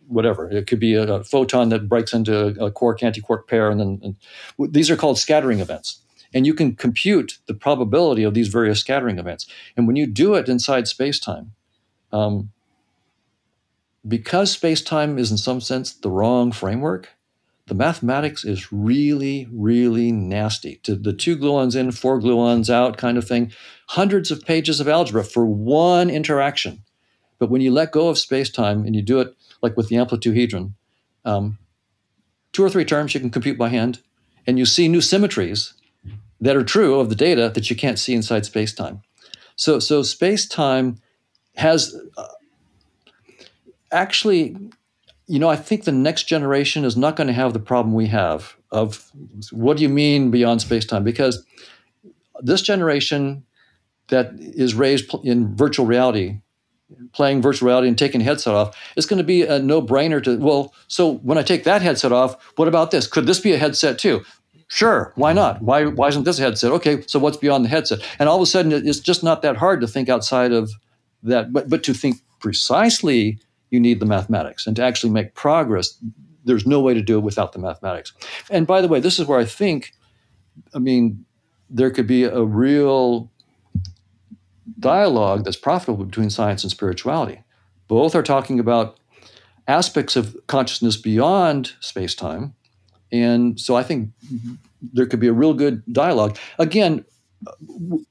whatever. 0.07 0.49
It 0.49 0.67
could 0.67 0.79
be 0.79 0.93
a, 0.93 1.03
a 1.03 1.23
photon 1.23 1.69
that 1.69 1.89
breaks 1.89 2.13
into 2.13 2.47
a, 2.63 2.71
quark 2.71 3.03
anti-quark 3.03 3.47
pair, 3.47 3.69
and 3.69 3.79
then 3.79 3.99
and 4.01 4.73
these 4.73 4.89
are 4.89 4.95
called 4.95 5.19
scattering 5.19 5.59
events. 5.59 6.01
And 6.33 6.45
you 6.45 6.53
can 6.53 6.75
compute 6.75 7.39
the 7.47 7.53
probability 7.53 8.23
of 8.23 8.33
these 8.33 8.49
various 8.49 8.79
scattering 8.79 9.17
events. 9.17 9.47
And 9.75 9.87
when 9.87 9.95
you 9.95 10.05
do 10.05 10.35
it 10.35 10.49
inside 10.49 10.87
space-time, 10.87 11.53
um, 12.11 12.51
because 14.07 14.51
space-time 14.51 15.17
is 15.17 15.31
in 15.31 15.37
some 15.37 15.61
sense 15.61 15.93
the 15.93 16.11
wrong 16.11 16.51
framework, 16.51 17.09
the 17.67 17.75
mathematics 17.75 18.43
is 18.43 18.71
really, 18.71 19.47
really 19.51 20.11
nasty. 20.11 20.77
To 20.83 20.95
the 20.95 21.13
two 21.13 21.37
gluons 21.37 21.75
in, 21.75 21.91
four 21.91 22.19
gluons 22.19 22.69
out 22.69 22.97
kind 22.97 23.17
of 23.17 23.27
thing. 23.27 23.51
Hundreds 23.89 24.31
of 24.31 24.45
pages 24.45 24.79
of 24.79 24.87
algebra 24.87 25.23
for 25.23 25.45
one 25.45 26.09
interaction. 26.09 26.83
But 27.39 27.49
when 27.49 27.61
you 27.61 27.71
let 27.71 27.91
go 27.91 28.07
of 28.07 28.17
space-time 28.17 28.85
and 28.85 28.95
you 28.95 29.01
do 29.01 29.19
it 29.19 29.35
like 29.61 29.77
with 29.77 29.89
the 29.89 29.97
amplituhedron, 29.97 30.71
um, 31.25 31.57
two 32.53 32.63
or 32.63 32.69
three 32.69 32.85
terms 32.85 33.13
you 33.13 33.19
can 33.19 33.29
compute 33.29 33.57
by 33.57 33.69
hand, 33.69 34.01
and 34.47 34.57
you 34.57 34.65
see 34.65 34.87
new 34.87 35.01
symmetries 35.01 35.73
that 36.39 36.55
are 36.55 36.63
true 36.63 36.99
of 36.99 37.09
the 37.09 37.15
data 37.15 37.51
that 37.53 37.69
you 37.69 37.75
can't 37.75 37.99
see 37.99 38.13
inside 38.13 38.45
space-time. 38.45 39.01
So, 39.55 39.79
so 39.79 40.03
space-time 40.03 41.01
has 41.57 41.99
uh, 42.17 42.27
actually, 43.91 44.55
you 45.27 45.39
know, 45.39 45.49
I 45.49 45.55
think 45.55 45.83
the 45.83 45.91
next 45.91 46.23
generation 46.23 46.85
is 46.85 46.95
not 46.97 47.15
going 47.15 47.27
to 47.27 47.33
have 47.33 47.53
the 47.53 47.59
problem 47.59 47.93
we 47.93 48.07
have 48.07 48.55
of 48.71 49.11
what 49.51 49.77
do 49.77 49.83
you 49.83 49.89
mean 49.89 50.31
beyond 50.31 50.61
space-time? 50.61 51.03
Because 51.03 51.45
this 52.41 52.61
generation 52.61 53.43
that 54.07 54.31
is 54.39 54.73
raised 54.73 55.13
in 55.23 55.55
virtual 55.55 55.85
reality 55.85 56.39
playing 57.11 57.41
virtual 57.41 57.67
reality 57.67 57.87
and 57.87 57.97
taking 57.97 58.21
headset 58.21 58.53
off, 58.53 58.77
it's 58.95 59.05
going 59.05 59.17
to 59.17 59.23
be 59.23 59.43
a 59.43 59.59
no 59.59 59.81
brainer 59.81 60.23
to, 60.23 60.37
well, 60.37 60.73
so 60.87 61.15
when 61.15 61.37
I 61.37 61.43
take 61.43 61.65
that 61.65 61.81
headset 61.81 62.11
off, 62.11 62.37
what 62.55 62.67
about 62.67 62.91
this? 62.91 63.07
Could 63.07 63.25
this 63.25 63.39
be 63.39 63.53
a 63.53 63.57
headset 63.57 63.99
too? 63.99 64.23
Sure, 64.69 65.13
why 65.15 65.33
not? 65.33 65.61
Why, 65.61 65.85
why 65.85 66.07
isn't 66.07 66.23
this 66.23 66.39
a 66.39 66.43
headset? 66.43 66.71
Okay, 66.71 67.01
so 67.07 67.19
what's 67.19 67.37
beyond 67.37 67.65
the 67.65 67.69
headset? 67.69 67.99
And 68.19 68.27
all 68.27 68.37
of 68.37 68.41
a 68.41 68.45
sudden, 68.45 68.71
it's 68.71 68.99
just 68.99 69.23
not 69.23 69.41
that 69.41 69.57
hard 69.57 69.81
to 69.81 69.87
think 69.87 70.09
outside 70.09 70.51
of 70.51 70.71
that, 71.23 71.51
but, 71.53 71.69
but 71.69 71.83
to 71.83 71.93
think 71.93 72.17
precisely, 72.39 73.39
you 73.69 73.79
need 73.79 73.99
the 73.99 74.05
mathematics. 74.05 74.67
And 74.67 74.75
to 74.75 74.83
actually 74.83 75.11
make 75.11 75.33
progress, 75.33 75.97
there's 76.45 76.65
no 76.65 76.79
way 76.79 76.93
to 76.93 77.01
do 77.01 77.17
it 77.17 77.21
without 77.23 77.53
the 77.53 77.59
mathematics. 77.59 78.13
And 78.49 78.65
by 78.65 78.81
the 78.81 78.87
way, 78.87 78.99
this 78.99 79.19
is 79.19 79.27
where 79.27 79.39
I 79.39 79.45
think, 79.45 79.93
I 80.73 80.79
mean, 80.79 81.25
there 81.69 81.91
could 81.91 82.07
be 82.07 82.23
a 82.23 82.43
real 82.43 83.29
dialogue 84.79 85.43
that's 85.43 85.57
profitable 85.57 86.05
between 86.05 86.29
science 86.29 86.63
and 86.63 86.71
spirituality. 86.71 87.41
Both 87.87 88.15
are 88.15 88.23
talking 88.23 88.59
about 88.59 88.99
aspects 89.67 90.15
of 90.15 90.37
consciousness 90.47 90.97
beyond 90.97 91.73
space 91.79 92.15
time. 92.15 92.53
And 93.11 93.59
so 93.59 93.75
I 93.75 93.83
think 93.83 94.11
there 94.93 95.05
could 95.05 95.19
be 95.19 95.27
a 95.27 95.33
real 95.33 95.53
good 95.53 95.83
dialogue. 95.91 96.37
Again, 96.59 97.05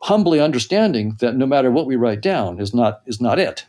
humbly 0.03 0.41
understanding 0.41 1.17
that 1.21 1.37
no 1.37 1.47
matter 1.47 1.71
what 1.71 1.87
we 1.87 1.97
write 1.97 2.21
down 2.21 2.61
is 2.61 2.75
not 2.75 3.03
is 3.07 3.21
not 3.21 3.39
it, 3.39 3.65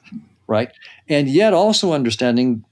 right? 0.48 0.72
And 1.08 1.30
yet 1.30 1.54
also 1.54 1.94
understanding, 1.94 2.64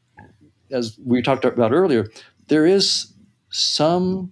as 0.72 0.98
we 1.04 1.22
talked 1.22 1.46
about 1.46 1.72
earlier, 1.72 2.10
there 2.48 2.66
is 2.66 3.14
some 3.50 4.32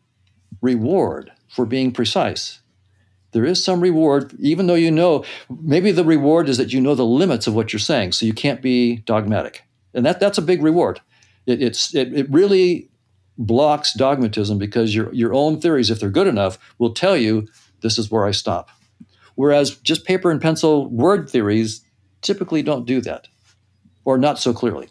reward 0.61 1.31
for 1.49 1.65
being 1.65 1.91
precise 1.91 2.61
there 3.33 3.45
is 3.45 3.63
some 3.63 3.81
reward, 3.81 4.33
even 4.39 4.67
though 4.67 4.75
you 4.75 4.91
know, 4.91 5.25
maybe 5.61 5.91
the 5.91 6.05
reward 6.05 6.47
is 6.47 6.57
that 6.57 6.71
you 6.71 6.79
know 6.79 6.95
the 6.95 7.05
limits 7.05 7.47
of 7.47 7.53
what 7.55 7.73
you're 7.73 7.79
saying, 7.79 8.13
so 8.13 8.25
you 8.25 8.33
can't 8.33 8.61
be 8.61 8.97
dogmatic. 8.97 9.63
And 9.93 10.05
that, 10.05 10.19
that's 10.19 10.37
a 10.37 10.41
big 10.41 10.63
reward. 10.63 11.01
It, 11.45 11.61
it's, 11.61 11.93
it, 11.93 12.13
it 12.13 12.31
really 12.31 12.89
blocks 13.37 13.93
dogmatism 13.97 14.57
because 14.59 14.95
your, 14.95 15.11
your 15.13 15.33
own 15.33 15.59
theories, 15.59 15.89
if 15.89 15.99
they're 15.99 16.09
good 16.09 16.27
enough, 16.27 16.57
will 16.77 16.93
tell 16.93 17.17
you 17.17 17.47
this 17.81 17.97
is 17.97 18.09
where 18.09 18.25
I 18.25 18.31
stop. 18.31 18.69
Whereas 19.35 19.75
just 19.77 20.05
paper 20.05 20.29
and 20.29 20.39
pencil 20.39 20.87
word 20.89 21.29
theories, 21.29 21.81
typically 22.21 22.61
don't 22.61 22.85
do 22.85 23.01
that, 23.01 23.27
or 24.05 24.17
not 24.17 24.39
so 24.39 24.53
clearly. 24.53 24.89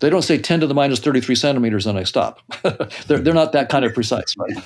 They 0.00 0.10
don't 0.10 0.22
say 0.22 0.38
10 0.38 0.60
to 0.60 0.66
the 0.66 0.74
minus 0.74 0.98
33 1.00 1.34
centimeters 1.34 1.86
and 1.86 1.98
I 1.98 2.04
stop. 2.04 2.40
they're, 3.06 3.18
they're 3.18 3.34
not 3.34 3.52
that 3.52 3.68
kind 3.68 3.84
of 3.84 3.94
precise. 3.94 4.34
Right? 4.36 4.64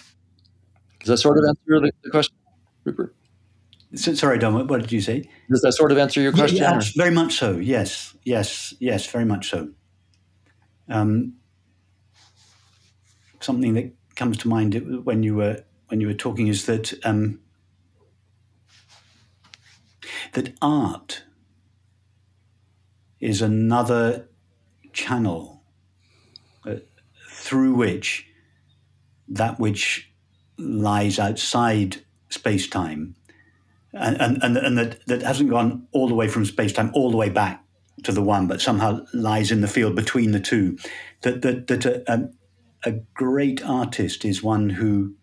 Does 1.01 1.09
that 1.09 1.19
sort 1.19 1.39
of 1.39 1.45
answer 1.45 1.81
the, 1.81 1.93
the 2.03 2.11
question, 2.11 2.37
Rupert? 2.85 3.15
So, 3.95 4.15
sorry, 4.15 4.39
Don, 4.39 4.67
what 4.67 4.81
did 4.81 4.93
you 4.93 5.01
say? 5.01 5.29
Does 5.51 5.63
that 5.63 5.73
sort 5.73 5.93
of 5.93 5.99
answer 5.99 6.21
your 6.21 6.33
question? 6.33 6.59
Yeah, 6.59 6.75
yeah, 6.75 6.81
very 6.97 7.11
much 7.11 7.35
so. 7.35 7.57
Yes, 7.57 8.15
yes, 8.23 8.75
yes, 8.81 9.07
very 9.07 9.25
much 9.25 9.49
so. 9.49 9.71
Um, 10.89 11.35
something 13.41 13.75
that 13.75 13.93
comes 14.15 14.37
to 14.39 14.49
mind 14.49 15.05
when 15.05 15.23
you 15.23 15.37
were 15.37 15.65
when 15.89 16.01
you 16.01 16.07
were 16.07 16.15
talking 16.15 16.49
is 16.49 16.67
that 16.67 16.93
um, 17.07 17.41
that 20.33 20.53
art 20.61 21.23
is 23.21 23.43
another 23.43 24.29
channel 24.93 25.63
uh, 26.67 26.77
through 27.31 27.75
which 27.75 28.27
that 29.29 29.61
which 29.61 30.11
lies 30.59 31.19
outside 31.19 31.99
space 32.31 32.69
time 32.69 33.15
and, 33.93 34.21
and, 34.21 34.43
and, 34.43 34.57
and 34.57 34.79
that, 34.79 35.07
that 35.07 35.23
hasn't 35.23 35.51
gone 35.51 35.87
all 35.93 36.09
the 36.09 36.15
way 36.15 36.29
from 36.29 36.45
space 36.45 36.73
time 36.73 36.91
all 36.95 37.11
the 37.11 37.17
way 37.17 37.29
back 37.29 37.65
to 38.05 38.13
the 38.13 38.23
one, 38.23 38.47
but 38.47 38.61
somehow 38.61 39.05
lies 39.13 39.51
in 39.51 39.61
the 39.61 39.69
field 39.69 39.97
between 39.97 40.33
the 40.33 40.41
two. 40.41 40.79
That, 41.23 41.43
that, 41.43 41.67
that 41.67 41.85
a, 41.85 42.13
a, 42.13 42.29
a 42.85 42.93
great 43.15 43.65
artist 43.65 44.25
is 44.25 44.43
one 44.43 44.71
who 44.71 45.15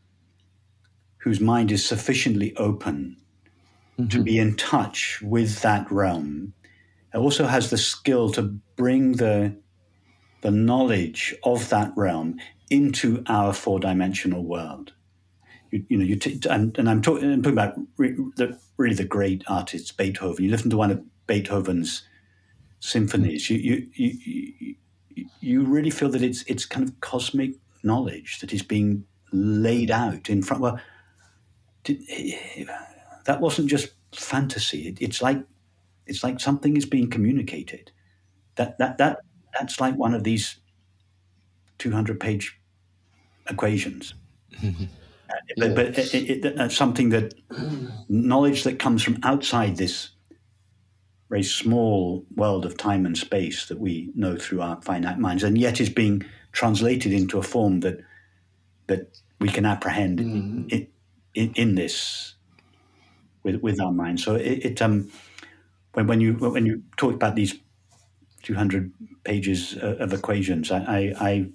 whose 1.19 1.39
mind 1.39 1.71
is 1.71 1.83
sufficiently 1.83 2.55
open 2.55 3.17
mm-hmm. 3.97 4.09
to 4.09 4.21
be 4.21 4.37
in 4.37 4.55
touch 4.55 5.19
with 5.23 5.61
that 5.61 5.89
realm. 5.91 6.53
Also 7.15 7.45
has 7.45 7.69
the 7.69 7.77
skill 7.77 8.29
to 8.31 8.41
bring 8.75 9.13
the 9.13 9.55
the 10.41 10.51
knowledge 10.51 11.33
of 11.43 11.69
that 11.69 11.91
realm 11.95 12.39
into 12.69 13.23
our 13.27 13.51
four 13.53 13.79
dimensional 13.79 14.43
world. 14.43 14.93
You, 15.71 15.85
you, 15.89 15.97
know, 15.97 16.03
you 16.03 16.15
t- 16.17 16.39
and, 16.49 16.77
and 16.77 16.87
I'm, 16.87 17.01
talk- 17.01 17.23
I'm, 17.23 17.41
talking 17.41 17.57
about 17.57 17.75
re- 17.97 18.15
the, 18.35 18.59
really 18.77 18.93
the 18.93 19.05
great 19.05 19.43
artists, 19.47 19.91
Beethoven. 19.91 20.43
You 20.45 20.51
listen 20.51 20.69
to 20.69 20.77
one 20.77 20.91
of 20.91 21.01
Beethoven's 21.25 22.03
symphonies, 22.79 23.49
you, 23.49 23.57
you, 23.57 23.87
you, 23.95 24.75
you 25.39 25.63
really 25.63 25.89
feel 25.89 26.09
that 26.09 26.21
it's 26.21 26.43
it's 26.43 26.65
kind 26.65 26.87
of 26.87 26.99
cosmic 26.99 27.53
knowledge 27.83 28.39
that 28.39 28.53
is 28.53 28.61
being 28.61 29.05
laid 29.31 29.89
out 29.89 30.29
in 30.29 30.43
front. 30.43 30.61
Well, 30.61 30.79
did, 31.83 32.01
eh, 32.09 32.65
that 33.25 33.41
wasn't 33.41 33.69
just 33.69 33.89
fantasy. 34.13 34.87
It, 34.87 35.01
it's 35.01 35.21
like 35.21 35.43
it's 36.07 36.23
like 36.23 36.39
something 36.39 36.77
is 36.77 36.85
being 36.85 37.09
communicated. 37.09 37.91
That 38.55 38.77
that 38.77 38.97
that 38.97 39.19
that's 39.57 39.79
like 39.79 39.95
one 39.95 40.13
of 40.13 40.23
these 40.23 40.57
two 41.77 41.91
hundred 41.91 42.19
page 42.19 42.59
equations. 43.49 44.13
Mm-hmm. 44.61 44.83
Uh, 44.83 45.33
yeah. 45.57 45.67
But, 45.67 45.75
but 45.75 45.97
it, 46.13 46.45
it, 46.45 46.71
something 46.71 47.09
that 47.09 47.33
knowledge 48.07 48.63
that 48.63 48.79
comes 48.79 49.03
from 49.03 49.19
outside 49.23 49.77
this 49.77 50.09
very 51.29 51.43
small 51.43 52.25
world 52.35 52.65
of 52.65 52.77
time 52.77 53.05
and 53.05 53.17
space 53.17 53.65
that 53.67 53.79
we 53.79 54.11
know 54.15 54.37
through 54.37 54.61
our 54.61 54.81
finite 54.81 55.19
minds, 55.19 55.43
and 55.43 55.57
yet 55.57 55.81
is 55.81 55.89
being 55.89 56.23
translated 56.51 57.11
into 57.11 57.37
a 57.37 57.43
form 57.43 57.81
that 57.81 57.99
that 58.87 59.19
we 59.39 59.49
can 59.49 59.65
apprehend 59.65 60.19
mm-hmm. 60.19 60.67
in, 60.69 60.87
in, 61.33 61.53
in, 61.55 61.75
this 61.75 62.35
with 63.43 63.55
with 63.61 63.81
our 63.81 63.91
mind. 63.91 64.19
So 64.19 64.35
it, 64.35 64.65
it, 64.65 64.81
um 64.81 65.11
when 65.95 66.07
when 66.07 66.21
you 66.21 66.33
when 66.33 66.65
you 66.65 66.83
talk 66.97 67.13
about 67.13 67.35
these 67.35 67.55
two 68.43 68.53
hundred 68.53 68.91
pages 69.23 69.75
uh, 69.81 69.95
of 69.99 70.13
equations, 70.13 70.71
I, 70.71 71.13
I, 71.19 71.49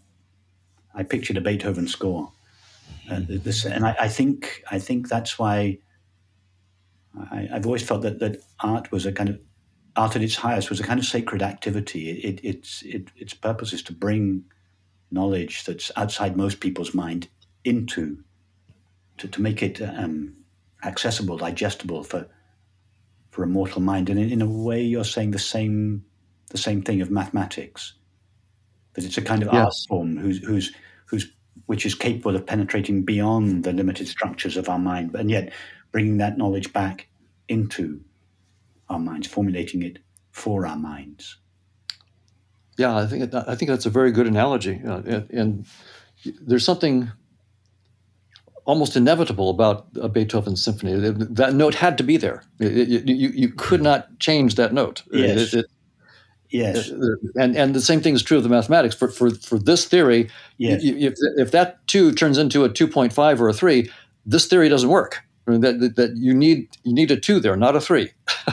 I 0.95 1.03
pictured 1.05 1.37
a 1.37 1.41
Beethoven 1.41 1.87
score, 1.87 2.33
uh, 3.11 3.21
this, 3.29 3.65
and 3.65 3.87
I, 3.87 3.95
I 4.01 4.09
think 4.09 4.65
I 4.71 4.79
think 4.79 5.09
that's 5.09 5.39
why. 5.39 5.79
I, 7.33 7.49
have 7.51 7.67
always 7.67 7.83
felt 7.83 8.03
that, 8.03 8.21
that 8.21 8.41
art 8.61 8.93
was 8.93 9.05
a 9.05 9.11
kind 9.11 9.29
of 9.29 9.41
art 9.97 10.15
at 10.15 10.23
its 10.23 10.37
highest 10.37 10.71
was 10.71 10.79
a 10.79 10.85
kind 10.85 11.01
of 11.01 11.05
sacred 11.05 11.43
activity. 11.43 12.09
It, 12.09 12.25
it, 12.25 12.45
its, 12.45 12.83
it, 12.83 13.09
its 13.17 13.35
purpose 13.35 13.73
is 13.73 13.83
to 13.85 13.93
bring 13.93 14.45
knowledge 15.11 15.65
that's 15.65 15.91
outside 15.97 16.37
most 16.37 16.61
people's 16.61 16.95
mind 16.95 17.29
into, 17.65 18.23
to, 19.19 19.27
to 19.27 19.43
make 19.43 19.61
it 19.63 19.83
um, 19.83 20.37
accessible, 20.85 21.37
digestible 21.37 22.05
for, 22.05 22.29
for 23.31 23.43
a 23.43 23.47
mortal 23.47 23.81
mind. 23.81 24.11
And 24.11 24.19
in, 24.19 24.31
in, 24.31 24.43
a 24.43 24.47
way, 24.47 24.83
you're 24.83 25.05
saying 25.05 25.31
the 25.31 25.39
same, 25.39 26.05
the 26.51 26.59
same 26.59 26.83
thing 26.83 27.01
of 27.01 27.11
mathematics, 27.11 27.95
that 28.95 29.05
it's 29.05 29.19
a 29.19 29.23
kind 29.23 29.43
of 29.43 29.53
yes. 29.53 29.65
art 29.65 29.75
form 29.89 30.17
whose, 30.17 30.39
whose, 30.45 30.73
whose, 31.07 31.33
which 31.67 31.87
is 31.87 31.95
capable 31.95 32.37
of 32.37 32.47
penetrating 32.47 33.05
beyond 33.05 33.65
the 33.65 33.73
limited 33.73 34.09
structures 34.09 34.57
of 34.57 34.69
our 34.69 34.79
mind, 34.79 35.15
and 35.15 35.31
yet 35.31 35.53
bringing 35.93 36.19
that 36.19 36.37
knowledge 36.37 36.73
back 36.73 37.09
into 37.49 38.01
our 38.89 38.99
minds, 38.99 39.27
formulating 39.27 39.83
it 39.83 39.99
for 40.31 40.67
our 40.67 40.77
minds. 40.77 41.39
Yeah, 42.77 42.97
I 42.97 43.07
think 43.07 43.35
I 43.35 43.55
think 43.55 43.69
that's 43.69 43.87
a 43.87 43.91
very 43.91 44.11
good 44.11 44.27
analogy, 44.27 44.81
uh, 44.87 45.03
and, 45.05 45.31
and, 45.31 45.67
there's 46.41 46.65
something 46.65 47.11
almost 48.71 48.97
inevitable 48.97 49.51
about 49.51 49.87
a 50.01 50.09
Beethoven 50.09 50.55
symphony. 50.55 50.95
That 50.95 51.55
note 51.55 51.75
had 51.75 51.99
to 51.99 52.05
be 52.05 52.17
there. 52.17 52.45
It, 52.61 53.09
you, 53.09 53.29
you 53.29 53.49
could 53.49 53.83
not 53.83 54.17
change 54.21 54.55
that 54.55 54.73
note. 54.73 55.03
Yes. 55.11 55.53
It, 55.53 55.67
yes. 56.51 56.89
And 57.35 57.57
and 57.57 57.75
the 57.75 57.81
same 57.81 58.01
thing 58.01 58.15
is 58.15 58.23
true 58.23 58.37
of 58.37 58.45
the 58.45 58.49
mathematics. 58.49 58.95
For 58.95 59.09
for, 59.09 59.31
for 59.31 59.59
this 59.59 59.87
theory, 59.87 60.31
yes. 60.59 60.83
if, 60.85 61.15
if 61.37 61.51
that 61.51 61.85
two 61.89 62.13
turns 62.13 62.39
into 62.39 62.63
a 62.65 62.69
two 62.69 62.87
point 62.87 63.13
five 63.13 63.43
or 63.43 63.49
a 63.49 63.53
three, 63.53 63.91
this 64.25 64.47
theory 64.47 64.69
doesn't 64.69 64.89
work. 64.89 65.21
I 65.49 65.51
mean, 65.51 65.61
that, 65.63 65.81
that, 65.81 65.97
that 65.97 66.17
you 66.17 66.33
need 66.33 66.69
you 66.85 66.95
need 66.95 67.11
a 67.11 67.19
two 67.19 67.41
there, 67.41 67.57
not 67.57 67.75
a 67.75 67.81
three. 67.81 68.13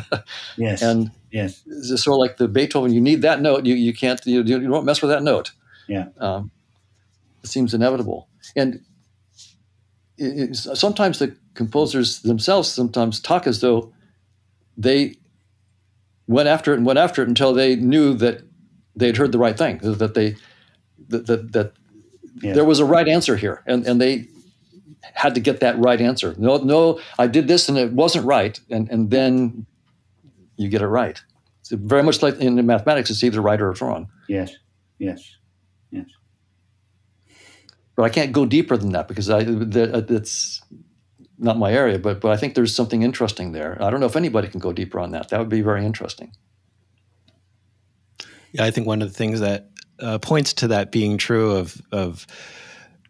yes. 0.58 0.82
And 0.82 1.12
yes, 1.32 1.62
it's 1.68 2.04
sort 2.04 2.16
of 2.16 2.20
like 2.20 2.38
the 2.38 2.48
Beethoven. 2.48 2.92
You 2.92 3.02
need 3.02 3.22
that 3.22 3.40
note. 3.40 3.68
You 3.68 3.76
you 3.76 3.94
can't 3.94 4.20
you, 4.26 4.42
you 4.42 4.68
don't 4.68 4.86
mess 4.86 5.04
with 5.04 5.12
that 5.12 5.22
note. 5.22 5.52
Yeah. 5.88 6.08
Um, 6.18 6.50
it 7.44 7.50
seems 7.50 7.76
inevitable, 7.76 8.28
and 8.56 8.82
it, 10.18 10.56
sometimes 10.56 11.20
the 11.20 11.36
composers 11.54 12.22
themselves 12.22 12.70
sometimes 12.70 13.20
talk 13.20 13.48
as 13.48 13.62
though 13.62 13.94
they 14.76 15.16
went 16.28 16.48
after 16.48 16.74
it 16.74 16.78
and 16.78 16.86
went 16.86 17.00
after 17.00 17.22
it 17.22 17.28
until 17.28 17.54
they 17.54 17.76
knew 17.76 18.14
that 18.16 18.44
they 18.96 19.08
had 19.08 19.18
heard 19.18 19.32
the 19.32 19.38
right 19.38 19.58
thing, 19.58 19.80
that 19.82 20.14
they 20.14 20.36
that 21.10 21.26
that, 21.28 21.52
that 21.54 21.74
yeah. 22.42 22.54
there 22.54 22.66
was 22.66 22.80
a 22.80 22.86
right 22.86 23.08
answer 23.08 23.36
here, 23.36 23.64
and 23.66 23.86
and 23.86 24.02
they 24.02 24.28
had 25.14 25.36
to 25.36 25.42
get 25.42 25.60
that 25.62 25.78
right 25.80 26.02
answer. 26.02 26.36
No, 26.38 26.58
no, 26.58 27.00
I 27.18 27.28
did 27.28 27.48
this 27.48 27.70
and 27.70 27.78
it 27.78 27.94
wasn't 27.94 28.26
right, 28.26 28.60
and 28.70 28.90
and 28.90 29.10
then 29.10 29.66
you 30.58 30.70
get 30.70 30.82
it 30.82 30.88
right. 30.88 31.22
It's 31.62 31.72
very 31.72 32.04
much 32.04 32.22
like 32.22 32.40
in 32.40 32.66
mathematics, 32.66 33.10
it's 33.10 33.24
either 33.24 33.42
right 33.42 33.60
or 33.60 33.72
it's 33.72 33.82
wrong. 33.82 34.10
Yes, 34.28 34.56
yes, 35.00 35.20
yes. 35.20 35.37
But 37.98 38.04
I 38.04 38.10
can't 38.10 38.32
go 38.32 38.46
deeper 38.46 38.78
than 38.78 38.92
that 38.92 39.08
because 39.10 39.30
I 39.30 39.44
that's 39.44 40.62
not 41.38 41.58
my 41.58 41.74
area. 41.74 42.00
But 42.00 42.22
but 42.22 42.32
I 42.32 42.38
think 42.38 42.54
there's 42.54 42.74
something 42.74 43.02
interesting 43.02 43.52
there. 43.52 43.78
I 43.82 43.90
don't 43.90 44.00
know 44.00 44.06
if 44.06 44.16
anybody 44.16 44.48
can 44.48 44.60
go 44.60 44.72
deeper 44.72 45.00
on 45.00 45.12
that. 45.12 45.30
That 45.30 45.40
would 45.40 45.50
be 45.50 45.62
very 45.62 45.84
interesting. 45.84 46.32
Yeah, 48.54 48.64
I 48.64 48.72
think 48.72 48.88
one 48.88 49.02
of 49.02 49.10
the 49.10 49.14
things 49.16 49.40
that 49.40 49.70
uh, 50.00 50.20
points 50.20 50.54
to 50.54 50.68
that 50.70 50.92
being 50.92 51.18
true 51.18 51.52
of 51.52 51.82
of 51.92 52.28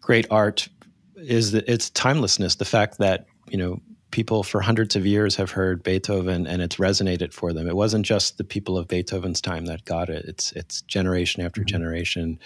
great 0.00 0.26
art 0.30 0.68
is 1.16 1.52
that 1.52 1.68
it's 1.68 1.90
timelessness. 1.90 2.56
The 2.56 2.64
fact 2.64 2.96
that 2.96 3.26
you 3.50 3.58
know 3.58 3.82
people 4.10 4.42
for 4.42 4.62
hundreds 4.62 4.96
of 4.96 5.04
years 5.04 5.36
have 5.36 5.50
heard 5.50 5.82
Beethoven 5.82 6.46
and 6.46 6.62
it's 6.62 6.76
resonated 6.76 7.34
for 7.34 7.52
them. 7.52 7.68
It 7.68 7.76
wasn't 7.76 8.06
just 8.06 8.38
the 8.38 8.44
people 8.44 8.78
of 8.78 8.88
Beethoven's 8.88 9.42
time 9.42 9.66
that 9.66 9.84
got 9.84 10.08
it. 10.08 10.24
It's 10.24 10.52
it's 10.52 10.80
generation 10.82 11.44
after 11.44 11.60
mm-hmm. 11.60 11.68
generation, 11.68 12.38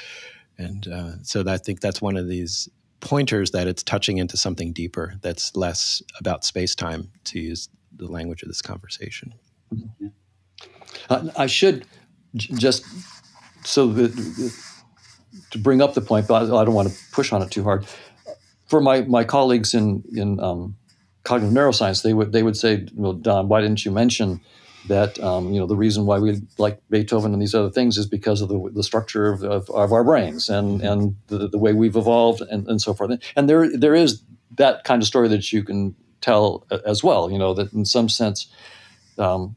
and 0.62 0.88
uh, 0.88 1.12
so 1.22 1.44
I 1.46 1.58
think 1.58 1.80
that's 1.80 2.00
one 2.00 2.16
of 2.16 2.28
these 2.28 2.68
pointers 3.00 3.50
that 3.50 3.66
it's 3.66 3.82
touching 3.82 4.18
into 4.18 4.36
something 4.36 4.72
deeper 4.72 5.14
that's 5.22 5.54
less 5.56 6.02
about 6.18 6.44
space 6.44 6.74
time 6.74 7.10
to 7.24 7.40
use 7.40 7.68
the 7.96 8.06
language 8.06 8.42
of 8.42 8.48
this 8.48 8.62
conversation. 8.62 9.34
Mm-hmm. 9.74 10.06
Uh, 11.10 11.28
I 11.36 11.46
should 11.46 11.84
j- 12.36 12.54
just 12.54 12.84
so 13.64 13.92
to 15.50 15.58
bring 15.58 15.82
up 15.82 15.94
the 15.94 16.00
point, 16.00 16.28
but 16.28 16.44
I 16.44 16.64
don't 16.64 16.74
want 16.74 16.88
to 16.88 16.94
push 17.12 17.32
on 17.32 17.42
it 17.42 17.50
too 17.50 17.64
hard 17.64 17.86
for 18.72 18.80
my, 18.80 19.02
my 19.02 19.22
colleagues 19.22 19.74
in 19.74 20.02
in 20.14 20.40
um, 20.40 20.76
cognitive 21.24 21.54
neuroscience, 21.54 22.02
they 22.02 22.14
would 22.14 22.32
they 22.32 22.42
would 22.42 22.56
say, 22.56 22.86
"Well, 22.94 23.12
Don, 23.12 23.46
why 23.48 23.60
didn't 23.60 23.84
you 23.84 23.90
mention 23.90 24.40
that 24.88 25.18
um, 25.20 25.52
you 25.52 25.60
know 25.60 25.66
the 25.66 25.76
reason 25.76 26.06
why 26.06 26.18
we 26.18 26.40
like 26.58 26.80
Beethoven 26.90 27.32
and 27.32 27.40
these 27.40 27.54
other 27.54 27.70
things 27.70 27.98
is 27.98 28.06
because 28.06 28.40
of 28.40 28.48
the, 28.48 28.70
the 28.74 28.82
structure 28.82 29.32
of, 29.32 29.42
of, 29.42 29.70
of 29.70 29.92
our 29.92 30.04
brains 30.04 30.48
and 30.48 30.80
and 30.82 31.16
the, 31.28 31.48
the 31.48 31.58
way 31.58 31.72
we've 31.72 31.96
evolved 31.96 32.42
and, 32.42 32.66
and 32.68 32.80
so 32.80 32.94
forth." 32.94 33.10
And 33.36 33.48
there 33.48 33.76
there 33.76 33.94
is 33.94 34.22
that 34.56 34.84
kind 34.84 35.02
of 35.02 35.06
story 35.06 35.28
that 35.28 35.52
you 35.52 35.62
can 35.62 35.94
tell 36.20 36.66
as 36.86 37.02
well. 37.02 37.30
You 37.30 37.38
know 37.38 37.54
that 37.54 37.72
in 37.72 37.84
some 37.84 38.08
sense. 38.08 38.48
Um, 39.18 39.56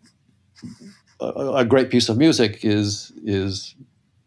a, 1.19 1.53
a 1.57 1.65
great 1.65 1.89
piece 1.89 2.09
of 2.09 2.17
music 2.17 2.63
is 2.63 3.11
is 3.23 3.75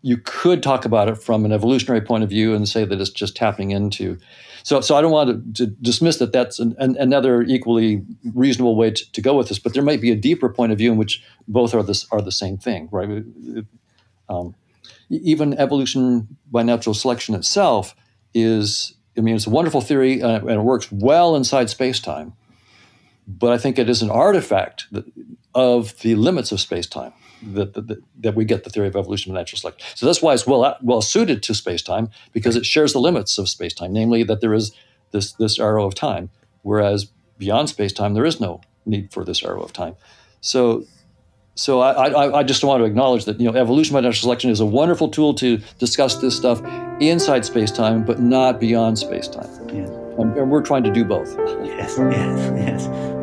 you 0.03 0.17
could 0.17 0.63
talk 0.63 0.85
about 0.85 1.09
it 1.09 1.17
from 1.17 1.45
an 1.45 1.53
evolutionary 1.53 2.01
point 2.01 2.23
of 2.23 2.31
view 2.31 2.55
and 2.55 2.69
say 2.69 2.85
that 2.85 3.01
it's 3.01 3.11
just 3.11 3.37
tapping 3.37 3.73
into. 3.73 4.19
So, 4.69 4.83
so 4.83 4.97
I 4.97 5.01
don't 5.01 5.13
want 5.13 5.55
to, 5.57 5.65
to 5.65 5.73
dismiss 5.81 6.19
that 6.19 6.31
that's 6.31 6.59
an, 6.59 6.77
an, 6.79 6.95
another 6.99 7.41
equally 7.41 8.03
reasonable 8.35 8.77
way 8.77 8.91
to, 8.91 9.13
to, 9.13 9.23
go 9.23 9.35
with 9.35 9.49
this, 9.49 9.59
but 9.59 9.73
there 9.73 9.83
might 9.83 10.03
be 10.03 10.11
a 10.11 10.15
deeper 10.15 10.51
point 10.51 10.73
of 10.73 10.77
view 10.77 10.93
in 10.93 10.99
which 10.99 11.25
both 11.49 11.75
are 11.75 11.83
this 11.83 12.07
are 12.13 12.21
the 12.21 12.31
same 12.31 12.59
thing, 12.59 12.87
right? 12.93 13.25
Um, 14.29 14.55
even 15.09 15.55
evolution 15.55 16.37
by 16.53 16.65
natural 16.65 16.93
selection 16.93 17.35
itself 17.35 17.97
is, 18.35 18.93
I 19.17 19.23
mean, 19.23 19.37
it's 19.37 19.47
a 19.47 19.51
wonderful 19.51 19.81
theory 19.81 20.23
uh, 20.23 20.41
and 20.41 20.51
it 20.51 20.61
works 20.61 20.93
well 20.93 21.35
inside 21.35 21.71
space 21.71 21.99
time, 21.99 22.35
but 23.27 23.55
I 23.55 23.57
think 23.57 23.79
it 23.79 23.89
is 23.89 24.03
an 24.03 24.11
artifact 24.11 24.85
of 25.55 25.99
the 26.01 26.15
limits 26.15 26.53
of 26.53 26.61
space 26.61 26.87
time 26.87 27.15
that, 27.43 27.75
that, 27.75 28.03
that 28.21 28.35
we 28.35 28.45
get 28.45 28.65
the 28.65 28.71
theory 28.71 28.89
of 28.89 28.97
evolution 28.97 29.33
by 29.33 29.41
natural 29.41 29.59
selection. 29.59 29.87
So 29.97 30.07
that's 30.07 30.23
why 30.23 30.35
it's 30.35 30.47
well 30.47 30.65
uh, 30.65 30.75
well 30.83 31.03
suited 31.03 31.43
to 31.45 31.55
space 31.55 31.83
time 31.83 32.11
because 32.33 32.57
it 32.57 32.67
shares 32.67 32.93
the 32.93 33.01
limits 33.01 33.39
of 33.39 33.49
space 33.49 33.75
time, 33.75 33.93
namely 33.93 34.23
that 34.25 34.41
there 34.41 34.55
is 34.55 34.73
this 35.13 35.33
this 35.33 35.59
arrow 35.59 35.87
of 35.87 35.95
time, 35.95 36.31
whereas 36.63 37.11
beyond 37.39 37.69
space 37.69 37.93
time 37.93 38.15
there 38.15 38.25
is 38.25 38.41
no 38.41 38.61
need 38.85 39.13
for 39.13 39.25
this 39.25 39.43
arrow 39.43 39.63
of 39.63 39.73
time. 39.73 39.97
So 40.41 40.85
so 41.59 41.81
I, 41.81 42.09
I, 42.09 42.39
I, 42.39 42.43
just 42.45 42.63
want 42.63 42.81
to 42.83 42.85
acknowledge 42.85 43.25
that 43.25 43.41
you 43.41 43.51
know 43.51 43.59
evolution 43.59 43.93
by 43.93 44.01
natural 44.01 44.21
selection 44.21 44.51
is 44.51 44.61
a 44.61 44.67
wonderful 44.67 45.09
tool 45.09 45.35
to 45.35 45.59
discuss 45.81 46.17
this 46.19 46.37
stuff 46.37 46.63
inside 47.01 47.45
space 47.45 47.73
time, 47.73 48.05
but 48.05 48.21
not 48.21 48.61
beyond 48.61 48.97
space 48.97 49.27
time. 49.27 49.51
Yes. 49.75 49.89
And, 50.19 50.37
and, 50.37 50.51
we're 50.53 50.63
trying 50.63 50.85
to 50.85 50.93
do 50.93 51.05
both. 51.05 51.37
Yes, 51.65 51.99
yes, 51.99 52.53
yes. 52.57 53.18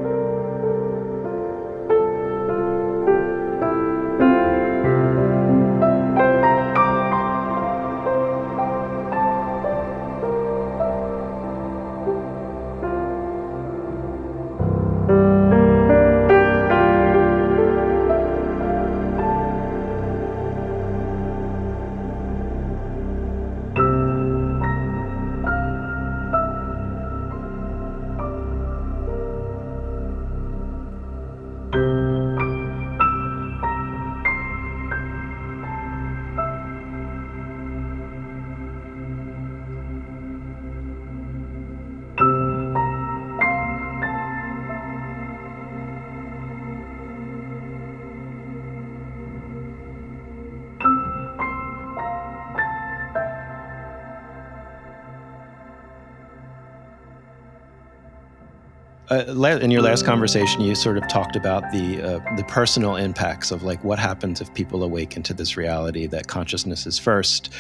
In 59.36 59.70
your 59.70 59.82
last 59.82 60.06
conversation, 60.06 60.62
you 60.62 60.76
sort 60.76 60.98
of 60.98 61.08
talked 61.10 61.36
about 61.36 61.70
the 61.72 62.02
uh, 62.02 62.36
the 62.36 62.44
personal 62.46 62.96
impacts 62.96 63.52
of 63.52 63.64
like 63.64 63.84
what 63.84 64.00
happens 64.00 64.40
if 64.40 64.54
people 64.54 64.82
awaken 64.84 65.24
to 65.24 65.34
this 65.34 65.58
reality 65.58 66.08
that 66.08 66.28
consciousness 66.28 66.88
is 66.88 66.98
first, 66.98 67.52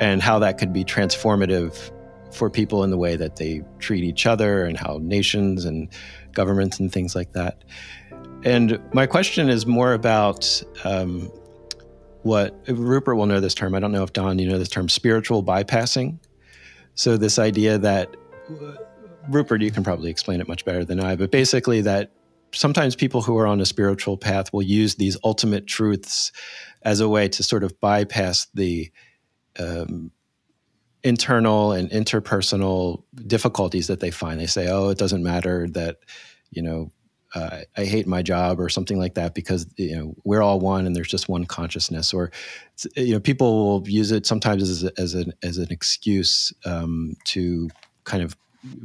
and 0.00 0.22
how 0.22 0.38
that 0.38 0.58
could 0.58 0.72
be 0.72 0.84
transformative 0.84 1.90
for 2.32 2.48
people 2.48 2.84
in 2.84 2.90
the 2.90 2.96
way 2.96 3.16
that 3.16 3.36
they 3.36 3.62
treat 3.78 4.04
each 4.04 4.26
other 4.26 4.64
and 4.64 4.76
how 4.76 4.98
nations 5.02 5.64
and 5.64 5.88
governments 6.32 6.78
and 6.78 6.92
things 6.92 7.16
like 7.16 7.32
that. 7.32 7.64
And 8.44 8.78
my 8.92 9.06
question 9.06 9.48
is 9.48 9.66
more 9.66 9.94
about 9.94 10.62
um, 10.84 11.32
what 12.22 12.54
Rupert 12.68 13.16
will 13.16 13.26
know 13.26 13.40
this 13.40 13.54
term. 13.54 13.74
I 13.74 13.80
don't 13.80 13.92
know 13.92 14.04
if 14.04 14.12
Don, 14.12 14.38
you 14.38 14.48
know 14.48 14.58
this 14.58 14.68
term, 14.68 14.88
spiritual 14.88 15.42
bypassing. 15.42 16.18
So 16.94 17.16
this 17.16 17.38
idea 17.38 17.78
that 17.78 18.14
Rupert, 19.28 19.62
you 19.62 19.70
can 19.70 19.84
probably 19.84 20.10
explain 20.10 20.40
it 20.40 20.48
much 20.48 20.64
better 20.64 20.84
than 20.84 21.00
I, 21.00 21.16
but 21.16 21.30
basically 21.30 21.80
that 21.82 22.12
sometimes 22.52 22.96
people 22.96 23.22
who 23.22 23.36
are 23.38 23.46
on 23.46 23.60
a 23.60 23.66
spiritual 23.66 24.16
path 24.16 24.52
will 24.52 24.62
use 24.62 24.94
these 24.94 25.16
ultimate 25.24 25.66
truths 25.66 26.32
as 26.82 27.00
a 27.00 27.08
way 27.08 27.28
to 27.28 27.42
sort 27.42 27.64
of 27.64 27.78
bypass 27.80 28.46
the 28.54 28.90
um, 29.58 30.10
internal 31.02 31.72
and 31.72 31.90
interpersonal 31.90 33.02
difficulties 33.26 33.86
that 33.88 34.00
they 34.00 34.10
find. 34.10 34.40
They 34.40 34.46
say, 34.46 34.68
"Oh, 34.68 34.88
it 34.88 34.98
doesn't 34.98 35.22
matter 35.22 35.68
that 35.70 35.98
you 36.50 36.62
know 36.62 36.90
uh, 37.34 37.60
I 37.76 37.84
hate 37.84 38.06
my 38.06 38.22
job 38.22 38.58
or 38.60 38.68
something 38.68 38.98
like 38.98 39.14
that 39.14 39.34
because 39.34 39.66
you 39.76 39.96
know 39.96 40.14
we're 40.24 40.42
all 40.42 40.60
one 40.60 40.86
and 40.86 40.96
there's 40.96 41.08
just 41.08 41.28
one 41.28 41.44
consciousness." 41.44 42.14
Or 42.14 42.30
you 42.96 43.14
know, 43.14 43.20
people 43.20 43.80
will 43.80 43.88
use 43.88 44.12
it 44.12 44.26
sometimes 44.26 44.68
as, 44.68 44.84
as 44.96 45.14
an 45.14 45.32
as 45.42 45.58
an 45.58 45.68
excuse 45.70 46.52
um, 46.64 47.16
to 47.24 47.68
kind 48.04 48.22
of 48.22 48.36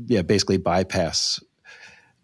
yeah, 0.08 0.22
basically 0.22 0.58
bypass. 0.58 1.40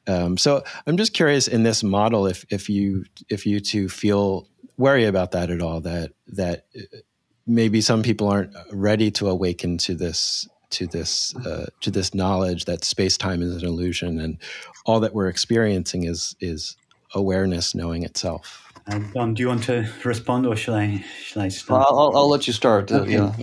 Um, 0.08 0.38
so 0.38 0.64
I'm 0.88 0.98
just 0.98 1.14
curious 1.14 1.48
in 1.48 1.64
this 1.64 1.84
model 1.84 2.26
if 2.26 2.46
if 2.50 2.70
you 2.70 3.06
if 3.30 3.46
you 3.46 3.60
two 3.60 3.90
feel 3.90 4.48
worry 4.78 5.06
about 5.06 5.32
that 5.32 5.50
at 5.52 5.62
all 5.62 5.82
that 5.82 6.12
that 6.28 6.66
uh, 6.76 6.98
maybe 7.46 7.82
some 7.82 8.02
people 8.02 8.28
aren't 8.28 8.56
ready 8.72 9.12
to 9.12 9.30
awaken 9.30 9.78
to 9.80 9.94
this 9.94 10.48
to 10.72 10.88
this 10.88 11.36
uh, 11.36 11.68
to 11.82 11.92
this 11.92 12.14
knowledge 12.14 12.66
that 12.66 12.84
space 12.84 13.18
time 13.18 13.42
is 13.42 13.62
an 13.62 13.68
illusion 13.68 14.20
and 14.20 14.38
all 14.86 15.00
that 15.00 15.14
we're 15.14 15.28
experiencing 15.28 16.06
is 16.06 16.36
is 16.40 16.76
awareness 17.14 17.76
knowing 17.76 18.04
itself. 18.04 18.66
Um, 18.88 19.12
Don, 19.14 19.34
do 19.34 19.42
you 19.42 19.48
want 19.48 19.64
to 19.64 19.88
respond, 20.04 20.48
or 20.48 20.56
shall 20.56 20.76
I? 20.76 21.04
Shall 21.24 21.44
I 21.44 21.50
start? 21.50 21.86
I'll, 21.88 22.12
I'll 22.16 22.30
let 22.30 22.48
you 22.48 22.54
start. 22.54 22.92
Uh, 22.92 23.02
okay. 23.02 23.12
yeah. 23.12 23.36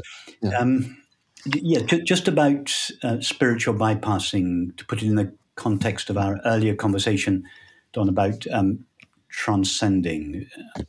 yeah. 0.43 0.59
Um, 0.59 0.97
yeah, 1.55 1.81
just 1.81 2.29
about 2.29 2.73
uh, 3.03 3.21
spiritual 3.21 3.75
bypassing, 3.75 4.77
to 4.77 4.85
put 4.87 5.03
it 5.03 5.07
in 5.07 5.17
the 5.17 5.33
context 5.55 6.11
of 6.11 6.19
our 6.19 6.39
earlier 6.45 6.75
conversation, 6.75 7.45
Don, 7.93 8.09
about 8.09 8.47
um, 8.53 8.85
transcending. 9.29 10.47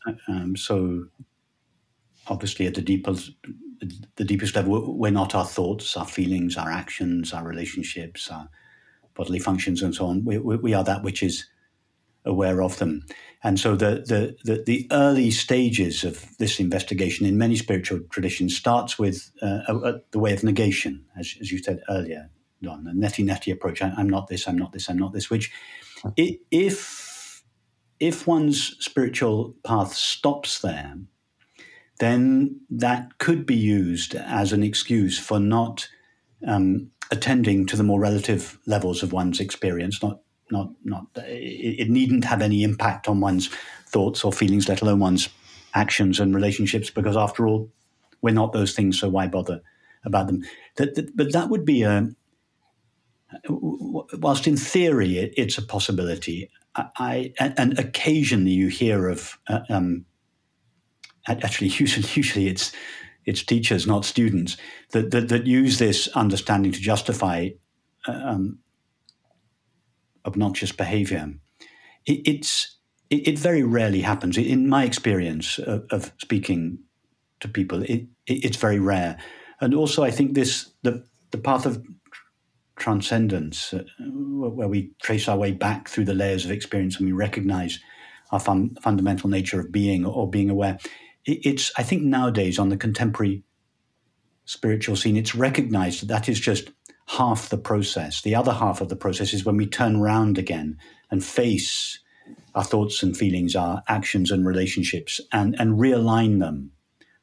Uh, 0.07 0.13
um, 0.27 0.55
so, 0.55 1.05
obviously, 2.27 2.67
at 2.67 2.75
the 2.75 2.81
deepest, 2.81 3.31
the 4.15 4.25
deepest 4.25 4.55
level, 4.55 4.97
we're 4.97 5.11
not 5.11 5.35
our 5.35 5.45
thoughts, 5.45 5.95
our 5.95 6.05
feelings, 6.05 6.57
our 6.57 6.71
actions, 6.71 7.33
our 7.33 7.45
relationships, 7.45 8.29
our 8.31 8.49
bodily 9.15 9.39
functions, 9.39 9.81
and 9.81 9.95
so 9.95 10.07
on. 10.07 10.23
We, 10.25 10.37
we, 10.37 10.57
we 10.57 10.73
are 10.73 10.83
that 10.83 11.03
which 11.03 11.23
is 11.23 11.45
aware 12.27 12.61
of 12.61 12.77
them. 12.77 13.05
And 13.43 13.59
so 13.59 13.75
the, 13.75 14.03
the, 14.05 14.35
the, 14.43 14.63
the, 14.63 14.87
early 14.91 15.31
stages 15.31 16.03
of 16.03 16.25
this 16.37 16.59
investigation 16.59 17.25
in 17.25 17.37
many 17.37 17.55
spiritual 17.55 17.99
traditions 18.09 18.55
starts 18.55 18.97
with 18.97 19.31
uh, 19.41 19.59
a, 19.67 19.75
a, 19.75 20.01
the 20.11 20.19
way 20.19 20.33
of 20.33 20.43
negation, 20.43 21.05
as, 21.17 21.35
as 21.39 21.51
you 21.51 21.59
said 21.59 21.79
earlier, 21.89 22.29
Don, 22.61 22.83
the 22.83 22.91
neti 22.91 23.23
neti 23.23 23.53
approach. 23.53 23.81
I, 23.81 23.93
am 23.97 24.09
not 24.09 24.27
this, 24.27 24.47
I'm 24.47 24.57
not 24.57 24.73
this, 24.73 24.89
I'm 24.89 24.97
not 24.97 25.13
this, 25.13 25.29
which 25.29 25.51
if, 26.15 27.43
if 27.99 28.27
one's 28.27 28.75
spiritual 28.79 29.55
path 29.63 29.93
stops 29.93 30.59
there, 30.59 30.95
then 31.99 32.59
that 32.69 33.17
could 33.19 33.45
be 33.45 33.55
used 33.55 34.15
as 34.15 34.51
an 34.51 34.63
excuse 34.63 35.17
for 35.17 35.39
not 35.39 35.87
um, 36.45 36.91
attending 37.11 37.65
to 37.67 37.75
the 37.75 37.83
more 37.83 37.99
relative 37.99 38.59
levels 38.65 39.03
of 39.03 39.13
one's 39.13 39.39
experience, 39.39 40.01
not 40.01 40.19
not 40.51 40.69
not 40.83 41.05
it, 41.15 41.81
it 41.81 41.89
needn't 41.89 42.25
have 42.25 42.41
any 42.41 42.63
impact 42.63 43.07
on 43.07 43.19
one's 43.19 43.49
thoughts 43.87 44.23
or 44.23 44.31
feelings, 44.31 44.67
let 44.67 44.81
alone 44.81 44.99
one's 44.99 45.29
actions 45.73 46.19
and 46.19 46.35
relationships, 46.35 46.89
because 46.89 47.17
after 47.17 47.47
all, 47.47 47.71
we're 48.21 48.33
not 48.33 48.53
those 48.53 48.73
things, 48.73 48.99
so 48.99 49.09
why 49.09 49.27
bother 49.27 49.61
about 50.03 50.27
them? 50.27 50.43
That, 50.77 50.95
that, 50.95 51.15
but 51.15 51.33
that 51.33 51.49
would 51.49 51.65
be 51.65 51.83
a, 51.83 52.09
whilst 53.49 54.47
in 54.47 54.57
theory 54.57 55.17
it, 55.17 55.33
it's 55.37 55.57
a 55.57 55.61
possibility. 55.65 56.49
I, 56.75 57.33
and 57.39 57.79
occasionally 57.79 58.51
you 58.51 58.67
hear 58.67 59.07
of 59.07 59.39
uh, 59.47 59.61
um, 59.67 60.05
actually 61.27 61.67
usually, 61.79 62.07
usually 62.13 62.47
it's 62.47 62.71
it's 63.25 63.43
teachers, 63.43 63.85
not 63.85 64.05
students, 64.05 64.55
that, 64.91 65.11
that, 65.11 65.27
that 65.27 65.45
use 65.45 65.79
this 65.79 66.07
understanding 66.15 66.71
to 66.71 66.79
justify 66.79 67.49
uh, 68.07 68.13
um, 68.13 68.59
obnoxious 70.27 70.71
behavior. 70.71 71.33
It, 72.05 72.21
it's 72.27 72.77
it, 73.09 73.27
it, 73.27 73.39
very 73.39 73.63
rarely 73.63 74.01
happens. 74.01 74.37
In 74.37 74.67
my 74.67 74.83
experience 74.83 75.59
of, 75.59 75.85
of 75.91 76.11
speaking 76.17 76.79
to 77.39 77.47
people, 77.47 77.83
it, 77.83 78.05
it, 78.25 78.45
it's 78.45 78.57
very 78.57 78.79
rare. 78.79 79.17
And 79.61 79.73
also, 79.73 80.03
I 80.03 80.11
think 80.11 80.33
this 80.33 80.71
the 80.83 81.05
the 81.31 81.37
path 81.37 81.65
of 81.65 81.83
transcendence, 82.77 83.73
uh, 83.73 83.83
where 83.99 84.67
we 84.67 84.91
trace 85.01 85.27
our 85.27 85.37
way 85.37 85.51
back 85.51 85.89
through 85.89 86.05
the 86.05 86.13
layers 86.13 86.45
of 86.45 86.51
experience 86.51 86.97
and 86.97 87.07
we 87.07 87.11
recognize 87.11 87.79
our 88.31 88.39
fun, 88.39 88.75
fundamental 88.81 89.29
nature 89.29 89.59
of 89.59 89.71
being 89.71 90.05
or 90.05 90.29
being 90.29 90.49
aware. 90.49 90.77
It, 91.25 91.45
it's, 91.45 91.71
I 91.77 91.83
think, 91.83 92.03
nowadays 92.03 92.59
on 92.59 92.69
the 92.69 92.77
contemporary 92.77 93.43
spiritual 94.45 94.95
scene, 94.95 95.17
it's 95.17 95.35
recognized 95.35 96.01
that 96.01 96.07
that 96.07 96.29
is 96.29 96.39
just 96.39 96.71
half 97.07 97.49
the 97.49 97.57
process. 97.57 98.21
The 98.21 98.35
other 98.35 98.53
half 98.53 98.81
of 98.81 98.89
the 98.89 98.95
process 98.95 99.33
is 99.33 99.45
when 99.45 99.57
we 99.57 99.65
turn 99.65 99.95
around 99.95 100.37
again 100.37 100.77
and 101.09 101.23
face 101.23 101.99
our 102.53 102.63
thoughts 102.63 103.01
and 103.01 103.15
feelings, 103.15 103.55
our 103.55 103.81
actions 103.87 104.29
and 104.29 104.45
relationships, 104.45 105.21
and, 105.31 105.55
and 105.59 105.79
realign 105.79 106.39
them 106.39 106.71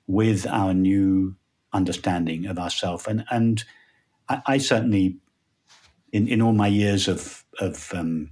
with 0.06 0.47
our 0.47 0.73
new 0.73 1.36
understanding 1.73 2.47
of 2.47 2.59
ourself. 2.59 3.06
And, 3.06 3.24
and 3.31 3.65
I, 4.28 4.43
I, 4.47 4.59
certainly, 4.59 5.19
in, 6.12 6.28
in 6.28 6.40
all 6.40 6.52
my 6.52 6.69
years 6.69 7.09
of, 7.09 7.44
of 7.61 7.93
um, 7.93 8.31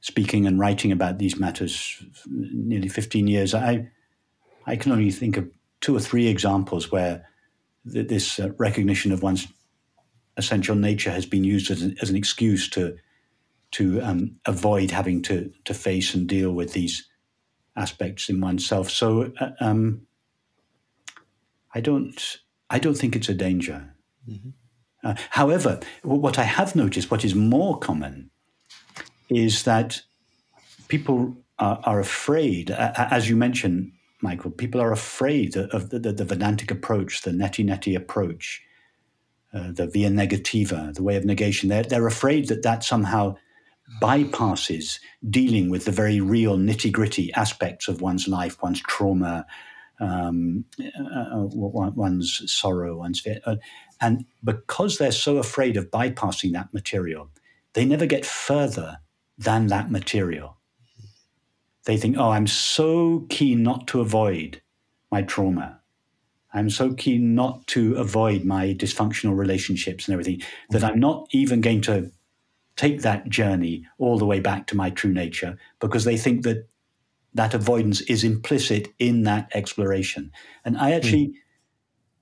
speaking 0.00 0.46
and 0.46 0.58
writing 0.58 0.92
about 0.92 1.18
these 1.18 1.38
matters, 1.38 2.02
nearly 2.26 2.88
15 2.88 3.26
years, 3.26 3.52
I, 3.52 3.90
I 4.66 4.76
can 4.76 4.92
only 4.92 5.10
think 5.10 5.36
of 5.36 5.50
two 5.80 5.94
or 5.94 6.00
three 6.00 6.28
examples 6.28 6.90
where 6.90 7.26
th- 7.92 8.08
this 8.08 8.38
uh, 8.38 8.50
recognition 8.58 9.12
of 9.12 9.22
one's 9.22 9.46
essential 10.36 10.76
nature 10.76 11.10
has 11.10 11.26
been 11.26 11.44
used 11.44 11.70
as 11.70 11.82
an, 11.82 11.96
as 12.00 12.10
an 12.10 12.16
excuse 12.16 12.68
to 12.70 12.96
to 13.72 14.00
um, 14.00 14.36
avoid 14.46 14.90
having 14.90 15.22
to 15.22 15.52
to 15.64 15.74
face 15.74 16.14
and 16.14 16.26
deal 16.26 16.52
with 16.52 16.72
these 16.72 17.08
aspects 17.76 18.28
in 18.28 18.40
oneself. 18.40 18.90
So 18.90 19.32
uh, 19.40 19.50
um, 19.60 20.02
I 21.74 21.80
don't 21.80 22.38
I 22.68 22.78
don't 22.78 22.98
think 22.98 23.16
it's 23.16 23.28
a 23.28 23.34
danger. 23.34 23.94
Mm-hmm. 24.28 24.50
Uh, 25.02 25.14
however, 25.30 25.80
what 26.02 26.38
I 26.38 26.42
have 26.42 26.76
noticed, 26.76 27.10
what 27.10 27.24
is 27.24 27.34
more 27.34 27.78
common, 27.78 28.30
is 29.30 29.62
that 29.64 30.02
people 30.88 31.36
are, 31.58 31.80
are 31.84 32.00
afraid, 32.00 32.70
uh, 32.70 32.92
as 33.10 33.28
you 33.28 33.36
mentioned, 33.36 33.92
Michael. 34.20 34.50
People 34.50 34.80
are 34.80 34.92
afraid 34.92 35.56
of 35.56 35.88
the, 35.90 35.98
the, 35.98 36.12
the 36.12 36.24
Vedantic 36.24 36.70
approach, 36.70 37.22
the 37.22 37.30
neti 37.30 37.64
neti 37.64 37.96
approach, 37.96 38.62
uh, 39.52 39.72
the 39.72 39.86
via 39.86 40.10
negativa, 40.10 40.94
the 40.94 41.02
way 41.02 41.16
of 41.16 41.24
negation. 41.24 41.68
They're, 41.68 41.82
they're 41.82 42.06
afraid 42.06 42.48
that 42.48 42.62
that 42.62 42.84
somehow 42.84 43.36
bypasses 44.00 45.00
dealing 45.28 45.68
with 45.68 45.84
the 45.84 45.90
very 45.90 46.20
real 46.20 46.56
nitty 46.56 46.92
gritty 46.92 47.32
aspects 47.34 47.88
of 47.88 48.00
one's 48.00 48.28
life, 48.28 48.62
one's 48.62 48.80
trauma, 48.80 49.44
um, 49.98 50.64
uh, 50.80 51.36
uh 51.36 51.46
one's 51.52 52.42
sorrow, 52.46 52.96
one's 52.98 53.20
fear. 53.20 53.40
Uh, 53.44 53.56
and 54.00 54.24
because 54.44 54.98
they're 54.98 55.12
so 55.12 55.38
afraid 55.38 55.76
of 55.76 55.90
bypassing 55.90 56.52
that 56.52 56.72
material, 56.72 57.30
they 57.74 57.84
never 57.84 58.06
get 58.06 58.24
further 58.24 58.98
than 59.36 59.66
that 59.68 59.90
material. 59.90 60.56
They 61.84 61.96
think, 61.96 62.16
oh, 62.18 62.30
I'm 62.30 62.46
so 62.46 63.26
keen 63.28 63.62
not 63.62 63.86
to 63.88 64.00
avoid 64.00 64.62
my 65.10 65.22
trauma. 65.22 65.79
I'm 66.52 66.70
so 66.70 66.94
keen 66.94 67.34
not 67.34 67.66
to 67.68 67.94
avoid 67.96 68.44
my 68.44 68.74
dysfunctional 68.74 69.36
relationships 69.36 70.06
and 70.06 70.12
everything 70.12 70.42
that 70.70 70.82
I'm 70.82 70.98
not 70.98 71.28
even 71.30 71.60
going 71.60 71.80
to 71.82 72.10
take 72.76 73.02
that 73.02 73.28
journey 73.28 73.86
all 73.98 74.18
the 74.18 74.26
way 74.26 74.40
back 74.40 74.66
to 74.68 74.76
my 74.76 74.90
true 74.90 75.12
nature 75.12 75.58
because 75.80 76.04
they 76.04 76.16
think 76.16 76.42
that 76.44 76.68
that 77.34 77.54
avoidance 77.54 78.00
is 78.02 78.24
implicit 78.24 78.88
in 78.98 79.22
that 79.22 79.48
exploration. 79.54 80.32
And 80.64 80.76
I 80.76 80.92
actually 80.92 81.34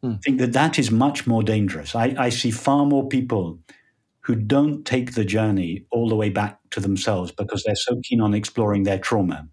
mm. 0.04 0.22
think 0.22 0.38
that 0.38 0.52
that 0.52 0.78
is 0.78 0.90
much 0.90 1.26
more 1.26 1.42
dangerous. 1.42 1.94
I, 1.94 2.14
I 2.18 2.28
see 2.28 2.50
far 2.50 2.84
more 2.84 3.08
people 3.08 3.58
who 4.20 4.34
don't 4.34 4.84
take 4.84 5.14
the 5.14 5.24
journey 5.24 5.86
all 5.90 6.08
the 6.08 6.16
way 6.16 6.28
back 6.28 6.58
to 6.70 6.80
themselves 6.80 7.32
because 7.32 7.62
they're 7.64 7.74
so 7.74 8.00
keen 8.04 8.20
on 8.20 8.34
exploring 8.34 8.82
their 8.82 8.98
trauma 8.98 9.48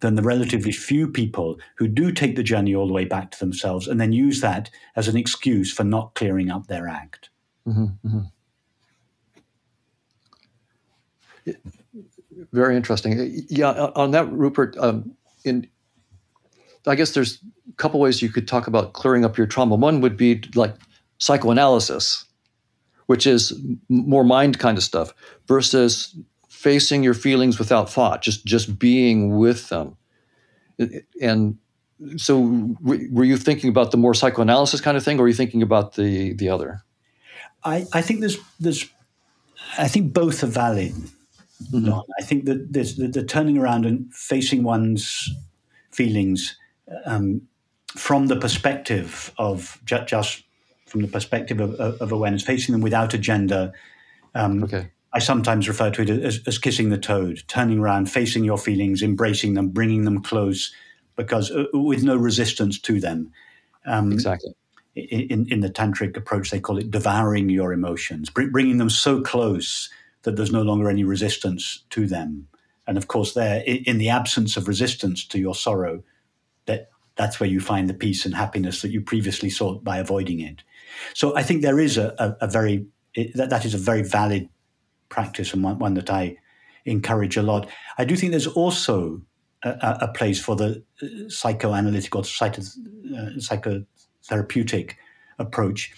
than 0.00 0.14
the 0.14 0.22
relatively 0.22 0.72
few 0.72 1.08
people 1.08 1.58
who 1.76 1.88
do 1.88 2.12
take 2.12 2.36
the 2.36 2.42
journey 2.42 2.74
all 2.74 2.86
the 2.86 2.92
way 2.92 3.04
back 3.04 3.30
to 3.32 3.38
themselves 3.38 3.88
and 3.88 4.00
then 4.00 4.12
use 4.12 4.40
that 4.40 4.70
as 4.96 5.08
an 5.08 5.16
excuse 5.16 5.72
for 5.72 5.84
not 5.84 6.14
clearing 6.14 6.50
up 6.50 6.66
their 6.66 6.88
act. 6.88 7.30
Mm-hmm, 7.66 8.06
mm-hmm. 8.06 8.20
Very 12.52 12.76
interesting. 12.76 13.44
Yeah, 13.48 13.72
on 13.94 14.12
that, 14.12 14.30
Rupert. 14.30 14.76
Um, 14.78 15.16
in, 15.44 15.66
I 16.86 16.94
guess 16.94 17.12
there's 17.12 17.38
a 17.68 17.72
couple 17.76 18.00
ways 18.00 18.22
you 18.22 18.30
could 18.30 18.46
talk 18.46 18.66
about 18.66 18.92
clearing 18.92 19.24
up 19.24 19.36
your 19.36 19.46
trauma. 19.46 19.74
One 19.74 20.00
would 20.00 20.16
be 20.16 20.42
like 20.54 20.74
psychoanalysis, 21.18 22.24
which 23.06 23.26
is 23.26 23.58
more 23.88 24.24
mind 24.24 24.58
kind 24.58 24.78
of 24.78 24.84
stuff, 24.84 25.12
versus 25.46 26.16
facing 26.58 27.04
your 27.04 27.14
feelings 27.14 27.56
without 27.56 27.88
thought, 27.88 28.20
just 28.20 28.44
just 28.44 28.78
being 28.78 29.38
with 29.38 29.68
them. 29.68 29.96
And 31.22 31.58
so, 32.16 32.76
were 32.80 33.24
you 33.24 33.36
thinking 33.36 33.70
about 33.70 33.92
the 33.92 33.96
more 33.96 34.14
psychoanalysis 34.14 34.80
kind 34.80 34.96
of 34.96 35.04
thing, 35.04 35.20
or 35.20 35.24
are 35.24 35.28
you 35.28 35.34
thinking 35.34 35.62
about 35.62 35.94
the 35.94 36.32
the 36.34 36.48
other? 36.48 36.82
I, 37.62 37.86
I 37.92 38.02
think 38.02 38.20
there's 38.20 38.38
there's 38.58 38.88
I 39.78 39.88
think 39.88 40.12
both 40.12 40.42
are 40.42 40.48
valid. 40.48 40.94
Mm-hmm. 41.72 41.92
I 42.20 42.22
think 42.22 42.44
that 42.44 42.72
there's 42.72 42.96
the, 42.96 43.08
the, 43.08 43.24
turning 43.24 43.58
around 43.58 43.84
and 43.84 44.12
facing 44.14 44.62
one's 44.62 45.28
feelings 45.90 46.56
um, 47.04 47.42
from 47.96 48.28
the 48.28 48.36
perspective 48.36 49.32
of 49.38 49.80
ju- 49.84 50.04
just 50.06 50.44
from 50.86 51.02
the 51.02 51.08
perspective 51.08 51.58
of, 51.60 51.74
of, 51.74 52.12
awareness, 52.12 52.44
facing 52.44 52.72
them 52.72 52.80
without 52.80 53.12
agenda. 53.12 53.72
Um, 54.36 54.62
okay. 54.62 54.90
I 55.12 55.20
sometimes 55.20 55.68
refer 55.68 55.90
to 55.90 56.02
it 56.02 56.10
as, 56.10 56.40
as, 56.46 56.58
kissing 56.58 56.90
the 56.90 56.98
toad, 56.98 57.42
turning 57.46 57.78
around, 57.78 58.10
facing 58.10 58.44
your 58.44 58.58
feelings, 58.58 59.02
embracing 59.02 59.54
them, 59.54 59.68
bringing 59.70 60.04
them 60.04 60.22
close, 60.22 60.72
because 61.16 61.50
uh, 61.50 61.64
with 61.72 62.02
no 62.02 62.16
resistance 62.16 62.78
to 62.80 63.00
them. 63.00 63.32
Um, 63.86 64.12
exactly. 64.12 64.52
In, 64.94 65.46
in 65.50 65.60
the 65.60 65.70
tantric 65.70 66.16
approach, 66.16 66.50
they 66.50 66.60
call 66.60 66.76
it 66.78 66.90
devouring 66.90 67.48
your 67.48 67.72
emotions, 67.72 68.28
br- 68.28 68.50
bringing 68.50 68.78
them 68.78 68.90
so 68.90 69.22
close 69.22 69.88
that 70.22 70.36
there's 70.36 70.52
no 70.52 70.62
longer 70.62 70.90
any 70.90 71.04
resistance 71.04 71.84
to 71.90 72.06
them. 72.06 72.48
And 72.86 72.98
of 72.98 73.06
course, 73.06 73.34
there, 73.34 73.62
in 73.66 73.98
the 73.98 74.08
absence 74.08 74.56
of 74.56 74.66
resistance 74.66 75.24
to 75.26 75.38
your 75.38 75.54
sorrow, 75.54 76.02
that 76.66 76.90
that's 77.16 77.38
where 77.38 77.48
you 77.48 77.60
find 77.60 77.88
the 77.88 77.94
peace 77.94 78.24
and 78.24 78.34
happiness 78.34 78.82
that 78.82 78.90
you 78.90 79.00
previously 79.00 79.50
sought 79.50 79.84
by 79.84 79.98
avoiding 79.98 80.40
it. 80.40 80.62
So 81.14 81.36
I 81.36 81.42
think 81.42 81.62
there 81.62 81.78
is 81.78 81.98
a, 81.98 82.14
a, 82.18 82.46
a 82.46 82.48
very 82.48 82.86
that, 83.34 83.50
that 83.50 83.64
is 83.64 83.74
a 83.74 83.78
very 83.78 84.02
valid 84.02 84.48
practice 85.08 85.54
and 85.54 85.62
one, 85.62 85.78
one, 85.78 85.94
that 85.94 86.10
I 86.10 86.36
encourage 86.84 87.36
a 87.36 87.42
lot. 87.42 87.68
I 87.98 88.04
do 88.04 88.16
think 88.16 88.30
there's 88.30 88.46
also 88.46 89.22
a, 89.62 89.98
a 90.02 90.08
place 90.08 90.40
for 90.40 90.56
the 90.56 90.82
uh, 91.02 91.28
psychoanalytic 91.28 92.14
or 92.14 92.24
psycho, 92.24 92.62
uh, 92.62 93.30
psychotherapeutic 93.38 94.92
approach, 95.38 95.92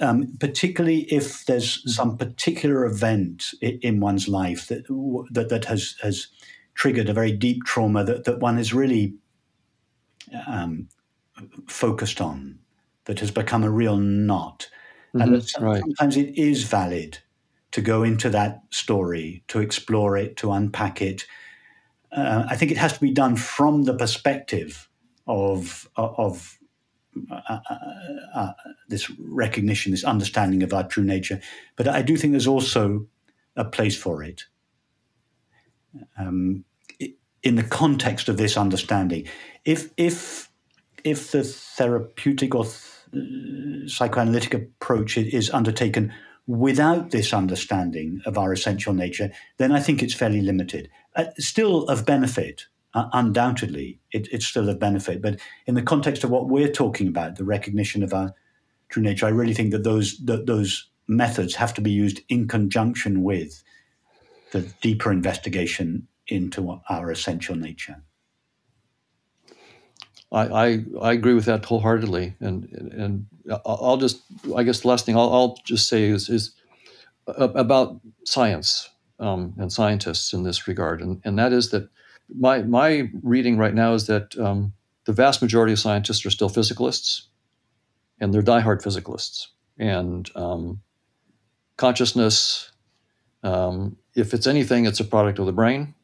um, 0.00 0.34
particularly 0.38 1.02
if 1.12 1.46
there's 1.46 1.82
some 1.94 2.16
particular 2.16 2.84
event 2.84 3.54
in 3.60 4.00
one's 4.00 4.28
life 4.28 4.68
that 4.68 4.86
that, 5.30 5.48
that 5.48 5.64
has 5.64 5.94
has 6.02 6.28
triggered 6.74 7.08
a 7.08 7.14
very 7.14 7.32
deep 7.32 7.64
trauma 7.64 8.04
that, 8.04 8.24
that 8.24 8.40
one 8.40 8.58
is 8.58 8.72
really 8.74 9.14
um, 10.46 10.88
focused 11.68 12.20
on, 12.20 12.58
that 13.04 13.20
has 13.20 13.30
become 13.30 13.64
a 13.64 13.70
real 13.70 13.98
knot. 13.98 14.68
Mm-hmm, 15.14 15.34
and 15.34 15.44
sometimes 15.44 16.16
right. 16.16 16.28
it 16.28 16.38
is 16.40 16.64
valid 16.64 17.18
to 17.72 17.80
go 17.80 18.02
into 18.02 18.30
that 18.30 18.62
story, 18.70 19.42
to 19.48 19.60
explore 19.60 20.16
it, 20.16 20.36
to 20.36 20.52
unpack 20.52 21.02
it. 21.02 21.26
Uh, 22.12 22.44
I 22.48 22.56
think 22.56 22.70
it 22.70 22.76
has 22.76 22.92
to 22.92 23.00
be 23.00 23.10
done 23.10 23.36
from 23.36 23.84
the 23.84 23.94
perspective 23.94 24.88
of 25.26 25.88
of 25.96 26.58
uh, 27.30 27.40
uh, 27.48 27.58
uh, 28.34 28.52
this 28.88 29.10
recognition, 29.18 29.92
this 29.92 30.04
understanding 30.04 30.62
of 30.62 30.72
our 30.72 30.86
true 30.86 31.04
nature. 31.04 31.40
But 31.76 31.88
I 31.88 32.02
do 32.02 32.16
think 32.16 32.32
there's 32.32 32.46
also 32.46 33.06
a 33.56 33.64
place 33.64 33.96
for 33.96 34.22
it. 34.22 34.44
Um, 36.18 36.64
in 37.42 37.56
the 37.56 37.62
context 37.62 38.28
of 38.28 38.36
this 38.36 38.56
understanding, 38.56 39.26
if 39.64 39.90
if 39.96 40.50
if 41.04 41.32
the 41.32 41.42
therapeutic 41.44 42.54
or 42.54 42.64
th- 42.64 43.90
psychoanalytic 43.90 44.54
approach 44.54 45.18
is 45.18 45.50
undertaken 45.50 46.12
without 46.46 47.10
this 47.10 47.32
understanding 47.32 48.20
of 48.26 48.36
our 48.36 48.52
essential 48.52 48.92
nature, 48.92 49.30
then 49.58 49.72
I 49.72 49.80
think 49.80 50.02
it's 50.02 50.14
fairly 50.14 50.40
limited. 50.40 50.88
Uh, 51.14 51.26
still 51.38 51.84
of 51.84 52.04
benefit, 52.04 52.66
uh, 52.94 53.08
undoubtedly, 53.12 54.00
it, 54.10 54.28
it's 54.32 54.46
still 54.46 54.68
of 54.68 54.78
benefit. 54.78 55.22
But 55.22 55.40
in 55.66 55.74
the 55.74 55.82
context 55.82 56.24
of 56.24 56.30
what 56.30 56.48
we're 56.48 56.72
talking 56.72 57.08
about, 57.08 57.36
the 57.36 57.44
recognition 57.44 58.02
of 58.02 58.12
our 58.12 58.34
true 58.88 59.02
nature, 59.02 59.26
I 59.26 59.30
really 59.30 59.54
think 59.54 59.72
that 59.72 59.84
those 59.84 60.18
that 60.24 60.46
those 60.46 60.88
methods 61.08 61.54
have 61.54 61.74
to 61.74 61.80
be 61.80 61.90
used 61.90 62.20
in 62.28 62.48
conjunction 62.48 63.22
with 63.22 63.62
the 64.52 64.72
deeper 64.80 65.10
investigation 65.10 66.06
into 66.28 66.80
our 66.88 67.10
essential 67.10 67.56
nature. 67.56 68.02
I, 70.32 70.46
I, 70.46 70.84
I 71.02 71.12
agree 71.12 71.34
with 71.34 71.44
that 71.44 71.64
wholeheartedly, 71.64 72.34
and 72.40 72.64
and 72.64 73.26
I'll 73.66 73.98
just 73.98 74.22
I 74.56 74.62
guess 74.62 74.80
the 74.80 74.88
last 74.88 75.04
thing 75.04 75.16
I'll, 75.16 75.32
I'll 75.32 75.58
just 75.64 75.88
say 75.88 76.04
is 76.04 76.28
is 76.28 76.54
about 77.26 78.00
science 78.24 78.88
um, 79.20 79.54
and 79.58 79.72
scientists 79.72 80.32
in 80.32 80.42
this 80.42 80.66
regard, 80.66 81.02
and 81.02 81.20
and 81.24 81.38
that 81.38 81.52
is 81.52 81.70
that 81.70 81.88
my 82.34 82.62
my 82.62 83.10
reading 83.22 83.58
right 83.58 83.74
now 83.74 83.92
is 83.92 84.06
that 84.06 84.36
um, 84.38 84.72
the 85.04 85.12
vast 85.12 85.42
majority 85.42 85.74
of 85.74 85.78
scientists 85.78 86.24
are 86.24 86.30
still 86.30 86.50
physicalists, 86.50 87.26
and 88.18 88.32
they're 88.32 88.42
diehard 88.42 88.82
physicalists. 88.82 89.48
And 89.78 90.30
um, 90.34 90.80
consciousness, 91.76 92.72
um, 93.42 93.96
if 94.14 94.32
it's 94.32 94.46
anything, 94.46 94.86
it's 94.86 95.00
a 95.00 95.04
product 95.04 95.38
of 95.38 95.46
the 95.46 95.52
brain. 95.52 95.94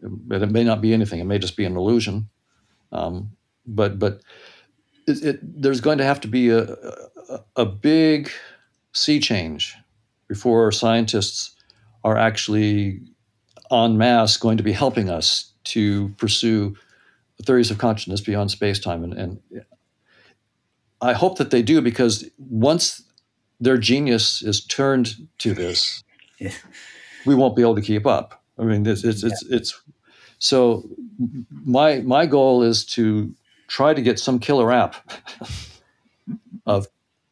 But 0.00 0.42
it 0.42 0.50
may 0.50 0.64
not 0.64 0.82
be 0.82 0.92
anything. 0.92 1.20
It 1.20 1.24
may 1.24 1.38
just 1.38 1.56
be 1.56 1.64
an 1.64 1.76
illusion. 1.76 2.28
Um, 2.94 3.32
but 3.66 3.98
but 3.98 4.20
it, 5.06 5.22
it, 5.22 5.62
there's 5.62 5.80
going 5.80 5.98
to 5.98 6.04
have 6.04 6.20
to 6.20 6.28
be 6.28 6.48
a, 6.48 6.62
a, 7.28 7.40
a 7.56 7.66
big 7.66 8.30
sea 8.92 9.20
change 9.20 9.76
before 10.28 10.70
scientists 10.72 11.54
are 12.04 12.16
actually 12.16 13.00
en 13.70 13.98
masse 13.98 14.36
going 14.36 14.56
to 14.56 14.62
be 14.62 14.72
helping 14.72 15.10
us 15.10 15.52
to 15.64 16.08
pursue 16.16 16.76
theories 17.42 17.70
of 17.70 17.78
consciousness 17.78 18.20
beyond 18.20 18.50
space-time 18.50 19.02
and, 19.02 19.14
and 19.14 19.40
i 21.00 21.12
hope 21.12 21.36
that 21.38 21.50
they 21.50 21.62
do 21.62 21.80
because 21.80 22.28
once 22.38 23.02
their 23.60 23.76
genius 23.76 24.42
is 24.42 24.64
turned 24.64 25.28
to 25.38 25.52
this 25.52 26.02
yeah. 26.38 26.52
we 27.26 27.34
won't 27.34 27.56
be 27.56 27.62
able 27.62 27.74
to 27.74 27.82
keep 27.82 28.06
up 28.06 28.42
i 28.58 28.62
mean 28.62 28.86
it's 28.86 29.02
it's, 29.04 29.22
yeah. 29.22 29.30
it's, 29.30 29.42
it's 29.46 29.82
so 30.44 30.88
my 31.64 32.00
my 32.00 32.26
goal 32.26 32.62
is 32.62 32.84
to 32.84 33.34
try 33.68 33.94
to 33.94 34.02
get 34.02 34.18
some 34.18 34.38
killer 34.38 34.70
app 34.72 34.96
of 36.66 36.86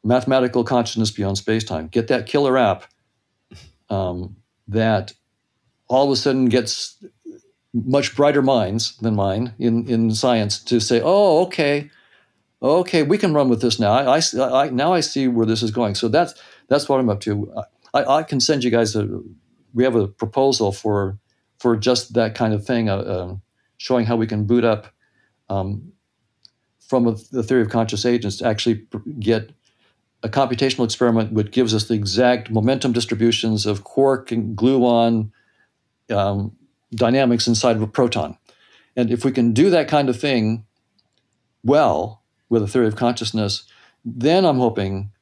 mathematical 0.05 0.65
consciousness 0.65 1.11
beyond 1.11 1.39
space-time 1.39 1.89
get 1.89 2.09
that 2.09 2.27
killer 2.27 2.57
app 2.57 2.85
um, 3.91 4.37
that 4.67 5.13
all 5.89 6.07
of 6.07 6.11
a 6.11 6.17
sudden 6.17 6.47
gets 6.47 6.97
much 7.75 8.15
brighter 8.15 8.43
minds 8.43 8.97
than 8.99 9.15
mine 9.15 9.55
in, 9.59 9.89
in 9.89 10.15
science 10.15 10.59
to 10.59 10.81
say, 10.81 11.01
oh, 11.03 11.43
okay, 11.43 11.91
okay, 12.63 13.03
we 13.03 13.19
can 13.19 13.35
run 13.35 13.49
with 13.49 13.61
this 13.61 13.79
now. 13.79 13.93
I, 13.93 14.19
I, 14.19 14.65
I 14.65 14.71
now 14.71 14.93
I 14.93 15.01
see 15.01 15.29
where 15.29 15.47
this 15.47 15.63
is 15.63 15.71
going. 15.71 15.95
So 15.95 16.09
that's 16.09 16.35
that's 16.69 16.89
what 16.89 17.01
I'm 17.01 17.09
up 17.09 17.21
to. 17.21 17.53
I, 17.95 18.05
I 18.05 18.23
can 18.23 18.41
send 18.41 18.65
you 18.65 18.71
guys 18.71 18.95
a. 18.97 19.21
We 19.75 19.85
have 19.85 19.97
a 19.97 20.07
proposal 20.07 20.71
for 20.71 21.19
for 21.63 21.77
just 21.77 22.15
that 22.15 22.35
kind 22.35 22.53
of 22.53 22.67
thing, 22.67 22.89
uh, 22.89 22.97
uh, 22.97 23.35
showing 23.77 24.05
how 24.05 24.17
we 24.17 24.27
can 24.27 24.45
boot 24.45 24.65
up 24.65 24.89
um, 25.49 25.93
from 26.81 27.07
a, 27.07 27.15
the 27.31 27.45
theory 27.45 27.63
of 27.63 27.69
conscious 27.69 28.05
agents 28.05 28.39
to 28.39 28.45
actually 28.45 28.85
get 29.21 29.53
a 30.25 30.29
computational 30.29 30.85
experiment 30.85 31.33
which 31.33 31.53
gives 31.53 31.73
us 31.73 31.85
the 31.87 31.95
exact 31.95 32.51
momentum 32.51 32.93
distributions 32.93 33.65
of 33.65 33.85
quark 33.85 34.33
and 34.33 34.57
gluon 34.57 35.31
um, 36.11 36.51
dynamics 36.91 37.47
inside 37.47 37.77
of 37.77 37.83
a 37.83 37.87
proton. 37.87 38.37
And 38.97 39.13
if 39.13 39.25
we 39.25 39.31
can 39.31 39.53
do 39.53 39.71
that 39.71 39.87
kind 39.87 40.09
of 40.09 40.19
thing 40.19 40.67
well 41.63 42.23
with 42.49 42.65
a 42.65 42.67
theory 42.67 42.89
of 42.89 42.97
consciousness, 42.97 43.63
then 44.05 44.45
I'm 44.45 44.59
hoping 44.59 45.13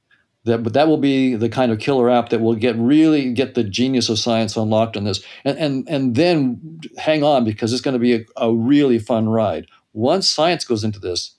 that 0.45 0.63
but 0.63 0.73
that 0.73 0.89
will 0.89 0.99
be 0.99 1.35
the 1.35 1.49
kind 1.49 1.71
of 1.71 1.79
killer 1.79 2.09
app 2.09 2.31
that 2.31 2.41
will 2.41 2.55
get 2.55 2.77
really 2.77 3.33
get 3.33 3.55
the 3.55 3.65
genius 3.65 4.09
of 4.09 4.19
science 4.19 4.57
unlocked 4.57 4.97
on 4.97 5.05
this. 5.05 5.23
And 5.45 5.59
and 5.59 5.89
and 5.89 6.15
then 6.15 6.81
hang 6.99 7.23
on 7.23 7.45
because 7.45 7.73
it's 7.73 7.83
going 7.83 7.95
to 7.95 7.99
be 7.99 8.15
a, 8.15 8.25
a 8.37 8.53
really 8.53 8.99
fun 8.99 9.29
ride. 9.29 9.67
Once 9.93 10.29
science 10.29 10.65
goes 10.65 10.85
into 10.85 10.99
this, 10.99 11.35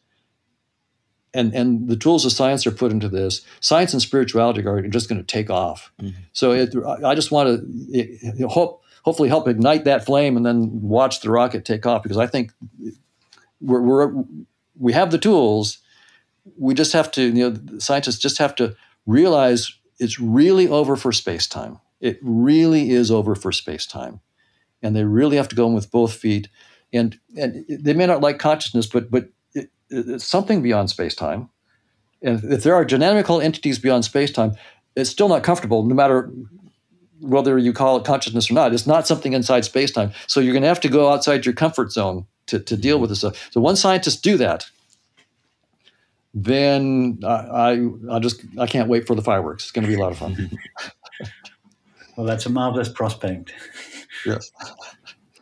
and 1.33 1.53
and 1.53 1.87
the 1.87 1.95
tools 1.95 2.25
of 2.25 2.31
science 2.31 2.65
are 2.67 2.71
put 2.71 2.91
into 2.91 3.09
this 3.09 3.41
science 3.59 3.93
and 3.93 4.01
spirituality 4.01 4.65
are 4.65 4.81
just 4.87 5.09
going 5.09 5.19
to 5.19 5.25
take 5.25 5.49
off 5.49 5.91
mm-hmm. 6.01 6.17
so 6.33 6.51
it, 6.51 6.73
i 7.05 7.15
just 7.15 7.31
want 7.31 7.47
to 7.47 8.47
hope 8.47 8.83
hopefully 9.03 9.29
help 9.29 9.47
ignite 9.47 9.85
that 9.85 10.05
flame 10.05 10.35
and 10.37 10.45
then 10.45 10.69
watch 10.81 11.21
the 11.21 11.31
rocket 11.31 11.65
take 11.65 11.85
off 11.85 12.03
because 12.03 12.17
i 12.17 12.27
think 12.27 12.51
we're, 13.61 13.81
we're 13.81 14.23
we 14.77 14.93
have 14.93 15.11
the 15.11 15.17
tools 15.17 15.79
we 16.57 16.73
just 16.73 16.93
have 16.93 17.11
to 17.11 17.23
you 17.23 17.49
know 17.49 17.79
scientists 17.79 18.17
just 18.17 18.37
have 18.37 18.55
to 18.55 18.75
realize 19.05 19.77
it's 19.99 20.19
really 20.19 20.67
over 20.67 20.95
for 20.95 21.11
space-time 21.11 21.79
it 21.99 22.19
really 22.21 22.91
is 22.91 23.11
over 23.11 23.35
for 23.35 23.51
space-time 23.51 24.19
and 24.81 24.95
they 24.95 25.03
really 25.03 25.37
have 25.37 25.47
to 25.47 25.55
go 25.55 25.67
in 25.67 25.73
with 25.73 25.91
both 25.91 26.13
feet 26.13 26.47
and 26.93 27.19
and 27.37 27.65
they 27.69 27.93
may 27.93 28.05
not 28.05 28.21
like 28.21 28.39
consciousness 28.39 28.87
but 28.87 29.09
but 29.11 29.29
it's 29.89 30.25
something 30.25 30.61
beyond 30.61 30.89
space-time 30.89 31.49
and 32.21 32.43
if 32.43 32.63
there 32.63 32.75
are 32.75 32.85
dynamical 32.85 33.41
entities 33.41 33.79
beyond 33.79 34.05
space-time 34.05 34.55
it's 34.95 35.09
still 35.09 35.29
not 35.29 35.43
comfortable 35.43 35.83
no 35.83 35.95
matter 35.95 36.31
whether 37.21 37.57
you 37.57 37.71
call 37.71 37.97
it 37.97 38.05
consciousness 38.05 38.49
or 38.49 38.55
not. 38.55 38.73
It's 38.73 38.87
not 38.87 39.07
something 39.07 39.33
inside 39.33 39.63
space 39.63 39.91
time. 39.91 40.11
So 40.27 40.39
you're 40.39 40.53
going 40.53 40.63
to 40.63 40.67
have 40.67 40.79
to 40.81 40.89
go 40.89 41.11
outside 41.11 41.45
your 41.45 41.53
comfort 41.53 41.91
zone 41.91 42.25
to, 42.47 42.59
to 42.59 42.75
deal 42.75 42.99
with 42.99 43.09
this 43.09 43.19
stuff. 43.19 43.49
So 43.51 43.61
once 43.61 43.79
scientists 43.79 44.19
do 44.19 44.37
that, 44.37 44.69
then 46.33 47.19
I, 47.23 47.27
I, 47.27 47.89
I 48.11 48.19
just 48.19 48.43
I 48.57 48.67
can't 48.67 48.89
wait 48.89 49.05
for 49.05 49.15
the 49.15 49.21
fireworks. 49.21 49.63
It's 49.63 49.71
going 49.71 49.83
to 49.83 49.89
be 49.89 49.95
a 49.95 49.99
lot 49.99 50.11
of 50.11 50.17
fun. 50.17 50.51
well, 52.17 52.25
that's 52.25 52.45
a 52.45 52.49
marvelous 52.49 52.89
prospect. 52.89 53.53
yes. 54.25 54.51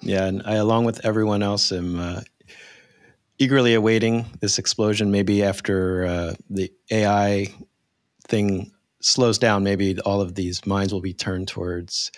Yeah, 0.02 0.26
and 0.26 0.42
I, 0.46 0.56
along 0.56 0.86
with 0.86 1.06
everyone 1.06 1.44
else, 1.44 1.72
am 1.72 2.00
uh, 2.00 2.22
eagerly 3.38 3.74
awaiting 3.74 4.26
this 4.40 4.58
explosion. 4.58 5.12
Maybe 5.12 5.44
after 5.44 6.06
uh, 6.06 6.34
the 6.50 6.72
AI 6.90 7.54
thing 8.28 8.72
slows 9.02 9.38
down, 9.38 9.64
maybe 9.64 10.00
all 10.02 10.22
of 10.22 10.36
these 10.36 10.66
minds 10.66 10.94
will 10.94 11.02
be 11.02 11.14
turned 11.14 11.48
towards 11.48 12.12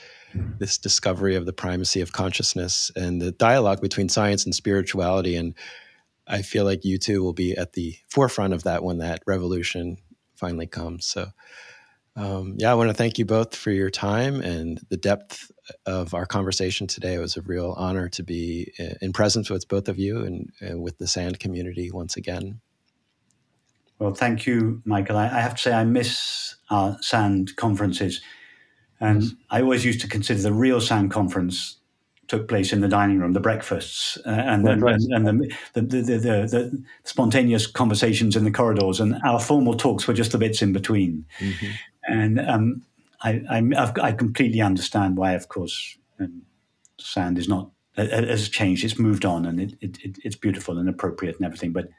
this 0.60 0.78
discovery 0.78 1.36
of 1.36 1.46
the 1.46 1.54
primacy 1.54 2.02
of 2.02 2.14
consciousness 2.14 2.92
and 2.96 3.22
the 3.22 3.32
dialogue 3.32 3.82
between 3.82 4.10
science 4.10 4.46
and 4.46 4.56
spirituality. 4.56 5.36
And 5.36 5.54
I 6.28 6.42
feel 6.42 6.66
like 6.66 6.86
you 6.86 6.98
two 6.98 7.24
will 7.24 7.34
be 7.34 7.56
at 7.58 7.74
the 7.74 7.96
forefront 8.10 8.54
of 8.54 8.64
that 8.64 8.84
when 8.84 9.00
that 9.00 9.22
revolution 9.26 9.98
finally 10.36 10.68
comes. 10.68 11.06
So, 11.06 11.28
um, 12.16 12.56
yeah, 12.58 12.72
I 12.72 12.76
want 12.76 12.90
to 12.90 12.94
thank 12.94 13.18
you 13.18 13.26
both 13.26 13.56
for 13.56 13.72
your 13.72 13.90
time 13.90 14.42
and 14.42 14.80
the 14.90 14.98
depth 14.98 15.52
of 15.86 16.14
our 16.14 16.26
conversation 16.26 16.88
today. 16.88 17.16
It 17.16 17.20
was 17.20 17.38
a 17.38 17.42
real 17.42 17.74
honor 17.78 18.10
to 18.10 18.24
be 18.24 18.72
uh, 18.80 18.96
in 19.02 19.14
presence 19.14 19.50
with 19.50 19.68
both 19.68 19.88
of 19.88 19.98
you 19.98 20.24
and, 20.24 20.52
and 20.60 20.82
with 20.82 20.98
the 20.98 21.08
SAND 21.08 21.40
community 21.40 21.92
once 21.92 22.18
again. 22.18 22.62
Well, 24.00 24.14
thank 24.14 24.46
you, 24.46 24.82
Michael. 24.86 25.18
I, 25.18 25.26
I 25.26 25.42
have 25.42 25.56
to 25.56 25.62
say, 25.62 25.74
I 25.74 25.86
miss 25.86 26.56
our 26.70 26.98
SAND 27.02 27.56
conferences. 27.56 28.22
And. 29.00 29.24
I 29.50 29.62
always 29.62 29.84
used 29.84 30.02
to 30.02 30.08
consider 30.08 30.42
the 30.42 30.54
real 30.54 30.80
SAND 30.80 31.12
conference 31.12 31.81
took 32.32 32.48
place 32.48 32.72
in 32.72 32.80
the 32.80 32.88
dining 32.88 33.20
room, 33.20 33.34
the 33.34 33.42
breakfasts, 33.42 34.18
uh, 34.26 34.30
and, 34.30 34.66
and, 34.66 34.82
and, 34.82 35.28
and 35.28 35.28
the, 35.28 35.56
the, 35.74 35.82
the, 35.82 36.02
the, 36.02 36.48
the 36.48 36.84
spontaneous 37.04 37.68
conversations 37.68 38.38
in 38.38 38.46
the 38.46 38.52
corridors. 38.52 39.02
And 39.02 39.20
our 39.26 39.38
formal 39.38 39.74
talks 39.74 40.08
were 40.08 40.14
just 40.14 40.32
the 40.32 40.38
bits 40.38 40.62
in 40.62 40.72
between. 40.72 41.26
Mm-hmm. 41.40 41.72
And 42.08 42.40
um, 42.40 42.84
I, 43.22 43.42
I, 43.50 43.92
I, 44.02 44.12
completely 44.14 44.62
understand 44.62 45.18
why, 45.18 45.34
of 45.34 45.50
course, 45.50 45.98
um, 46.22 46.44
SAND 46.98 47.38
is 47.38 47.50
not 47.50 47.70
has 47.98 48.48
changed. 48.48 48.86
It's 48.86 48.98
moved 48.98 49.26
on, 49.26 49.46
and 49.46 49.60
it, 49.60 49.74
it, 49.82 50.18
it's 50.24 50.38
beautiful 50.38 50.78
and 50.78 50.88
appropriate 50.88 51.36
and 51.36 51.46
everything. 51.46 51.74
But 51.74 51.90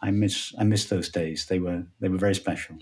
I 0.00 0.12
miss 0.12 0.54
I 0.60 0.62
miss 0.62 0.84
those 0.84 1.08
days. 1.08 1.46
They 1.46 1.58
were 1.58 1.82
they 1.98 2.08
were 2.08 2.18
very 2.18 2.36
special. 2.36 2.76